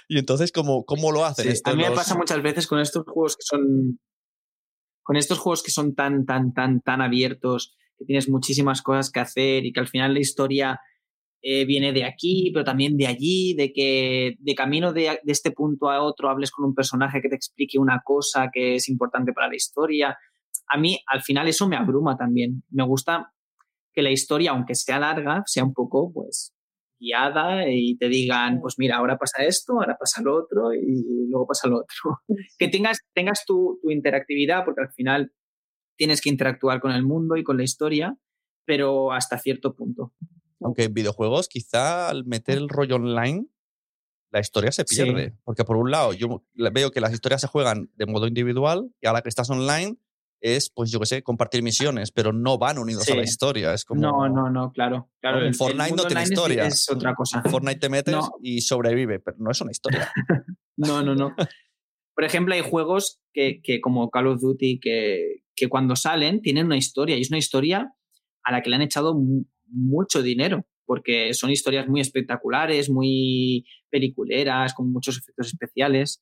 y 0.09 0.19
entonces, 0.19 0.51
¿cómo, 0.51 0.83
cómo 0.83 1.13
lo 1.13 1.23
hacen? 1.23 1.53
a 1.63 1.73
mí 1.73 1.83
me 1.83 1.91
pasa 1.91 2.15
muchas 2.15 2.43
veces 2.43 2.67
con 2.67 2.81
estos 2.81 3.05
juegos 3.05 3.37
que 3.37 3.43
son. 3.43 4.01
Con 5.03 5.15
estos 5.15 5.39
juegos 5.39 5.63
que 5.63 5.71
son 5.71 5.95
tan, 5.95 6.25
tan, 6.25 6.53
tan, 6.53 6.81
tan 6.81 7.01
abiertos, 7.01 7.77
que 7.97 8.05
tienes 8.05 8.29
muchísimas 8.29 8.81
cosas 8.81 9.11
que 9.11 9.19
hacer 9.19 9.65
y 9.65 9.71
que 9.71 9.79
al 9.79 9.87
final 9.87 10.13
la 10.13 10.19
historia 10.19 10.79
eh, 11.41 11.65
viene 11.65 11.93
de 11.93 12.03
aquí, 12.03 12.51
pero 12.53 12.65
también 12.65 12.97
de 12.97 13.07
allí, 13.07 13.53
de 13.55 13.71
que 13.71 14.35
de 14.39 14.55
camino 14.55 14.93
de, 14.93 15.19
de, 15.23 15.31
este 15.31 15.51
punto 15.51 15.89
a 15.89 16.01
otro 16.01 16.29
hables 16.29 16.51
con 16.51 16.65
un 16.65 16.75
personaje 16.75 17.21
que 17.21 17.29
te 17.29 17.35
explique 17.35 17.77
una 17.77 18.01
cosa 18.03 18.49
que 18.51 18.75
es 18.75 18.89
importante 18.89 19.33
para 19.33 19.47
la 19.47 19.55
historia. 19.55 20.17
A 20.67 20.77
mí, 20.77 20.99
al 21.07 21.21
final, 21.21 21.47
eso 21.47 21.67
me 21.67 21.77
abruma 21.77 22.17
también. 22.17 22.63
Me 22.69 22.83
gusta 22.83 23.31
que 23.93 24.01
la 24.01 24.11
historia, 24.11 24.51
aunque 24.51 24.75
sea 24.75 24.99
larga, 24.99 25.43
sea 25.45 25.63
un 25.63 25.73
poco, 25.73 26.11
pues, 26.13 26.53
guiada 26.99 27.69
y 27.69 27.97
te 27.97 28.09
digan, 28.09 28.59
pues 28.61 28.75
mira, 28.77 28.97
ahora 28.97 29.17
pasa 29.17 29.43
esto, 29.43 29.73
ahora 29.73 29.97
pasa 29.99 30.21
lo 30.21 30.35
otro 30.35 30.73
y 30.73 31.27
luego 31.29 31.47
pasa 31.47 31.67
lo 31.67 31.77
otro. 31.77 32.21
Que 32.57 32.67
tengas, 32.67 32.99
tengas 33.13 33.45
tu, 33.45 33.79
interactividad, 33.89 34.65
porque 34.65 34.81
al 34.81 34.91
final 34.91 35.31
tienes 35.97 36.21
que 36.21 36.29
interactuar 36.29 36.79
con 36.79 36.91
el 36.91 37.03
mundo 37.03 37.35
y 37.35 37.43
con 37.43 37.57
la 37.57 37.63
historia, 37.63 38.17
pero 38.65 39.11
hasta 39.11 39.37
cierto 39.37 39.75
punto. 39.75 40.13
Aunque 40.61 40.85
en 40.85 40.93
videojuegos, 40.93 41.47
quizá 41.47 42.09
al 42.09 42.25
meter 42.25 42.57
el 42.57 42.69
rollo 42.69 42.95
online, 42.95 43.47
la 44.31 44.39
historia 44.39 44.71
se 44.71 44.85
pierde. 44.85 45.35
Porque 45.43 45.63
por 45.63 45.77
un 45.77 45.91
lado, 45.91 46.13
yo 46.13 46.43
veo 46.53 46.91
que 46.91 47.01
las 47.01 47.13
historias 47.13 47.41
se 47.41 47.47
juegan 47.47 47.89
de 47.95 48.05
modo 48.05 48.27
individual 48.27 48.89
y 49.01 49.07
ahora 49.07 49.21
que 49.21 49.29
estás 49.29 49.49
online, 49.49 49.97
es, 50.39 50.69
pues 50.69 50.91
yo 50.91 50.99
qué 50.99 51.05
sé, 51.07 51.23
compartir 51.23 51.63
misiones, 51.63 52.11
pero 52.11 52.31
no 52.31 52.57
van 52.57 52.77
unidos 52.77 53.09
a 53.09 53.15
la 53.15 53.23
historia. 53.23 53.73
Es 53.73 53.85
como, 53.85 54.01
no, 54.01 54.29
no, 54.29 54.49
no, 54.49 54.71
claro. 54.71 55.09
claro 55.19 55.43
en 55.43 55.53
Fortnite 55.53 55.95
no 55.95 56.05
tiene 56.05 56.23
historia. 56.23 56.67
Es, 56.67 56.89
otra 56.89 57.15
cosa. 57.15 57.41
Fortnite 57.43 57.79
te 57.79 57.89
metes 57.89 58.15
y 58.41 58.61
sobrevive, 58.61 59.19
pero 59.19 59.37
no 59.39 59.51
es 59.51 59.61
una 59.61 59.71
historia. 59.71 60.11
no, 60.77 61.01
no, 61.01 61.15
no. 61.15 61.35
Por 62.15 62.23
ejemplo, 62.23 62.53
hay 62.53 62.61
juegos 62.61 63.19
que, 63.33 63.61
que 63.63 63.79
como 63.79 64.09
Call 64.09 64.27
of 64.27 64.41
Duty 64.41 64.79
que, 64.79 65.43
que, 65.57 65.67
cuando 65.67 65.95
salen 65.95 66.41
tienen 66.41 66.67
una 66.67 66.77
historia 66.77 67.17
y 67.17 67.21
es 67.21 67.29
una 67.29 67.39
historia 67.39 67.93
a 68.43 68.51
la 68.51 68.61
que 68.61 68.69
le 68.69 68.77
han 68.77 68.83
echado 68.83 69.19
mucho 69.65 70.21
dinero 70.21 70.65
porque 70.85 71.33
son 71.33 71.49
historias 71.49 71.85
muy 71.89 71.99
espectaculares, 71.99 72.89
muy 72.89 73.65
peliculeras, 73.89 74.73
con 74.73 74.89
muchos 74.89 75.17
efectos 75.17 75.47
especiales 75.47 76.21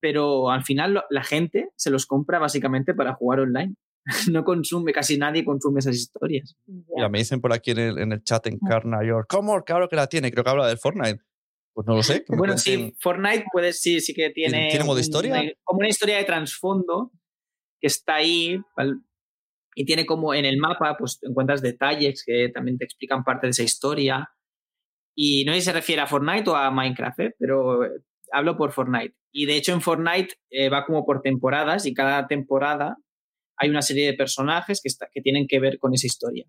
pero 0.00 0.50
al 0.50 0.64
final 0.64 1.04
la 1.10 1.22
gente 1.22 1.70
se 1.76 1.90
los 1.90 2.06
compra 2.06 2.38
básicamente 2.38 2.94
para 2.94 3.14
jugar 3.14 3.40
online. 3.40 3.74
No 4.32 4.44
consume, 4.44 4.92
casi 4.92 5.18
nadie 5.18 5.44
consume 5.44 5.80
esas 5.80 5.94
historias. 5.94 6.56
Mira, 6.66 7.10
me 7.10 7.18
dicen 7.18 7.40
por 7.40 7.52
aquí 7.52 7.72
en 7.72 7.78
el, 7.78 7.98
en 7.98 8.12
el 8.12 8.24
chat 8.24 8.46
en 8.46 8.58
Carna 8.58 9.06
York, 9.06 9.26
¿cómo? 9.28 9.62
Claro 9.62 9.88
que 9.88 9.96
la 9.96 10.06
tiene, 10.06 10.32
creo 10.32 10.42
que 10.42 10.50
habla 10.50 10.66
del 10.66 10.78
Fortnite. 10.78 11.20
Pues 11.74 11.86
no 11.86 11.94
lo 11.94 12.02
sé. 12.02 12.24
Bueno, 12.28 12.56
sí, 12.56 12.94
Fortnite 12.98 13.44
puede, 13.52 13.74
sí, 13.74 14.00
sí 14.00 14.14
que 14.14 14.30
tiene. 14.30 14.68
¿Tiene 14.70 14.86
modo 14.86 14.98
historia? 14.98 15.52
como 15.62 15.78
una 15.80 15.88
historia 15.88 16.16
de 16.16 16.24
trasfondo 16.24 17.12
que 17.80 17.86
está 17.86 18.16
ahí 18.16 18.60
y 19.74 19.84
tiene 19.84 20.04
como 20.04 20.34
en 20.34 20.44
el 20.44 20.58
mapa, 20.58 20.96
pues 20.98 21.18
encuentras 21.22 21.62
detalles 21.62 22.24
que 22.24 22.50
también 22.52 22.78
te 22.78 22.84
explican 22.84 23.24
parte 23.24 23.46
de 23.46 23.52
esa 23.52 23.62
historia. 23.62 24.30
Y 25.14 25.44
no 25.44 25.52
sé 25.52 25.60
si 25.60 25.64
se 25.66 25.72
refiere 25.72 26.02
a 26.02 26.06
Fortnite 26.06 26.50
o 26.50 26.56
a 26.56 26.70
Minecraft, 26.70 27.20
¿eh? 27.20 27.34
pero 27.38 27.80
hablo 28.32 28.56
por 28.56 28.72
Fortnite. 28.72 29.14
Y 29.32 29.46
de 29.46 29.56
hecho 29.56 29.72
en 29.72 29.80
Fortnite 29.80 30.34
eh, 30.50 30.68
va 30.68 30.84
como 30.84 31.04
por 31.04 31.22
temporadas 31.22 31.86
y 31.86 31.94
cada 31.94 32.26
temporada 32.26 32.96
hay 33.56 33.70
una 33.70 33.82
serie 33.82 34.06
de 34.06 34.14
personajes 34.14 34.80
que, 34.82 34.90
que 35.12 35.20
tienen 35.20 35.46
que 35.46 35.60
ver 35.60 35.78
con 35.78 35.94
esa 35.94 36.06
historia. 36.06 36.46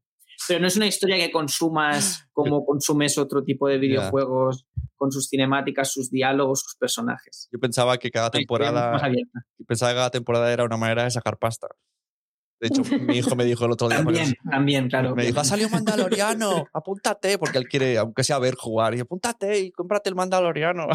Pero 0.52 0.60
no 0.60 0.68
es 0.68 0.76
una 0.76 0.88
historia 0.88 1.16
que 1.16 1.32
consumas 1.32 2.28
como 2.34 2.66
consumes 2.66 3.18
otro 3.18 3.42
tipo 3.42 3.70
de 3.70 3.78
videojuegos 3.78 4.66
con 4.98 5.10
sus 5.10 5.30
cinemáticas, 5.30 5.94
sus 5.94 6.12
diálogos, 6.12 6.60
sus 6.60 6.76
personajes. 6.76 7.48
Yo 7.54 7.58
pensaba 7.58 7.98
que 7.98 8.12
cada 8.12 8.30
temporada 8.30 9.00
pensaba 9.66 9.94
que 9.94 9.98
cada 9.98 10.10
temporada 10.10 10.52
era 10.52 10.66
una 10.66 10.76
manera 10.76 11.06
de 11.06 11.12
sacar 11.12 11.38
pasta. 11.38 11.70
De 12.60 12.68
hecho, 12.68 12.82
mi 13.02 13.20
hijo 13.20 13.34
me 13.38 13.46
dijo 13.46 13.64
el 13.64 13.72
otro 13.72 13.88
día. 13.88 14.04
También, 14.04 14.34
también, 14.52 14.90
claro. 14.90 15.16
Me 15.16 15.26
dijo, 15.26 15.40
ha 15.40 15.46
salido 15.46 15.70
Mandaloriano, 15.72 16.66
apúntate, 16.74 17.38
porque 17.38 17.58
él 17.58 17.70
quiere, 17.70 17.98
aunque 17.98 18.26
sea 18.26 18.38
ver 18.38 18.56
jugar, 18.56 18.94
y 18.94 19.00
apúntate 19.00 19.58
y 19.58 19.72
cómprate 19.72 20.10
el 20.10 20.16
Mandaloriano. 20.16 20.88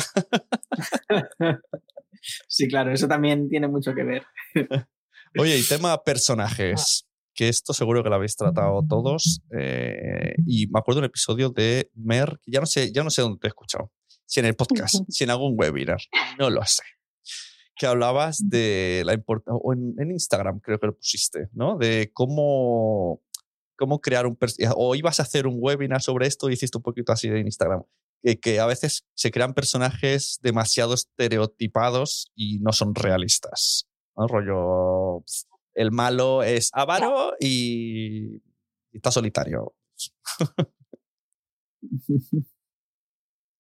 Sí, 2.47 2.69
claro, 2.69 2.93
eso 2.93 3.09
también 3.09 3.49
tiene 3.49 3.69
mucho 3.69 3.95
que 3.95 4.03
ver. 4.05 4.27
Oye, 5.39 5.57
y 5.57 5.63
tema 5.67 6.03
personajes, 6.03 7.06
que 7.37 7.49
esto 7.49 7.73
seguro 7.73 8.03
que 8.03 8.09
lo 8.09 8.17
habéis 8.17 8.35
tratado 8.35 8.83
todos. 8.89 9.41
Eh, 9.57 10.35
y 10.47 10.67
me 10.69 10.81
acuerdo 10.81 11.01
un 11.01 11.05
episodio 11.05 11.51
de 11.51 11.91
Mer, 11.95 12.41
ya 12.47 12.61
no 12.61 12.67
sé, 12.67 12.91
ya 12.93 13.05
no 13.05 13.11
sé 13.11 13.23
dónde 13.23 13.39
te 13.39 13.47
he 13.47 13.51
escuchado. 13.51 13.93
Si 14.25 14.41
en 14.41 14.47
el 14.47 14.57
podcast, 14.57 15.05
si 15.09 15.23
en 15.23 15.31
algún 15.31 15.55
webinar, 15.57 16.01
no 16.39 16.51
lo 16.51 16.65
sé 16.65 16.83
que 17.77 17.87
hablabas 17.87 18.49
de 18.49 19.03
la 19.05 19.13
importancia, 19.13 19.61
o 19.63 19.73
en, 19.73 20.11
Instagram 20.11 20.61
creo 20.61 20.81
que 20.81 20.87
lo 20.87 20.97
pusiste, 20.97 21.51
¿no? 21.53 21.77
De 21.77 22.11
cómo, 22.13 23.21
cómo 23.77 24.01
crear 24.01 24.27
un, 24.27 24.39
o 24.75 24.95
ibas 24.95 25.21
a 25.21 25.25
hacer 25.25 25.47
un 25.47 25.59
webinar 25.59 26.01
sobre 26.01 26.27
esto 26.27 26.49
y 26.49 26.55
hiciste 26.55 26.79
un 26.79 26.83
poquito 26.83 27.13
así 27.13 27.29
de 27.29 27.41
Instagram, 27.41 27.83
que, 28.23 28.41
que 28.41 28.61
a 28.61 28.67
veces 28.67 29.05
se 29.15 29.31
crean 29.31 29.53
personajes 29.53 30.39
demasiado 30.43 30.95
estereotipados 30.95 32.33
y 32.35 32.61
no 32.61 32.73
son 32.73 32.95
realistas, 32.95 33.87
¿no? 34.17 34.27
Rollo, 34.27 35.23
el 35.77 35.93
malo 35.93 36.43
es 36.43 36.71
avaro 36.73 37.35
y, 37.39 38.37
y 38.91 38.97
está 38.97 39.11
solitario. 39.11 39.75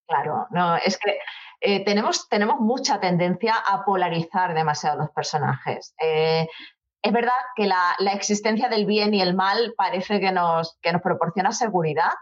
Claro, 0.09 0.47
no, 0.51 0.77
es 0.77 0.99
que 0.99 1.19
eh, 1.61 1.85
tenemos, 1.85 2.29
tenemos 2.29 2.61
mucha 2.61 3.01
tendencia 3.01 3.55
a 3.57 3.85
polarizar 3.85 4.55
demasiado 4.55 4.99
los 4.99 5.11
personajes. 5.11 5.95
Eh, 6.01 6.47
es 7.03 7.13
verdad 7.13 7.33
que 7.57 7.67
la, 7.67 7.97
existencia 8.13 8.69
del 8.69 8.87
bien 8.87 9.15
y 9.15 9.21
el 9.21 9.35
mal 9.35 9.75
parece 9.77 10.21
que 10.21 10.33
nos, 10.33 10.79
que 10.81 10.93
nos 10.93 11.03
proporciona 11.03 11.53
seguridad, 11.53 12.13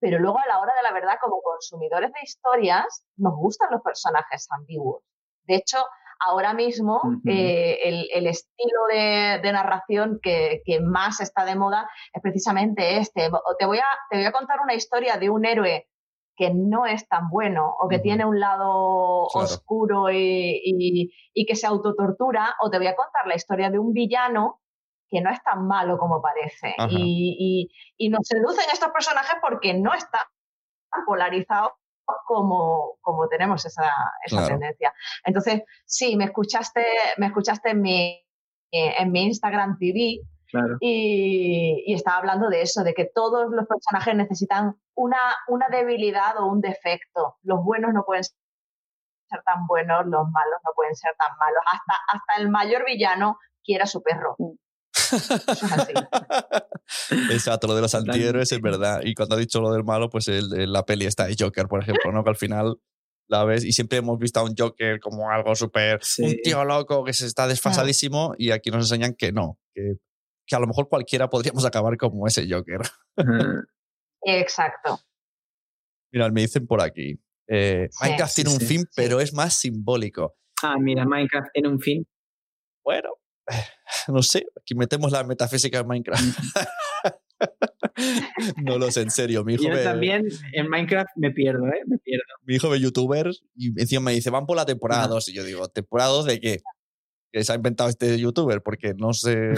pero 0.00 0.18
luego 0.18 0.38
a 0.38 0.46
la 0.46 0.60
hora 0.60 0.74
de 0.76 0.82
la 0.82 0.92
verdad, 0.92 1.18
como 1.20 1.40
consumidores 1.42 2.12
de 2.12 2.20
historias, 2.22 3.04
nos 3.16 3.34
gustan 3.34 3.70
los 3.70 3.82
personajes 3.82 4.46
ambiguos. 4.50 5.02
De 5.44 5.56
hecho, 5.56 5.78
ahora 6.24 6.54
mismo 6.54 7.00
eh, 7.26 8.08
el, 8.12 8.26
estilo 8.26 8.86
de, 8.90 9.52
narración 9.52 10.18
que, 10.22 10.62
que, 10.64 10.80
más 10.80 11.20
está 11.20 11.44
de 11.44 11.56
moda 11.56 11.88
es 12.12 12.22
precisamente 12.22 12.98
este. 12.98 13.30
Te 13.58 13.66
voy, 13.66 13.78
a, 13.78 13.84
te 14.10 14.16
voy 14.16 14.26
a 14.26 14.32
contar 14.32 14.60
una 14.62 14.74
historia 14.74 15.16
de 15.16 15.30
un 15.30 15.44
héroe 15.44 15.88
que 16.36 16.50
no 16.52 16.86
es 16.86 17.08
tan 17.08 17.28
bueno 17.30 17.74
o 17.78 17.88
que 17.88 17.98
tiene 17.98 18.24
un 18.24 18.40
lado 18.40 19.24
oscuro 19.26 20.06
y, 20.10 21.10
que 21.46 21.56
se 21.56 21.66
autotortura, 21.66 22.56
o 22.60 22.70
te 22.70 22.78
voy 22.78 22.88
a 22.88 22.96
contar 22.96 23.26
la 23.26 23.36
historia 23.36 23.70
de 23.70 23.78
un 23.78 23.92
villano 23.92 24.60
que 25.08 25.20
no 25.20 25.30
es 25.30 25.42
tan 25.44 25.66
malo 25.66 25.96
como 25.98 26.20
parece. 26.20 26.74
Y, 26.90 27.68
nos 28.10 28.26
seducen 28.26 28.64
estos 28.72 28.90
personajes 28.90 29.36
porque 29.40 29.74
no 29.74 29.94
están 29.94 30.24
polarizados 31.06 31.72
como, 32.26 32.96
como 33.00 33.28
tenemos 33.28 33.64
esa, 33.64 33.90
tendencia. 34.46 34.92
Entonces, 35.24 35.62
sí, 35.84 36.16
me 36.16 36.24
escuchaste, 36.24 36.84
me 37.18 37.26
escuchaste 37.26 37.70
en 37.70 37.80
mi, 37.80 38.24
en 38.70 39.12
mi 39.12 39.24
Instagram 39.24 39.78
TV 39.78 40.20
y, 40.80 41.94
estaba 41.94 42.18
hablando 42.18 42.48
de 42.48 42.62
eso, 42.62 42.82
de 42.84 42.94
que 42.94 43.10
todos 43.14 43.50
los 43.50 43.66
personajes 43.66 44.14
necesitan 44.14 44.76
una, 44.94 45.18
una 45.48 45.66
debilidad 45.68 46.38
o 46.38 46.46
un 46.46 46.60
defecto. 46.60 47.36
Los 47.42 47.62
buenos 47.64 47.92
no 47.92 48.04
pueden 48.04 48.24
ser 48.24 49.42
tan 49.44 49.66
buenos, 49.66 50.06
los 50.06 50.28
malos 50.30 50.60
no 50.64 50.70
pueden 50.74 50.94
ser 50.94 51.14
tan 51.18 51.36
malos. 51.38 51.62
Hasta, 51.66 51.94
hasta 52.12 52.42
el 52.42 52.50
mayor 52.50 52.84
villano 52.84 53.38
quiere 53.64 53.84
a 53.84 53.86
su 53.86 54.02
perro. 54.02 54.36
Exacto, 57.30 57.66
lo 57.66 57.74
de 57.74 57.82
los 57.82 57.94
antihéroes 57.94 58.52
es 58.52 58.60
verdad. 58.60 59.00
Y 59.04 59.14
cuando 59.14 59.36
ha 59.36 59.38
dicho 59.38 59.60
lo 59.60 59.72
del 59.72 59.84
malo, 59.84 60.10
pues 60.10 60.28
el, 60.28 60.72
la 60.72 60.84
peli 60.84 61.06
está 61.06 61.26
de 61.26 61.36
Joker, 61.38 61.66
por 61.66 61.82
ejemplo, 61.82 62.12
¿no? 62.12 62.24
Que 62.24 62.30
al 62.30 62.36
final 62.36 62.76
la 63.26 63.44
ves 63.44 63.64
y 63.64 63.72
siempre 63.72 63.98
hemos 63.98 64.18
visto 64.18 64.40
a 64.40 64.44
un 64.44 64.54
Joker 64.56 65.00
como 65.00 65.30
algo 65.30 65.54
súper, 65.54 66.00
un 66.18 66.36
tío 66.42 66.64
loco 66.64 67.04
que 67.04 67.14
se 67.14 67.26
está 67.26 67.48
desfasadísimo 67.48 68.34
y 68.36 68.50
aquí 68.50 68.70
nos 68.70 68.84
enseñan 68.84 69.14
que 69.14 69.32
no, 69.32 69.58
que 69.74 69.94
que 70.46 70.56
a 70.56 70.60
lo 70.60 70.66
mejor 70.66 70.88
cualquiera 70.88 71.28
podríamos 71.28 71.64
acabar 71.64 71.96
como 71.96 72.26
ese 72.26 72.46
Joker. 72.48 72.80
Exacto. 74.22 75.00
Mira, 76.12 76.30
me 76.30 76.42
dicen 76.42 76.66
por 76.66 76.82
aquí. 76.82 77.18
Eh, 77.48 77.88
Minecraft 78.00 78.34
tiene 78.34 78.50
un 78.50 78.60
fin, 78.60 78.86
pero 78.94 79.20
es 79.20 79.32
más 79.32 79.54
simbólico. 79.54 80.36
Ah, 80.62 80.76
mira, 80.78 81.04
Minecraft 81.04 81.48
tiene 81.52 81.68
un 81.68 81.80
fin. 81.80 82.06
Bueno, 82.82 83.10
no 84.08 84.22
sé, 84.22 84.46
aquí 84.60 84.74
metemos 84.74 85.12
la 85.12 85.24
metafísica 85.24 85.78
en 85.78 85.86
Minecraft. 85.86 86.24
no 88.64 88.78
lo 88.78 88.90
sé, 88.90 89.02
en 89.02 89.10
serio. 89.10 89.44
Mi 89.44 89.54
hijo 89.54 89.64
Yo 89.64 89.82
también 89.82 90.26
en 90.52 90.68
Minecraft 90.68 91.10
me 91.16 91.30
pierdo, 91.30 91.66
¿eh? 91.68 91.82
Me 91.86 91.98
pierdo. 91.98 92.24
Mi 92.44 92.56
hijo 92.56 92.68
ve 92.68 92.80
youtubers 92.80 93.44
y 93.56 93.68
encima 93.80 94.02
me 94.02 94.12
dice, 94.12 94.30
van 94.30 94.46
por 94.46 94.56
la 94.56 94.66
temporada 94.66 95.06
2. 95.08 95.28
Y 95.28 95.34
yo 95.34 95.44
digo, 95.44 95.68
¿temporada 95.68 96.10
2 96.10 96.26
de 96.26 96.40
qué? 96.40 96.62
que 97.34 97.42
se 97.42 97.50
ha 97.50 97.56
inventado 97.56 97.90
este 97.90 98.16
youtuber, 98.16 98.62
porque 98.62 98.94
no 98.94 99.12
sé. 99.12 99.54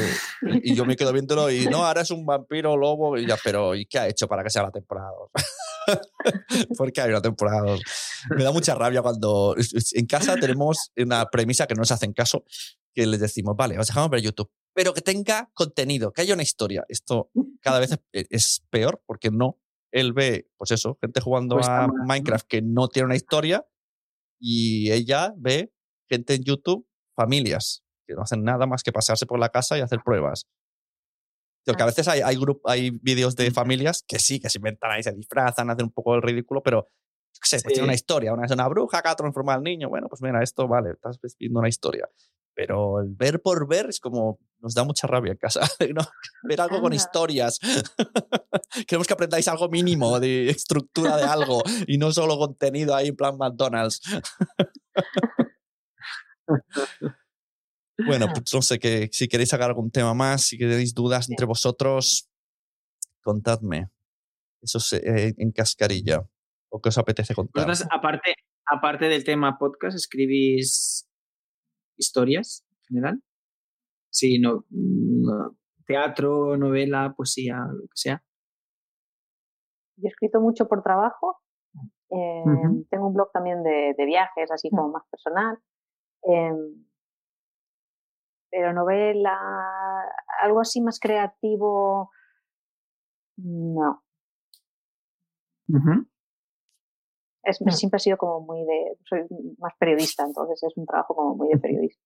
Y, 0.63 0.75
yo 0.75 0.87
me 0.87 0.97
quedo 0.97 1.13
viéndolo 1.13 1.51
y 1.51 1.67
no, 1.67 1.85
ahora 1.85 2.01
es 2.01 2.11
un 2.11 2.25
vampiro 2.25 2.75
lobo. 2.75 3.19
Y 3.19 3.27
ya, 3.27 3.37
pero 3.45 3.75
¿y 3.75 3.85
qué 3.85 3.99
ha 3.99 4.09
hecho 4.09 4.27
para 4.27 4.43
que 4.43 4.49
sea 4.49 4.63
la 4.63 4.71
temporada 4.71 5.11
2? 5.87 5.87
¿Por 6.79 6.91
qué 6.91 7.03
hay 7.03 7.11
una 7.11 7.21
temporada 7.21 7.61
2? 7.61 7.81
Me 8.35 8.45
da 8.45 8.51
mucha 8.51 8.75
rabia 8.75 9.03
cuando 9.03 9.55
en 9.93 10.07
casa 10.07 10.37
tenemos 10.37 10.91
una 10.97 11.27
premisa 11.27 11.67
que 11.67 11.75
no 11.75 11.81
nos 11.81 11.93
hacen 11.93 12.15
caso, 12.15 12.45
que 12.97 13.07
les 13.07 13.21
decimos, 13.21 13.55
vale, 13.55 13.79
os 13.79 13.87
dejamos 13.87 14.09
ver 14.09 14.23
YouTube, 14.23 14.51
pero 14.75 14.95
que 14.95 15.03
tenga 15.03 15.51
contenido, 15.53 16.13
que 16.13 16.23
haya 16.23 16.33
una 16.33 16.43
historia. 16.43 16.83
Esto 16.89 17.31
cada 17.61 17.79
vez 17.79 17.99
es 18.13 18.65
peor 18.71 19.03
porque 19.05 19.31
no. 19.31 19.61
Él 19.93 20.15
ve, 20.15 20.49
pues 20.57 20.71
eso, 20.71 20.99
gente 21.01 21.21
jugando 21.21 21.57
pues 21.57 21.69
a 21.69 21.89
Minecraft 21.89 22.47
que 22.49 22.63
no 22.63 22.89
tiene 22.89 23.07
una 23.07 23.17
historia 23.17 23.67
y 24.41 24.91
ella 24.93 25.35
ve 25.37 25.73
gente 26.09 26.35
en 26.35 26.43
YouTube 26.43 26.89
familias 27.15 27.85
que 28.07 28.15
no 28.15 28.23
hacen 28.23 28.43
nada 28.43 28.67
más 28.67 28.83
que 28.83 28.93
pasarse 28.93 29.27
por 29.27 29.39
la 29.39 29.51
casa 29.51 29.77
y 29.77 29.83
hacer 29.83 30.01
pruebas. 30.03 30.47
Porque 31.67 31.83
a 31.83 31.87
veces 31.87 32.09
hay, 32.09 32.21
hay, 32.21 32.39
hay 32.65 32.91
vídeos 33.03 33.37
de 33.37 33.51
familias 33.51 34.05
que 34.07 34.19
sí, 34.19 34.39
que 34.41 34.49
se 34.49 34.59
inventan 34.59 34.91
ahí, 34.91 35.03
se 35.03 35.13
disfrazan, 35.13 35.69
hacen 35.69 35.87
un 35.87 35.93
poco 35.93 36.15
el 36.15 36.23
ridículo, 36.23 36.63
pero 36.63 36.89
sé, 37.43 37.59
pues 37.63 37.75
tiene 37.75 37.85
una 37.85 37.95
historia. 37.95 38.33
Una 38.33 38.47
es 38.47 38.53
una 38.53 38.69
bruja 38.69 39.03
que 39.03 39.09
ha 39.09 39.15
transformado 39.15 39.59
al 39.59 39.65
niño. 39.65 39.89
Bueno, 39.89 40.09
pues 40.09 40.23
mira, 40.23 40.43
esto 40.43 40.69
vale, 40.69 40.91
estás 40.93 41.19
viendo 41.39 41.59
una 41.59 41.69
historia. 41.69 42.09
Pero 42.57 43.01
el 43.01 43.11
ver 43.15 43.43
por 43.43 43.69
ver 43.69 43.87
es 43.91 44.01
como 44.01 44.41
nos 44.61 44.75
da 44.75 44.83
mucha 44.83 45.07
rabia 45.07 45.33
en 45.33 45.39
casa. 45.39 45.61
¿no? 45.95 46.01
Ver 46.43 46.61
algo 46.61 46.81
con 46.81 46.93
historias. 46.95 47.61
Queremos 48.89 49.07
que 49.07 49.13
aprendáis 49.13 49.47
algo 49.47 49.69
mínimo 49.69 50.19
de 50.19 50.49
estructura 50.49 51.19
de 51.19 51.25
algo 51.25 51.63
y 51.87 51.99
no 51.99 52.11
solo 52.13 52.39
contenido 52.39 52.95
ahí 52.95 53.09
en 53.09 53.17
plan 53.17 53.37
McDonald's. 53.37 54.01
Bueno, 57.99 58.27
pues 58.29 58.53
no 58.53 58.61
sé 58.61 58.79
que 58.79 59.09
si 59.11 59.27
queréis 59.27 59.49
sacar 59.49 59.71
algún 59.71 59.91
tema 59.91 60.13
más, 60.13 60.43
si 60.43 60.59
tenéis 60.59 60.93
dudas 60.93 61.31
entre 61.31 61.47
vosotros, 61.47 62.29
contadme. 63.23 63.89
Eso 64.61 64.77
es 64.77 64.93
eh, 64.93 65.35
en 65.39 65.51
cascarilla. 65.51 66.23
¿O 66.69 66.81
qué 66.81 66.91
os 66.91 66.99
apetece 66.99 67.35
contar? 67.35 67.67
aparte, 67.91 68.35
aparte 68.67 69.07
del 69.07 69.25
tema 69.25 69.57
podcast, 69.59 69.97
escribís 69.97 71.06
historias 71.97 72.65
en 72.71 72.85
general. 72.87 73.23
Sí, 74.11 74.39
no, 74.39 74.65
teatro, 75.87 76.57
novela, 76.57 77.15
poesía, 77.17 77.59
lo 77.71 77.83
que 77.83 77.97
sea. 77.97 78.23
Yo 79.97 80.07
he 80.07 80.09
escrito 80.09 80.41
mucho 80.41 80.69
por 80.69 80.83
trabajo. 80.83 81.39
Eh, 82.11 82.45
tengo 82.91 83.09
un 83.09 83.15
blog 83.15 83.31
también 83.33 83.63
de, 83.63 83.95
viajes, 84.07 84.51
así 84.51 84.71
como 84.71 84.91
más 84.91 85.03
personal. 85.11 85.59
Em, 86.23 86.87
pero 88.51 88.73
novela, 88.73 89.39
algo 90.43 90.61
así 90.61 90.81
más 90.81 90.99
creativo, 90.99 92.11
no. 93.37 94.03
Es, 97.47 97.79
Siempre 97.79 97.97
he 97.97 98.01
sido 98.01 98.17
como 98.17 98.41
muy 98.41 98.65
de, 98.65 98.97
soy 99.05 99.23
más 99.59 99.73
periodista, 99.79 100.25
entonces 100.25 100.63
es 100.63 100.77
un 100.77 100.87
trabajo 100.87 101.15
como 101.15 101.37
muy 101.37 101.49
de 101.49 101.59
periodista. 101.59 102.03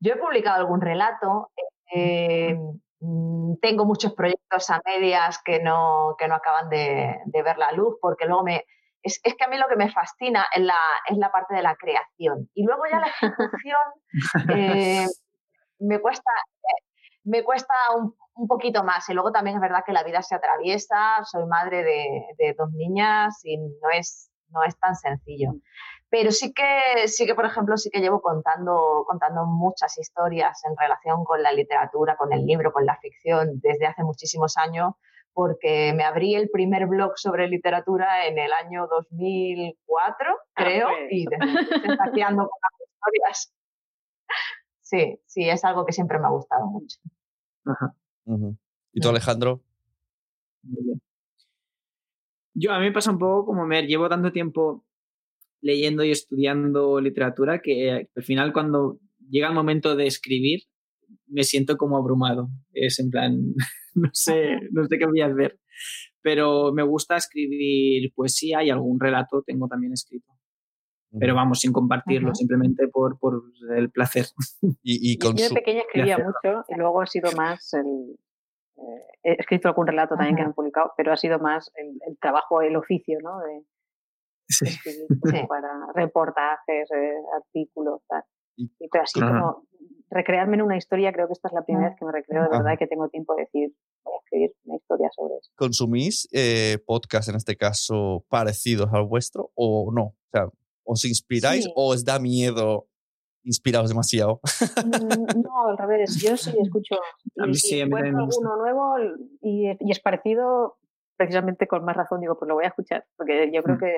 Yo 0.00 0.14
he 0.14 0.16
publicado 0.16 0.60
algún 0.60 0.80
relato. 0.80 1.50
Eh, 1.94 2.58
mm, 3.00 3.54
tengo 3.60 3.84
muchos 3.84 4.14
proyectos 4.14 4.70
a 4.70 4.80
medias 4.84 5.40
que 5.44 5.60
no, 5.62 6.16
que 6.18 6.26
no 6.26 6.34
acaban 6.34 6.68
de, 6.68 7.16
de 7.26 7.42
ver 7.42 7.58
la 7.58 7.72
luz 7.72 7.96
porque 8.00 8.26
luego 8.26 8.42
me, 8.42 8.64
es, 9.02 9.20
es, 9.22 9.34
que 9.36 9.44
a 9.44 9.48
mí 9.48 9.58
lo 9.58 9.68
que 9.68 9.76
me 9.76 9.90
fascina 9.90 10.46
es 10.54 10.62
la, 10.62 10.78
es 11.08 11.18
la 11.18 11.30
parte 11.30 11.54
de 11.54 11.62
la 11.62 11.76
creación. 11.76 12.48
Y 12.54 12.64
luego 12.64 12.82
ya 12.90 13.00
la 13.00 13.08
ejecución 13.08 13.76
eh, 14.56 15.06
me 15.80 16.00
cuesta, 16.00 16.30
me 17.24 17.42
cuesta 17.44 17.74
un, 17.96 18.14
un, 18.34 18.48
poquito 18.48 18.84
más. 18.84 19.08
Y 19.08 19.14
luego 19.14 19.32
también 19.32 19.56
es 19.56 19.62
verdad 19.62 19.84
que 19.84 19.92
la 19.92 20.04
vida 20.04 20.22
se 20.22 20.34
atraviesa. 20.34 21.24
Soy 21.24 21.46
madre 21.46 21.82
de, 21.82 22.26
de, 22.38 22.54
dos 22.54 22.70
niñas 22.72 23.40
y 23.44 23.58
no 23.58 23.90
es, 23.92 24.30
no 24.50 24.62
es 24.62 24.78
tan 24.78 24.94
sencillo. 24.94 25.52
Pero 26.08 26.30
sí 26.30 26.52
que, 26.52 27.08
sí 27.08 27.26
que, 27.26 27.34
por 27.34 27.46
ejemplo, 27.46 27.76
sí 27.76 27.88
que 27.90 28.00
llevo 28.00 28.20
contando, 28.20 29.04
contando 29.06 29.46
muchas 29.46 29.96
historias 29.98 30.62
en 30.64 30.76
relación 30.76 31.24
con 31.24 31.42
la 31.42 31.52
literatura, 31.52 32.16
con 32.16 32.32
el 32.32 32.44
libro, 32.44 32.72
con 32.72 32.84
la 32.84 32.98
ficción 32.98 33.60
desde 33.60 33.86
hace 33.86 34.02
muchísimos 34.02 34.56
años 34.58 34.92
porque 35.34 35.92
me 35.94 36.04
abrí 36.04 36.34
el 36.34 36.50
primer 36.50 36.86
blog 36.86 37.12
sobre 37.16 37.48
literatura 37.48 38.26
en 38.26 38.38
el 38.38 38.52
año 38.52 38.86
2004, 38.88 40.26
ah, 40.28 40.36
creo, 40.54 40.88
y 41.10 41.24
desde 41.26 41.92
está 41.92 42.10
creando 42.12 42.42
con 42.50 42.60
las 42.62 42.88
historias. 42.88 43.52
Sí, 44.92 45.18
sí, 45.24 45.48
es 45.48 45.64
algo 45.64 45.86
que 45.86 45.92
siempre 45.94 46.18
me 46.18 46.26
ha 46.26 46.30
gustado 46.30 46.66
mucho. 46.66 46.98
Ajá. 47.64 47.94
¿Y 48.92 49.00
tú, 49.00 49.08
Alejandro? 49.08 49.62
Yo, 52.52 52.72
a 52.72 52.78
mí 52.78 52.84
me 52.84 52.92
pasa 52.92 53.10
un 53.10 53.18
poco 53.18 53.46
como 53.46 53.64
me 53.64 53.86
llevo 53.86 54.10
tanto 54.10 54.32
tiempo 54.32 54.84
leyendo 55.62 56.04
y 56.04 56.10
estudiando 56.10 57.00
literatura 57.00 57.62
que 57.62 58.06
al 58.14 58.22
final 58.22 58.52
cuando 58.52 58.98
llega 59.30 59.48
el 59.48 59.54
momento 59.54 59.96
de 59.96 60.06
escribir 60.06 60.64
me 61.26 61.44
siento 61.44 61.78
como 61.78 61.96
abrumado. 61.96 62.50
Es 62.74 62.98
en 62.98 63.08
plan, 63.08 63.54
no 63.94 64.10
sé, 64.12 64.58
no 64.72 64.86
sé 64.88 64.98
qué 64.98 65.06
voy 65.06 65.22
a 65.22 65.28
hacer. 65.28 65.58
Pero 66.20 66.70
me 66.74 66.82
gusta 66.82 67.16
escribir 67.16 68.12
poesía 68.14 68.62
y 68.62 68.68
algún 68.68 69.00
relato 69.00 69.42
tengo 69.42 69.68
también 69.68 69.94
escrito. 69.94 70.31
Pero 71.18 71.34
vamos, 71.34 71.60
sin 71.60 71.72
compartirlo, 71.72 72.34
simplemente 72.34 72.88
por, 72.88 73.18
por, 73.18 73.42
el 73.76 73.90
placer. 73.90 74.26
Y, 74.82 75.18
Yo 75.18 75.32
de 75.32 75.54
pequeña 75.54 75.80
escribía 75.80 76.18
mucho 76.18 76.64
y 76.68 76.74
luego 76.74 77.02
ha 77.02 77.06
sido 77.06 77.30
más 77.32 77.74
el, 77.74 78.16
eh, 78.76 79.06
he 79.22 79.32
escrito 79.40 79.68
algún 79.68 79.86
relato 79.86 80.16
también 80.16 80.36
que 80.36 80.42
han 80.42 80.54
publicado, 80.54 80.92
pero 80.96 81.12
ha 81.12 81.16
sido 81.16 81.38
más 81.38 81.70
el, 81.76 82.18
trabajo, 82.18 82.62
el 82.62 82.76
oficio, 82.76 83.18
¿no? 83.22 83.38
De, 83.40 83.62
escribir 84.48 85.06
para 85.48 85.68
reportajes, 85.94 86.90
eh, 86.90 87.14
artículos, 87.36 88.02
tal. 88.08 88.22
pero 88.90 89.02
así 89.02 89.20
como 89.20 89.66
recrearme 90.10 90.56
en 90.56 90.62
una 90.62 90.76
historia, 90.76 91.12
creo 91.12 91.26
que 91.26 91.32
esta 91.32 91.48
es 91.48 91.54
la 91.54 91.64
primera 91.64 91.88
vez 91.88 91.98
que 91.98 92.04
me 92.04 92.12
recreo 92.12 92.42
de 92.42 92.48
verdad 92.50 92.72
y 92.74 92.76
que 92.76 92.86
tengo 92.86 93.08
tiempo 93.08 93.34
de 93.34 93.42
decir, 93.42 93.72
voy 94.04 94.14
a 94.14 94.18
escribir 94.24 94.52
una 94.64 94.76
historia 94.76 95.08
sobre 95.14 95.34
eso. 95.36 95.50
¿Consumís 95.56 96.28
eh, 96.32 96.78
podcasts, 96.84 97.30
en 97.30 97.36
este 97.36 97.56
caso, 97.56 98.26
parecidos 98.28 98.92
al 98.92 99.04
vuestro 99.04 99.52
o 99.54 99.90
no? 99.92 100.02
O 100.02 100.16
sea, 100.30 100.48
¿os 100.84 101.04
inspiráis 101.04 101.66
o 101.74 101.92
os 101.92 102.04
da 102.04 102.18
miedo 102.18 102.88
inspiraros 103.44 103.88
demasiado? 103.88 104.40
Mm, 104.84 105.42
no, 105.44 105.68
al 105.68 105.78
revés, 105.78 106.16
yo 106.20 106.36
sí 106.36 106.52
escucho. 106.60 106.96
a 107.38 107.46
mí 107.46 107.54
sí, 107.54 107.80
a 107.80 107.86
mí 107.86 107.92
alguno 107.94 108.56
nuevo 108.56 108.94
y, 109.40 109.76
y, 109.78 109.90
es 109.90 110.00
parecido, 110.00 110.78
precisamente 111.16 111.66
con 111.66 111.84
más 111.84 111.96
razón 111.96 112.20
digo, 112.20 112.38
pues 112.38 112.48
lo 112.48 112.54
voy 112.54 112.64
a 112.64 112.68
escuchar, 112.68 113.04
porque 113.16 113.50
yo 113.52 113.62
creo 113.62 113.76
mm. 113.76 113.80
que 113.80 113.96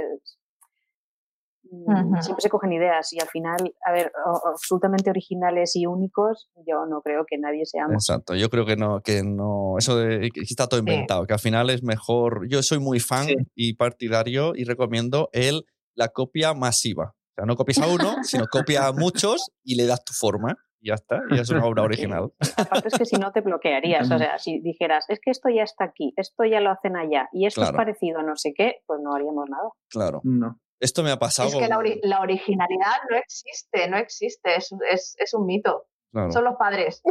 Siempre 2.20 2.42
se 2.42 2.50
cogen 2.50 2.72
ideas 2.72 3.12
y 3.12 3.20
al 3.20 3.28
final, 3.28 3.74
a 3.84 3.92
ver, 3.92 4.12
absolutamente 4.44 5.10
originales 5.10 5.74
y 5.76 5.86
únicos, 5.86 6.50
yo 6.66 6.86
no 6.86 7.00
creo 7.00 7.24
que 7.26 7.38
nadie 7.38 7.64
seamos. 7.64 7.94
Exacto, 7.94 8.34
yo 8.34 8.50
creo 8.50 8.66
que 8.66 8.76
no, 8.76 9.00
que 9.00 9.22
no, 9.24 9.76
eso 9.78 9.96
de 9.96 10.30
que 10.30 10.40
está 10.40 10.68
todo 10.68 10.80
inventado, 10.80 11.26
que 11.26 11.32
al 11.32 11.38
final 11.38 11.70
es 11.70 11.82
mejor. 11.82 12.46
Yo 12.48 12.62
soy 12.62 12.78
muy 12.78 13.00
fan 13.00 13.28
y 13.54 13.74
partidario 13.74 14.52
y 14.54 14.64
recomiendo 14.64 15.30
el 15.32 15.64
la 15.94 16.08
copia 16.08 16.54
masiva. 16.54 17.14
O 17.14 17.34
sea, 17.34 17.46
no 17.46 17.56
copias 17.56 17.78
a 17.78 17.88
uno, 17.88 18.16
sino 18.22 18.46
copia 18.46 18.86
a 18.86 18.92
muchos 18.92 19.50
y 19.62 19.76
le 19.76 19.86
das 19.86 20.04
tu 20.04 20.12
forma. 20.12 20.56
Y 20.80 20.88
ya 20.88 20.94
está, 20.94 21.22
y 21.30 21.38
es 21.38 21.48
una 21.48 21.64
obra 21.64 21.82
original. 21.82 22.30
Aparte 22.58 22.88
es 22.88 22.98
que 22.98 23.06
si 23.06 23.16
no 23.16 23.32
te 23.32 23.40
bloquearías, 23.40 24.10
o 24.10 24.18
sea, 24.18 24.38
si 24.38 24.60
dijeras, 24.60 25.06
es 25.08 25.18
que 25.18 25.30
esto 25.30 25.48
ya 25.48 25.62
está 25.62 25.84
aquí, 25.84 26.12
esto 26.16 26.44
ya 26.44 26.60
lo 26.60 26.70
hacen 26.70 26.94
allá, 26.94 27.30
y 27.32 27.46
esto 27.46 27.62
es 27.62 27.72
parecido 27.72 28.18
a 28.18 28.22
no 28.22 28.36
sé 28.36 28.52
qué, 28.54 28.82
pues 28.86 29.00
no 29.02 29.14
haríamos 29.14 29.48
nada. 29.48 29.70
Claro. 29.88 30.20
No. 30.24 30.60
Esto 30.80 31.02
me 31.02 31.10
ha 31.10 31.18
pasado. 31.18 31.48
Es 31.48 31.54
que 31.54 31.68
la, 32.02 32.20
originalidad 32.20 32.96
no 33.10 33.16
existe, 33.16 33.88
no 33.88 33.96
existe, 33.96 34.56
es, 34.56 34.74
es, 34.90 35.16
es 35.18 35.32
un 35.32 35.46
mito. 35.46 35.86
Son 36.30 36.44
los 36.44 36.56
padres. 36.56 37.02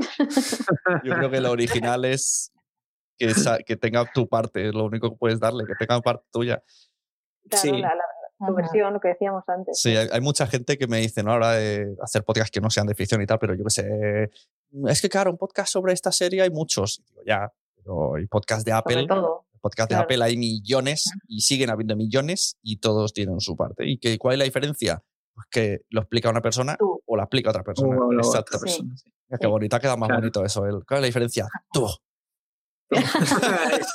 Yo 1.03 1.15
creo 1.15 1.29
que 1.29 1.41
lo 1.41 1.51
original 1.51 2.05
es 2.05 2.53
que, 3.17 3.33
que 3.65 3.75
tenga 3.75 4.05
tu 4.13 4.29
parte, 4.29 4.67
es 4.67 4.73
lo 4.73 4.85
único 4.85 5.09
que 5.09 5.17
puedes 5.17 5.39
darle, 5.39 5.65
que 5.65 5.73
tenga 5.75 5.99
parte 6.01 6.25
tuya. 6.31 6.63
Claro, 7.49 7.61
sí. 7.61 7.71
la, 7.71 7.95
la, 7.95 8.03
versión, 8.51 8.93
lo 8.93 8.99
que 8.99 9.09
decíamos 9.09 9.43
antes. 9.47 9.79
Sí, 9.79 9.95
hay, 9.95 10.21
mucha 10.21 10.47
gente 10.47 10.77
que 10.77 10.87
me 10.87 10.99
dice, 10.99 11.23
¿no? 11.23 11.31
Ahora 11.31 11.53
de 11.53 11.95
hacer 12.01 12.23
podcasts 12.23 12.51
que 12.51 12.61
no 12.61 12.69
sean 12.69 12.87
de 12.87 12.95
ficción 12.95 13.21
y 13.21 13.25
tal, 13.25 13.39
pero 13.39 13.55
yo 13.55 13.63
qué 13.63 13.69
sé. 13.69 14.29
Es 14.87 15.01
que, 15.01 15.09
claro, 15.09 15.31
un 15.31 15.37
podcast 15.37 15.71
sobre 15.71 15.93
esta 15.93 16.11
serie 16.11 16.41
hay 16.41 16.49
muchos. 16.49 17.01
Digo, 17.07 17.21
ya, 17.25 17.51
pero 17.75 18.15
hay 18.15 18.25
podcast 18.27 18.65
de 18.65 18.71
Apple. 18.71 19.07
todo 19.07 19.45
podcast 19.63 19.89
de 19.89 19.95
Apple 19.95 20.21
hay 20.21 20.35
millones 20.35 21.09
y 21.25 21.39
siguen 21.39 21.69
habiendo 21.69 21.95
millones 21.95 22.57
y 22.61 22.77
todos 22.77 23.13
tienen 23.13 23.39
su 23.39 23.55
parte. 23.55 23.87
¿Y 23.87 23.97
que, 23.97 24.17
cuál 24.17 24.33
es 24.33 24.39
la 24.39 24.45
diferencia? 24.45 25.01
Pues 25.33 25.47
que 25.49 25.81
lo 25.89 26.01
explica 26.01 26.29
una 26.29 26.41
persona 26.41 26.77
o 26.79 27.15
la 27.15 27.23
explica 27.23 27.49
otra 27.49 27.63
persona. 27.63 27.95
Exacto. 28.17 28.59
Qué 29.39 29.47
bonita, 29.47 29.79
queda 29.79 29.95
más 29.95 30.09
bonito 30.09 30.43
eso. 30.43 30.61
¿Cuál 30.61 30.97
es 30.97 31.01
la 31.01 31.05
diferencia? 31.05 31.47
Tú. 31.71 31.87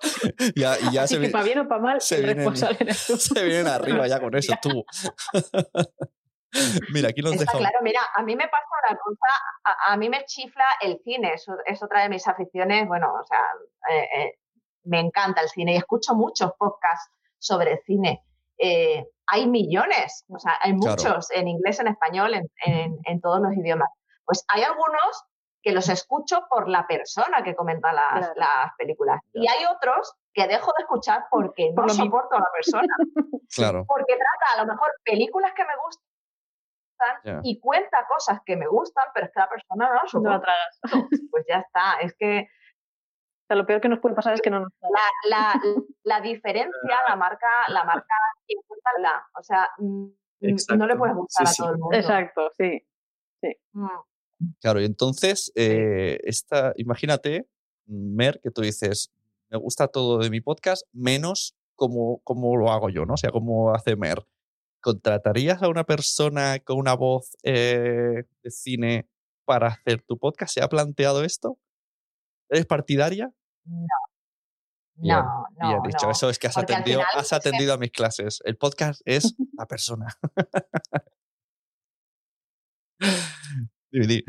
ya, 0.56 0.76
y 0.80 0.92
ya 0.92 1.02
Así 1.02 1.14
se, 1.14 1.20
que 1.20 1.26
vi- 1.26 1.32
para 1.32 1.44
bien 1.44 1.58
o 1.60 1.68
para 1.68 1.80
mal, 1.80 2.00
se 2.00 2.20
vienen- 2.22 2.54
se 2.56 3.44
vienen 3.44 3.66
arriba 3.68 4.06
ya 4.06 4.20
con 4.20 4.34
eso, 4.36 4.54
tú. 4.62 4.84
Mira, 6.92 7.10
aquí 7.10 7.20
nos 7.20 7.32
Está 7.32 7.44
deja. 7.44 7.56
un- 7.58 7.62
claro, 7.64 7.78
mira, 7.82 8.00
a 8.14 8.22
mí 8.22 8.34
me 8.34 8.48
pasa 8.48 8.64
una 8.88 8.98
cosa, 8.98 9.18
a, 9.64 9.92
a 9.92 9.96
mí 9.96 10.08
me 10.08 10.24
chifla 10.24 10.64
el 10.80 10.98
cine, 11.04 11.34
es, 11.34 11.44
es 11.66 11.82
otra 11.82 12.02
de 12.02 12.08
mis 12.08 12.26
aficiones, 12.26 12.86
bueno, 12.88 13.12
o 13.12 13.24
sea, 13.26 13.40
eh, 13.94 14.08
eh, 14.16 14.38
me 14.84 15.00
encanta 15.00 15.42
el 15.42 15.48
cine 15.50 15.74
y 15.74 15.76
escucho 15.76 16.14
muchos 16.14 16.52
podcasts 16.58 17.10
sobre 17.38 17.82
cine. 17.84 18.22
Eh, 18.58 19.04
hay 19.26 19.46
millones, 19.48 20.24
o 20.28 20.38
sea, 20.38 20.56
hay 20.62 20.74
Claro. 20.78 20.96
muchos 20.96 21.30
en 21.32 21.48
inglés, 21.48 21.78
en 21.80 21.88
español, 21.88 22.32
en, 22.34 22.50
en- 22.64 22.96
en 23.04 23.20
todos 23.20 23.40
los 23.42 23.52
idiomas. 23.54 23.90
Pues 24.24 24.42
hay 24.48 24.62
algunos 24.62 25.24
que 25.66 25.72
los 25.72 25.88
escucho 25.88 26.46
por 26.48 26.68
la 26.68 26.86
persona 26.86 27.42
que 27.42 27.56
comenta 27.56 27.92
las, 27.92 28.30
Claro. 28.30 28.34
las 28.36 28.72
películas. 28.78 29.20
Y 29.32 29.48
hay 29.48 29.64
otros 29.64 30.14
que 30.32 30.46
dejo 30.46 30.70
de 30.76 30.82
escuchar 30.84 31.24
porque 31.28 31.72
Por 31.74 31.86
no 31.86 31.92
mismo. 31.92 32.04
soporto 32.04 32.36
a 32.36 32.38
la 32.38 32.50
persona 32.52 32.94
Claro, 33.56 33.84
porque 33.88 34.14
trata 34.14 34.54
a 34.54 34.64
lo 34.64 34.72
mejor 34.72 34.88
películas 35.04 35.52
que 35.56 35.64
me 35.64 35.72
gustan 35.84 37.40
y 37.42 37.58
cuenta 37.58 38.06
cosas 38.08 38.38
que 38.46 38.56
me 38.56 38.68
gustan, 38.68 39.06
pero 39.12 39.26
es 39.26 39.32
que 39.32 39.40
la 39.40 39.48
persona 39.48 39.88
no 39.88 39.94
la 39.94 39.94
No 39.96 40.02
la 40.02 40.08
soporta. 40.08 40.40
tragas. 40.40 41.20
Pues 41.32 41.44
ya 41.48 41.56
está, 41.58 41.94
es 42.00 42.14
que 42.16 42.42
O 42.42 43.46
sea, 43.48 43.56
lo 43.56 43.66
peor 43.66 43.80
que 43.80 43.88
nos 43.88 43.98
puede 43.98 44.14
pasar 44.14 44.34
es 44.34 44.40
que 44.40 44.50
no 44.50 44.60
nos 44.60 44.70
la, 44.80 45.00
la, 45.28 45.60
la 46.04 46.20
diferencia 46.20 46.96
la 47.08 47.16
marca, 47.16 47.48
la 47.68 47.82
marca 47.82 48.14
quien 48.46 48.60
cuenta 48.68 48.90
la, 49.00 49.26
o 49.36 49.42
sea, 49.42 49.68
mm, 49.78 50.06
no 50.42 50.48
Exacto. 50.48 50.86
le 50.86 50.94
puedes 50.96 51.16
gustar 51.16 51.46
Sí, 51.48 51.50
a 51.50 51.54
sí. 51.54 51.62
todo 51.62 51.72
el 51.72 51.78
mundo. 51.78 51.96
Exacto, 51.96 52.50
sí. 52.56 52.86
Mm, 53.72 53.88
claro. 54.60 54.80
Y 54.80 54.84
entonces, 54.84 55.52
eh, 55.54 56.18
esta, 56.24 56.72
imagínate, 56.76 57.48
Mer, 57.86 58.40
que 58.42 58.50
tú 58.50 58.62
dices, 58.62 59.12
me 59.50 59.58
gusta 59.58 59.88
todo 59.88 60.18
de 60.18 60.30
mi 60.30 60.40
podcast, 60.40 60.86
menos 60.92 61.54
cómo, 61.76 62.20
cómo 62.24 62.56
lo 62.56 62.70
hago 62.72 62.88
yo, 62.88 63.06
¿no? 63.06 63.14
O 63.14 63.16
sea, 63.16 63.30
cómo 63.30 63.74
hace 63.74 63.96
Mer. 63.96 64.26
¿Contratarías 64.80 65.62
a 65.62 65.68
una 65.68 65.84
persona 65.84 66.58
con 66.60 66.78
una 66.78 66.94
voz 66.94 67.36
eh, 67.42 68.24
de 68.42 68.50
cine 68.50 69.08
para 69.44 69.68
hacer 69.68 70.02
tu 70.02 70.18
podcast? 70.18 70.54
¿Se 70.54 70.62
ha 70.62 70.68
planteado 70.68 71.24
esto? 71.24 71.58
¿Eres 72.48 72.66
partidaria? 72.66 73.32
No, 73.64 73.86
Bien, 74.94 75.16
no, 75.16 75.46
no. 75.60 75.68
Bien 75.68 75.82
dicho, 75.82 76.06
no. 76.06 76.12
eso 76.12 76.30
es 76.30 76.38
que 76.38 76.46
has 76.46 76.54
Porque 76.54 76.72
atendido, 76.72 77.00
final 77.00 77.20
has 77.20 77.32
atendido 77.32 77.74
a 77.74 77.76
mis 77.76 77.90
clases. 77.90 78.40
El 78.44 78.56
podcast 78.56 79.02
es 79.04 79.34
la 79.58 79.66
persona. 79.66 80.06
Di, 83.96 84.06
di. 84.06 84.24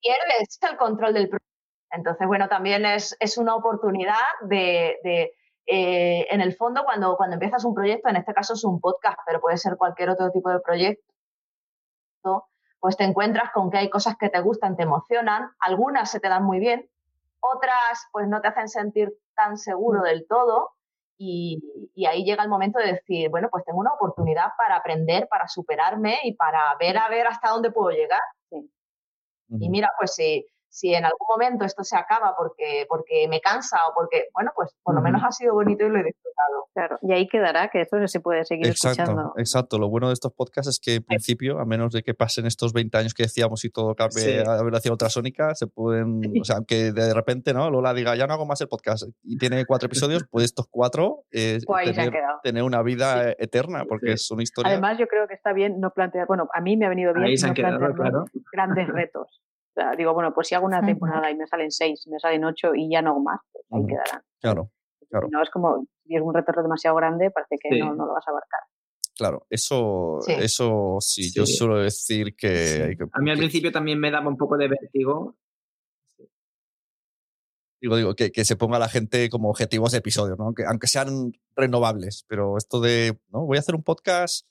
pierdes 0.00 0.58
el 0.62 0.76
control 0.78 1.12
del 1.12 1.28
proyecto. 1.28 1.46
Entonces, 1.90 2.26
bueno, 2.26 2.48
también 2.48 2.86
es, 2.86 3.16
es 3.20 3.36
una 3.36 3.54
oportunidad 3.54 4.14
de, 4.42 4.98
de, 5.02 5.32
eh, 5.66 6.26
en 6.30 6.40
el 6.40 6.54
fondo, 6.54 6.84
cuando, 6.84 7.16
cuando 7.16 7.34
empiezas 7.34 7.64
un 7.64 7.74
proyecto, 7.74 8.08
en 8.08 8.16
este 8.16 8.32
caso 8.32 8.54
es 8.54 8.64
un 8.64 8.80
podcast, 8.80 9.18
pero 9.26 9.40
puede 9.40 9.58
ser 9.58 9.76
cualquier 9.76 10.08
otro 10.10 10.30
tipo 10.30 10.50
de 10.50 10.60
proyecto, 10.60 11.04
pues 12.80 12.96
te 12.96 13.04
encuentras 13.04 13.50
con 13.52 13.70
que 13.70 13.78
hay 13.78 13.90
cosas 13.90 14.16
que 14.18 14.30
te 14.30 14.40
gustan, 14.40 14.76
te 14.76 14.84
emocionan, 14.84 15.50
algunas 15.58 16.10
se 16.10 16.20
te 16.20 16.28
dan 16.28 16.44
muy 16.44 16.58
bien, 16.58 16.88
otras 17.40 18.06
pues 18.12 18.26
no 18.28 18.40
te 18.40 18.48
hacen 18.48 18.68
sentir 18.68 19.12
tan 19.34 19.58
seguro 19.58 20.02
del 20.02 20.26
todo 20.26 20.77
y, 21.18 21.90
y 21.94 22.06
ahí 22.06 22.24
llega 22.24 22.44
el 22.44 22.48
momento 22.48 22.78
de 22.78 22.92
decir, 22.92 23.28
bueno, 23.28 23.48
pues 23.50 23.64
tengo 23.64 23.80
una 23.80 23.92
oportunidad 23.92 24.52
para 24.56 24.76
aprender, 24.76 25.28
para 25.28 25.48
superarme 25.48 26.18
y 26.22 26.34
para 26.34 26.74
ver 26.78 26.96
a 26.96 27.08
ver 27.08 27.26
hasta 27.26 27.50
dónde 27.50 27.72
puedo 27.72 27.90
llegar. 27.90 28.22
Y 29.50 29.68
mira, 29.70 29.90
pues 29.98 30.14
si, 30.14 30.46
si 30.70 30.94
en 30.94 31.04
algún 31.04 31.26
momento 31.28 31.64
esto 31.64 31.82
se 31.84 31.96
acaba 31.96 32.34
porque, 32.36 32.84
porque 32.88 33.26
me 33.28 33.40
cansa 33.40 33.78
o 33.88 33.94
porque, 33.94 34.26
bueno, 34.34 34.52
pues 34.54 34.74
por 34.82 34.94
lo 34.94 35.00
menos 35.00 35.22
ha 35.24 35.32
sido 35.32 35.54
bonito 35.54 35.84
y 35.86 35.88
lo 35.88 35.98
he 35.98 36.04
disfrutado. 36.04 36.66
Claro. 36.74 36.98
Y 37.02 37.12
ahí 37.12 37.26
quedará, 37.26 37.68
que 37.68 37.80
esto 37.80 37.96
se 38.06 38.20
puede 38.20 38.44
seguir 38.44 38.66
Exacto, 38.68 39.02
escuchando. 39.02 39.32
exacto. 39.36 39.78
Lo 39.78 39.88
bueno 39.88 40.08
de 40.08 40.14
estos 40.14 40.32
podcasts 40.32 40.68
es 40.68 40.78
que 40.80 40.96
en 40.96 41.02
principio, 41.04 41.58
a 41.58 41.64
menos 41.64 41.92
de 41.92 42.02
que 42.02 42.14
pasen 42.14 42.46
estos 42.46 42.72
20 42.72 42.96
años 42.98 43.14
que 43.14 43.24
decíamos 43.24 43.64
y 43.64 43.70
todo 43.70 43.94
cambie 43.94 44.22
Sí. 44.22 44.38
a 44.46 44.62
velocidad 44.62 44.92
ultrasónica, 44.92 45.54
se 45.54 45.66
pueden, 45.66 46.20
o 46.40 46.44
sea, 46.44 46.56
aunque 46.56 46.92
de 46.92 47.12
repente, 47.14 47.52
¿no? 47.54 47.70
Lola 47.70 47.94
diga, 47.94 48.14
ya 48.14 48.26
no 48.26 48.34
hago 48.34 48.46
más 48.46 48.60
el 48.60 48.68
podcast 48.68 49.04
y 49.24 49.36
tiene 49.38 49.64
cuatro 49.66 49.86
episodios, 49.86 50.24
pues 50.30 50.44
estos 50.44 50.66
cuatro 50.70 51.24
eh, 51.32 51.58
Pues 51.66 51.96
tener, 52.42 52.62
una 52.62 52.82
vida 52.82 53.32
eterna, 53.38 53.84
porque 53.88 54.08
Sí. 54.08 54.12
es 54.14 54.30
una 54.30 54.42
historia. 54.42 54.72
Además, 54.72 54.98
yo 54.98 55.06
creo 55.08 55.26
que 55.26 55.34
está 55.34 55.52
bien 55.52 55.80
no 55.80 55.90
plantear, 55.90 56.26
bueno, 56.26 56.48
a 56.54 56.60
mí 56.60 56.76
me 56.76 56.86
ha 56.86 56.88
venido 56.88 57.12
bien 57.14 57.26
Ahí 57.26 57.36
se 57.36 57.48
no 57.48 57.54
quedado, 57.54 57.78
claro. 57.94 58.24
grandes 58.52 58.86
retos. 58.88 59.42
Sea, 59.80 59.92
digo, 59.96 60.12
bueno, 60.12 60.34
pues 60.34 60.48
si 60.48 60.54
hago 60.56 60.66
una 60.66 60.84
temporada 60.84 61.30
y 61.30 61.36
me 61.36 61.46
salen 61.46 61.70
seis, 61.70 62.04
me 62.08 62.18
salen 62.18 62.44
ocho 62.44 62.74
y 62.74 62.90
ya 62.90 63.00
no 63.00 63.10
hago 63.10 63.20
más, 63.20 63.38
pues 63.52 63.64
ahí 63.70 63.86
quedarán. 63.86 64.22
Claro, 64.40 64.70
claro. 65.08 65.28
No 65.30 65.40
es 65.42 65.50
como, 65.50 65.86
si 66.04 66.16
es 66.16 66.20
un 66.22 66.34
reto 66.34 66.50
demasiado 66.60 66.96
grande, 66.96 67.30
parece 67.30 67.56
que 67.62 67.68
Sí. 67.76 67.78
no, 67.80 67.94
no 67.94 68.06
lo 68.06 68.12
vas 68.14 68.26
a 68.26 68.30
abarcar. 68.30 68.60
claro. 69.16 69.46
Eso 69.50 70.18
Sí. 70.22 70.32
eso 70.32 70.96
sí, 71.00 71.32
yo 71.34 71.44
suelo 71.44 71.76
decir 71.78 72.34
que, 72.36 72.56
Sí. 72.66 72.82
hay 72.82 72.96
que- 72.96 73.04
A 73.12 73.20
mí 73.20 73.30
al 73.30 73.38
principio 73.38 73.70
también 73.72 73.98
me 74.00 74.10
daba 74.12 74.28
un 74.28 74.36
poco 74.36 74.56
de 74.56 74.68
vértigo. 74.68 75.36
digo, 77.80 77.96
digo, 77.96 78.14
que, 78.14 78.32
que 78.32 78.44
se 78.44 78.56
ponga 78.56 78.78
la 78.80 78.88
gente 78.88 79.28
como 79.30 79.50
objetivos 79.50 79.92
de 79.92 79.98
episodio, 79.98 80.34
¿no? 80.36 80.52
Que, 80.52 80.64
aunque 80.64 80.88
sean 80.88 81.32
renovables, 81.54 82.24
pero 82.28 82.56
esto 82.58 82.80
de, 82.80 83.16
¿no? 83.30 83.46
Voy 83.46 83.56
a 83.56 83.60
hacer 83.60 83.76
un 83.76 83.84
podcast 83.84 84.46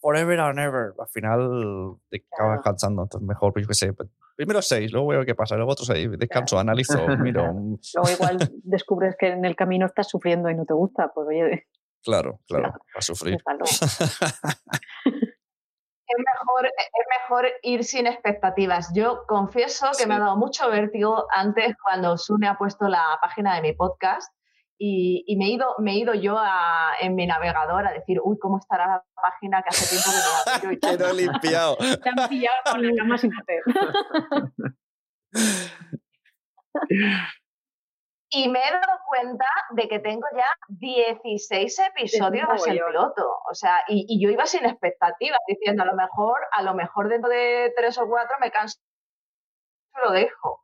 forever 0.00 0.38
and 0.40 0.58
ever, 0.58 0.94
al 0.98 1.08
final 1.08 1.96
te 2.10 2.24
acabas 2.32 2.54
Claro. 2.56 2.62
cansando, 2.62 3.02
entonces 3.02 3.26
mejor, 3.28 3.52
pues, 3.52 3.64
yo 3.64 3.68
qué 3.68 3.74
sé, 3.74 3.92
pues, 3.92 4.08
primero 4.36 4.62
seis, 4.62 4.92
luego 4.92 5.08
veo 5.08 5.24
qué 5.24 5.34
pasa, 5.34 5.56
luego 5.56 5.72
otros 5.72 5.86
seis, 5.86 6.08
descanso, 6.18 6.58
analizo, 6.58 7.06
miro, 7.18 7.52
Luego 7.94 8.10
igual 8.10 8.38
descubres 8.64 9.14
que 9.18 9.28
en 9.28 9.44
el 9.44 9.54
camino 9.56 9.86
estás 9.86 10.08
sufriendo 10.08 10.48
y 10.50 10.54
no 10.54 10.64
te 10.64 10.74
gusta, 10.74 11.10
pues 11.14 11.28
oye, 11.28 11.66
claro, 12.02 12.40
claro, 12.48 12.72
a 12.96 13.00
sufrir. 13.02 13.38
Es 16.12 16.18
mejor, 16.18 16.66
es 16.66 17.06
mejor 17.22 17.46
ir 17.62 17.84
sin 17.84 18.08
expectativas. 18.08 18.92
Yo 18.94 19.22
confieso 19.28 19.86
que 19.92 20.02
Sí. 20.02 20.08
me 20.08 20.14
ha 20.14 20.18
dado 20.18 20.36
mucho 20.36 20.68
vértigo 20.68 21.26
antes 21.32 21.76
cuando 21.84 22.18
Sune 22.18 22.48
ha 22.48 22.58
puesto 22.58 22.88
la 22.88 23.16
página 23.22 23.54
de 23.54 23.62
mi 23.62 23.72
podcast 23.74 24.32
y, 24.82 25.24
y 25.26 25.36
me, 25.36 25.44
he 25.44 25.48
ido, 25.50 25.74
me 25.78 25.92
he 25.92 25.98
ido 25.98 26.14
yo 26.14 26.38
a- 26.38 26.92
en 27.02 27.14
mi 27.14 27.26
navegador 27.26 27.86
a 27.86 27.92
decir, 27.92 28.18
uy, 28.24 28.38
¿cómo 28.40 28.58
estará 28.58 28.86
la 28.86 29.04
página 29.14 29.62
que 29.62 29.68
hace 29.68 29.86
tiempo 29.90 30.08
que 30.10 30.16
no 30.16 30.30
la 30.46 30.60
que 30.80 30.96
no 30.98 31.06
he 31.10 31.14
limpiado. 31.14 31.76
Te 31.76 32.08
han 32.08 32.28
pillado 32.30 32.56
con 32.72 32.86
la 32.86 32.92
cama 32.96 33.18
sin 33.18 33.30
papel. 33.30 33.62
Y 38.32 38.48
me 38.48 38.60
he 38.60 38.70
dado 38.70 38.98
cuenta 39.08 39.44
de 39.70 39.88
que 39.88 39.98
tengo 39.98 40.24
ya 40.36 40.46
16 40.68 41.78
episodios 41.80 42.46
en 42.66 42.74
piloto. 42.74 43.28
O 43.50 43.54
sea, 43.54 43.82
y, 43.88 44.06
y 44.08 44.22
yo 44.24 44.30
iba 44.30 44.46
sin 44.46 44.64
expectativas, 44.64 45.40
diciendo 45.48 45.82
a 45.82 45.86
lo 45.86 45.94
mejor, 45.96 46.38
a 46.52 46.62
lo 46.62 46.74
mejor 46.74 47.08
dentro 47.08 47.28
de 47.28 47.72
tres 47.76 47.98
o 47.98 48.06
cuatro 48.08 48.36
me 48.40 48.52
canso 48.52 48.78
y 49.96 50.06
lo 50.06 50.12
dejo. 50.12 50.62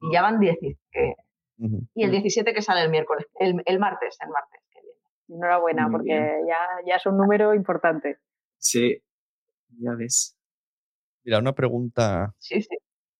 Y 0.00 0.12
ya 0.12 0.22
van 0.22 0.40
16. 0.40 1.14
Y 1.94 2.04
el 2.04 2.10
17 2.10 2.52
que 2.54 2.62
sale 2.62 2.82
el 2.82 2.90
miércoles, 2.90 3.26
el, 3.38 3.62
el 3.66 3.78
martes, 3.78 4.16
el 4.20 4.30
martes 4.30 4.60
que 4.70 4.80
viene. 4.80 4.98
Enhorabuena, 5.28 5.84
Muy 5.88 5.92
porque 5.92 6.12
bien. 6.14 6.46
ya, 6.48 6.56
ya 6.86 6.96
es 6.96 7.06
un 7.06 7.16
número 7.16 7.54
importante. 7.54 8.18
Sí, 8.58 9.02
ya 9.78 9.92
ves. 9.96 10.36
Mira, 11.24 11.38
una 11.38 11.52
pregunta 11.54 12.34
Sí, 12.38 12.62
sí. 12.62 12.76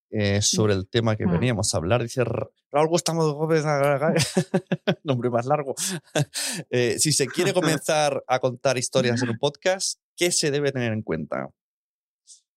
eh, 0.09 0.41
sobre 0.41 0.73
el 0.73 0.89
tema 0.89 1.15
que 1.15 1.25
Mm. 1.25 1.31
veníamos 1.31 1.73
a 1.73 1.77
hablar. 1.77 2.01
Dice 2.01 2.23
Ra- 2.23 2.49
Raúl 2.71 2.87
Gustavo 2.89 3.33
Gómez, 3.33 3.63
nombre 5.03 5.29
más 5.29 5.45
largo. 5.45 5.75
Eh, 6.69 6.99
si 6.99 7.11
se 7.13 7.27
quiere 7.27 7.53
comenzar 7.87 8.23
a 8.27 8.39
contar 8.39 8.77
historias 8.77 9.21
en 9.23 9.29
un 9.29 9.37
podcast, 9.37 9.99
¿qué 10.17 10.31
se 10.31 10.51
debe 10.51 10.71
tener 10.71 10.91
en 10.91 11.01
cuenta? 11.01 11.49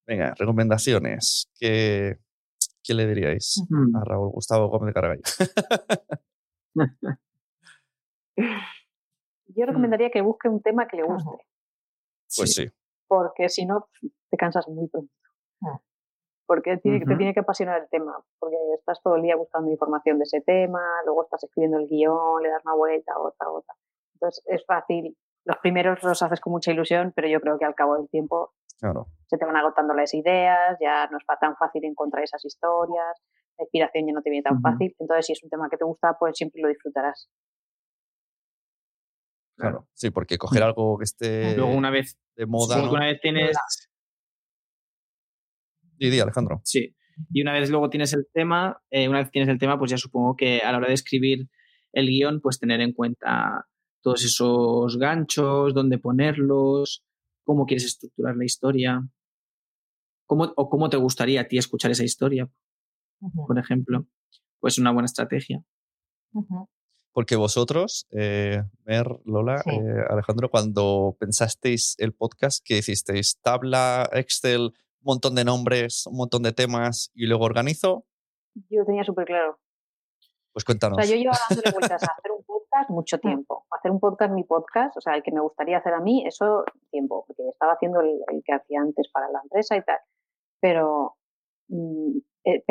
Venga, 0.05 0.33
recomendaciones. 0.37 1.49
¿Qué, 1.59 2.17
qué 2.87 2.93
le 2.93 3.05
diríais 3.05 3.63
Mm. 3.69 3.95
a 3.97 4.03
Raúl 4.05 4.31
Gustavo 4.31 4.69
Gómez 4.69 4.87
de 4.87 4.93
Cargallo? 4.93 5.21
Yo 9.47 9.65
recomendaría 9.65 10.09
que 10.11 10.21
busque 10.21 10.47
un 10.49 10.61
tema 10.61 10.87
que 10.87 10.97
le 10.97 11.03
guste, 11.03 11.29
Pues 12.35 12.53
sí. 12.53 12.67
porque 13.07 13.49
si 13.49 13.65
no, 13.65 13.87
te 14.29 14.37
cansas 14.37 14.67
muy 14.67 14.87
pronto. 14.87 15.11
Ah. 15.63 15.79
Porque 16.45 16.77
te 16.77 16.97
Ujú. 16.97 17.17
tiene 17.17 17.33
que 17.33 17.39
apasionar 17.39 17.81
el 17.81 17.89
tema, 17.89 18.23
porque 18.39 18.55
estás 18.77 19.01
todo 19.01 19.15
el 19.15 19.23
día 19.23 19.35
buscando 19.35 19.71
información 19.71 20.17
de 20.19 20.23
ese 20.23 20.41
tema, 20.41 20.79
luego 21.05 21.23
estás 21.23 21.43
escribiendo 21.43 21.77
el 21.79 21.87
guion, 21.87 22.43
le 22.43 22.49
das 22.49 22.63
una 22.65 22.75
vuelta, 22.75 23.17
otra, 23.19 23.49
otra. 23.49 23.73
Entonces 24.13 24.43
es 24.47 24.65
fácil. 24.65 25.17
Los 25.45 25.57
primeros 25.57 26.03
los 26.03 26.21
haces 26.21 26.39
con 26.41 26.51
mucha 26.51 26.71
ilusión, 26.71 27.11
pero 27.15 27.27
yo 27.27 27.39
creo 27.41 27.57
que 27.57 27.65
al 27.65 27.75
cabo 27.75 27.95
del 27.97 28.09
tiempo 28.09 28.53
Claro. 28.79 29.07
se 29.27 29.37
te 29.37 29.45
van 29.45 29.55
agotando 29.57 29.93
las 29.93 30.13
ideas, 30.13 30.77
ya 30.79 31.07
no 31.07 31.17
es 31.17 31.23
tan 31.39 31.55
fácil 31.57 31.83
encontrar 31.85 32.23
esas 32.23 32.45
historias, 32.45 33.17
la 33.57 33.63
inspiración 33.63 34.05
ya 34.07 34.13
no 34.13 34.21
te 34.21 34.29
viene 34.29 34.43
tan 34.43 34.61
fácil. 34.61 34.95
Entonces, 34.99 35.25
si 35.25 35.33
es 35.33 35.43
un 35.43 35.49
tema 35.49 35.67
que 35.69 35.77
te 35.77 35.83
gusta, 35.85 36.15
pues 36.19 36.37
siempre 36.37 36.61
lo 36.61 36.67
disfrutarás. 36.67 37.29
Claro. 39.57 39.87
Sí, 39.93 40.11
porque 40.11 40.37
coger 40.37 40.61
algo 40.61 40.97
que 40.99 41.05
esté 41.05 41.55
Luego 41.55 41.73
una 41.73 41.89
vez, 41.89 42.19
de 42.35 42.45
moda. 42.45 42.77
¿no? 42.77 42.91
una 42.91 43.07
vez 43.07 43.19
tienes, 43.19 43.57
Di, 45.97 46.11
di, 46.11 46.19
Alejandro. 46.19 46.61
sí, 46.63 46.95
Y 47.31 47.41
una 47.41 47.53
vez 47.53 47.71
luego 47.71 47.89
tienes 47.89 48.13
el 48.13 48.27
tema, 48.31 48.79
eh, 48.91 49.09
una 49.09 49.19
vez 49.19 49.31
tienes 49.31 49.49
el 49.49 49.57
tema, 49.57 49.79
pues 49.79 49.89
ya 49.89 49.97
supongo 49.97 50.35
que 50.35 50.59
a 50.59 50.71
la 50.71 50.77
hora 50.77 50.87
de 50.87 50.93
escribir 50.93 51.49
el 51.91 52.07
guion, 52.07 52.39
pues 52.39 52.59
tener 52.59 52.81
en 52.81 52.93
cuenta 52.93 53.65
todos 54.03 54.23
esos 54.23 54.97
ganchos, 54.99 55.73
dónde 55.73 55.97
ponerlos, 55.97 57.03
cómo 57.47 57.65
quieres 57.65 57.85
estructurar 57.85 58.35
la 58.35 58.43
historia, 58.43 59.07
cómo, 60.25 60.53
o 60.57 60.69
cómo 60.69 60.89
te 60.89 60.97
gustaría 60.97 61.41
a 61.41 61.47
ti 61.47 61.57
escuchar 61.57 61.91
esa 61.91 62.03
historia, 62.03 62.49
por 63.47 63.57
ejemplo. 63.57 64.05
Pues 64.59 64.77
una 64.77 64.91
buena 64.91 65.05
estrategia. 65.05 65.63
Porque 67.13 67.37
vosotros, 67.37 68.05
eh, 68.11 68.63
Mer, 68.83 69.07
Lola, 69.23 69.63
eh, 69.65 70.05
Alejandro, 70.09 70.49
cuando 70.49 71.15
pensasteis 71.19 71.95
el 71.99 72.13
podcast, 72.13 72.61
¿qué 72.65 72.79
hicisteis? 72.79 73.39
¿Tabla, 73.41 74.09
Excel, 74.11 74.73
un 74.99 75.05
montón 75.13 75.33
de 75.35 75.45
nombres, 75.45 76.05
un 76.05 76.17
montón 76.17 76.43
de 76.43 76.51
temas 76.51 77.11
y 77.15 77.27
luego 77.27 77.45
organizo? 77.45 78.05
Yo 78.69 78.83
tenía 78.85 79.05
súper 79.05 79.25
claro. 79.25 79.57
Pues 80.51 80.65
cuéntanos. 80.65 80.97
O 80.97 81.01
sea, 81.01 81.09
yo 81.09 81.17
llevaba 81.17 81.39
dándole 81.49 81.71
vueltas 81.71 82.03
a 82.03 82.07
hacer 82.17 82.31
un 82.31 82.43
podcast 82.43 82.66
mucho 82.89 83.19
tiempo. 83.19 83.65
Hacer 83.71 83.91
un 83.91 83.99
podcast, 83.99 84.33
mi 84.33 84.43
podcast, 84.43 84.95
o 84.97 85.01
sea, 85.01 85.15
el 85.15 85.23
que 85.23 85.31
me 85.31 85.41
gustaría 85.41 85.77
hacer 85.77 85.93
a 85.93 85.99
mí, 85.99 86.25
eso 86.25 86.63
tiempo, 86.91 87.25
porque 87.27 87.43
estaba 87.49 87.73
haciendo 87.73 88.01
el, 88.01 88.19
que 88.45 88.53
hacía 88.53 88.81
antes 88.81 89.09
para 89.11 89.29
la 89.29 89.39
empresa 89.43 89.75
y 89.75 89.81
tal. 89.83 89.99
Pero 90.61 91.15
mm, 91.69 92.17
eh, 92.45 92.63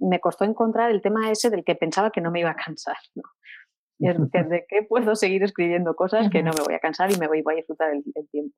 me 0.00 0.20
costó 0.20 0.44
encontrar 0.44 0.90
el 0.90 1.02
tema 1.02 1.30
ese 1.30 1.50
del 1.50 1.64
que 1.64 1.74
pensaba 1.74 2.10
que 2.10 2.20
no 2.20 2.30
me 2.30 2.40
iba 2.40 2.50
a 2.50 2.56
cansar. 2.56 2.96
¿no? 3.14 3.22
¿De 3.98 4.66
qué 4.68 4.82
puedo 4.82 5.14
seguir 5.14 5.42
escribiendo 5.42 5.94
cosas 5.94 6.28
que 6.30 6.42
no 6.42 6.50
me 6.52 6.62
voy 6.64 6.74
a 6.74 6.80
cansar 6.80 7.10
y 7.12 7.18
me 7.18 7.28
voy, 7.28 7.42
a 7.46 7.54
disfrutar 7.54 7.92
el, 7.92 8.04
tiempo? 8.30 8.54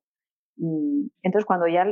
Mm, 0.57 1.07
entonces, 1.23 1.45
cuando 1.45 1.67
ya, 1.67 1.85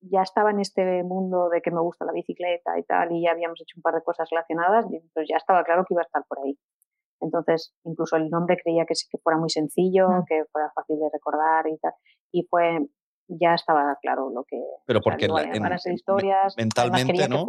ya 0.00 0.22
estaba 0.22 0.50
en 0.50 0.60
este 0.60 1.02
mundo 1.02 1.48
de 1.50 1.60
que 1.62 1.70
me 1.70 1.80
gusta 1.80 2.04
la 2.04 2.12
bicicleta 2.12 2.78
y 2.78 2.82
tal, 2.84 3.12
y 3.12 3.22
ya 3.22 3.32
habíamos 3.32 3.60
hecho 3.60 3.76
un 3.76 3.82
par 3.82 3.94
de 3.94 4.02
cosas 4.02 4.28
relacionadas, 4.30 4.86
pues 5.14 5.28
ya 5.28 5.36
estaba 5.36 5.62
claro 5.64 5.84
que 5.86 5.94
iba 5.94 6.02
a 6.02 6.06
estar 6.06 6.24
por 6.26 6.38
ahí. 6.40 6.58
Entonces, 7.20 7.74
incluso 7.84 8.16
el 8.16 8.30
nombre 8.30 8.56
creía 8.62 8.84
que, 8.86 8.94
que 9.10 9.18
fuera 9.18 9.38
muy 9.38 9.50
sencillo, 9.50 10.08
que 10.26 10.44
fuera 10.50 10.70
fácil 10.74 10.98
de 10.98 11.08
recordar 11.12 11.66
y 11.68 11.78
tal. 11.78 11.92
Y 12.32 12.46
fue, 12.48 12.86
ya 13.28 13.54
estaba 13.54 13.96
claro 14.00 14.30
lo 14.30 14.44
que... 14.44 14.60
Pero 14.86 15.00
porque 15.00 15.28
historias, 15.92 16.54
mentalmente, 16.56 17.28
¿no? 17.28 17.46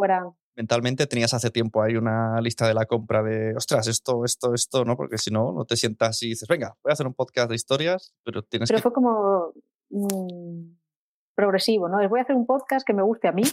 Mentalmente 0.54 1.06
tenías 1.06 1.32
hace 1.32 1.50
tiempo 1.50 1.82
ahí 1.82 1.96
una 1.96 2.40
lista 2.40 2.66
de 2.68 2.74
la 2.74 2.84
compra 2.84 3.22
de, 3.22 3.54
ostras, 3.56 3.86
esto, 3.88 4.24
esto, 4.24 4.52
esto, 4.54 4.84
¿no? 4.84 4.96
Porque 4.96 5.16
si 5.16 5.30
no, 5.30 5.52
no 5.52 5.64
te 5.64 5.76
sientas 5.76 6.22
y 6.22 6.28
dices, 6.28 6.46
venga, 6.46 6.76
voy 6.82 6.90
a 6.90 6.92
hacer 6.92 7.06
un 7.06 7.14
podcast 7.14 7.48
de 7.48 7.54
historias, 7.54 8.14
pero 8.22 8.42
tienes 8.42 8.68
pero 8.68 8.82
fue 8.82 8.92
como 8.92 9.52
mm, 9.88 10.74
progresivo, 11.34 11.88
¿no? 11.88 12.06
Voy 12.08 12.20
a 12.20 12.22
hacer 12.22 12.36
un 12.36 12.46
podcast 12.46 12.86
que 12.86 12.92
me 12.92 13.02
guste 13.02 13.28
a 13.28 13.32
mí 13.32 13.44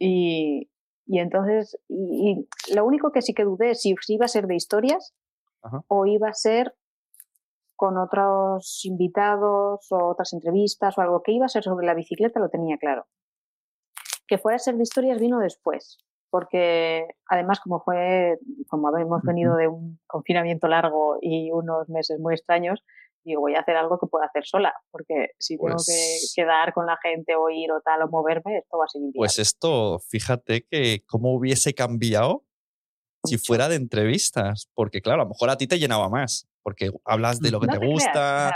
y, 0.00 0.68
y 1.06 1.20
entonces, 1.20 1.78
y, 1.88 2.48
lo 2.74 2.84
único 2.84 3.12
que 3.12 3.22
sí 3.22 3.34
que 3.34 3.44
dudé 3.44 3.70
es 3.70 3.80
si 3.82 3.94
iba 4.08 4.24
a 4.24 4.28
ser 4.28 4.48
de 4.48 4.56
historias 4.56 5.14
o 5.88 6.06
iba 6.06 6.28
a 6.28 6.34
ser 6.34 6.74
con 7.76 7.96
otros 7.96 8.84
invitados 8.84 9.86
o 9.90 10.08
otras 10.08 10.32
entrevistas 10.32 10.98
o 10.98 11.00
algo 11.00 11.22
que 11.22 11.32
iba 11.32 11.46
a 11.46 11.48
ser 11.48 11.62
sobre 11.62 11.86
la 11.86 11.94
bicicleta 11.94 12.40
lo 12.40 12.48
tenía 12.48 12.76
claro. 12.76 13.06
Que 14.26 14.38
fuera 14.38 14.56
a 14.56 14.58
ser 14.58 14.76
de 14.76 14.82
historias 14.82 15.20
vino 15.20 15.38
después, 15.38 15.98
porque 16.28 17.06
además 17.28 17.60
como 17.60 17.80
fue, 17.80 18.38
como 18.68 18.96
hemos 18.98 19.22
venido 19.22 19.54
de 19.56 19.68
un 19.68 20.00
confinamiento 20.06 20.66
largo 20.66 21.18
y 21.20 21.50
unos 21.52 21.88
meses 21.88 22.18
muy 22.18 22.34
extraños, 22.34 22.82
digo, 23.24 23.42
voy 23.42 23.54
a 23.54 23.60
hacer 23.60 23.76
algo 23.76 23.98
que 23.98 24.06
pueda 24.06 24.26
hacer 24.26 24.44
sola, 24.44 24.74
porque 24.90 25.28
si 25.38 25.56
tengo 25.56 25.68
que 25.68 25.74
pues 25.76 26.32
quedar 26.34 26.72
con 26.72 26.86
la 26.86 26.98
gente 27.02 27.36
o 27.36 27.48
ir 27.48 27.70
o 27.70 27.80
tal 27.80 28.02
o 28.02 28.08
moverme, 28.08 28.58
esto 28.58 28.78
va 28.78 28.86
a 28.86 28.88
ser 28.88 29.02
inviable. 29.02 29.18
Pues 29.18 29.38
esto, 29.38 29.98
fíjate 30.00 30.66
que 30.68 31.04
cómo 31.06 31.32
hubiese 31.34 31.74
cambiado 31.74 32.44
si 33.28 33.38
fuera 33.38 33.68
de 33.68 33.76
entrevistas, 33.76 34.68
porque 34.74 35.00
claro, 35.00 35.22
a 35.22 35.24
lo 35.24 35.30
mejor 35.30 35.50
a 35.50 35.56
ti 35.56 35.66
te 35.66 35.78
llenaba 35.78 36.08
más, 36.08 36.46
porque 36.62 36.90
hablas 37.04 37.40
de 37.40 37.50
lo 37.50 37.60
que 37.60 37.68
te, 37.68 37.78
gusta, 37.78 38.54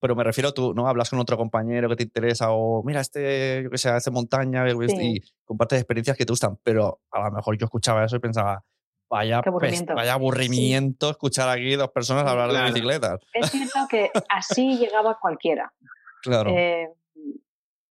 pero 0.00 0.14
me 0.14 0.24
refiero 0.24 0.52
tú, 0.52 0.74
¿no? 0.74 0.86
Hablas 0.86 1.10
con 1.10 1.18
otro 1.18 1.36
compañero 1.36 1.88
que 1.88 1.96
te 1.96 2.02
interesa 2.02 2.50
o 2.50 2.82
mira, 2.82 3.00
este, 3.00 3.62
yo 3.64 3.70
que 3.70 3.78
sé, 3.78 3.88
hace 3.88 4.10
montaña 4.10 4.64
y 4.68 5.20
compartes 5.44 5.80
experiencias 5.80 6.16
que 6.16 6.26
te 6.26 6.32
gustan, 6.32 6.58
pero 6.62 7.00
a 7.10 7.28
lo 7.28 7.30
mejor 7.30 7.56
yo 7.56 7.64
escuchaba 7.64 8.04
eso 8.04 8.16
y 8.16 8.20
pensaba, 8.20 8.62
vaya, 9.08 9.38
aburrimiento. 9.38 9.94
vaya 9.94 10.12
aburrimiento 10.12 11.10
escuchar 11.10 11.48
aquí 11.48 11.74
dos 11.76 11.90
personas 11.90 12.26
hablar 12.26 12.52
de 12.52 12.62
bicicletas. 12.64 13.20
Es 13.32 13.50
cierto 13.50 13.78
que 13.88 14.10
así 14.28 14.76
llegaba 14.76 15.18
cualquiera. 15.20 15.72
Claro. 16.22 16.50
Eh, 16.56 16.88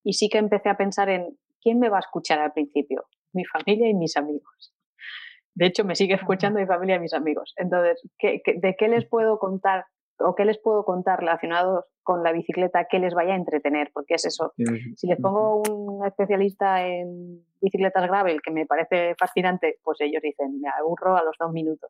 y 0.04 0.14
sí 0.14 0.28
que 0.28 0.40
empecé 0.40 0.68
a 0.68 0.76
pensar 0.76 1.08
en 1.08 1.38
quién 1.62 1.78
me 1.80 1.88
va 1.88 1.98
a 1.98 2.00
escuchar 2.00 2.40
al 2.40 2.52
principio, 2.52 3.06
mi 3.32 3.46
familia 3.46 3.88
y 3.88 3.94
mis 3.94 4.18
amigos. 4.18 4.74
De 5.56 5.68
hecho, 5.68 5.84
me 5.84 5.96
sigue 5.96 6.16
escuchando 6.16 6.60
mi 6.60 6.66
familia 6.66 6.96
y 6.96 7.00
mis 7.00 7.14
amigos. 7.14 7.54
Entonces, 7.58 8.02
de 8.22 8.76
qué 8.78 8.88
les 8.88 9.06
puedo 9.06 9.38
contar 9.40 9.86
o 10.20 10.36
qué 10.36 10.46
les 10.46 10.58
puedo 10.60 10.84
contar 10.84 11.20
relacionados 11.20 11.86
con 12.04 12.24
la 12.24 12.32
bicicleta 12.32 12.86
que 12.90 13.00
les 13.00 13.14
vaya 13.14 13.34
a 13.34 13.38
entretener? 13.38 13.90
Porque 13.94 14.16
es 14.16 14.26
eso. 14.26 14.54
Si 14.96 15.08
les 15.08 15.20
pongo 15.20 15.64
un 15.70 16.06
especialista 16.06 16.86
en 16.86 17.44
bicicletas 17.62 18.08
gravel 18.08 18.42
que 18.42 18.52
me 18.52 18.66
parece 18.66 19.16
fascinante, 19.18 19.80
pues 19.84 20.00
ellos 20.02 20.22
dicen, 20.22 20.60
me 20.60 20.70
aburro 20.70 21.16
a 21.16 21.24
los 21.24 21.36
dos 21.40 21.52
minutos. 21.52 21.90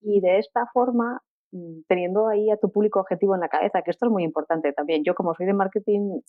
Y 0.00 0.20
de 0.20 0.38
esta 0.38 0.66
forma, 0.72 1.22
mm, 1.52 1.82
teniendo 1.88 2.28
ahí 2.28 2.50
a 2.50 2.56
tu 2.56 2.70
público 2.70 3.00
objetivo 3.00 3.34
en 3.34 3.40
la 3.40 3.48
cabeza, 3.48 3.82
que 3.82 3.90
esto 3.90 4.06
es 4.06 4.12
muy 4.12 4.24
importante 4.24 4.72
también. 4.72 5.02
Yo 5.04 5.14
como 5.14 5.34
soy 5.34 5.46
de 5.46 5.54
marketing 5.54 6.20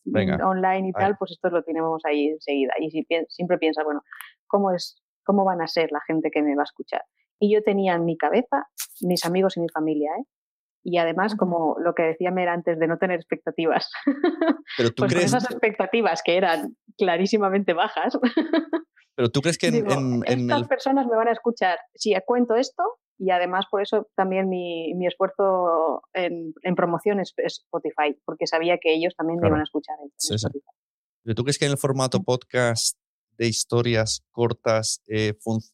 online 0.44 0.90
y 0.90 0.92
tal, 0.94 1.18
pues 1.18 1.32
esto 1.32 1.50
lo 1.50 1.64
tenemos 1.64 2.04
ahí 2.06 2.30
enseguida. 2.30 2.74
Y 2.80 2.92
si 2.92 3.06
siempre 3.30 3.58
piensas, 3.58 3.84
bueno, 3.84 4.02
¿cómo 4.48 4.72
es 4.72 5.02
cómo 5.26 5.44
van 5.44 5.62
a 5.62 5.68
ser 5.68 5.92
la 5.92 6.02
gente 6.08 6.30
que 6.32 6.42
me 6.42 6.56
va 6.56 6.64
a 6.64 6.70
escuchar. 6.72 7.04
Y 7.40 7.54
yo 7.54 7.62
tenía 7.64 7.96
en 7.96 8.06
mi 8.06 8.18
cabeza 8.18 8.68
mis 9.02 9.26
amigos 9.26 9.58
y 9.58 9.62
mi 9.62 9.70
familia, 9.70 10.12
¿eh? 10.20 10.24
Y 10.88 11.00
además, 11.00 11.36
como 11.36 11.78
lo 11.80 11.96
que 11.96 12.04
decía 12.04 12.30
Mer 12.30 12.48
antes 12.48 12.78
de 12.78 12.88
no 12.88 13.00
tener 13.00 13.16
expectativas, 13.16 13.90
Pero 14.78 14.92
tú 14.92 15.02
pues 15.02 15.14
crees... 15.14 15.26
esas 15.26 15.46
expectativas 15.46 16.22
que 16.24 16.38
eran 16.38 16.78
clarísimamente 16.96 17.74
bajas. 17.74 18.18
Pero 19.16 19.30
tú 19.30 19.42
crees 19.42 19.58
que 19.58 19.68
en, 19.68 20.24
estas 20.28 20.68
personas 20.68 21.08
me 21.08 21.16
van 21.16 21.30
a 21.30 21.32
escuchar 21.32 21.80
si 21.96 22.14
cuento 22.26 22.56
esto 22.56 22.84
y 23.18 23.32
además 23.32 23.66
por 23.72 23.82
eso 23.82 24.10
también 24.16 24.50
mi, 24.50 24.94
mi 24.94 25.08
esfuerzo 25.08 26.02
en, 26.14 26.54
en, 26.62 26.76
promoción 26.76 27.20
es, 27.20 27.34
Spotify, 27.38 28.20
porque 28.26 28.46
sabía 28.46 28.78
que 28.78 28.94
ellos 28.94 29.16
también 29.16 29.40
me 29.40 29.48
iban 29.48 29.62
a 29.62 29.64
escuchar 29.64 29.96
en, 30.04 30.12
Spotify. 30.18 31.34
¿Tú 31.34 31.44
crees 31.44 31.58
que 31.58 31.66
en 31.66 31.72
el 31.72 31.78
formato 31.78 32.22
podcast 32.22 33.00
de 33.38 33.48
historias 33.48 34.24
cortas, 34.32 35.02
eh, 35.08 35.34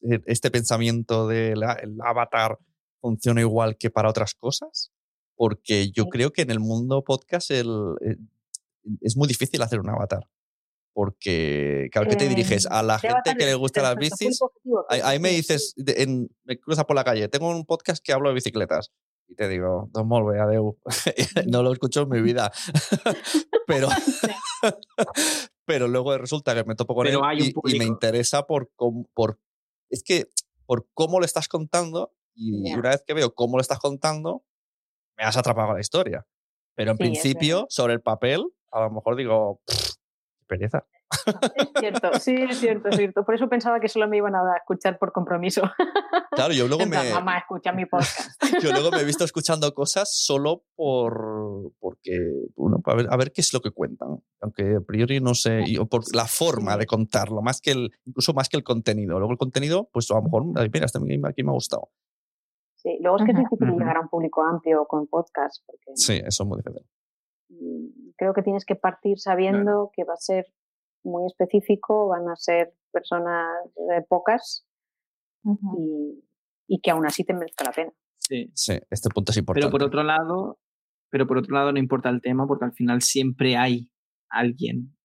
eh, 0.09 0.19
este 0.25 0.51
pensamiento 0.51 1.27
del 1.27 1.63
avatar 2.03 2.59
funciona 2.99 3.41
igual 3.41 3.77
que 3.77 3.89
para 3.89 4.09
otras 4.09 4.33
cosas? 4.35 4.91
Porque 5.35 5.91
yo 5.91 6.05
creo 6.05 6.31
que 6.31 6.43
en 6.43 6.51
el 6.51 6.59
mundo 6.59 7.03
podcast 7.03 7.51
el, 7.51 7.95
eh, 8.05 8.17
es 9.01 9.17
muy 9.17 9.27
difícil 9.27 9.61
hacer 9.61 9.79
un 9.79 9.89
avatar. 9.89 10.27
Porque, 10.93 11.87
claro, 11.91 12.09
que 12.09 12.17
te 12.17 12.27
diriges? 12.27 12.65
A 12.65 12.83
la 12.83 12.99
gente 12.99 13.35
que 13.37 13.45
le 13.45 13.55
gusta 13.55 13.81
las 13.81 13.95
bicis. 13.95 14.39
Ahí, 14.89 15.19
me 15.19 15.29
dices, 15.29 15.73
en, 15.77 16.29
me 16.43 16.59
cruzas 16.59 16.83
por 16.83 16.97
la 16.97 17.05
calle, 17.05 17.29
tengo 17.29 17.49
un 17.49 17.65
podcast 17.65 18.03
que 18.03 18.11
hablo 18.11 18.27
de 18.27 18.35
bicicletas. 18.35 18.91
Y 19.31 19.35
te 19.35 19.47
digo, 19.47 19.89
Don 19.93 20.05
Molve, 20.09 20.41
adeu. 20.41 20.77
no 21.47 21.63
lo 21.63 21.71
escucho 21.71 22.01
en 22.01 22.09
mi 22.09 22.21
vida. 22.21 22.51
pero, 23.67 23.87
pero 25.65 25.87
luego 25.87 26.17
resulta 26.17 26.55
que 26.55 26.63
me 26.63 26.75
topo 26.75 26.95
con 26.95 27.07
él 27.07 27.17
y, 27.65 27.77
me 27.77 27.85
interesa 27.85 28.45
por, 28.45 28.71
por, 29.13 29.39
es 29.89 30.03
que 30.03 30.27
por 30.65 30.87
cómo 30.93 31.19
lo 31.19 31.25
estás 31.25 31.47
contando 31.47 32.13
y 32.33 32.73
una 32.73 32.89
vez 32.89 33.03
que 33.05 33.13
veo 33.13 33.33
cómo 33.33 33.57
lo 33.57 33.61
estás 33.61 33.79
contando, 33.79 34.43
me 35.17 35.23
has 35.23 35.37
atrapado 35.37 35.73
la 35.73 35.81
historia. 35.81 36.25
Pero 36.75 36.91
en 36.91 36.97
principio, 36.97 37.67
sobre 37.69 37.93
el 37.93 38.01
papel, 38.01 38.45
a 38.71 38.81
lo 38.81 38.91
mejor 38.91 39.15
digo, 39.15 39.61
pereza. 40.51 40.85
Es 41.55 41.69
cierto, 41.79 42.19
sí, 42.19 42.35
es 42.35 42.57
cierto, 42.57 42.89
es 42.89 42.97
cierto. 42.97 43.23
Por 43.23 43.35
eso 43.35 43.47
pensaba 43.47 43.79
que 43.79 43.87
solo 43.87 44.07
me 44.09 44.17
iban 44.17 44.35
a 44.35 44.41
escuchar 44.57 44.99
por 44.99 45.13
compromiso. 45.13 45.61
Claro, 46.31 46.53
yo 46.53 46.67
luego 46.67 46.85
me. 46.85 46.97
Mamá, 47.13 47.37
escucha 47.37 47.71
mi 47.71 47.85
podcast. 47.85 48.31
Yo 48.61 48.71
luego 48.71 48.91
me 48.91 48.99
he 48.99 49.05
visto 49.05 49.23
escuchando 49.23 49.73
cosas 49.73 50.13
solo 50.13 50.65
por. 50.75 51.71
porque. 51.79 52.19
Bueno, 52.55 52.81
a 52.83 52.95
ver, 52.95 53.07
a 53.09 53.15
ver 53.15 53.31
qué 53.31 53.39
es 53.39 53.53
lo 53.53 53.61
que 53.61 53.71
cuentan. 53.71 54.21
Aunque 54.41 54.75
a 54.75 54.81
priori 54.81 55.21
no 55.21 55.33
sé. 55.35 55.63
o 55.79 55.85
por 55.85 56.03
la 56.13 56.25
forma 56.25 56.75
de 56.75 56.85
contarlo, 56.85 57.41
más 57.41 57.61
que 57.61 57.71
el. 57.71 57.91
incluso 58.05 58.33
más 58.33 58.49
que 58.49 58.57
el 58.57 58.63
contenido. 58.63 59.17
Luego 59.19 59.31
el 59.31 59.37
contenido, 59.37 59.89
pues 59.93 60.11
a 60.11 60.15
lo 60.15 60.23
mejor, 60.23 60.45
mira, 60.45 60.85
este 60.85 60.99
aquí 60.99 61.43
me 61.43 61.51
ha 61.51 61.53
gustado. 61.53 61.89
Sí, 62.75 62.97
luego 62.99 63.17
es 63.17 63.25
que 63.25 63.31
es 63.31 63.37
difícil 63.37 63.77
llegar 63.77 63.95
a 63.95 64.01
un 64.01 64.09
público 64.09 64.43
amplio 64.43 64.85
con 64.85 65.07
podcast. 65.07 65.63
Porque... 65.65 65.91
Sí, 65.95 66.19
eso 66.25 66.43
es 66.43 66.49
muy 66.49 66.57
difícil. 66.57 66.83
Mm, 67.59 68.11
creo 68.17 68.33
que 68.33 68.41
tienes 68.41 68.65
que 68.65 68.75
partir 68.75 69.19
sabiendo 69.19 69.91
que 69.93 70.03
va 70.03 70.13
a 70.13 70.17
ser 70.17 70.45
muy 71.03 71.25
específico, 71.25 72.07
van 72.07 72.29
a 72.29 72.35
ser 72.35 72.73
personas 72.91 73.47
pocas 74.07 74.67
y, 76.67 76.79
que 76.81 76.91
aún 76.91 77.05
así 77.05 77.23
te 77.23 77.33
merezca 77.33 77.65
la 77.65 77.71
pena. 77.71 77.91
Sí. 78.19 78.51
sí, 78.53 78.79
este 78.89 79.09
punto 79.09 79.31
es 79.31 79.37
importante. 79.37 79.67
Pero 79.67 79.71
por 79.71 79.83
otro 79.83 80.03
lado, 80.03 80.59
pero 81.09 81.27
por 81.27 81.37
otro 81.37 81.55
lado 81.55 81.71
no 81.71 81.79
importa 81.79 82.09
el 82.09 82.21
tema 82.21 82.47
porque 82.47 82.65
al 82.65 82.73
final 82.73 83.01
siempre 83.01 83.57
hay 83.57 83.89
alguien 84.29 84.95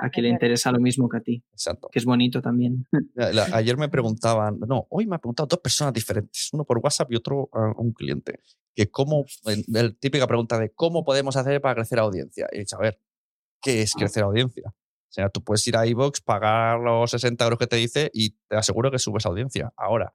a 0.00 0.10
quien 0.10 0.24
le 0.24 0.30
interesa 0.30 0.72
lo 0.72 0.80
mismo 0.80 1.08
que 1.08 1.16
a 1.18 1.20
ti. 1.20 1.44
Exacto. 1.52 1.88
Que 1.90 1.98
es 1.98 2.04
bonito 2.04 2.40
también. 2.40 2.86
ayer 3.52 3.76
me 3.76 3.88
preguntaban, 3.88 4.58
no, 4.60 4.86
hoy 4.90 5.06
me 5.06 5.16
han 5.16 5.20
preguntado 5.20 5.46
dos 5.46 5.60
personas 5.60 5.92
diferentes, 5.92 6.50
uno 6.52 6.64
por 6.64 6.78
WhatsApp 6.78 7.12
y 7.12 7.16
otro 7.16 7.48
a 7.52 7.72
un 7.76 7.92
cliente, 7.92 8.40
que 8.74 8.90
cómo, 8.90 9.24
la 9.68 9.90
típica 9.92 10.26
pregunta 10.26 10.58
de 10.58 10.70
cómo 10.70 11.04
podemos 11.04 11.36
hacer 11.36 11.60
para 11.60 11.74
crecer 11.74 11.98
audiencia. 11.98 12.46
Y 12.52 12.56
he 12.56 12.58
dicho, 12.60 12.76
a 12.76 12.80
ver, 12.80 13.00
¿qué 13.60 13.82
es 13.82 13.94
crecer 13.94 14.24
audiencia? 14.24 14.64
O 14.68 15.12
sea, 15.14 15.28
tú 15.28 15.44
puedes 15.44 15.66
ir 15.68 15.76
a 15.76 15.86
iVoox, 15.86 16.20
pagar 16.22 16.80
los 16.80 17.10
60 17.10 17.44
euros 17.44 17.58
que 17.58 17.68
te 17.68 17.76
dice 17.76 18.10
y 18.12 18.30
te 18.48 18.56
aseguro 18.56 18.90
que 18.90 18.98
subes 18.98 19.24
audiencia. 19.26 19.72
Ahora, 19.76 20.12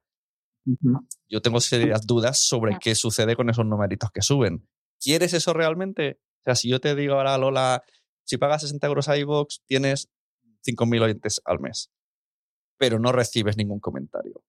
yo 1.30 1.42
tengo 1.42 1.60
serias 1.62 2.06
dudas 2.06 2.40
sobre 2.40 2.78
qué 2.80 2.96
sucede 2.96 3.36
con 3.36 3.50
esos 3.50 3.66
numeritos 3.66 4.12
que 4.12 4.22
suben. 4.22 4.68
¿Quieres 5.00 5.34
eso 5.34 5.54
realmente? 5.54 6.20
O 6.42 6.44
sea, 6.44 6.56
si 6.56 6.70
yo 6.70 6.80
te 6.80 6.96
digo 6.96 7.16
ahora, 7.16 7.38
Lola, 7.38 7.84
si 8.30 8.38
pagas 8.38 8.62
60 8.62 8.86
euros 8.86 9.10
a 9.10 9.18
iVoox, 9.18 9.62
tienes 9.66 10.08
5.000 10.64 11.02
oyentes 11.02 11.42
al 11.46 11.60
mes, 11.60 11.92
pero 12.78 13.00
no 13.00 13.12
recibes 13.12 13.58
ningún 13.58 13.80
comentario. 13.80 14.44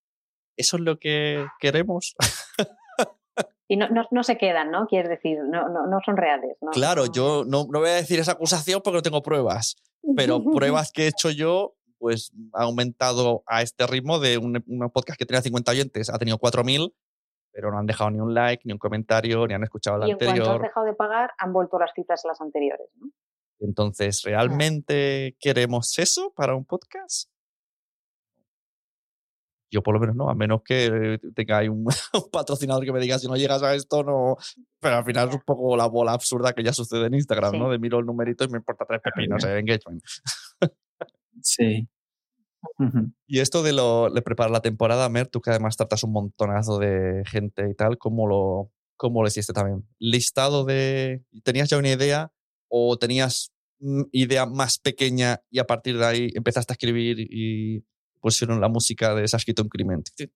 ¿Eso 0.54 0.76
es 0.76 0.82
lo 0.82 0.98
que 0.98 1.46
queremos? 1.60 2.14
y 3.68 3.78
no, 3.78 3.88
no, 4.10 4.22
se 4.22 4.36
quedan, 4.36 4.70
¿no? 4.70 4.86
Quieres 4.86 5.08
decir, 5.08 5.38
no, 5.48 5.66
no, 5.70 5.98
son 6.04 6.18
reales. 6.18 6.58
Claro, 6.72 7.06
yo 7.06 7.44
no, 7.46 7.66
no 7.70 7.80
voy 7.80 7.88
a 7.88 7.94
decir 7.94 8.20
esa 8.20 8.32
acusación 8.32 8.82
porque 8.84 8.98
no 8.98 9.02
tengo 9.02 9.22
pruebas, 9.22 9.76
pero 10.14 10.44
pruebas 10.44 10.92
que 10.92 11.04
he 11.04 11.08
hecho 11.08 11.30
yo 11.30 11.74
pues 11.96 12.32
ha 12.52 12.64
aumentado 12.64 13.42
a 13.46 13.62
este 13.62 13.86
ritmo 13.86 14.18
de 14.18 14.36
un, 14.36 14.62
podcast 14.92 15.18
que 15.18 15.24
tenía 15.24 15.40
50 15.40 15.70
oyentes, 15.70 16.10
ha 16.10 16.18
tenido 16.18 16.38
4.000, 16.38 16.92
pero 17.50 17.70
no 17.70 17.78
han 17.78 17.86
dejado 17.86 18.10
ni 18.10 18.20
un 18.20 18.34
like, 18.34 18.62
ni 18.66 18.74
un 18.74 18.78
comentario, 18.78 19.46
ni 19.46 19.54
han 19.54 19.62
escuchado 19.62 19.96
la 19.98 20.04
anterior. 20.04 20.36
Y 20.36 20.38
en 20.38 20.44
cuanto 20.44 20.56
han 20.56 20.62
dejado 20.62 20.86
de 20.86 20.94
pagar, 20.94 21.32
han 21.38 21.52
vuelto 21.54 21.78
las 21.78 21.92
citas 21.94 22.24
a 22.26 22.28
las 22.28 22.40
anteriores, 22.42 22.88
¿no? 22.96 23.10
Entonces, 23.60 24.22
¿realmente 24.22 25.36
queremos 25.38 25.98
eso 25.98 26.32
para 26.34 26.54
un 26.54 26.64
podcast? 26.64 27.30
Yo 29.72 29.82
por 29.82 29.94
lo 29.94 30.00
menos 30.00 30.16
no, 30.16 30.28
a 30.28 30.34
menos 30.34 30.62
que 30.64 31.20
tenga 31.34 31.60
un, 31.70 31.86
patrocinador 32.32 32.84
que 32.84 32.92
me 32.92 33.00
diga 33.00 33.18
si 33.18 33.28
no 33.28 33.36
llegas 33.36 33.62
a 33.62 33.74
esto, 33.74 34.02
no. 34.02 34.36
Pero 34.80 34.96
al 34.96 35.04
final 35.04 35.28
es 35.28 35.34
un 35.36 35.42
poco 35.42 35.76
la 35.76 35.86
bola 35.86 36.12
absurda 36.12 36.52
que 36.52 36.64
ya 36.64 36.72
sucede 36.72 37.06
en 37.06 37.14
Instagram, 37.14 37.56
¿no? 37.56 37.70
De 37.70 37.78
miro 37.78 37.98
el 37.98 38.06
numerito 38.06 38.44
y 38.44 38.48
me 38.48 38.58
importa 38.58 38.84
tres 38.86 39.00
pepinos 39.02 39.42
de 39.42 39.58
engagement. 39.58 40.02
Sí. 41.42 41.88
Y 43.26 43.40
esto 43.40 43.62
de, 43.62 43.72
lo, 43.72 44.10
de 44.10 44.20
preparar 44.20 44.50
la 44.50 44.60
temporada, 44.60 45.08
Mer, 45.08 45.28
tú 45.28 45.40
que 45.40 45.50
además 45.50 45.76
tratas 45.76 46.02
un 46.02 46.12
montonazo 46.12 46.78
de 46.78 47.22
gente 47.26 47.68
y 47.70 47.74
tal, 47.74 47.96
¿cómo 47.96 48.26
lo, 48.26 48.70
cómo 48.96 49.22
lo 49.22 49.28
hiciste 49.28 49.52
también? 49.52 49.86
¿Listado 49.98 50.64
de... 50.64 51.22
¿Tenías 51.42 51.70
ya 51.70 51.78
una 51.78 51.90
idea 51.90 52.32
o 52.70 52.96
tenías 52.96 53.52
idea 54.12 54.46
más 54.46 54.78
pequeña 54.78 55.40
y 55.50 55.58
a 55.58 55.64
partir 55.64 55.98
de 55.98 56.06
ahí 56.06 56.30
empezaste 56.34 56.72
a 56.72 56.74
escribir 56.74 57.16
y 57.18 57.84
pusieron 58.20 58.60
la 58.60 58.68
música 58.68 59.14
de 59.14 59.26
Se 59.26 59.36
ha 59.36 59.38
escrito 59.38 59.62
un 59.62 59.68
crimen? 59.68 60.02
Sí. 60.14 60.30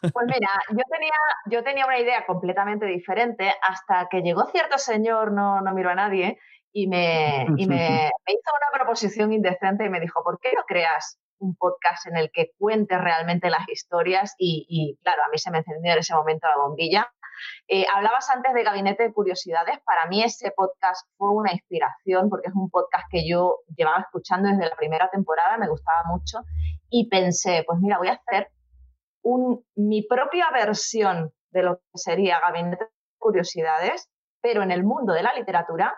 Pues 0.00 0.26
mira, 0.26 0.48
yo 0.70 0.82
tenía, 0.90 1.12
yo 1.46 1.64
tenía 1.64 1.86
una 1.86 1.98
idea 1.98 2.24
completamente 2.24 2.86
diferente 2.86 3.52
hasta 3.62 4.08
que 4.08 4.20
llegó 4.20 4.46
cierto 4.46 4.78
señor, 4.78 5.32
no, 5.32 5.60
no 5.60 5.74
miro 5.74 5.90
a 5.90 5.96
nadie, 5.96 6.38
y 6.72 6.86
me, 6.86 7.46
y 7.56 7.66
me, 7.66 8.10
hizo 8.26 8.50
una 8.56 8.70
proposición 8.72 9.32
indecente 9.32 9.84
y 9.84 9.90
me 9.90 10.00
dijo, 10.00 10.22
¿por 10.22 10.38
qué 10.40 10.52
no 10.56 10.62
creas 10.66 11.18
un 11.38 11.56
podcast 11.56 12.06
en 12.06 12.16
el 12.16 12.30
que 12.30 12.52
cuentes 12.56 13.00
realmente 13.00 13.50
las 13.50 13.68
historias? 13.68 14.34
Y, 14.38 14.98
claro, 15.02 15.22
a 15.24 15.28
mí 15.30 15.38
se 15.38 15.50
me 15.50 15.58
encendió 15.58 15.92
en 15.92 15.98
ese 15.98 16.14
momento 16.14 16.46
la 16.48 16.62
bombilla. 16.64 17.12
Eh, 17.68 17.86
hablabas 17.92 18.28
antes 18.30 18.52
de 18.54 18.62
Gabinete 18.62 19.04
de 19.04 19.12
Curiosidades. 19.12 19.78
Para 19.84 20.06
mí 20.06 20.22
ese 20.22 20.52
podcast 20.56 21.06
fue 21.16 21.30
una 21.30 21.52
inspiración 21.52 22.28
porque 22.28 22.48
es 22.48 22.54
un 22.54 22.70
podcast 22.70 23.04
que 23.10 23.26
yo 23.28 23.60
llevaba 23.76 24.00
escuchando 24.00 24.48
desde 24.48 24.68
la 24.68 24.76
primera 24.76 25.08
temporada, 25.10 25.58
me 25.58 25.68
gustaba 25.68 26.02
mucho 26.04 26.40
y 26.90 27.08
pensé, 27.08 27.64
pues 27.66 27.78
mira, 27.80 27.98
voy 27.98 28.08
a 28.08 28.12
hacer 28.12 28.50
mi 29.76 30.02
propia 30.02 30.50
versión 30.52 31.32
de 31.50 31.62
lo 31.62 31.76
que 31.76 31.82
sería 31.94 32.40
Gabinete 32.40 32.84
de 32.84 32.90
Curiosidades, 33.18 34.10
pero 34.40 34.62
en 34.62 34.70
el 34.70 34.84
mundo 34.84 35.12
de 35.12 35.22
la 35.22 35.32
literatura 35.34 35.96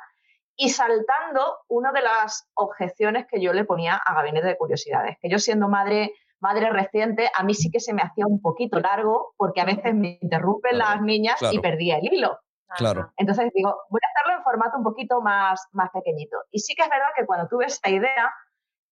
y 0.57 0.69
saltando 0.71 1.59
una 1.69 1.91
de 1.93 2.03
las 2.03 2.49
objeciones 2.55 3.27
que 3.29 3.41
yo 3.41 3.53
le 3.53 3.65
ponía 3.65 3.97
a 3.97 4.15
Gabinete 4.15 4.47
de 4.47 4.57
Curiosidades, 4.57 5.17
que 5.21 5.29
yo 5.29 5.39
siendo 5.39 5.69
madre, 5.69 6.13
madre 6.45 6.69
reciente, 6.69 7.31
a 7.35 7.43
mí 7.43 7.55
sí 7.55 7.71
que 7.71 7.81
se 7.81 7.95
me 7.95 8.03
hacía 8.03 8.27
un 8.27 8.43
poquito 8.43 8.79
largo 8.79 9.33
porque 9.39 9.63
a 9.63 9.65
veces 9.65 9.95
me 9.95 10.19
interrumpen 10.21 10.77
las 10.77 11.01
niñas 11.01 11.41
y 11.51 11.59
perdía 11.59 11.97
el 11.97 12.13
hilo. 12.13 12.39
Claro. 12.77 13.13
Entonces 13.17 13.51
digo, 13.55 13.75
voy 13.89 14.01
a 14.03 14.09
hacerlo 14.11 14.39
en 14.39 14.45
formato 14.45 14.77
un 14.77 14.85
poquito 14.85 15.23
más, 15.23 15.67
más 15.73 15.91
pequeñito. 15.91 16.37
Y 16.51 16.59
sí 16.59 16.75
que 16.75 16.83
es 16.83 16.91
verdad 16.91 17.09
que 17.17 17.25
cuando 17.25 17.49
tuve 17.49 17.65
esta 17.65 17.89
idea, 17.89 18.31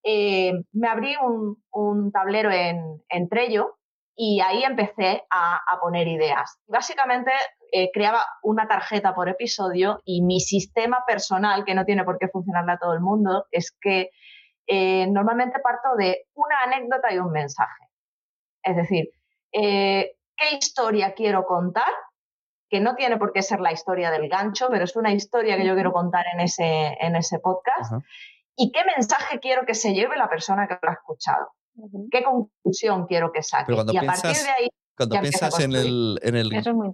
eh, 0.03 0.53
me 0.73 0.89
abrí 0.89 1.15
un, 1.23 1.63
un 1.73 2.11
tablero 2.11 2.51
en, 2.51 3.03
en, 3.09 3.29
Trello 3.29 3.77
y 4.17 4.41
ahí 4.41 4.65
empecé 4.65 5.25
a, 5.31 5.57
a 5.57 5.81
poner 5.81 6.09
ideas. 6.09 6.59
Básicamente 6.67 7.33
eh, 7.71 7.91
creaba 7.93 8.25
una 8.43 8.67
tarjeta 8.67 9.15
por 9.15 9.29
episodio 9.29 10.01
y 10.05 10.23
mi 10.23 10.41
sistema 10.41 11.05
personal, 11.07 11.65
que 11.65 11.75
no 11.75 11.85
tiene 11.85 12.05
por 12.05 12.19
qué 12.19 12.29
funcionarle 12.29 12.73
a 12.73 12.79
todo 12.79 12.95
el 12.95 13.01
mundo, 13.01 13.47
es 13.51 13.77
que 13.81 14.11
eh, 14.67 15.07
normalmente 15.09 15.61
parto 15.61 15.97
de 15.97 16.27
una 16.35 16.63
anécdota 16.63 17.13
y 17.13 17.19
un 17.19 17.31
mensaje. 17.31 17.89
Es 18.63 18.77
decir, 18.77 19.11
eh, 19.53 20.17
¿qué 20.37 20.57
historia 20.57 21.15
quiero 21.15 21.47
contar? 21.47 21.93
Que 22.69 22.81
no 22.81 22.95
tiene 22.95 23.19
por 23.19 23.33
qué 23.33 23.43
ser 23.43 23.61
la 23.61 23.73
historia 23.73 24.11
del 24.11 24.29
gancho, 24.29 24.69
pero 24.71 24.85
es 24.85 24.97
una 24.97 25.13
historia 25.13 25.57
que 25.57 25.67
yo 25.67 25.75
quiero 25.75 25.93
contar 25.93 26.25
en 26.33 26.41
ese, 26.41 26.97
en 27.01 27.17
ese 27.17 27.39
podcast. 27.39 27.93
¿Y 28.57 28.71
qué 28.73 28.81
mensaje 28.85 29.41
quiero 29.41 29.67
que 29.67 29.75
se 29.75 29.93
lleve 29.93 30.17
la 30.17 30.29
persona 30.29 30.67
que 30.67 30.79
lo 30.81 30.91
ha 30.91 30.95
escuchado? 30.95 31.53
¿Qué 32.11 32.23
conclusión 32.23 33.07
quiero 33.07 33.33
que 33.33 33.43
saque? 33.43 33.73
y 33.73 33.97
a 33.97 34.03
partir 34.03 34.37
de 34.37 34.51
ahí 34.51 34.69
cuando 34.97 35.21
piensas 35.21 35.61
en 35.61 35.73
el, 35.73 36.19
en 36.23 36.37
el, 36.37 36.53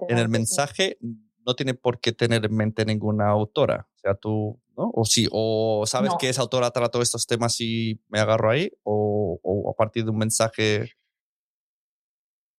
en 0.08 0.18
el 0.18 0.28
mensaje, 0.28 0.98
no 1.46 1.54
tiene 1.54 1.74
por 1.74 2.00
qué 2.00 2.12
tener 2.12 2.44
en 2.44 2.54
mente 2.54 2.84
ninguna 2.84 3.28
autora. 3.28 3.88
O 3.96 3.98
sea, 3.98 4.14
tú, 4.14 4.60
¿no? 4.78 4.90
O 4.94 5.04
sí, 5.04 5.28
o 5.32 5.84
sabes 5.86 6.12
que 6.18 6.28
esa 6.28 6.42
autora 6.42 6.70
trató 6.70 7.02
estos 7.02 7.26
temas 7.26 7.60
y 7.60 8.00
me 8.08 8.20
agarro 8.20 8.50
ahí, 8.50 8.70
o, 8.84 9.38
o 9.42 9.70
a 9.70 9.74
partir 9.74 10.04
de 10.04 10.10
un 10.10 10.18
mensaje. 10.18 10.92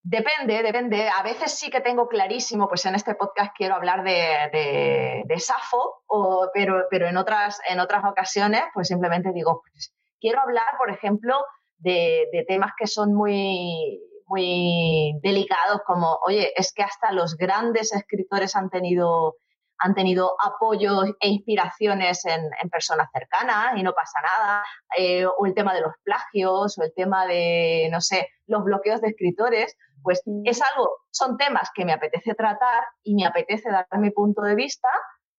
Depende, 0.02 0.62
depende. 0.62 1.08
A 1.08 1.22
veces 1.22 1.58
sí 1.58 1.70
que 1.70 1.80
tengo 1.80 2.08
clarísimo, 2.08 2.68
pues 2.68 2.84
en 2.86 2.94
este 2.94 3.14
podcast 3.14 3.52
quiero 3.56 3.74
hablar 3.74 4.04
de, 4.04 5.24
de, 5.26 5.38
Safo, 5.38 6.02
o, 6.06 6.48
pero, 6.54 6.84
pero 6.90 7.08
en, 7.08 7.16
otras, 7.16 7.58
en 7.68 7.80
otras 7.80 8.04
ocasiones, 8.04 8.62
pues 8.74 8.88
simplemente 8.88 9.32
digo, 9.32 9.62
pues, 9.72 9.94
quiero 10.20 10.40
hablar, 10.40 10.66
por 10.78 10.90
ejemplo, 10.90 11.34
de, 11.78 12.28
de 12.32 12.44
temas 12.46 12.72
que 12.78 12.86
son 12.86 13.14
muy 13.14 14.00
muy 14.30 15.18
delicados 15.22 15.80
como, 15.84 16.20
oye, 16.24 16.52
es 16.54 16.72
que 16.72 16.84
hasta 16.84 17.10
los 17.10 17.36
grandes 17.36 17.92
escritores 17.92 18.54
han 18.54 18.70
tenido, 18.70 19.38
han 19.80 19.94
tenido 19.94 20.36
apoyos 20.40 21.10
e 21.20 21.28
inspiraciones 21.28 22.24
en, 22.26 22.70
personas 22.70 23.08
cercanas 23.12 23.76
y 23.76 23.82
no 23.82 23.92
pasa 23.94 24.20
nada, 24.20 24.62
eh, 24.96 25.26
o 25.26 25.46
el 25.46 25.54
tema 25.54 25.74
de 25.74 25.80
los 25.80 25.92
plagios, 26.04 26.78
o 26.78 26.82
el 26.82 26.92
tema 26.94 27.26
de, 27.26 27.88
no 27.90 28.00
sé, 28.00 28.28
los 28.46 28.62
bloqueos 28.62 29.00
de 29.00 29.08
escritores, 29.08 29.76
pues 30.02 30.22
es 30.44 30.60
algo, 30.62 30.90
son 31.10 31.36
temas 31.36 31.70
que 31.74 31.84
me 31.84 31.92
apetece 31.92 32.34
tratar 32.34 32.84
y 33.02 33.14
me 33.14 33.26
apetece 33.26 33.70
dar 33.70 33.86
mi 33.98 34.10
punto 34.10 34.42
de 34.42 34.54
vista 34.54 34.88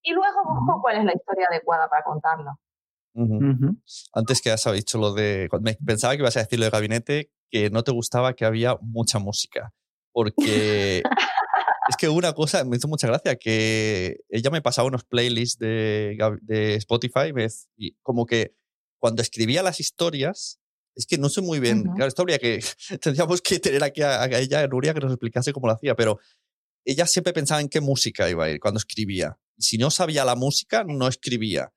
y 0.01 0.13
luego 0.13 0.43
busco 0.43 0.81
cuál 0.81 0.97
es 0.97 1.05
la 1.05 1.13
historia 1.13 1.47
adecuada 1.49 1.88
para 1.88 2.03
contarlo. 2.03 2.51
Antes 4.13 4.41
que 4.41 4.51
has 4.51 4.63
dicho 4.72 4.97
lo 4.97 5.13
de. 5.13 5.49
Pensaba 5.85 6.13
que 6.13 6.19
ibas 6.19 6.38
a 6.38 6.41
decir 6.41 6.59
lo 6.59 6.65
de 6.65 6.72
gabinete, 6.72 7.31
que 7.49 7.69
no 7.69 7.84
te 7.84 7.91
gustaba 7.91 8.34
que 8.34 8.45
había 8.45 8.77
mucha 8.81 9.19
música. 9.19 9.73
Porque 10.13 11.03
es 11.89 11.95
que 11.97 12.09
una 12.09 12.33
cosa 12.33 12.63
me 12.63 12.77
hizo 12.77 12.87
mucha 12.87 13.07
gracia, 13.07 13.35
que 13.35 14.21
ella 14.29 14.49
me 14.49 14.61
pasaba 14.61 14.87
unos 14.87 15.03
playlists 15.03 15.57
de, 15.57 16.17
de 16.41 16.75
Spotify 16.75 17.33
y 17.75 17.93
como 18.01 18.25
que 18.25 18.55
cuando 18.99 19.21
escribía 19.21 19.63
las 19.63 19.79
historias, 19.79 20.59
es 20.95 21.05
que 21.05 21.17
no 21.17 21.29
sé 21.29 21.41
muy 21.41 21.59
bien, 21.59 21.83
claro, 21.83 22.07
esto 22.07 22.21
habría 22.21 22.37
que, 22.37 22.63
tendríamos 23.01 23.41
que 23.41 23.59
tener 23.59 23.83
aquí 23.83 24.01
a, 24.01 24.25
ella, 24.25 24.61
a 24.61 24.67
Nuria, 24.67 24.93
que 24.93 24.99
nos 24.99 25.11
explicase 25.11 25.53
cómo 25.53 25.67
lo 25.67 25.73
hacía, 25.73 25.95
pero 25.95 26.19
ella 26.85 27.07
siempre 27.07 27.33
pensaba 27.33 27.61
en 27.61 27.69
qué 27.69 27.81
música 27.81 28.29
iba 28.29 28.45
a 28.45 28.49
ir 28.49 28.59
cuando 28.59 28.77
escribía. 28.77 29.37
Y 29.57 29.63
si 29.63 29.77
no 29.77 29.91
sabía 29.91 30.25
la 30.25 30.35
música, 30.35 30.83
no 30.83 31.07
escribía. 31.07 31.71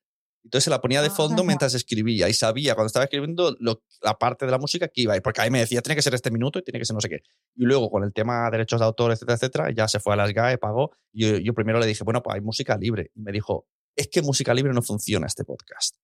Entonces 0.45 0.65
se 0.65 0.69
la 0.69 0.79
ponía 0.79 1.01
de 1.01 1.09
fondo 1.09 1.43
mientras 1.43 1.73
escribía 1.73 2.29
y 2.29 2.33
sabía 2.33 2.75
cuando 2.75 2.85
estaba 2.85 3.05
escribiendo 3.05 3.57
la 3.59 4.19
parte 4.19 4.45
de 4.45 4.51
la 4.51 4.59
música 4.59 4.87
que 4.87 5.01
iba 5.01 5.13
a 5.13 5.15
ir, 5.15 5.23
porque 5.23 5.41
ahí 5.41 5.49
me 5.49 5.57
decía, 5.57 5.81
tiene 5.81 5.95
que 5.95 6.03
ser 6.03 6.13
este 6.13 6.29
minuto 6.29 6.59
y 6.59 6.61
tiene 6.61 6.77
que 6.77 6.85
ser 6.85 6.93
no 6.93 7.01
sé 7.01 7.09
qué. 7.09 7.23
Y 7.55 7.65
luego 7.65 7.89
con 7.89 8.03
el 8.03 8.13
tema 8.13 8.45
de 8.45 8.51
derechos 8.51 8.79
de 8.79 8.85
autor, 8.85 9.11
etcétera, 9.11 9.35
etcétera, 9.35 9.71
ya 9.75 9.87
se 9.87 9.99
fue 9.99 10.13
a 10.13 10.17
las 10.17 10.31
GAE, 10.31 10.59
pagó. 10.59 10.91
Y 11.11 11.43
yo, 11.43 11.53
primero 11.55 11.79
le 11.79 11.87
dije, 11.87 12.03
bueno, 12.03 12.21
pues 12.21 12.35
hay 12.35 12.41
música 12.41 12.77
libre. 12.77 13.09
Y 13.15 13.21
me 13.21 13.31
dijo, 13.31 13.65
es 13.95 14.07
que 14.07 14.21
música 14.21 14.53
libre 14.53 14.71
no 14.71 14.83
funciona 14.83 15.25
este 15.25 15.43
podcast. 15.45 15.97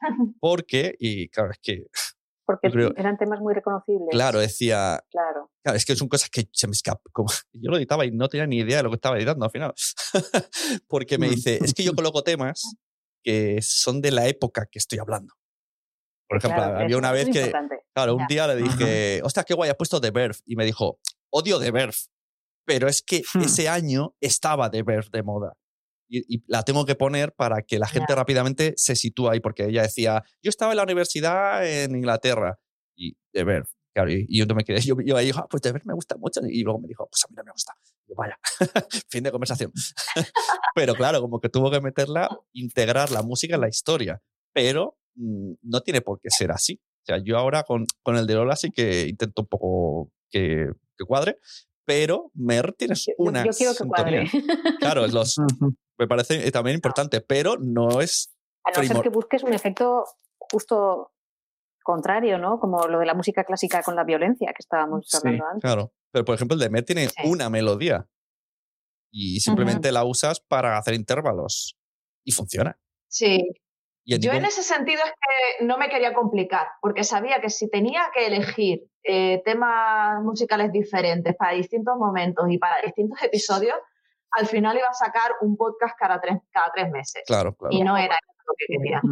Porque, 0.40 0.96
y 0.98 1.28
claro, 1.28 1.50
es 1.50 1.58
que... 1.62 1.86
Porque 2.46 2.68
eran 2.96 3.16
temas 3.16 3.40
muy 3.40 3.54
reconocibles. 3.54 4.08
Claro, 4.10 4.38
decía. 4.38 5.02
Claro. 5.10 5.50
Claro, 5.62 5.78
es 5.78 5.86
que 5.86 5.96
son 5.96 6.08
cosas 6.08 6.28
que 6.28 6.46
se 6.52 6.66
me 6.66 6.72
escapan. 6.72 7.10
Yo 7.52 7.70
lo 7.70 7.78
editaba 7.78 8.04
y 8.04 8.10
no 8.10 8.28
tenía 8.28 8.46
ni 8.46 8.58
idea 8.58 8.78
de 8.78 8.82
lo 8.82 8.90
que 8.90 8.96
estaba 8.96 9.16
editando 9.16 9.44
al 9.46 9.50
final. 9.50 9.72
Porque 10.88 11.18
me 11.18 11.28
mm. 11.28 11.30
dice, 11.30 11.58
es 11.62 11.72
que 11.72 11.84
yo 11.84 11.94
coloco 11.94 12.22
temas 12.22 12.76
que 13.24 13.60
son 13.62 14.00
de 14.00 14.12
la 14.12 14.28
época 14.28 14.66
que 14.70 14.78
estoy 14.78 14.98
hablando. 14.98 15.34
Por 16.28 16.38
ejemplo, 16.38 16.62
había 16.62 16.96
una 16.96 17.12
vez 17.12 17.28
que, 17.30 17.52
claro, 17.94 18.16
un 18.16 18.26
día 18.26 18.46
le 18.46 18.56
dije, 18.56 19.20
hostia, 19.22 19.44
qué 19.44 19.54
guay, 19.54 19.70
has 19.70 19.76
puesto 19.76 20.00
The 20.00 20.10
Verve. 20.10 20.36
Y 20.44 20.56
me 20.56 20.64
dijo, 20.64 20.98
odio 21.30 21.58
The 21.58 21.70
Verve. 21.70 21.96
Pero 22.66 22.88
es 22.88 23.02
que 23.02 23.22
hmm. 23.34 23.42
ese 23.42 23.68
año 23.68 24.14
estaba 24.20 24.70
The 24.70 24.82
Verve 24.82 25.08
de 25.12 25.22
moda. 25.22 25.52
Y, 26.08 26.44
la 26.46 26.62
tengo 26.62 26.84
que 26.84 26.94
poner 26.94 27.32
para 27.32 27.62
que 27.62 27.78
la 27.78 27.88
gente 27.88 28.14
rápidamente 28.14 28.74
se 28.76 28.94
sitúe 28.94 29.30
ahí, 29.30 29.40
porque 29.40 29.64
ella 29.64 29.82
decía, 29.82 30.22
yo 30.42 30.50
estaba 30.50 30.72
en 30.72 30.76
la 30.76 30.82
universidad 30.82 31.66
en 31.66 31.96
Inglaterra 31.96 32.58
y 32.94 33.16
The 33.32 33.44
Verve. 33.44 33.68
Claro, 33.94 34.10
y, 34.10 34.26
yo 34.38 34.46
me 34.54 34.64
quedé, 34.64 34.80
yo, 34.80 34.96
yo 35.04 35.16
ahí 35.16 35.26
dijo, 35.26 35.40
ah, 35.40 35.46
pues 35.48 35.62
The 35.62 35.72
Verve 35.72 35.86
me 35.86 35.94
gusta 35.94 36.16
mucho. 36.16 36.40
Y 36.46 36.62
luego 36.62 36.80
me 36.80 36.88
dijo, 36.88 37.08
pues 37.10 37.24
a 37.24 37.28
mí 37.28 37.34
no 37.36 37.44
me 37.44 37.52
gusta. 37.52 37.74
Vaya, 38.16 38.38
fin 39.08 39.24
de 39.24 39.30
conversación. 39.30 39.72
Pero 40.74 40.94
claro, 40.94 41.20
como 41.20 41.40
que 41.40 41.48
tuvo 41.48 41.70
que 41.70 41.80
meterla, 41.80 42.28
integrar 42.52 43.10
la 43.10 43.22
música 43.22 43.54
en 43.54 43.60
la 43.60 43.68
historia. 43.68 44.20
Pero 44.52 44.98
Mm, 45.16 45.54
no 45.62 45.80
tiene 45.80 46.00
por 46.00 46.20
qué 46.20 46.30
ser 46.30 46.50
así. 46.50 46.80
O 47.02 47.06
sea, 47.06 47.18
yo 47.18 47.36
ahora 47.38 47.64
con, 47.64 47.86
con 48.02 48.16
el 48.16 48.26
de 48.26 48.34
Lola 48.34 48.56
sí 48.56 48.70
que 48.70 49.06
intento 49.08 49.42
un 49.42 49.48
poco 49.48 50.10
que, 50.30 50.70
que 50.96 51.04
cuadre, 51.04 51.38
pero 51.84 52.30
Mer 52.34 52.72
tienes 52.72 53.06
una. 53.18 53.44
Yo, 53.44 53.52
quiero 53.52 53.74
que 53.74 53.84
cuadre. 53.84 54.26
Claro, 54.80 55.06
los, 55.06 55.38
me 55.98 56.08
parece 56.08 56.50
también 56.50 56.76
importante, 56.76 57.20
pero 57.20 57.56
no 57.58 58.00
es. 58.00 58.34
A 58.64 58.70
no 58.70 58.84
ser 58.86 59.02
que 59.02 59.10
busques 59.10 59.42
un 59.42 59.52
efecto 59.52 60.04
justo 60.38 61.12
contrario, 61.82 62.38
¿no? 62.38 62.58
Como 62.58 62.86
lo 62.88 62.98
de 62.98 63.06
la 63.06 63.14
música 63.14 63.44
clásica 63.44 63.82
con 63.82 63.94
la 63.94 64.04
violencia 64.04 64.48
que 64.48 64.60
estábamos 64.60 65.14
hablando 65.14 65.44
antes. 65.46 65.60
Claro, 65.60 65.92
pero 66.14 66.24
por 66.24 66.36
ejemplo 66.36 66.54
el 66.54 66.60
de 66.60 66.70
Mer 66.70 66.84
tiene 66.84 67.08
una 67.24 67.50
melodía 67.50 68.06
y 69.10 69.40
simplemente 69.40 69.90
la 69.90 70.04
usas 70.04 70.38
para 70.38 70.78
hacer 70.78 70.94
intervalos 70.94 71.76
y 72.24 72.30
funciona. 72.30 72.78
Sí, 73.08 73.44
yo 74.06 74.32
en 74.32 74.44
ese 74.44 74.62
sentido 74.62 75.02
es 75.04 75.10
que 75.10 75.64
no 75.64 75.76
me 75.76 75.88
quería 75.88 76.14
complicar, 76.14 76.68
porque 76.80 77.02
sabía 77.02 77.40
que 77.40 77.50
si 77.50 77.68
tenía 77.68 78.02
que 78.14 78.26
elegir 78.26 78.88
eh, 79.02 79.42
temas 79.44 80.22
musicales 80.22 80.70
diferentes 80.70 81.34
para 81.36 81.56
distintos 81.56 81.96
momentos 81.98 82.46
y 82.48 82.58
para 82.58 82.80
distintos 82.80 83.20
episodios, 83.22 83.76
al 84.30 84.46
final 84.46 84.76
iba 84.76 84.88
a 84.88 84.94
sacar 84.94 85.32
un 85.40 85.56
podcast 85.56 85.96
cada 85.98 86.20
tres, 86.20 86.38
cada 86.52 86.70
tres 86.72 86.90
meses. 86.92 87.24
Claro, 87.26 87.56
claro. 87.56 87.74
Y 87.74 87.82
no 87.82 87.96
era 87.96 88.16
lo 88.46 88.54
que 88.56 88.76
quería. 88.76 89.02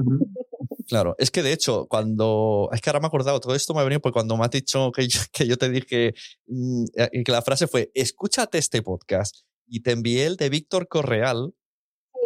Claro, 0.92 1.14
es 1.16 1.30
que 1.30 1.42
de 1.42 1.54
hecho, 1.54 1.86
cuando. 1.88 2.68
Es 2.70 2.82
que 2.82 2.90
ahora 2.90 3.00
me 3.00 3.06
he 3.06 3.08
acordado, 3.08 3.40
todo 3.40 3.54
esto 3.54 3.72
me 3.72 3.80
ha 3.80 3.84
venido 3.84 4.02
porque 4.02 4.12
cuando 4.12 4.36
me 4.36 4.44
has 4.44 4.50
dicho 4.50 4.92
que 4.92 5.08
yo, 5.08 5.20
que 5.32 5.46
yo 5.46 5.56
te 5.56 5.70
dije 5.70 6.12
mm, 6.46 6.84
eh, 6.94 7.24
que 7.24 7.32
la 7.32 7.40
frase 7.40 7.66
fue: 7.66 7.90
escúchate 7.94 8.58
este 8.58 8.82
podcast. 8.82 9.38
Y 9.66 9.80
te 9.80 9.92
envié 9.92 10.26
el 10.26 10.36
de 10.36 10.50
Víctor 10.50 10.88
Correal, 10.88 11.54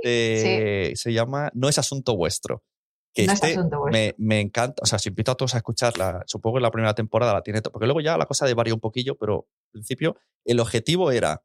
se 0.03 1.13
llama 1.13 1.49
No 1.55 1.69
es 1.69 1.79
asunto 1.79 2.17
vuestro. 2.17 2.65
Que 3.15 3.27
este 3.27 3.57
Me, 3.93 4.17
me, 4.19 4.41
encanta, 4.41 4.83
o 4.83 4.87
sea, 4.87 4.99
si 4.99 5.11
invito 5.11 5.31
a 5.31 5.37
todos 5.37 5.55
a 5.55 5.59
escucharla, 5.59 6.25
supongo 6.27 6.57
que 6.57 6.63
la 6.63 6.73
primera 6.73 6.93
temporada 6.93 7.35
la 7.35 7.43
tiene, 7.43 7.63
porque 7.63 7.87
luego 7.87 8.01
ya 8.01 8.19
la 8.19 8.27
cosa 8.27 8.47
de 8.47 8.55
varía 8.55 8.75
un 8.75 8.81
poquillo, 8.81 9.17
pero 9.17 9.47
al 9.67 9.71
principio 9.71 10.17
el 10.45 10.59
objetivo 10.59 11.13
era 11.13 11.41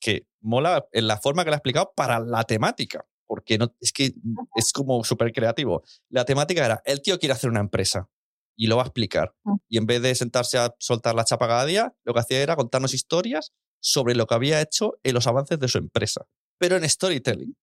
que 0.00 0.26
mola 0.40 0.88
en 0.90 1.06
la 1.06 1.18
forma 1.18 1.44
que 1.44 1.50
la 1.50 1.56
he 1.56 1.58
explicado 1.58 1.92
para 1.94 2.18
la 2.18 2.42
temática, 2.42 3.06
porque 3.26 3.58
no, 3.58 3.74
es 3.80 3.92
que 3.92 4.14
es 4.54 4.72
como 4.72 5.02
súper 5.04 5.32
creativo. 5.32 5.82
La 6.08 6.24
temática 6.24 6.64
era, 6.64 6.82
el 6.84 7.02
tío 7.02 7.18
quiere 7.18 7.32
hacer 7.32 7.50
una 7.50 7.60
empresa 7.60 8.08
y 8.56 8.66
lo 8.66 8.76
va 8.76 8.82
a 8.82 8.86
explicar. 8.86 9.34
Mm. 9.44 9.54
Y 9.68 9.78
en 9.78 9.86
vez 9.86 10.02
de 10.02 10.14
sentarse 10.14 10.58
a 10.58 10.74
soltar 10.78 11.14
la 11.14 11.24
chapa 11.24 11.48
cada 11.48 11.64
día, 11.64 11.94
lo 12.04 12.14
que 12.14 12.20
hacía 12.20 12.42
era 12.42 12.56
contarnos 12.56 12.94
historias 12.94 13.52
sobre 13.80 14.14
lo 14.14 14.26
que 14.26 14.34
había 14.34 14.60
hecho 14.60 14.98
en 15.02 15.14
los 15.14 15.26
avances 15.26 15.58
de 15.58 15.68
su 15.68 15.78
empresa, 15.78 16.26
pero 16.58 16.76
en 16.76 16.88
storytelling. 16.88 17.54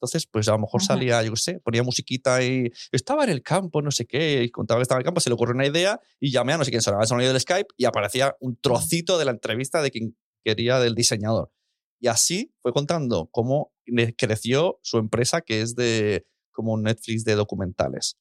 Entonces, 0.00 0.26
pues 0.26 0.48
a 0.48 0.52
lo 0.52 0.60
mejor 0.60 0.82
salía, 0.82 1.22
yo 1.22 1.32
qué 1.32 1.36
sé, 1.36 1.60
ponía 1.60 1.82
musiquita 1.82 2.42
y 2.42 2.72
estaba 2.90 3.24
en 3.24 3.30
el 3.30 3.42
campo, 3.42 3.82
no 3.82 3.90
sé 3.90 4.06
qué, 4.06 4.44
y 4.44 4.50
contaba 4.50 4.78
que 4.78 4.82
estaba 4.82 4.98
en 4.98 5.02
el 5.02 5.04
campo, 5.04 5.20
se 5.20 5.28
le 5.28 5.34
ocurrió 5.34 5.54
una 5.54 5.66
idea 5.66 6.00
y 6.18 6.30
llamé 6.30 6.54
a 6.54 6.58
no 6.58 6.64
sé 6.64 6.70
quién 6.70 6.80
sonaba 6.80 7.02
el 7.02 7.08
sonido 7.08 7.32
del 7.32 7.40
Skype 7.40 7.68
y 7.76 7.84
aparecía 7.84 8.34
un 8.40 8.56
trocito 8.56 9.18
de 9.18 9.26
la 9.26 9.32
entrevista 9.32 9.82
de 9.82 9.90
quien 9.90 10.16
quería 10.42 10.78
del 10.78 10.94
diseñador. 10.94 11.52
Y 12.00 12.08
así 12.08 12.52
fue 12.62 12.72
contando 12.72 13.28
cómo 13.30 13.72
creció 14.16 14.78
su 14.82 14.98
empresa, 14.98 15.42
que 15.42 15.60
es 15.60 15.76
de 15.76 16.26
como 16.50 16.72
un 16.72 16.82
Netflix 16.82 17.24
de 17.24 17.34
documentales. 17.34 18.16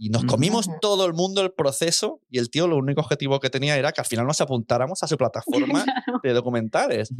Y 0.00 0.10
nos 0.10 0.24
comimos 0.24 0.68
todo 0.80 1.06
el 1.06 1.12
mundo 1.12 1.42
el 1.42 1.52
proceso 1.52 2.22
y 2.30 2.38
el 2.38 2.50
tío 2.50 2.68
lo 2.68 2.76
único 2.76 3.00
objetivo 3.00 3.40
que 3.40 3.50
tenía 3.50 3.76
era 3.76 3.90
que 3.90 4.00
al 4.00 4.06
final 4.06 4.26
nos 4.26 4.40
apuntáramos 4.40 5.02
a 5.02 5.08
su 5.08 5.16
plataforma 5.16 5.84
de 6.22 6.32
documentales. 6.32 7.10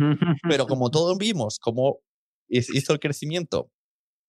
Pero 0.49 0.69
como 0.69 0.89
todos 0.91 1.19
vimos 1.19 1.59
cómo 1.59 1.99
hizo 2.49 2.93
el 2.93 3.01
crecimiento 3.01 3.73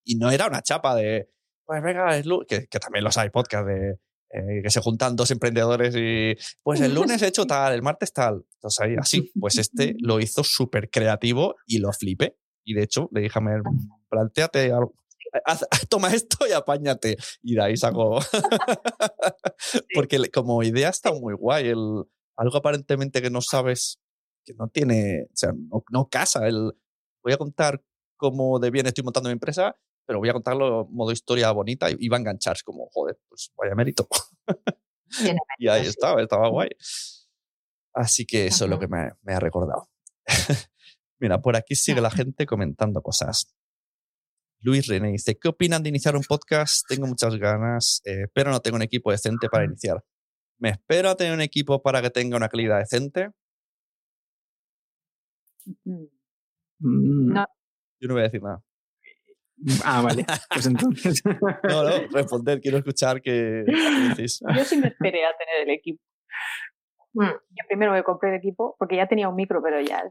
y 0.03 0.15
no 0.15 0.31
era 0.31 0.47
una 0.47 0.63
chapa 0.63 0.95
de, 0.95 1.29
pues 1.65 1.83
venga, 1.83 2.17
es 2.17 2.25
que, 2.47 2.65
que, 2.67 2.79
también 2.79 3.03
los 3.03 3.17
hay 3.17 3.29
podcast 3.29 3.67
de 3.67 3.99
eh, 4.31 4.61
que 4.61 4.69
se 4.69 4.79
juntan 4.79 5.15
dos 5.15 5.31
emprendedores 5.31 5.95
y, 5.97 6.35
pues 6.61 6.81
el 6.81 6.93
lunes 6.93 7.21
he 7.21 7.27
hecho 7.27 7.47
tal, 7.47 7.73
el 7.73 7.81
martes 7.81 8.13
tal. 8.13 8.45
Entonces 8.55 8.79
ahí 8.79 8.95
así, 8.99 9.31
pues 9.39 9.57
este 9.57 9.95
lo 9.99 10.19
hizo 10.19 10.43
súper 10.43 10.89
creativo 10.89 11.55
y 11.65 11.79
lo 11.79 11.91
flipé. 11.91 12.37
Y 12.63 12.75
de 12.75 12.83
hecho 12.83 13.09
le 13.11 13.21
dije 13.21 13.39
a 13.39 13.41
Mer, 13.41 13.61
planteate 14.09 14.71
algo. 14.71 14.93
toma 15.89 16.13
esto 16.13 16.47
y 16.47 16.51
apáñate. 16.51 17.17
Y 17.41 17.55
de 17.55 17.63
ahí 17.63 17.77
saco. 17.77 18.19
Porque 19.95 20.29
como 20.31 20.61
idea 20.61 20.89
está 20.89 21.11
muy 21.11 21.33
guay. 21.33 21.69
El, 21.69 22.03
algo 22.35 22.57
aparentemente 22.57 23.21
que 23.21 23.31
no 23.31 23.41
sabes, 23.41 23.99
que 24.45 24.53
no 24.53 24.67
tiene, 24.67 25.23
o 25.23 25.35
sea, 25.35 25.51
no, 25.53 25.83
no 25.91 26.07
casa. 26.07 26.47
El, 26.47 26.71
voy 27.23 27.33
a 27.33 27.37
contar 27.37 27.81
cómo 28.15 28.59
de 28.59 28.69
bien 28.69 28.85
estoy 28.85 29.03
montando 29.03 29.29
mi 29.29 29.33
empresa 29.33 29.75
pero 30.09 30.17
voy 30.17 30.29
a 30.29 30.33
contarlo 30.33 30.87
modo 30.89 31.11
historia 31.11 31.51
bonita 31.51 31.87
y 31.91 32.09
va 32.09 32.17
a 32.17 32.19
enganchar. 32.19 32.57
como, 32.65 32.89
joder, 32.89 33.19
pues 33.29 33.53
vaya 33.55 33.75
mérito. 33.75 34.07
y 35.59 35.67
ahí 35.67 35.85
estaba, 35.85 36.19
estaba 36.19 36.49
guay. 36.49 36.69
Así 37.93 38.25
que 38.25 38.47
eso 38.47 38.63
es 38.63 38.71
lo 38.71 38.79
que 38.79 38.87
me, 38.87 39.11
ha 39.27 39.39
recordado. 39.39 39.87
Mira, 41.19 41.39
por 41.43 41.55
aquí 41.55 41.75
sigue 41.75 42.01
la 42.01 42.09
gente 42.09 42.47
comentando 42.47 43.03
cosas. 43.03 43.55
Luis 44.61 44.87
René 44.87 45.11
dice, 45.11 45.37
¿qué 45.37 45.47
opinan 45.47 45.83
de 45.83 45.89
iniciar 45.89 46.15
un 46.15 46.23
podcast? 46.23 46.87
Tengo 46.89 47.05
muchas 47.05 47.35
ganas, 47.35 48.01
eh, 48.03 48.25
pero 48.33 48.49
no 48.49 48.61
tengo 48.61 48.77
un 48.77 48.81
equipo 48.81 49.11
decente 49.11 49.47
para 49.47 49.65
iniciar. 49.65 50.03
¿Me 50.57 50.71
espero 50.71 51.11
a 51.11 51.17
tener 51.17 51.33
un 51.33 51.41
equipo 51.41 51.83
para 51.83 52.01
que 52.01 52.09
tenga 52.09 52.35
una 52.35 52.49
calidad 52.49 52.79
decente? 52.79 53.29
Mm. 55.85 56.07
No. 56.79 57.45
Yo 57.99 58.07
no 58.07 58.15
voy 58.15 58.21
a 58.21 58.23
decir 58.23 58.41
nada. 58.41 58.63
Ah, 59.83 60.01
vale. 60.01 60.25
Pues 60.51 60.65
entonces. 60.67 61.21
no, 61.63 61.83
no, 61.83 62.07
responder, 62.11 62.61
quiero 62.61 62.77
escuchar 62.77 63.21
qué, 63.21 63.63
dices. 64.09 64.41
Yo 64.55 64.63
sí 64.63 64.77
me 64.77 64.87
esperé 64.87 65.25
a 65.25 65.35
tener 65.37 65.67
el 65.67 65.69
equipo. 65.71 66.01
Mm. 67.13 67.23
Yo 67.23 67.67
primero 67.67 67.91
me 67.91 68.03
compré 68.03 68.29
el 68.29 68.35
equipo 68.35 68.75
porque 68.77 68.95
ya 68.95 69.07
tenía 69.07 69.29
un 69.29 69.35
micro, 69.35 69.61
pero 69.61 69.81
ya, 69.81 70.03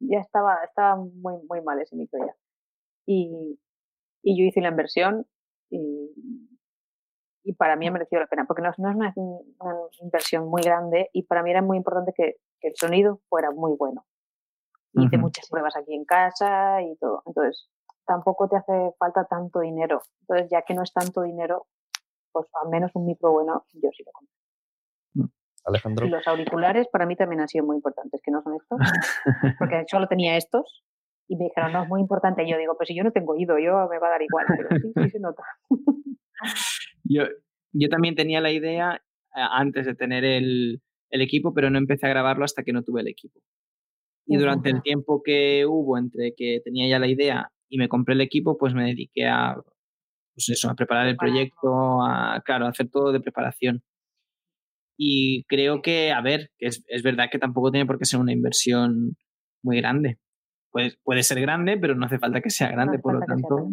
ya 0.00 0.18
estaba, 0.18 0.64
estaba 0.64 0.96
muy, 0.96 1.34
muy 1.48 1.62
mal 1.62 1.80
ese 1.80 1.96
micro 1.96 2.18
ya. 2.26 2.34
Y, 3.06 3.58
y 4.22 4.38
yo 4.38 4.44
hice 4.44 4.60
la 4.60 4.68
inversión 4.68 5.26
y, 5.70 6.10
y 7.44 7.52
para 7.54 7.76
mí 7.76 7.86
ha 7.86 7.92
merecido 7.92 8.20
la 8.20 8.26
pena, 8.26 8.44
porque 8.46 8.62
no, 8.62 8.70
no 8.78 8.90
es 8.90 8.96
una, 8.96 9.14
una, 9.58 9.76
inversión 10.00 10.48
muy 10.48 10.62
grande 10.62 11.10
y 11.12 11.24
para 11.24 11.42
mí 11.42 11.50
era 11.50 11.62
muy 11.62 11.76
importante 11.76 12.12
que, 12.14 12.36
que 12.60 12.68
el 12.68 12.74
sonido 12.76 13.20
fuera 13.28 13.50
muy 13.50 13.76
bueno. 13.76 14.06
Hice 14.92 15.18
muchas 15.18 15.48
pruebas 15.48 15.76
aquí 15.76 15.94
en 15.94 16.04
casa 16.04 16.82
y 16.82 16.96
todo. 16.96 17.22
Entonces, 17.24 17.70
tampoco 18.10 18.48
te 18.48 18.56
hace 18.56 18.92
falta 18.98 19.24
tanto 19.24 19.60
dinero. 19.60 20.02
Entonces, 20.22 20.48
ya 20.50 20.62
que 20.62 20.74
no 20.74 20.82
es 20.82 20.92
tanto 20.92 21.22
dinero, 21.22 21.68
pues 22.32 22.46
al 22.60 22.68
menos 22.68 22.90
un 22.94 23.06
micro 23.06 23.30
bueno, 23.30 23.64
yo 23.74 23.88
sí 23.96 24.02
lo 24.04 24.10
compro. 24.10 24.34
Mm. 25.14 25.32
Alejandro. 25.66 26.06
Y 26.06 26.10
los 26.10 26.26
auriculares 26.26 26.88
para 26.88 27.06
mí 27.06 27.14
también 27.14 27.40
han 27.40 27.48
sido 27.48 27.64
muy 27.64 27.76
importantes, 27.76 28.20
que 28.24 28.32
no 28.32 28.42
son 28.42 28.54
estos, 28.54 28.78
porque 29.60 29.84
solo 29.88 30.08
tenía 30.08 30.36
estos 30.36 30.82
y 31.28 31.36
me 31.36 31.44
dijeron, 31.44 31.72
no, 31.72 31.84
es 31.84 31.88
muy 31.88 32.00
importante. 32.00 32.42
Y 32.42 32.50
yo 32.50 32.58
digo, 32.58 32.76
pues 32.76 32.88
si 32.88 32.96
yo 32.96 33.04
no 33.04 33.12
tengo 33.12 33.34
oído, 33.34 33.60
yo 33.60 33.86
me 33.88 34.00
va 34.00 34.08
a 34.08 34.10
dar 34.10 34.22
igual, 34.22 34.46
pero 34.48 34.68
sí, 34.80 34.92
sí 34.92 35.10
se 35.10 35.20
nota. 35.20 35.44
yo, 37.04 37.22
yo 37.72 37.88
también 37.88 38.16
tenía 38.16 38.40
la 38.40 38.50
idea 38.50 38.96
eh, 39.36 39.46
antes 39.52 39.86
de 39.86 39.94
tener 39.94 40.24
el, 40.24 40.82
el 41.10 41.20
equipo, 41.20 41.54
pero 41.54 41.70
no 41.70 41.78
empecé 41.78 42.06
a 42.06 42.10
grabarlo 42.10 42.44
hasta 42.44 42.64
que 42.64 42.72
no 42.72 42.82
tuve 42.82 43.02
el 43.02 43.08
equipo. 43.08 43.38
Y 44.26 44.36
durante 44.36 44.70
el 44.70 44.82
tiempo 44.82 45.22
que 45.24 45.64
hubo 45.66 45.96
entre 45.98 46.34
que 46.36 46.60
tenía 46.64 46.88
ya 46.88 46.98
la 46.98 47.08
idea 47.08 47.50
y 47.70 47.78
me 47.78 47.88
compré 47.88 48.14
el 48.14 48.20
equipo, 48.20 48.58
pues 48.58 48.74
me 48.74 48.84
dediqué 48.84 49.26
a, 49.26 49.54
pues 50.34 50.48
eso, 50.50 50.68
a 50.68 50.74
preparar 50.74 51.06
el 51.06 51.16
proyecto, 51.16 52.02
a, 52.02 52.42
claro, 52.44 52.66
a 52.66 52.70
hacer 52.70 52.90
todo 52.90 53.12
de 53.12 53.20
preparación. 53.20 53.82
Y 54.98 55.44
creo 55.44 55.80
que, 55.80 56.12
a 56.12 56.20
ver, 56.20 56.50
que 56.58 56.66
es, 56.66 56.84
es 56.88 57.02
verdad 57.02 57.28
que 57.30 57.38
tampoco 57.38 57.70
tiene 57.70 57.86
por 57.86 57.98
qué 57.98 58.04
ser 58.04 58.20
una 58.20 58.32
inversión 58.32 59.16
muy 59.62 59.80
grande. 59.80 60.18
Puede, 60.70 60.98
puede 61.02 61.22
ser 61.22 61.40
grande, 61.40 61.78
pero 61.78 61.94
no 61.94 62.06
hace 62.06 62.18
falta 62.18 62.40
que 62.40 62.50
sea 62.50 62.68
grande, 62.68 62.98
por 62.98 63.14
lo 63.14 63.20
tanto, 63.20 63.68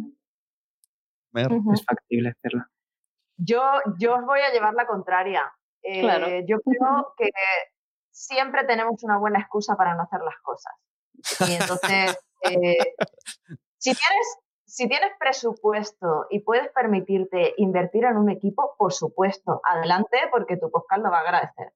es 1.74 1.86
factible 1.86 2.30
hacerla. 2.30 2.70
Yo, 3.38 3.62
yo 4.00 4.16
os 4.16 4.26
voy 4.26 4.40
a 4.40 4.52
llevar 4.52 4.74
la 4.74 4.88
contraria. 4.88 5.44
Eh, 5.84 6.44
yo 6.48 6.60
creo 6.62 7.14
que 7.18 7.30
siempre 8.12 8.64
tenemos 8.66 9.04
una 9.04 9.18
buena 9.18 9.40
excusa 9.40 9.76
para 9.76 9.96
no 9.96 10.04
hacer 10.04 10.22
las 10.22 10.38
cosas. 10.42 10.74
Y 11.48 11.54
entonces, 11.54 12.18
eh, 12.52 12.96
si 13.88 13.96
tienes 13.96 14.38
si 14.68 14.90
tienes 14.90 15.12
presupuesto 15.18 16.26
y 16.30 16.42
puedes 16.42 16.70
permitirte 16.74 17.54
invertir 17.56 18.04
en 18.04 18.18
un 18.18 18.30
equipo, 18.30 18.76
por 18.78 18.92
supuesto, 18.92 19.62
adelante 19.64 20.18
porque 20.30 20.58
tu 20.58 20.70
podcast 20.70 21.02
lo 21.02 21.10
va 21.10 21.20
a 21.20 21.22
agradecer. 21.22 21.72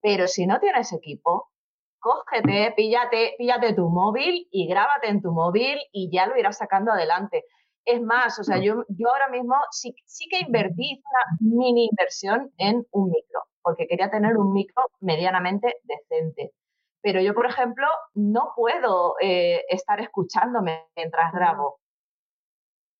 Pero 0.00 0.26
si 0.26 0.46
no 0.46 0.58
tienes 0.58 0.90
equipo, 0.94 1.50
cógete, 1.98 2.72
píllate, 2.74 3.34
píllate 3.36 3.74
tu 3.74 3.90
móvil 3.90 4.48
y 4.50 4.66
grábate 4.66 5.08
en 5.08 5.20
tu 5.20 5.32
móvil 5.32 5.78
y 5.92 6.10
ya 6.10 6.26
lo 6.26 6.38
irás 6.38 6.56
sacando 6.56 6.92
adelante. 6.92 7.44
Es 7.84 8.00
más, 8.00 8.38
o 8.38 8.44
sea, 8.44 8.56
yo, 8.56 8.84
yo 8.88 9.08
ahora 9.10 9.28
mismo 9.28 9.56
sí, 9.70 9.94
sí 10.06 10.26
que 10.30 10.40
invertí 10.40 11.02
una 11.04 11.56
mini 11.58 11.90
inversión 11.90 12.50
en 12.56 12.86
un 12.92 13.10
micro, 13.10 13.42
porque 13.60 13.86
quería 13.86 14.10
tener 14.10 14.38
un 14.38 14.54
micro 14.54 14.82
medianamente 15.00 15.76
decente. 15.82 16.52
Pero 17.02 17.20
yo, 17.20 17.34
por 17.34 17.46
ejemplo, 17.46 17.86
no 18.14 18.52
puedo 18.54 19.14
eh, 19.20 19.64
estar 19.68 20.00
escuchándome 20.00 20.88
mientras 20.96 21.32
grabo. 21.32 21.80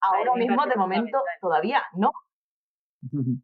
Ahora 0.01 0.35
mismo, 0.35 0.67
de 0.67 0.77
momento, 0.77 1.23
todavía 1.41 1.83
no. 1.93 2.11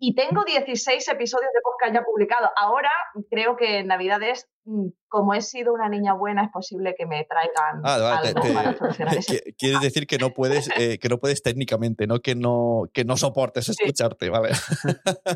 Y 0.01 0.15
tengo 0.15 0.45
16 0.45 1.09
episodios 1.09 1.51
de 1.55 1.61
podcast 1.63 1.95
ya 1.95 2.03
publicados. 2.03 2.51
Ahora 2.57 2.91
creo 3.31 3.57
que 3.57 3.79
en 3.79 3.87
Navidades, 3.87 4.49
mm, 4.65 4.89
como 5.09 5.33
he 5.33 5.41
sido 5.41 5.73
una 5.73 5.89
niña 5.89 6.13
buena, 6.13 6.45
es 6.45 6.51
posible 6.51 6.95
que 6.97 7.07
me 7.07 7.25
traigan 7.25 7.81
ah, 7.83 8.21
algo 8.23 8.55
para 8.55 8.77
solucionar 8.77 9.17
eso. 9.19 9.35
Quieres 9.57 9.81
decir 9.81 10.07
que 10.07 10.19
no 10.19 10.35
puedes, 10.35 10.69
eh, 10.79 10.99
que 10.99 11.09
no 11.09 11.19
puedes 11.19 11.43
técnicamente, 11.43 12.07
¿no? 12.07 12.21
Que 12.21 12.35
no, 12.35 12.85
que 12.93 13.05
no 13.05 13.17
soportes 13.17 13.71
escucharte, 13.71 14.29
¿vale? 14.29 14.51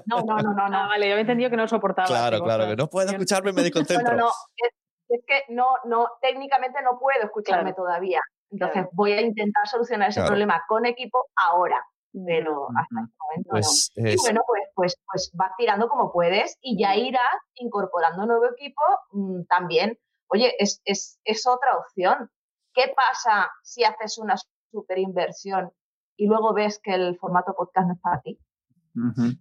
No, 0.05 0.20
no, 0.20 0.36
no, 0.36 0.52
no, 0.52 0.68
no. 0.68 0.80
Ah, 0.80 0.86
vale, 0.86 1.06
yo 1.06 1.12
había 1.12 1.22
entendido 1.22 1.51
que 1.51 1.56
no 1.56 1.68
soportaba. 1.68 2.09
Claro, 2.09 2.42
claro, 2.42 2.66
que 2.66 2.76
no 2.76 2.88
puedo 2.88 3.10
escucharme, 3.10 3.52
me 3.52 3.62
desconcentro. 3.62 4.16
No, 4.16 4.24
no, 4.24 4.28
es, 4.28 4.80
es, 5.10 5.24
que 5.26 5.42
no, 5.48 5.66
no, 5.84 6.08
técnicamente 6.20 6.82
no 6.82 6.98
puedo 6.98 7.22
escucharme 7.22 7.74
Claro. 7.74 7.76
todavía. 7.76 8.20
Entonces 8.50 8.82
Claro. 8.82 8.90
voy 8.92 9.12
a 9.12 9.20
intentar 9.20 9.66
solucionar 9.68 10.08
ese 10.08 10.20
Claro. 10.20 10.30
problema 10.30 10.62
con 10.68 10.86
equipo 10.86 11.26
ahora, 11.36 11.84
pero 12.26 12.66
hasta 12.76 13.00
este 13.02 13.16
momento 13.18 13.48
no. 13.48 13.50
Pues 13.50 13.92
Y 13.94 14.16
bueno, 14.22 14.40
pues, 14.46 14.62
pues, 14.74 14.96
pues 15.10 15.30
vas 15.34 15.52
tirando 15.56 15.88
como 15.88 16.12
puedes 16.12 16.56
y 16.60 16.80
ya 16.80 16.96
irás 16.96 17.36
incorporando 17.54 18.26
nuevo 18.26 18.46
equipo 18.46 18.82
mm, 19.12 19.44
también. 19.48 19.98
Oye, 20.28 20.54
es, 20.58 20.80
es, 20.84 21.20
es 21.24 21.46
otra 21.46 21.76
opción. 21.76 22.30
¿Qué 22.72 22.92
pasa 22.94 23.50
si 23.62 23.84
haces 23.84 24.18
una 24.18 24.36
super 24.70 24.98
inversión 24.98 25.72
y 26.16 26.26
luego 26.26 26.52
ves 26.54 26.80
que 26.82 26.94
el 26.94 27.16
formato 27.18 27.54
podcast 27.54 27.86
no 27.88 27.94
es 27.94 28.00
para 28.00 28.20
ti? 28.20 28.38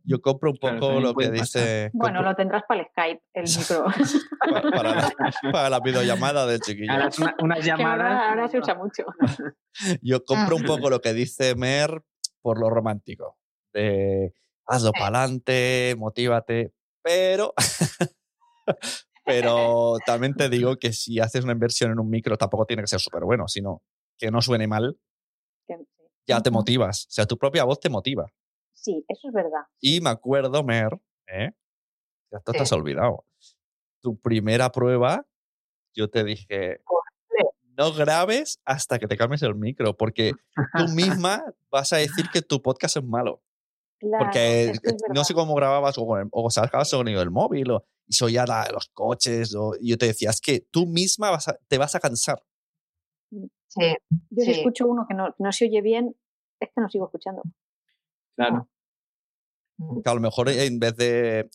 Yo 0.03 0.21
compro 0.21 0.51
un 0.51 0.57
poco 0.57 0.99
lo 0.99 1.15
que 1.15 1.31
dice. 1.31 1.89
Bueno, 1.93 2.17
compro 2.17 2.29
lo 2.31 2.35
tendrás 2.35 2.63
para 2.67 2.81
el 2.81 2.87
Skype, 2.87 3.21
el 3.33 3.43
micro. 3.57 3.85
pa- 4.51 4.61
para, 4.71 4.95
la, 4.95 5.13
para 5.51 5.69
la 5.69 5.79
videollamada 5.79 6.45
del 6.45 6.59
chiquillo. 6.61 6.91
Ahora 6.91 7.09
una- 7.17 7.35
unas 7.39 7.59
que 7.65 7.71
ahora, 7.71 7.77
llamadas. 7.77 8.29
ahora 8.29 8.47
se 8.47 8.59
usa 8.59 8.75
mucho. 8.75 9.05
Yo 10.01 10.23
compro 10.25 10.55
un 10.55 10.63
poco 10.63 10.89
lo 10.89 11.01
que 11.01 11.13
dice 11.13 11.55
Mer 11.55 12.03
por 12.41 12.59
lo 12.59 12.69
romántico. 12.69 13.37
De 13.73 14.33
hazlo 14.65 14.91
para 14.91 15.19
adelante, 15.19 15.95
motívate. 15.97 16.73
Pero, 17.01 17.53
pero 19.25 19.97
también 20.05 20.33
te 20.35 20.49
digo 20.49 20.75
que 20.77 20.93
si 20.93 21.19
haces 21.19 21.43
una 21.43 21.53
inversión 21.53 21.91
en 21.91 21.99
un 21.99 22.09
micro, 22.09 22.37
tampoco 22.37 22.65
tiene 22.65 22.83
que 22.83 22.87
ser 22.87 22.99
súper 22.99 23.23
bueno, 23.23 23.47
sino 23.47 23.81
que 24.17 24.31
no 24.31 24.41
suene 24.41 24.67
mal, 24.67 24.97
ya 26.27 26.41
te 26.41 26.51
motivas. 26.51 27.05
O 27.05 27.11
sea, 27.11 27.25
tu 27.25 27.37
propia 27.37 27.63
voz 27.63 27.79
te 27.79 27.89
motiva. 27.89 28.27
Sí, 28.81 29.03
eso 29.07 29.27
es 29.27 29.33
verdad. 29.33 29.63
Y 29.81 29.99
me 30.01 30.09
acuerdo, 30.09 30.63
Mer, 30.63 30.99
¿eh? 31.27 31.51
Ya 32.31 32.37
esto 32.37 32.51
te 32.53 32.59
has 32.61 32.69
Sí. 32.69 32.75
olvidado. 32.75 33.25
Tu 34.01 34.17
primera 34.19 34.71
prueba, 34.71 35.25
yo 35.93 36.09
te 36.09 36.23
dije, 36.23 36.81
no 37.77 37.93
grabes 37.93 38.59
hasta 38.65 38.99
que 38.99 39.07
te 39.07 39.17
calmes 39.17 39.41
el 39.43 39.55
micro, 39.55 39.95
porque 39.97 40.31
tú 40.75 40.85
misma 41.33 41.43
vas 41.71 41.91
a 41.93 41.97
decir 41.97 42.25
que 42.31 42.41
tu 42.41 42.61
podcast 42.61 42.97
es 42.97 43.03
malo. 43.03 43.41
Claro, 43.99 44.25
Porque 44.25 44.63
es 44.65 44.81
no 45.13 45.23
sé 45.25 45.33
cómo 45.33 45.55
grababas 45.55 45.97
o, 45.97 46.05
con 46.07 46.21
el- 46.21 46.29
o 46.31 46.49
sacabas 46.49 46.89
sonido 46.89 47.19
del 47.19 47.31
móvil 47.31 47.71
o, 47.71 47.85
y 48.07 48.13
se 48.13 48.23
oía 48.25 48.45
los 48.71 48.87
coches. 48.93 49.53
o- 49.55 49.75
y 49.79 49.89
yo 49.89 49.97
te 49.97 50.05
decía, 50.05 50.29
es 50.29 50.39
que 50.39 50.61
tú 50.71 50.85
misma 50.85 51.31
vas 51.31 51.49
a- 51.49 51.59
te 51.67 51.77
vas 51.77 51.95
a 51.95 51.99
cansar. 51.99 52.41
Sí, 53.67 53.81
Yo 54.29 54.43
si 54.43 54.53
sí. 54.53 54.59
escucho 54.59 54.87
uno 54.87 55.05
que 55.07 55.13
no, 55.13 55.35
no 55.37 55.51
se 55.51 55.65
oye 55.65 55.81
bien, 55.81 56.15
es 56.59 56.69
que 56.73 56.81
no 56.81 56.89
sigo 56.89 57.05
escuchando. 57.05 57.43
Claro. 58.39 58.69
Que 60.03 60.09
a 60.09 60.13
lo 60.13 60.21
mejor 60.21 60.49
en 60.49 60.79
vez 60.79 60.95
de 60.95 61.49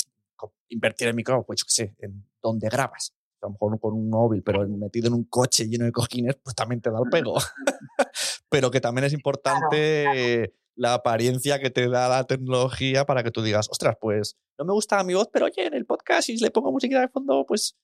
invertir 0.69 1.09
en 1.09 1.17
micro, 1.17 1.45
pues 1.45 1.61
yo 1.61 1.65
qué 1.67 1.73
sé, 1.73 1.95
en 1.99 2.27
donde 2.43 2.69
grabas. 2.69 3.15
A 3.41 3.47
lo 3.47 3.53
mejor 3.53 3.81
con 3.81 3.95
un 3.95 4.09
móvil, 4.11 4.43
pero 4.43 4.67
metido 4.69 5.09
en 5.09 5.15
un 5.15 5.25
coche 5.25 5.67
lleno 5.69 5.85
de 5.85 5.93
cojines, 5.93 6.37
pues 6.43 6.55
también 6.55 6.81
te 6.81 6.91
da 6.91 6.99
el 7.03 7.11
pego. 7.11 7.37
pero 8.49 8.71
que 8.71 8.81
también 8.81 9.05
es 9.07 9.13
importante 9.13 10.55
la 10.77 10.95
apariencia 10.95 11.59
que 11.61 11.71
te 11.71 11.89
da 11.89 12.09
la 12.09 12.25
tecnología 12.25 13.05
para 13.05 13.23
que 13.23 13.31
tú 13.31 13.43
digas, 13.43 13.69
ostras, 13.71 13.97
pues 14.01 14.37
no 14.59 14.65
me 14.65 14.73
gusta 14.73 15.03
mi 15.05 15.15
voz, 15.15 15.29
pero 15.33 15.47
oye, 15.47 15.67
en 15.67 15.75
el 15.75 15.87
podcast, 15.87 16.27
si 16.27 16.37
le 16.39 16.51
pongo 16.51 16.73
música 16.73 17.01
de 17.01 17.09
fondo, 17.09 17.45
pues. 17.47 17.77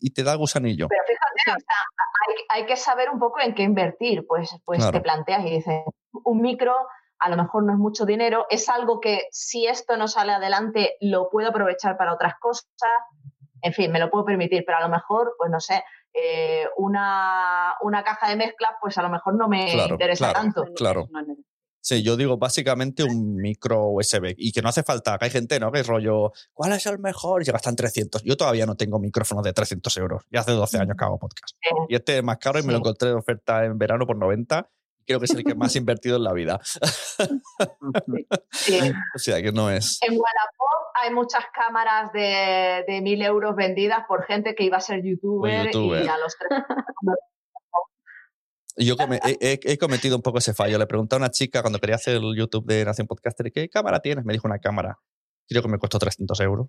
Y 0.00 0.10
te 0.10 0.22
da 0.22 0.34
gusanillo. 0.34 0.88
Pero 0.88 1.02
fíjate, 1.06 1.58
o 1.58 1.64
sea, 1.64 1.82
hay, 2.28 2.60
hay 2.60 2.66
que 2.66 2.76
saber 2.76 3.08
un 3.10 3.18
poco 3.18 3.40
en 3.40 3.54
qué 3.54 3.62
invertir. 3.62 4.26
Pues, 4.26 4.50
pues 4.64 4.78
Claro. 4.78 4.92
te 4.92 5.00
planteas 5.00 5.44
y 5.46 5.50
dices, 5.50 5.82
un 6.24 6.40
micro 6.42 6.74
a 7.20 7.28
lo 7.28 7.36
mejor 7.36 7.62
no 7.64 7.72
es 7.72 7.78
mucho 7.78 8.04
dinero, 8.06 8.46
es 8.50 8.68
algo 8.68 8.98
que 9.00 9.22
si 9.30 9.66
esto 9.66 9.96
no 9.96 10.08
sale 10.08 10.32
adelante 10.32 10.96
lo 11.00 11.28
puedo 11.30 11.48
aprovechar 11.50 11.96
para 11.96 12.14
otras 12.14 12.34
cosas, 12.40 12.66
en 13.62 13.72
fin, 13.74 13.92
me 13.92 13.98
lo 13.98 14.10
puedo 14.10 14.24
permitir, 14.24 14.64
pero 14.66 14.78
a 14.78 14.80
lo 14.80 14.88
mejor, 14.88 15.34
pues 15.38 15.50
no 15.50 15.60
sé, 15.60 15.84
eh, 16.14 16.66
una, 16.78 17.74
una 17.82 18.02
caja 18.02 18.30
de 18.30 18.36
mezclas, 18.36 18.72
pues 18.80 18.96
a 18.98 19.02
lo 19.02 19.10
mejor 19.10 19.34
no 19.34 19.48
me 19.48 19.70
Claro, 19.72 19.92
interesa 19.94 20.32
claro. 20.32 20.40
tanto. 20.40 20.64
Claro. 20.74 21.08
Sí, 21.82 22.02
yo 22.02 22.16
digo 22.16 22.36
básicamente 22.36 23.04
un 23.04 23.36
micro 23.36 23.86
USB 23.88 24.34
y 24.36 24.52
que 24.52 24.60
no 24.60 24.68
hace 24.68 24.82
falta, 24.82 25.16
que 25.16 25.24
hay 25.26 25.30
gente, 25.30 25.58
¿no? 25.58 25.72
Que 25.72 25.80
es 25.80 25.86
rollo, 25.86 26.32
¿cuál 26.52 26.72
es 26.72 26.84
el 26.86 26.98
mejor? 26.98 27.40
Y 27.40 27.46
se 27.46 27.52
gastan 27.52 27.74
300. 27.74 28.22
Yo 28.22 28.36
todavía 28.36 28.66
no 28.66 28.76
tengo 28.76 28.98
micrófono 28.98 29.40
de 29.40 29.52
300 29.54 29.96
euros. 29.96 30.24
Ya 30.30 30.40
hace 30.40 30.52
12 30.52 30.78
años 30.78 30.94
que 30.98 31.04
hago 31.06 31.18
podcast. 31.18 31.56
Sí. 31.60 31.70
Y 31.88 31.94
este 31.94 32.18
es 32.18 32.24
más 32.24 32.36
caro 32.36 32.58
y 32.58 32.62
me 32.64 32.72
lo 32.72 32.78
encontré 32.78 33.08
de 33.08 33.14
oferta 33.14 33.64
en 33.64 33.78
verano 33.78 34.06
por 34.06 34.16
90. 34.18 34.68
Creo 35.06 35.18
que 35.18 35.24
es 35.26 35.30
el 35.34 35.44
que 35.44 35.54
más 35.54 35.74
he 35.74 35.78
invertido 35.78 36.16
en 36.16 36.24
la 36.24 36.32
vida. 36.32 36.60
Sí. 38.52 38.78
O 39.14 39.18
sea, 39.18 39.42
que 39.42 39.52
no 39.52 39.70
es. 39.70 39.98
En 40.02 40.12
Wallapop 40.12 40.94
hay 41.02 41.12
muchas 41.12 41.44
cámaras 41.52 42.12
de, 42.12 42.84
de 42.86 43.00
mil 43.00 43.20
euros 43.22 43.56
vendidas 43.56 44.04
por 44.06 44.24
gente 44.24 44.54
que 44.54 44.64
iba 44.64 44.76
a 44.76 44.80
ser 44.80 45.02
youtuber, 45.02 45.66
youtuber. 45.66 46.04
y 46.04 46.08
a 46.08 46.18
los 46.18 46.36
tres 46.38 46.60
Yo 48.76 48.96
come- 48.96 49.20
he, 49.40 49.58
he- 49.62 49.78
cometido 49.78 50.16
un 50.16 50.22
poco 50.22 50.38
ese 50.38 50.54
fallo. 50.54 50.78
Le 50.78 50.86
pregunté 50.86 51.16
a 51.16 51.18
una 51.18 51.30
chica 51.30 51.60
cuando 51.62 51.78
quería 51.78 51.96
hacer 51.96 52.16
el 52.16 52.36
YouTube 52.36 52.66
de 52.66 52.84
Nación 52.84 53.06
Podcaster, 53.06 53.50
¿qué 53.52 53.68
cámara 53.68 54.00
tienes? 54.00 54.24
Me 54.24 54.32
dijo 54.32 54.46
una 54.46 54.58
cámara. 54.58 54.98
Creo 55.48 55.62
que 55.62 55.68
me 55.68 55.78
costó 55.78 55.98
300 55.98 56.38
euros. 56.40 56.68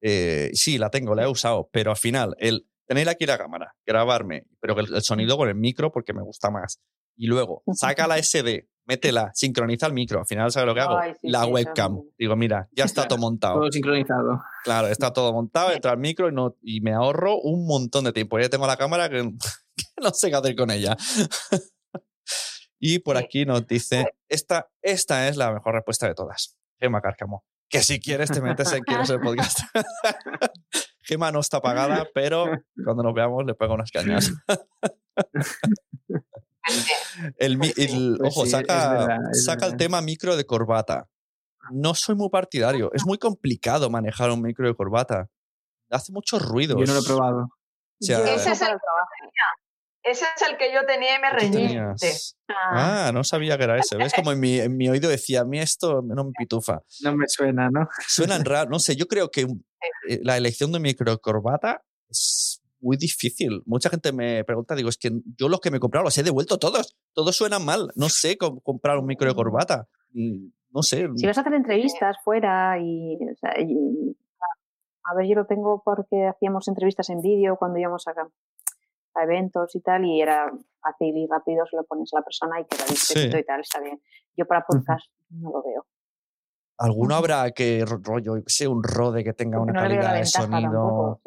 Eh, 0.00 0.50
sí, 0.54 0.78
la 0.78 0.90
tengo, 0.90 1.14
la 1.14 1.24
he 1.24 1.28
usado, 1.28 1.68
pero 1.72 1.90
al 1.90 1.96
final, 1.96 2.34
el 2.38 2.66
tener 2.86 3.08
aquí 3.08 3.26
la 3.26 3.38
cámara, 3.38 3.74
grabarme, 3.86 4.44
pero 4.60 4.76
el 4.80 5.02
sonido 5.02 5.36
con 5.36 5.48
el 5.48 5.54
micro 5.54 5.92
porque 5.92 6.12
me 6.12 6.22
gusta 6.22 6.50
más. 6.50 6.80
Y 7.16 7.26
luego, 7.26 7.62
saca 7.74 8.06
la 8.06 8.22
SD, 8.22 8.68
métela, 8.84 9.30
sincroniza 9.34 9.86
el 9.86 9.92
micro. 9.92 10.20
Al 10.20 10.26
final, 10.26 10.50
¿sabes 10.50 10.66
lo 10.66 10.74
que 10.74 10.80
hago? 10.80 10.98
Ay, 10.98 11.12
sí, 11.20 11.28
la 11.28 11.44
sí, 11.44 11.50
webcam. 11.50 12.00
Digo, 12.18 12.36
mira, 12.36 12.68
ya 12.72 12.84
está 12.84 13.06
todo 13.06 13.18
montado. 13.18 13.60
Todo 13.60 13.72
sincronizado. 13.72 14.42
Claro, 14.64 14.88
está 14.88 15.12
todo 15.12 15.32
montado, 15.32 15.72
entra 15.72 15.92
el 15.92 15.98
micro 15.98 16.28
y, 16.28 16.32
no, 16.32 16.56
y 16.62 16.80
me 16.80 16.92
ahorro 16.92 17.38
un 17.40 17.66
montón 17.66 18.04
de 18.04 18.12
tiempo. 18.12 18.38
Ya 18.38 18.48
tengo 18.48 18.66
la 18.66 18.76
cámara 18.76 19.08
que, 19.08 19.22
que 19.76 19.84
no 20.02 20.10
sé 20.10 20.30
qué 20.30 20.36
hacer 20.36 20.56
con 20.56 20.70
ella. 20.70 20.96
y 22.78 22.98
por 22.98 23.16
aquí 23.16 23.44
nos 23.44 23.66
dice, 23.66 24.06
esta, 24.28 24.70
esta 24.80 25.28
es 25.28 25.36
la 25.36 25.52
mejor 25.52 25.74
respuesta 25.74 26.06
de 26.06 26.14
todas. 26.14 26.56
Gema 26.80 27.00
Cárcamo. 27.00 27.44
Que 27.68 27.82
si 27.82 28.00
quieres 28.00 28.30
te 28.30 28.42
metes 28.42 28.70
en 28.72 28.82
Quiero 28.82 29.06
ser 29.06 29.18
podcast. 29.20 29.60
Gema 31.04 31.32
no 31.32 31.40
está 31.40 31.60
pagada, 31.60 32.06
pero 32.12 32.46
cuando 32.84 33.02
nos 33.02 33.14
veamos 33.14 33.46
le 33.46 33.54
pego 33.54 33.74
unas 33.74 33.90
cañas. 33.90 34.30
El, 37.38 37.58
mi- 37.58 37.72
el- 37.76 38.16
Pues 38.18 38.32
ojo, 38.36 38.46
saca, 38.46 39.66
el 39.66 39.76
tema 39.76 40.00
micro 40.00 40.36
de 40.36 40.44
corbata. 40.44 41.08
No 41.70 41.94
soy 41.94 42.14
muy 42.16 42.28
partidario. 42.28 42.90
Es 42.92 43.04
muy 43.06 43.18
complicado 43.18 43.88
manejar 43.90 44.30
un 44.30 44.42
micro 44.42 44.66
de 44.66 44.74
corbata. 44.74 45.28
Hace 45.90 46.12
muchos 46.12 46.42
ruidos. 46.42 46.78
Yo 46.78 46.86
no 46.86 46.94
lo 46.94 47.00
he 47.00 47.04
probado. 47.04 47.38
O 47.44 48.04
sea, 48.04 48.18
Ese 48.34 48.52
es 48.52 48.62
el-. 48.62 48.78
Ese 50.04 50.24
es 50.24 50.56
que 50.58 50.74
yo 50.74 50.84
tenía 50.84 51.16
y 51.16 51.20
me 51.20 51.30
¿tú 51.30 51.36
reñiste. 51.36 51.66
tenías? 51.68 52.36
Ah, 52.48 53.06
Ah, 53.08 53.12
no 53.12 53.22
sabía 53.22 53.56
que 53.56 53.62
era 53.64 53.78
ese. 53.78 53.96
¿Ves? 53.96 54.12
Como 54.12 54.32
en 54.32 54.40
mi, 54.40 54.58
en 54.58 54.76
mi 54.76 54.88
oído 54.88 55.08
decía, 55.08 55.42
a 55.42 55.44
mí 55.44 55.60
esto 55.60 56.02
no 56.02 56.24
me 56.24 56.32
pitufa. 56.36 56.80
No 57.02 57.16
me 57.16 57.28
suena, 57.28 57.70
¿no? 57.70 57.88
Suenan 58.08 58.44
raro. 58.44 58.68
No 58.68 58.80
sé, 58.80 58.96
yo 58.96 59.06
creo 59.06 59.30
que 59.30 59.42
eh, 60.08 60.20
la 60.24 60.36
elección 60.36 60.72
de 60.72 60.80
micro 60.80 61.16
corbata 61.20 61.84
es 62.08 62.51
muy 62.82 62.96
difícil. 62.98 63.62
Mucha 63.64 63.88
gente 63.88 64.12
me 64.12 64.44
pregunta, 64.44 64.74
digo, 64.74 64.88
es 64.90 64.98
que 64.98 65.10
yo 65.38 65.48
los 65.48 65.60
que 65.60 65.70
me 65.70 65.78
he 65.78 65.80
comprado 65.80 66.04
los 66.04 66.18
he 66.18 66.22
devuelto 66.22 66.58
todos. 66.58 66.96
Todos 67.14 67.34
suenan 67.36 67.64
mal. 67.64 67.90
No 67.96 68.08
sé 68.10 68.36
cómo 68.36 68.60
comprar 68.60 68.98
un 68.98 69.06
micro 69.06 69.28
de 69.28 69.34
corbata. 69.34 69.88
Mm, 70.12 70.48
No 70.74 70.82
sé. 70.82 71.06
Si 71.16 71.26
vas 71.26 71.36
a 71.38 71.42
hacer 71.42 71.52
entrevistas 71.54 72.16
fuera 72.24 72.78
y, 72.80 73.14
o 73.16 73.36
sea, 73.40 73.52
y- 73.60 74.16
A 75.04 75.14
ver, 75.16 75.26
yo 75.26 75.34
lo 75.34 75.46
tengo 75.46 75.82
porque 75.84 76.26
hacíamos 76.26 76.68
entrevistas 76.68 77.10
en 77.10 77.20
vídeo 77.20 77.56
cuando 77.56 77.78
íbamos 77.78 78.06
a, 78.08 78.12
a 79.14 79.22
eventos 79.24 79.74
y 79.74 79.80
tal, 79.80 80.04
y 80.04 80.20
era 80.22 80.50
fácil 80.80 81.16
y 81.16 81.26
rápido, 81.26 81.66
se 81.66 81.76
lo 81.76 81.84
pones 81.84 82.10
a 82.14 82.18
la 82.20 82.24
persona 82.24 82.60
y 82.60 82.64
queda 82.64 82.84
discreto 82.88 83.36
y 83.38 83.44
tal, 83.44 83.60
está 83.60 83.80
bien. 83.80 84.00
Yo 84.36 84.46
para 84.46 84.64
podcast 84.64 85.06
no 85.30 85.50
lo 85.50 85.62
veo. 85.62 85.84
¿Alguno 86.78 87.14
habrá 87.14 87.50
que 87.52 87.84
rollo, 87.86 88.42
sea 88.46 88.68
un 88.68 88.82
rode 88.82 89.22
que 89.22 89.32
tenga 89.32 89.60
una 89.60 89.72
calidad 89.72 90.14
de 90.14 90.26
sonido? 90.26 91.20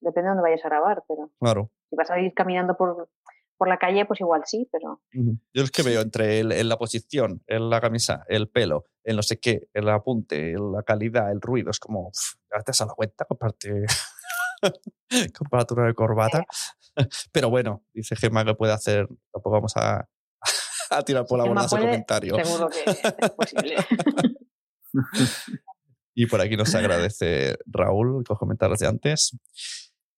depende 0.00 0.22
de 0.22 0.28
dónde 0.28 0.42
vayas 0.42 0.64
a 0.64 0.68
grabar, 0.68 1.02
pero. 1.08 1.30
Claro. 1.40 1.70
Si 1.88 1.96
vas 1.96 2.10
a 2.10 2.20
ir 2.20 2.32
caminando 2.34 2.76
por, 2.76 3.08
por 3.56 3.68
la 3.68 3.78
calle, 3.78 4.04
pues 4.06 4.20
igual 4.20 4.42
sí, 4.46 4.68
pero. 4.72 5.00
Yo 5.12 5.62
es 5.62 5.70
que 5.70 5.82
veo 5.82 6.00
entre 6.00 6.40
el, 6.40 6.52
en 6.52 6.68
la 6.68 6.78
posición, 6.78 7.42
en 7.46 7.68
la 7.70 7.80
camisa, 7.80 8.24
el 8.28 8.48
pelo, 8.48 8.86
en 9.04 9.16
no 9.16 9.22
sé 9.22 9.38
qué, 9.38 9.68
el 9.74 9.88
apunte, 9.88 10.54
la 10.54 10.82
calidad, 10.82 11.30
el 11.30 11.40
ruido, 11.40 11.70
es 11.70 11.78
como, 11.78 12.10
ya 12.52 12.62
te 12.62 12.70
has 12.70 12.78
dado 12.78 12.94
cuenta, 12.94 13.24
comparte 13.24 13.84
comparatura 15.38 15.86
de 15.86 15.94
corbata. 15.94 16.44
Pero 17.32 17.50
bueno, 17.50 17.84
dice 17.92 18.16
Gemma 18.16 18.44
que 18.44 18.54
puede 18.54 18.72
hacer, 18.72 19.08
tampoco 19.32 19.56
vamos 19.56 19.76
a, 19.76 20.08
a 20.90 21.02
tirar 21.02 21.26
por 21.26 21.38
la 21.38 21.44
borda 21.44 21.64
ese 21.66 21.78
comentario. 21.78 22.36
Seguro 22.44 22.68
que 22.68 22.90
es 22.90 23.30
posible. 23.30 23.76
y 26.14 26.26
por 26.26 26.40
aquí 26.40 26.56
nos 26.56 26.74
agradece 26.74 27.56
Raúl 27.66 28.24
los 28.28 28.38
comentarios 28.38 28.78
de 28.78 28.86
antes. 28.86 29.36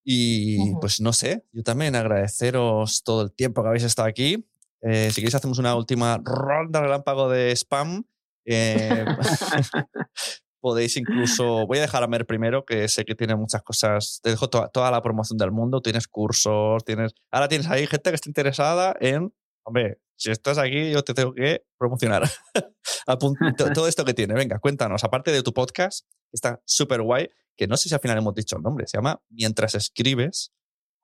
Y 0.04 0.74
pues 0.80 1.00
no 1.00 1.12
sé, 1.12 1.44
yo 1.52 1.62
también 1.62 1.94
agradeceros 1.94 3.04
todo 3.04 3.22
el 3.22 3.32
tiempo 3.32 3.62
que 3.62 3.68
habéis 3.68 3.84
estado 3.84 4.08
aquí. 4.08 4.44
Eh, 4.80 5.10
si 5.10 5.16
queréis 5.16 5.36
hacemos 5.36 5.58
una 5.58 5.76
última 5.76 6.20
ronda 6.24 6.80
relámpago 6.80 7.28
de 7.28 7.52
spam. 7.52 8.04
Eh, 8.44 9.04
podéis 10.62 10.96
incluso, 10.96 11.66
voy 11.66 11.78
a 11.78 11.82
dejar 11.82 12.02
a 12.04 12.06
Mer 12.06 12.24
primero, 12.24 12.64
que 12.64 12.88
sé 12.88 13.04
que 13.04 13.16
tiene 13.16 13.34
muchas 13.34 13.62
cosas, 13.62 14.20
te 14.22 14.30
dejo 14.30 14.48
toda 14.48 14.90
la 14.90 15.02
promoción 15.02 15.36
del 15.36 15.50
mundo, 15.50 15.82
tienes 15.82 16.06
cursos, 16.06 16.84
tienes, 16.84 17.12
ahora 17.32 17.48
tienes 17.48 17.68
ahí 17.68 17.86
gente 17.86 18.10
que 18.10 18.14
está 18.14 18.30
interesada 18.30 18.94
en, 19.00 19.34
hombre, 19.64 19.98
si 20.16 20.30
estás 20.30 20.59
aquí 20.59 20.93
yo 20.93 21.02
te 21.02 21.14
tengo 21.14 21.34
que 21.34 21.64
promocionar 21.78 22.22
todo 23.74 23.89
esto 23.89 24.05
que 24.05 24.14
tiene. 24.14 24.34
Venga, 24.34 24.59
cuéntanos, 24.59 25.05
aparte 25.05 25.32
de 25.32 25.43
tu 25.43 25.52
podcast, 25.52 26.06
está 26.32 26.60
súper 26.64 27.02
guay, 27.02 27.28
que 27.56 27.66
no 27.66 27.76
sé 27.76 27.89
si 27.89 27.94
al 27.94 28.01
final 28.01 28.18
hemos 28.18 28.34
dicho 28.34 28.56
el 28.56 28.62
nombre, 28.62 28.86
se 28.86 28.98
llama 28.98 29.20
Mientras 29.30 29.74
escribes. 29.74 30.52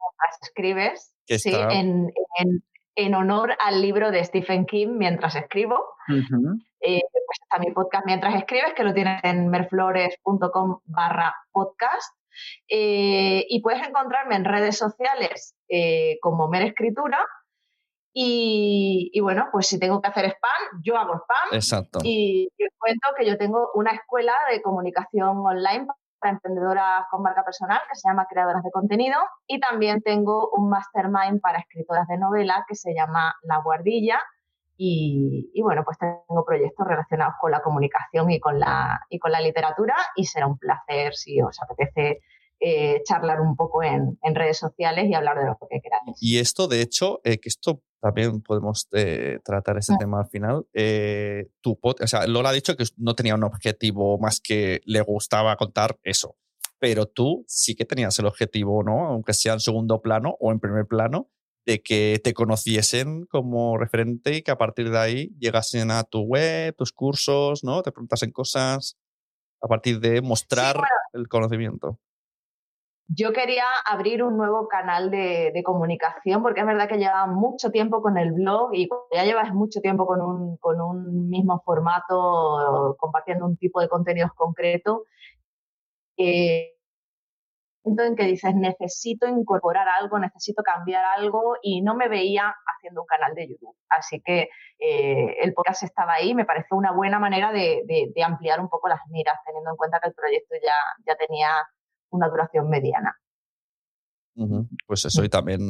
Mientras 0.00 0.38
escribes, 0.42 1.14
sí, 1.26 1.52
en, 1.54 2.12
en, 2.96 3.14
honor 3.14 3.52
al 3.60 3.80
libro 3.82 4.10
de 4.10 4.24
Stephen 4.24 4.66
King, 4.66 4.96
Mientras 4.98 5.36
escribo. 5.36 5.78
Eh, 6.80 7.00
pues 7.00 7.38
está 7.42 7.58
mi 7.58 7.72
podcast 7.72 8.06
Mientras 8.06 8.34
escribes, 8.34 8.72
que 8.74 8.84
lo 8.84 8.94
tienes 8.94 9.22
en 9.24 9.48
merflores.com 9.48 10.80
barra 10.86 11.34
podcast. 11.52 12.14
Eh, 12.68 13.44
y 13.48 13.60
puedes 13.62 13.86
encontrarme 13.86 14.36
en 14.36 14.44
redes 14.44 14.78
sociales 14.78 15.54
eh, 15.68 16.18
como 16.20 16.48
Mer 16.48 16.62
Escritura. 16.62 17.18
Y, 18.20 19.10
y, 19.12 19.20
bueno, 19.20 19.46
pues 19.52 19.68
si 19.68 19.78
tengo 19.78 20.02
que 20.02 20.08
hacer 20.08 20.24
spam, 20.24 20.82
yo 20.82 20.96
hago 20.96 21.14
spam. 21.14 21.52
Exacto. 21.52 22.00
Y 22.02 22.48
os 22.58 22.74
cuento 22.76 23.08
que 23.16 23.24
yo 23.24 23.38
tengo 23.38 23.70
una 23.74 23.92
escuela 23.92 24.34
de 24.50 24.60
comunicación 24.60 25.38
online 25.38 25.86
para 26.18 26.32
emprendedoras 26.32 27.04
con 27.12 27.22
marca 27.22 27.44
personal 27.44 27.78
que 27.88 27.94
se 27.94 28.08
llama 28.08 28.26
Creadoras 28.28 28.64
de 28.64 28.72
Contenido 28.72 29.20
y 29.46 29.60
también 29.60 30.02
tengo 30.02 30.50
un 30.50 30.68
mastermind 30.68 31.40
para 31.40 31.60
escritoras 31.60 32.08
de 32.08 32.18
novela 32.18 32.64
que 32.66 32.74
se 32.74 32.92
llama 32.92 33.36
La 33.42 33.58
Guardilla 33.58 34.20
y, 34.76 35.60
bueno, 35.62 35.84
pues 35.84 35.96
tengo 35.98 36.44
proyectos 36.44 36.88
relacionados 36.88 37.34
con 37.40 37.52
la 37.52 37.62
comunicación 37.62 38.32
y 38.32 38.40
con 38.40 38.58
la, 38.58 39.00
y 39.08 39.20
con 39.20 39.30
la 39.30 39.40
literatura 39.40 39.94
y 40.16 40.24
será 40.24 40.48
un 40.48 40.58
placer 40.58 41.14
si 41.14 41.40
os 41.40 41.62
apetece 41.62 42.20
eh, 42.60 43.02
charlar 43.04 43.40
un 43.40 43.54
poco 43.54 43.84
en, 43.84 44.18
redes 44.34 44.58
sociales 44.58 45.06
y 45.08 45.14
hablar 45.14 45.38
de 45.38 45.46
lo 45.46 45.58
que 45.58 45.80
queráis. 45.80 46.16
Y 46.20 46.38
esto, 46.38 46.66
de 46.66 46.82
hecho, 46.82 47.20
eh, 47.22 47.38
que 47.38 47.48
esto 47.48 47.82
también 48.00 48.40
podemos 48.42 48.88
eh, 48.92 49.38
tratar 49.44 49.78
ese 49.78 49.94
tema 49.96 50.20
al 50.20 50.28
final. 50.28 50.66
Tu 51.60 51.78
o 51.80 52.06
sea, 52.06 52.26
Lola 52.26 52.48
ha 52.48 52.52
dicho 52.52 52.76
que 52.76 52.84
no 52.96 53.14
tenía 53.14 53.36
un 53.36 53.44
objetivo 53.44 54.18
más 54.18 54.40
que 54.40 54.80
le 54.86 55.00
gustaba 55.02 55.56
contar 55.56 55.98
eso. 56.02 56.36
Pero 56.80 57.06
tú 57.06 57.44
sí 57.46 57.76
que 57.76 57.84
tenías 57.84 58.18
el 58.18 58.26
objetivo, 58.26 58.82
¿no? 58.82 59.06
Aunque 59.06 59.34
sea 59.34 59.52
en 59.52 59.60
segundo 59.60 60.00
plano 60.02 60.36
o 60.40 60.50
en 60.50 60.58
primer 60.58 60.86
plano, 60.86 61.30
de 61.64 61.80
que 61.82 62.20
te 62.24 62.34
conociesen 62.34 63.26
como 63.26 63.78
referente 63.78 64.34
y 64.34 64.42
que 64.42 64.50
a 64.50 64.58
partir 64.58 64.90
de 64.90 64.98
ahí 64.98 65.36
llegasen 65.38 65.92
a 65.92 66.02
tu 66.02 66.22
web, 66.22 66.74
tus 66.76 66.92
cursos, 66.92 67.62
¿no? 67.62 67.82
Te 67.82 67.92
preguntasen 67.92 68.32
cosas 68.32 68.96
a 69.60 69.68
partir 69.68 70.00
de 70.00 70.22
mostrar 70.22 70.80
el 71.12 71.28
conocimiento 71.28 72.00
yo 73.08 73.32
quería 73.32 73.64
abrir 73.86 74.22
un 74.22 74.36
nuevo 74.36 74.68
canal 74.68 75.10
de, 75.10 75.62
comunicación 75.64 76.42
porque 76.42 76.60
es 76.60 76.66
verdad 76.66 76.88
que 76.88 76.98
llevaba 76.98 77.26
mucho 77.26 77.70
tiempo 77.70 78.02
con 78.02 78.18
el 78.18 78.32
blog 78.32 78.74
y 78.74 78.88
ya 79.12 79.24
llevas 79.24 79.52
mucho 79.54 79.80
tiempo 79.80 80.06
con 80.06 80.20
un, 80.80 81.28
mismo 81.28 81.60
formato, 81.64 82.96
compartiendo 82.98 83.46
un 83.46 83.56
tipo 83.56 83.80
de 83.80 83.88
contenidos 83.88 84.32
concreto. 84.34 85.04
Eh, 86.16 86.74
en 87.84 88.16
que 88.16 88.24
dices, 88.24 88.54
necesito 88.54 89.26
incorporar 89.26 89.88
algo, 89.88 90.18
necesito 90.18 90.62
cambiar 90.62 91.04
algo 91.04 91.56
y 91.62 91.80
no 91.80 91.94
me 91.94 92.08
veía 92.08 92.54
haciendo 92.66 93.02
un 93.02 93.06
canal 93.06 93.34
de 93.34 93.48
YouTube. 93.48 93.74
Así 93.88 94.20
que 94.20 94.50
eh, 94.78 95.36
el 95.40 95.54
podcast 95.54 95.84
estaba 95.84 96.14
ahí, 96.14 96.34
me 96.34 96.44
pareció 96.44 96.76
una 96.76 96.92
buena 96.92 97.18
manera 97.18 97.50
de, 97.52 98.12
ampliar 98.22 98.60
un 98.60 98.68
poco 98.68 98.88
las 98.88 99.00
miras, 99.08 99.38
teniendo 99.46 99.70
en 99.70 99.76
cuenta 99.76 100.00
que 100.00 100.08
el 100.08 100.14
proyecto 100.14 100.54
ya, 100.62 100.74
ya 101.06 101.16
tenía 101.16 101.48
una 102.10 102.28
duración 102.28 102.68
mediana. 102.68 103.16
Pues 104.86 105.04
eso, 105.04 105.24
y 105.24 105.28
también 105.28 105.66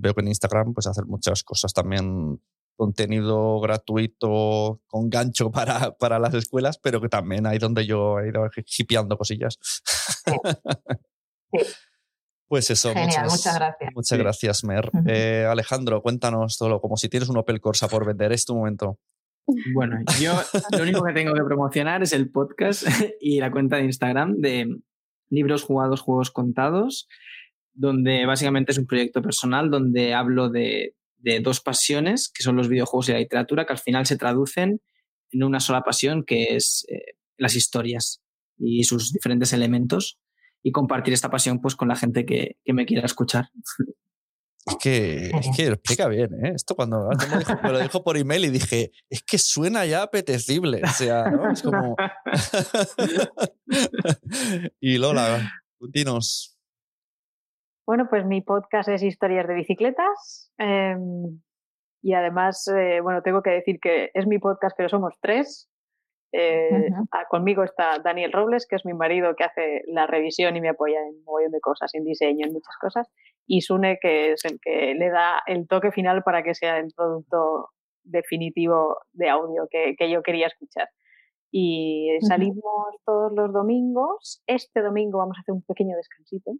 veo 0.00 0.14
que 0.14 0.20
en 0.20 0.28
Instagram 0.28 0.74
pues 0.74 0.88
hacer 0.88 1.06
muchas 1.06 1.44
cosas 1.44 1.72
también 1.72 2.40
contenido 2.76 3.60
gratuito 3.60 4.80
con 4.86 5.10
gancho 5.10 5.50
para, 5.52 5.92
para 5.92 6.18
las 6.18 6.34
escuelas, 6.34 6.78
pero 6.78 7.00
que 7.00 7.08
también 7.08 7.46
hay 7.46 7.58
donde 7.58 7.86
yo 7.86 8.18
he 8.18 8.28
ido 8.28 8.48
hipeando 8.78 9.16
cosillas. 9.16 9.58
Pues 12.50 12.68
eso, 12.68 12.92
muchas, 12.92 13.54
gracias. 13.54 13.92
Muchas 13.94 14.18
gracias, 14.18 14.64
Mer. 14.64 14.90
Eh, 15.06 15.46
Alejandro, 15.48 16.02
cuéntanos 16.02 16.58
todo, 16.58 16.80
como 16.80 16.96
si 16.96 17.08
tienes 17.08 17.28
un 17.28 17.36
Opel 17.36 17.60
Corsa 17.60 17.86
por 17.86 18.04
vender, 18.04 18.32
es 18.32 18.44
tu 18.44 18.56
momento. 18.56 18.98
Bueno, 19.72 20.00
yo 20.20 20.32
lo 20.76 20.82
único 20.82 21.04
que 21.04 21.12
tengo 21.12 21.32
que 21.32 21.44
promocionar 21.44 22.02
es 22.02 22.12
el 22.12 22.28
podcast 22.32 22.82
y 23.20 23.38
la 23.38 23.52
cuenta 23.52 23.76
de 23.76 23.84
Instagram 23.84 24.38
de 24.38 24.80
libros 25.30 25.62
jugados, 25.62 26.00
juegos 26.00 26.30
contados, 26.30 27.08
donde 27.72 28.26
básicamente 28.26 28.72
es 28.72 28.78
un 28.78 28.86
proyecto 28.86 29.22
personal 29.22 29.70
donde 29.70 30.12
hablo 30.12 30.50
de, 30.50 30.94
dos 31.42 31.60
pasiones, 31.60 32.30
que 32.32 32.42
son 32.42 32.56
los 32.56 32.68
videojuegos 32.68 33.08
y 33.08 33.12
la 33.12 33.18
literatura, 33.18 33.66
que 33.66 33.72
al 33.72 33.78
final 33.78 34.06
se 34.06 34.16
traducen 34.16 34.80
en 35.30 35.42
una 35.42 35.60
sola 35.60 35.82
pasión, 35.82 36.24
que 36.24 36.56
es 36.56 36.86
eh, 36.88 37.16
las 37.36 37.54
historias 37.56 38.22
y 38.58 38.84
sus 38.84 39.12
diferentes 39.12 39.52
elementos, 39.52 40.18
y 40.62 40.72
compartir 40.72 41.14
esta 41.14 41.30
pasión 41.30 41.60
pues, 41.60 41.76
con 41.76 41.88
la 41.88 41.96
gente 41.96 42.26
que, 42.26 42.56
me 42.66 42.86
quiera 42.86 43.06
escuchar. 43.06 43.48
Es 44.70 44.76
que, 44.76 45.30
es 45.30 45.56
que 45.56 45.66
explica 45.66 46.06
bien, 46.06 46.32
¿eh? 46.44 46.52
Esto 46.54 46.76
cuando 46.76 47.08
me, 47.62 47.72
lo 47.72 47.80
dijo 47.80 48.04
por 48.04 48.16
email 48.16 48.44
y 48.44 48.50
dije, 48.50 48.92
es 49.08 49.22
que 49.22 49.36
suena 49.36 49.84
ya 49.84 50.02
apetecible. 50.02 50.80
O 50.84 50.88
sea, 50.88 51.30
¿no? 51.30 51.50
Es 51.50 51.62
como. 51.62 51.96
y 54.80 54.98
Lola, 54.98 55.40
dinos. 55.80 56.56
Bueno, 57.84 58.06
pues 58.08 58.24
mi 58.24 58.40
podcast 58.40 58.88
es 58.88 59.02
Historias 59.02 59.48
de 59.48 59.54
Bicicletas. 59.54 60.52
Em, 60.58 61.40
y 62.02 62.14
además, 62.14 62.68
eh, 62.68 63.00
bueno, 63.00 63.22
tengo 63.22 63.42
que 63.42 63.50
decir 63.50 63.80
que 63.80 64.10
es 64.14 64.26
mi 64.26 64.38
podcast, 64.38 64.76
pero 64.76 64.88
somos 64.88 65.14
tres. 65.20 65.68
Eh, 66.32 66.88
ah, 67.10 67.24
conmigo 67.28 67.64
está 67.64 67.98
Daniel 67.98 68.32
Robles, 68.32 68.68
que 68.68 68.76
es 68.76 68.84
mi 68.84 68.94
marido 68.94 69.34
que 69.34 69.42
hace 69.42 69.82
la 69.88 70.06
revisión 70.06 70.56
y 70.56 70.60
me 70.60 70.68
apoya 70.68 71.00
en 71.00 71.16
un 71.16 71.24
montón 71.24 71.50
de 71.50 71.60
cosas, 71.60 71.92
en 71.94 72.04
diseño, 72.04 72.46
en 72.46 72.52
muchas 72.52 72.76
cosas. 72.80 73.08
Y 73.52 73.62
Sune, 73.62 73.98
que 74.00 74.30
es 74.30 74.44
el 74.44 74.60
que 74.62 74.94
le 74.94 75.10
da 75.10 75.42
el 75.44 75.66
toque 75.66 75.90
final 75.90 76.22
para 76.22 76.44
que 76.44 76.54
sea 76.54 76.78
el 76.78 76.92
producto 76.96 77.70
definitivo 78.04 78.98
de 79.12 79.28
audio 79.28 79.66
que, 79.68 79.96
que 79.98 80.08
yo 80.08 80.22
quería 80.22 80.46
escuchar. 80.46 80.88
Y 81.50 82.16
salimos 82.28 82.94
todos 83.04 83.32
los 83.32 83.52
domingos. 83.52 84.40
Este 84.46 84.82
domingo 84.82 85.18
vamos 85.18 85.36
a 85.36 85.40
hacer 85.40 85.52
un 85.52 85.62
pequeño 85.62 85.96
descansito. 85.96 86.52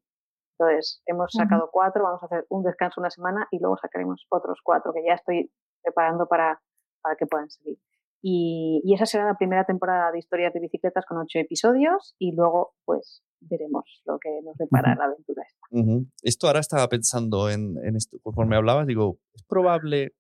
Entonces, 0.59 1.01
hemos 1.07 1.31
sacado 1.31 1.71
cuatro, 1.73 2.03
vamos 2.03 2.25
a 2.25 2.27
hacer 2.27 2.45
un 2.49 2.65
descanso 2.65 3.01
una 3.01 3.11
semana 3.11 3.47
y 3.53 3.61
luego 3.61 3.77
sacaremos 3.81 4.27
otros 4.29 4.59
cuatro 4.65 4.93
que 4.93 5.05
ya 5.07 5.15
estoy 5.15 5.49
preparando 5.83 6.27
para, 6.27 6.61
para 7.03 7.15
que 7.15 7.27
puedan 7.27 7.49
salir. 7.51 7.79
Y, 8.23 8.83
esa 8.95 9.07
será 9.07 9.25
la 9.25 9.37
primera 9.37 9.65
temporada 9.65 10.13
de 10.13 10.19
historias 10.19 10.53
de 10.53 10.61
bicicletas 10.61 11.05
con 11.07 11.19
ocho 11.19 11.39
episodios 11.39 12.15
y 12.19 12.33
luego 12.33 12.75
pues 12.85 13.23
veremos 13.41 13.85
lo 14.05 14.19
que 14.19 14.41
nos 14.43 14.57
depara 14.59 14.95
la 14.95 15.05
aventura 15.05 15.43
esta. 15.47 16.11
Esto 16.23 16.47
ahora 16.47 16.61
estaba 16.61 16.89
pensando 16.89 17.49
en, 17.49 17.79
esto, 17.97 18.19
conforme 18.23 18.57
hablabas, 18.57 18.87
digo, 18.87 19.19
es 19.33 19.43
probable 19.45 20.15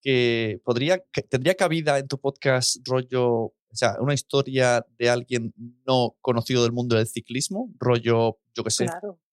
que 0.00 0.60
podría, 0.64 1.02
que 1.12 1.22
tendría 1.22 1.54
cabida 1.54 1.98
en 1.98 2.06
tu 2.06 2.18
podcast 2.18 2.76
rollo, 2.86 3.26
o 3.34 3.54
sea, 3.72 3.96
una 4.00 4.14
historia 4.14 4.86
de 4.98 5.08
alguien 5.08 5.52
no 5.86 6.14
conocido 6.20 6.62
del 6.62 6.72
mundo 6.72 6.96
del 6.96 7.06
ciclismo, 7.06 7.72
rollo, 7.78 8.38
yo 8.54 8.62
qué 8.62 8.70
sé, 8.70 8.86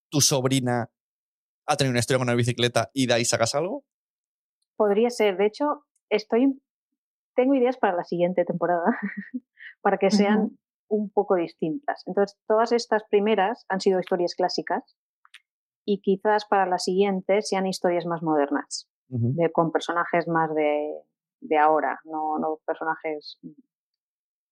tu 0.09 0.21
sobrina 0.21 0.89
ha 1.67 1.77
tenido 1.77 1.91
una 1.91 1.99
historia 1.99 2.17
con 2.17 2.27
una 2.27 2.35
bicicleta 2.35 2.89
y 2.93 3.05
de 3.05 3.13
ahí 3.13 3.25
sacas 3.25 3.53
algo? 3.53 3.85
Podría 4.75 5.09
ser. 5.09 5.37
De 5.37 5.45
hecho, 5.45 5.85
estoy 6.09 6.59
tengo 7.35 7.55
ideas 7.55 7.77
para 7.77 7.95
la 7.95 8.03
siguiente 8.03 8.45
temporada, 8.45 8.85
para 9.81 9.97
que 9.97 10.11
sean 10.11 10.57
un 10.87 11.09
poco 11.09 11.35
distintas. 11.35 12.03
Entonces, 12.05 12.37
todas 12.47 12.71
estas 12.71 13.03
primeras 13.09 13.65
han 13.69 13.79
sido 13.79 13.99
historias 13.99 14.35
clásicas 14.35 14.97
y 15.85 16.01
quizás 16.01 16.45
para 16.45 16.65
la 16.65 16.77
siguiente 16.77 17.41
sean 17.41 17.65
historias 17.65 18.05
más 18.05 18.21
modernas, 18.21 18.89
de, 19.07 19.51
con 19.51 19.71
personajes 19.71 20.27
más 20.27 20.53
de, 20.53 20.93
de 21.41 21.57
ahora, 21.57 21.99
no, 22.05 22.37
no, 22.39 22.59
personajes 22.65 23.39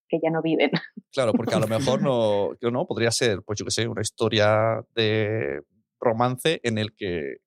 que 0.09 0.19
ya 0.21 0.31
no 0.31 0.41
viven. 0.41 0.71
Claro, 1.11 1.33
porque 1.33 1.55
a 1.55 1.59
lo 1.59 1.67
mejor 1.67 2.01
no, 2.01 2.51
no 2.61 2.87
podría 2.87 3.11
ser, 3.11 3.43
pues 3.43 3.59
yo 3.59 3.65
qué 3.65 3.71
sé, 3.71 3.87
una 3.87 4.01
historia 4.01 4.83
de 4.95 5.61
romance 5.99 6.59
en 6.63 6.77
el 6.77 6.95
que 6.95 7.37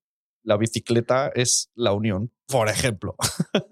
la 0.43 0.57
bicicleta 0.57 1.31
es 1.33 1.71
la 1.75 1.93
unión, 1.93 2.31
por 2.47 2.69
ejemplo. 2.69 3.15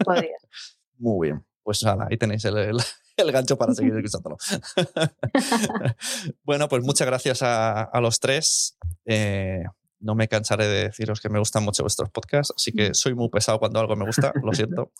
Podría. 0.04 0.38
Muy 0.98 1.30
bien. 1.30 1.46
Pues 1.64 1.84
ahí 1.86 2.18
tenéis 2.18 2.46
el, 2.46 3.32
gancho 3.32 3.58
para 3.58 3.74
seguir 3.74 3.96
escuchándolo. 3.96 4.38
bueno, 6.44 6.68
pues 6.68 6.84
muchas 6.84 7.08
gracias 7.08 7.42
a, 7.44 7.90
los 8.02 8.20
tres. 8.20 8.78
Eh, 9.06 9.64
no 10.00 10.16
me 10.16 10.28
cansaré 10.28 10.68
de 10.68 10.84
deciros 10.86 11.22
que 11.22 11.30
me 11.30 11.40
gustan 11.40 11.64
mucho 11.64 11.84
vuestros 11.84 12.10
podcasts, 12.10 12.54
así 12.56 12.72
que 12.72 12.96
soy 12.96 13.14
muy 13.14 13.30
pesado 13.30 13.60
cuando 13.60 13.80
algo 13.80 13.96
me 13.96 14.06
gusta, 14.06 14.34
lo 14.42 14.52
siento. 14.54 14.92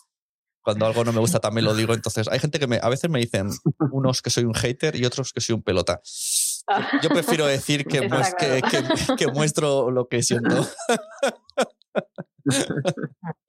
Cuando 0.62 0.86
algo 0.86 1.02
no 1.04 1.12
me 1.12 1.18
gusta 1.18 1.40
también 1.40 1.64
lo 1.64 1.74
digo. 1.74 1.92
Entonces, 1.92 2.28
hay 2.28 2.38
gente 2.38 2.60
que 2.60 2.68
me, 2.68 2.78
a 2.80 2.88
veces 2.88 3.10
me 3.10 3.18
dicen 3.18 3.50
unos 3.90 4.22
que 4.22 4.30
soy 4.30 4.44
un 4.44 4.54
hater 4.54 4.94
y 4.94 5.04
otros 5.04 5.32
que 5.32 5.40
soy 5.40 5.56
un 5.56 5.62
pelota. 5.62 6.00
Yo 7.02 7.08
prefiero 7.08 7.46
decir 7.46 7.84
que, 7.84 8.08
que 9.18 9.26
muestro 9.26 9.90
lo 9.90 10.06
que 10.06 10.22
siento. 10.22 10.64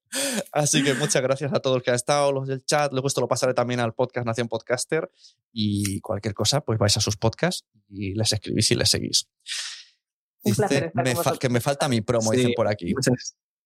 Así 0.51 0.83
que 0.83 0.93
muchas 0.93 1.21
gracias 1.21 1.53
a 1.53 1.59
todos 1.59 1.77
los 1.77 1.83
que 1.83 1.91
han 1.91 1.95
estado, 1.95 2.31
los 2.31 2.47
del 2.47 2.63
chat. 2.65 2.91
Luego 2.91 3.07
esto 3.07 3.21
lo 3.21 3.27
pasaré 3.27 3.53
también 3.53 3.79
al 3.79 3.93
podcast 3.93 4.25
Nación 4.25 4.47
Podcaster 4.47 5.09
y 5.51 5.99
cualquier 6.01 6.33
cosa, 6.33 6.61
pues 6.61 6.77
vais 6.79 6.95
a 6.97 7.01
sus 7.01 7.17
podcasts 7.17 7.67
y 7.89 8.13
les 8.13 8.31
escribís 8.33 8.71
y 8.71 8.75
les 8.75 8.89
seguís. 8.89 9.29
Dice, 10.43 10.91
que 11.39 11.49
me 11.49 11.61
falta 11.61 11.87
mi 11.87 12.01
promo, 12.01 12.31
dicen 12.31 12.53
por 12.55 12.67
aquí. 12.67 12.93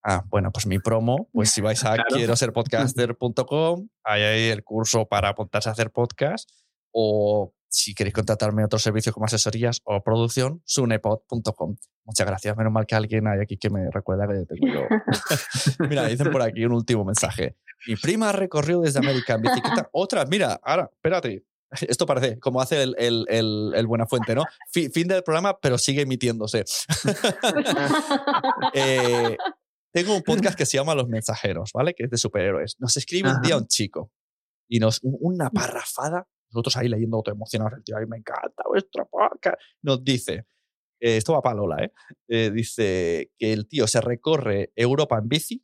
Ah, 0.04 0.24
bueno, 0.30 0.52
pues 0.52 0.68
mi 0.68 0.80
promo, 0.80 1.28
pues 1.34 1.50
si 1.50 1.60
vais 1.60 1.84
a 1.84 1.98
quiero 2.08 2.36
ser 2.36 2.54
podcaster.com, 2.54 3.90
hay 4.04 4.22
ahí 4.22 4.50
el 4.50 4.64
curso 4.64 5.06
para 5.06 5.30
apuntarse 5.30 5.70
a 5.70 5.72
hacer 5.72 5.92
podcast 5.92 6.50
o 6.92 7.54
si 7.70 7.94
queréis 7.94 8.14
contratarme 8.14 8.64
otros 8.64 8.82
servicios 8.82 9.14
como 9.14 9.26
asesorías 9.26 9.82
o 9.84 10.02
producción, 10.02 10.62
sunepod.com. 10.66 11.76
Muchas 12.06 12.28
gracias. 12.28 12.56
Menos 12.56 12.72
mal 12.72 12.86
que 12.86 12.96
alguien 12.96 13.28
hay 13.28 13.40
aquí 13.42 13.58
que 13.58 13.70
me 13.70 13.90
recuerda 13.92 14.28
que 14.28 14.46
tengo 14.46 14.74
yo. 14.74 14.88
mira, 15.90 16.06
dicen 16.08 16.32
por 16.32 16.42
aquí 16.42 16.66
un 16.66 16.74
último 16.74 17.04
mensaje. 17.04 17.58
Mi 17.88 17.96
prima 17.96 18.32
recorrió 18.32 18.82
desde 18.82 19.00
América 19.00 19.34
en 19.34 19.42
bicicleta. 19.42 19.90
Otra, 19.94 20.26
mira, 20.26 20.60
ahora, 20.64 20.90
espérate. 20.92 21.46
Esto 21.82 22.06
parece 22.06 22.40
como 22.40 22.62
hace 22.62 22.82
el, 22.82 22.96
el, 22.98 23.26
el, 23.76 23.88
Buenafuente, 23.88 24.34
¿no? 24.34 24.46
Fin, 24.72 25.06
del 25.06 25.22
programa, 25.22 25.60
pero 25.60 25.78
sigue 25.78 26.04
emitiéndose. 26.04 26.64
Eh, 28.74 29.36
tengo 29.92 30.16
un 30.16 30.24
podcast 30.24 30.58
que 30.58 30.66
se 30.66 30.78
llama 30.78 30.96
Los 30.96 31.10
Mensajeros, 31.10 31.72
¿vale? 31.74 31.94
Que 31.94 32.06
es 32.06 32.10
de 32.10 32.16
superhéroes. 32.16 32.78
Nos 32.80 32.96
escribe 32.96 33.30
un 33.30 33.42
día 33.42 33.58
un 33.58 33.68
chico 33.68 34.14
y 34.70 34.80
nos 34.80 35.02
una 35.04 35.50
parrafada 35.50 36.26
nosotros 36.52 36.78
ahí 36.78 36.88
leyendo 36.88 37.22
todo 37.22 37.36
emocionados, 37.36 37.78
el 37.78 37.84
tío, 37.84 37.96
me 38.08 38.18
encanta 38.18 38.64
vuestra 38.68 39.06
podcast. 39.06 39.58
Nos 39.82 40.04
dice, 40.04 40.46
eh, 41.00 41.18
esto 41.18 41.34
va 41.34 41.42
para 41.42 41.56
Lola, 41.56 41.84
¿eh? 41.84 41.92
¿eh? 42.28 42.52
Dice 42.52 43.32
que 43.38 43.54
el 43.54 43.68
tío 43.68 43.88
se 43.88 44.02
recorre 44.02 44.72
Europa 44.76 45.18
en 45.18 45.28
bici 45.28 45.64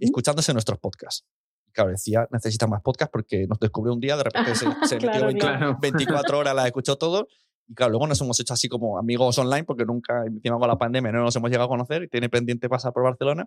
escuchándose 0.00 0.52
nuestros 0.52 0.78
podcasts. 0.78 1.26
claro, 1.72 1.90
decía, 1.90 2.26
necesita 2.30 2.66
más 2.66 2.82
podcasts 2.82 3.12
porque 3.12 3.46
nos 3.46 3.58
descubrió 3.58 3.92
un 3.92 4.00
día, 4.00 4.16
de 4.16 4.24
repente 4.24 4.54
se, 4.54 4.66
metió 5.00 5.78
24 5.80 6.38
horas, 6.38 6.54
la 6.54 6.66
escuchó 6.66 6.96
todo. 6.96 7.28
Y 7.66 7.74
claro, 7.74 7.92
luego 7.92 8.06
nos 8.06 8.20
hemos 8.20 8.38
hecho 8.40 8.52
así 8.52 8.68
como 8.68 8.98
amigos 8.98 9.38
online 9.38 9.64
porque 9.64 9.84
nunca, 9.84 10.24
encima 10.26 10.58
con 10.58 10.68
la 10.68 10.78
pandemia, 10.78 11.12
no 11.12 11.22
nos 11.22 11.36
hemos 11.36 11.50
llegado 11.50 11.66
a 11.66 11.68
conocer 11.68 12.02
y 12.02 12.08
tiene 12.08 12.28
pendiente 12.28 12.68
pasar 12.68 12.92
por 12.92 13.04
Barcelona, 13.04 13.46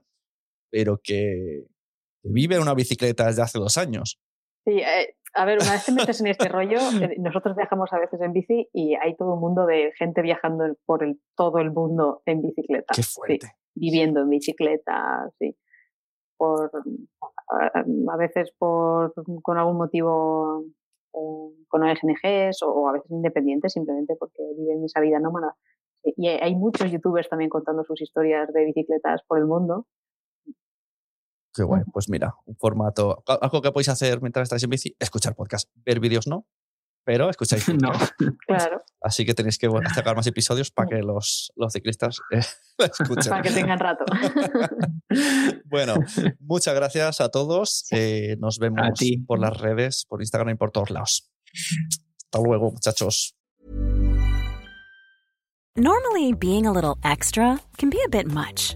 pero 0.71 0.99
que, 1.03 1.67
vive 2.23 2.55
en 2.55 2.61
una 2.61 2.73
bicicleta 2.73 3.27
desde 3.27 3.41
hace 3.41 3.59
dos 3.59 3.77
años. 3.77 4.19
Sí, 4.65 4.79
eh, 4.79 5.15
a 5.37 5.45
ver, 5.45 5.59
una 5.61 5.71
vez 5.71 5.85
te 5.85 5.91
metes 5.91 6.19
en 6.19 6.27
este 6.27 6.49
rollo, 6.49 6.79
eh, 7.01 7.15
nosotros 7.19 7.55
viajamos 7.55 7.93
a 7.93 7.99
veces 7.99 8.19
en 8.21 8.33
bici 8.33 8.67
y 8.73 8.95
hay 8.95 9.15
todo 9.15 9.35
un 9.35 9.39
mundo 9.39 9.65
de 9.65 9.91
gente 9.97 10.21
viajando 10.21 10.65
por 10.85 11.03
el, 11.03 11.21
todo 11.35 11.59
el 11.59 11.71
mundo 11.71 12.21
en 12.25 12.41
bicicleta. 12.41 12.93
Qué 12.95 13.03
fuerte. 13.03 13.47
viviendo 13.75 14.21
en 14.21 14.29
bicicleta, 14.29 15.29
sí. 15.37 15.55
Por, 16.37 16.71
a, 17.49 18.17
veces 18.17 18.51
por, 18.57 19.13
con 19.41 19.57
algún 19.57 19.77
motivo 19.77 20.65
eh, 21.13 21.65
con 21.67 21.83
ONGs 21.83 22.61
o, 22.63 22.87
a 22.87 22.93
veces 22.93 23.09
independientes 23.09 23.73
simplemente 23.73 24.15
porque 24.19 24.43
viven 24.57 24.83
esa 24.83 25.01
vida 25.01 25.19
nómada. 25.19 25.55
Y 26.03 26.27
hay 26.27 26.55
muchos 26.55 26.91
youtubers 26.91 27.27
también 27.27 27.49
contando 27.49 27.83
sus 27.83 28.01
historias 28.01 28.51
de 28.53 28.65
bicicletas 28.65 29.21
por 29.27 29.39
el 29.39 29.45
mundo 29.45 29.87
Qué 31.57 31.63
guay. 31.63 31.81
Pues 31.91 32.07
mira, 32.07 32.35
un 32.45 32.55
formato. 32.55 33.23
Algo 33.25 33.63
que 33.63 33.71
podéis 33.71 33.89
hacer 33.89 34.21
mientras 34.21 34.43
estáis 34.43 34.63
en 34.63 34.69
bici, 34.69 34.95
escuchar 34.99 35.33
podcast. 35.33 35.67
Ver 35.83 35.99
vídeos 35.99 36.27
no, 36.27 36.45
pero 37.03 37.31
escucháis. 37.31 37.67
no, 37.81 37.91
claro. 38.45 38.83
Así 39.01 39.25
que 39.25 39.33
tenéis 39.33 39.57
que 39.57 39.67
sacar 39.95 40.15
más 40.15 40.27
episodios 40.27 40.69
para 40.69 40.89
que 40.89 40.97
los, 40.97 41.51
los 41.55 41.73
ciclistas 41.73 42.19
eh, 42.29 42.41
escuchen. 42.77 43.31
Para 43.31 43.41
que 43.41 43.49
tengan 43.49 43.79
rato. 43.79 44.05
bueno, 45.65 45.95
muchas 46.39 46.75
gracias 46.75 47.21
a 47.21 47.29
todos. 47.29 47.87
Eh, 47.89 48.37
nos 48.39 48.59
vemos 48.59 48.99
por 49.25 49.39
las 49.39 49.57
redes, 49.57 50.05
por 50.07 50.21
Instagram 50.21 50.49
y 50.53 50.55
por 50.57 50.69
todos 50.69 50.91
lados. 50.91 51.31
Hasta 52.23 52.39
luego, 52.39 52.71
muchachos. 52.71 53.35
Normally, 55.75 56.33
being 56.33 56.67
a 56.67 56.71
little 56.71 56.97
extra 57.03 57.59
can 57.77 57.89
be 57.89 57.99
a 58.05 58.09
bit 58.09 58.27
much. 58.27 58.75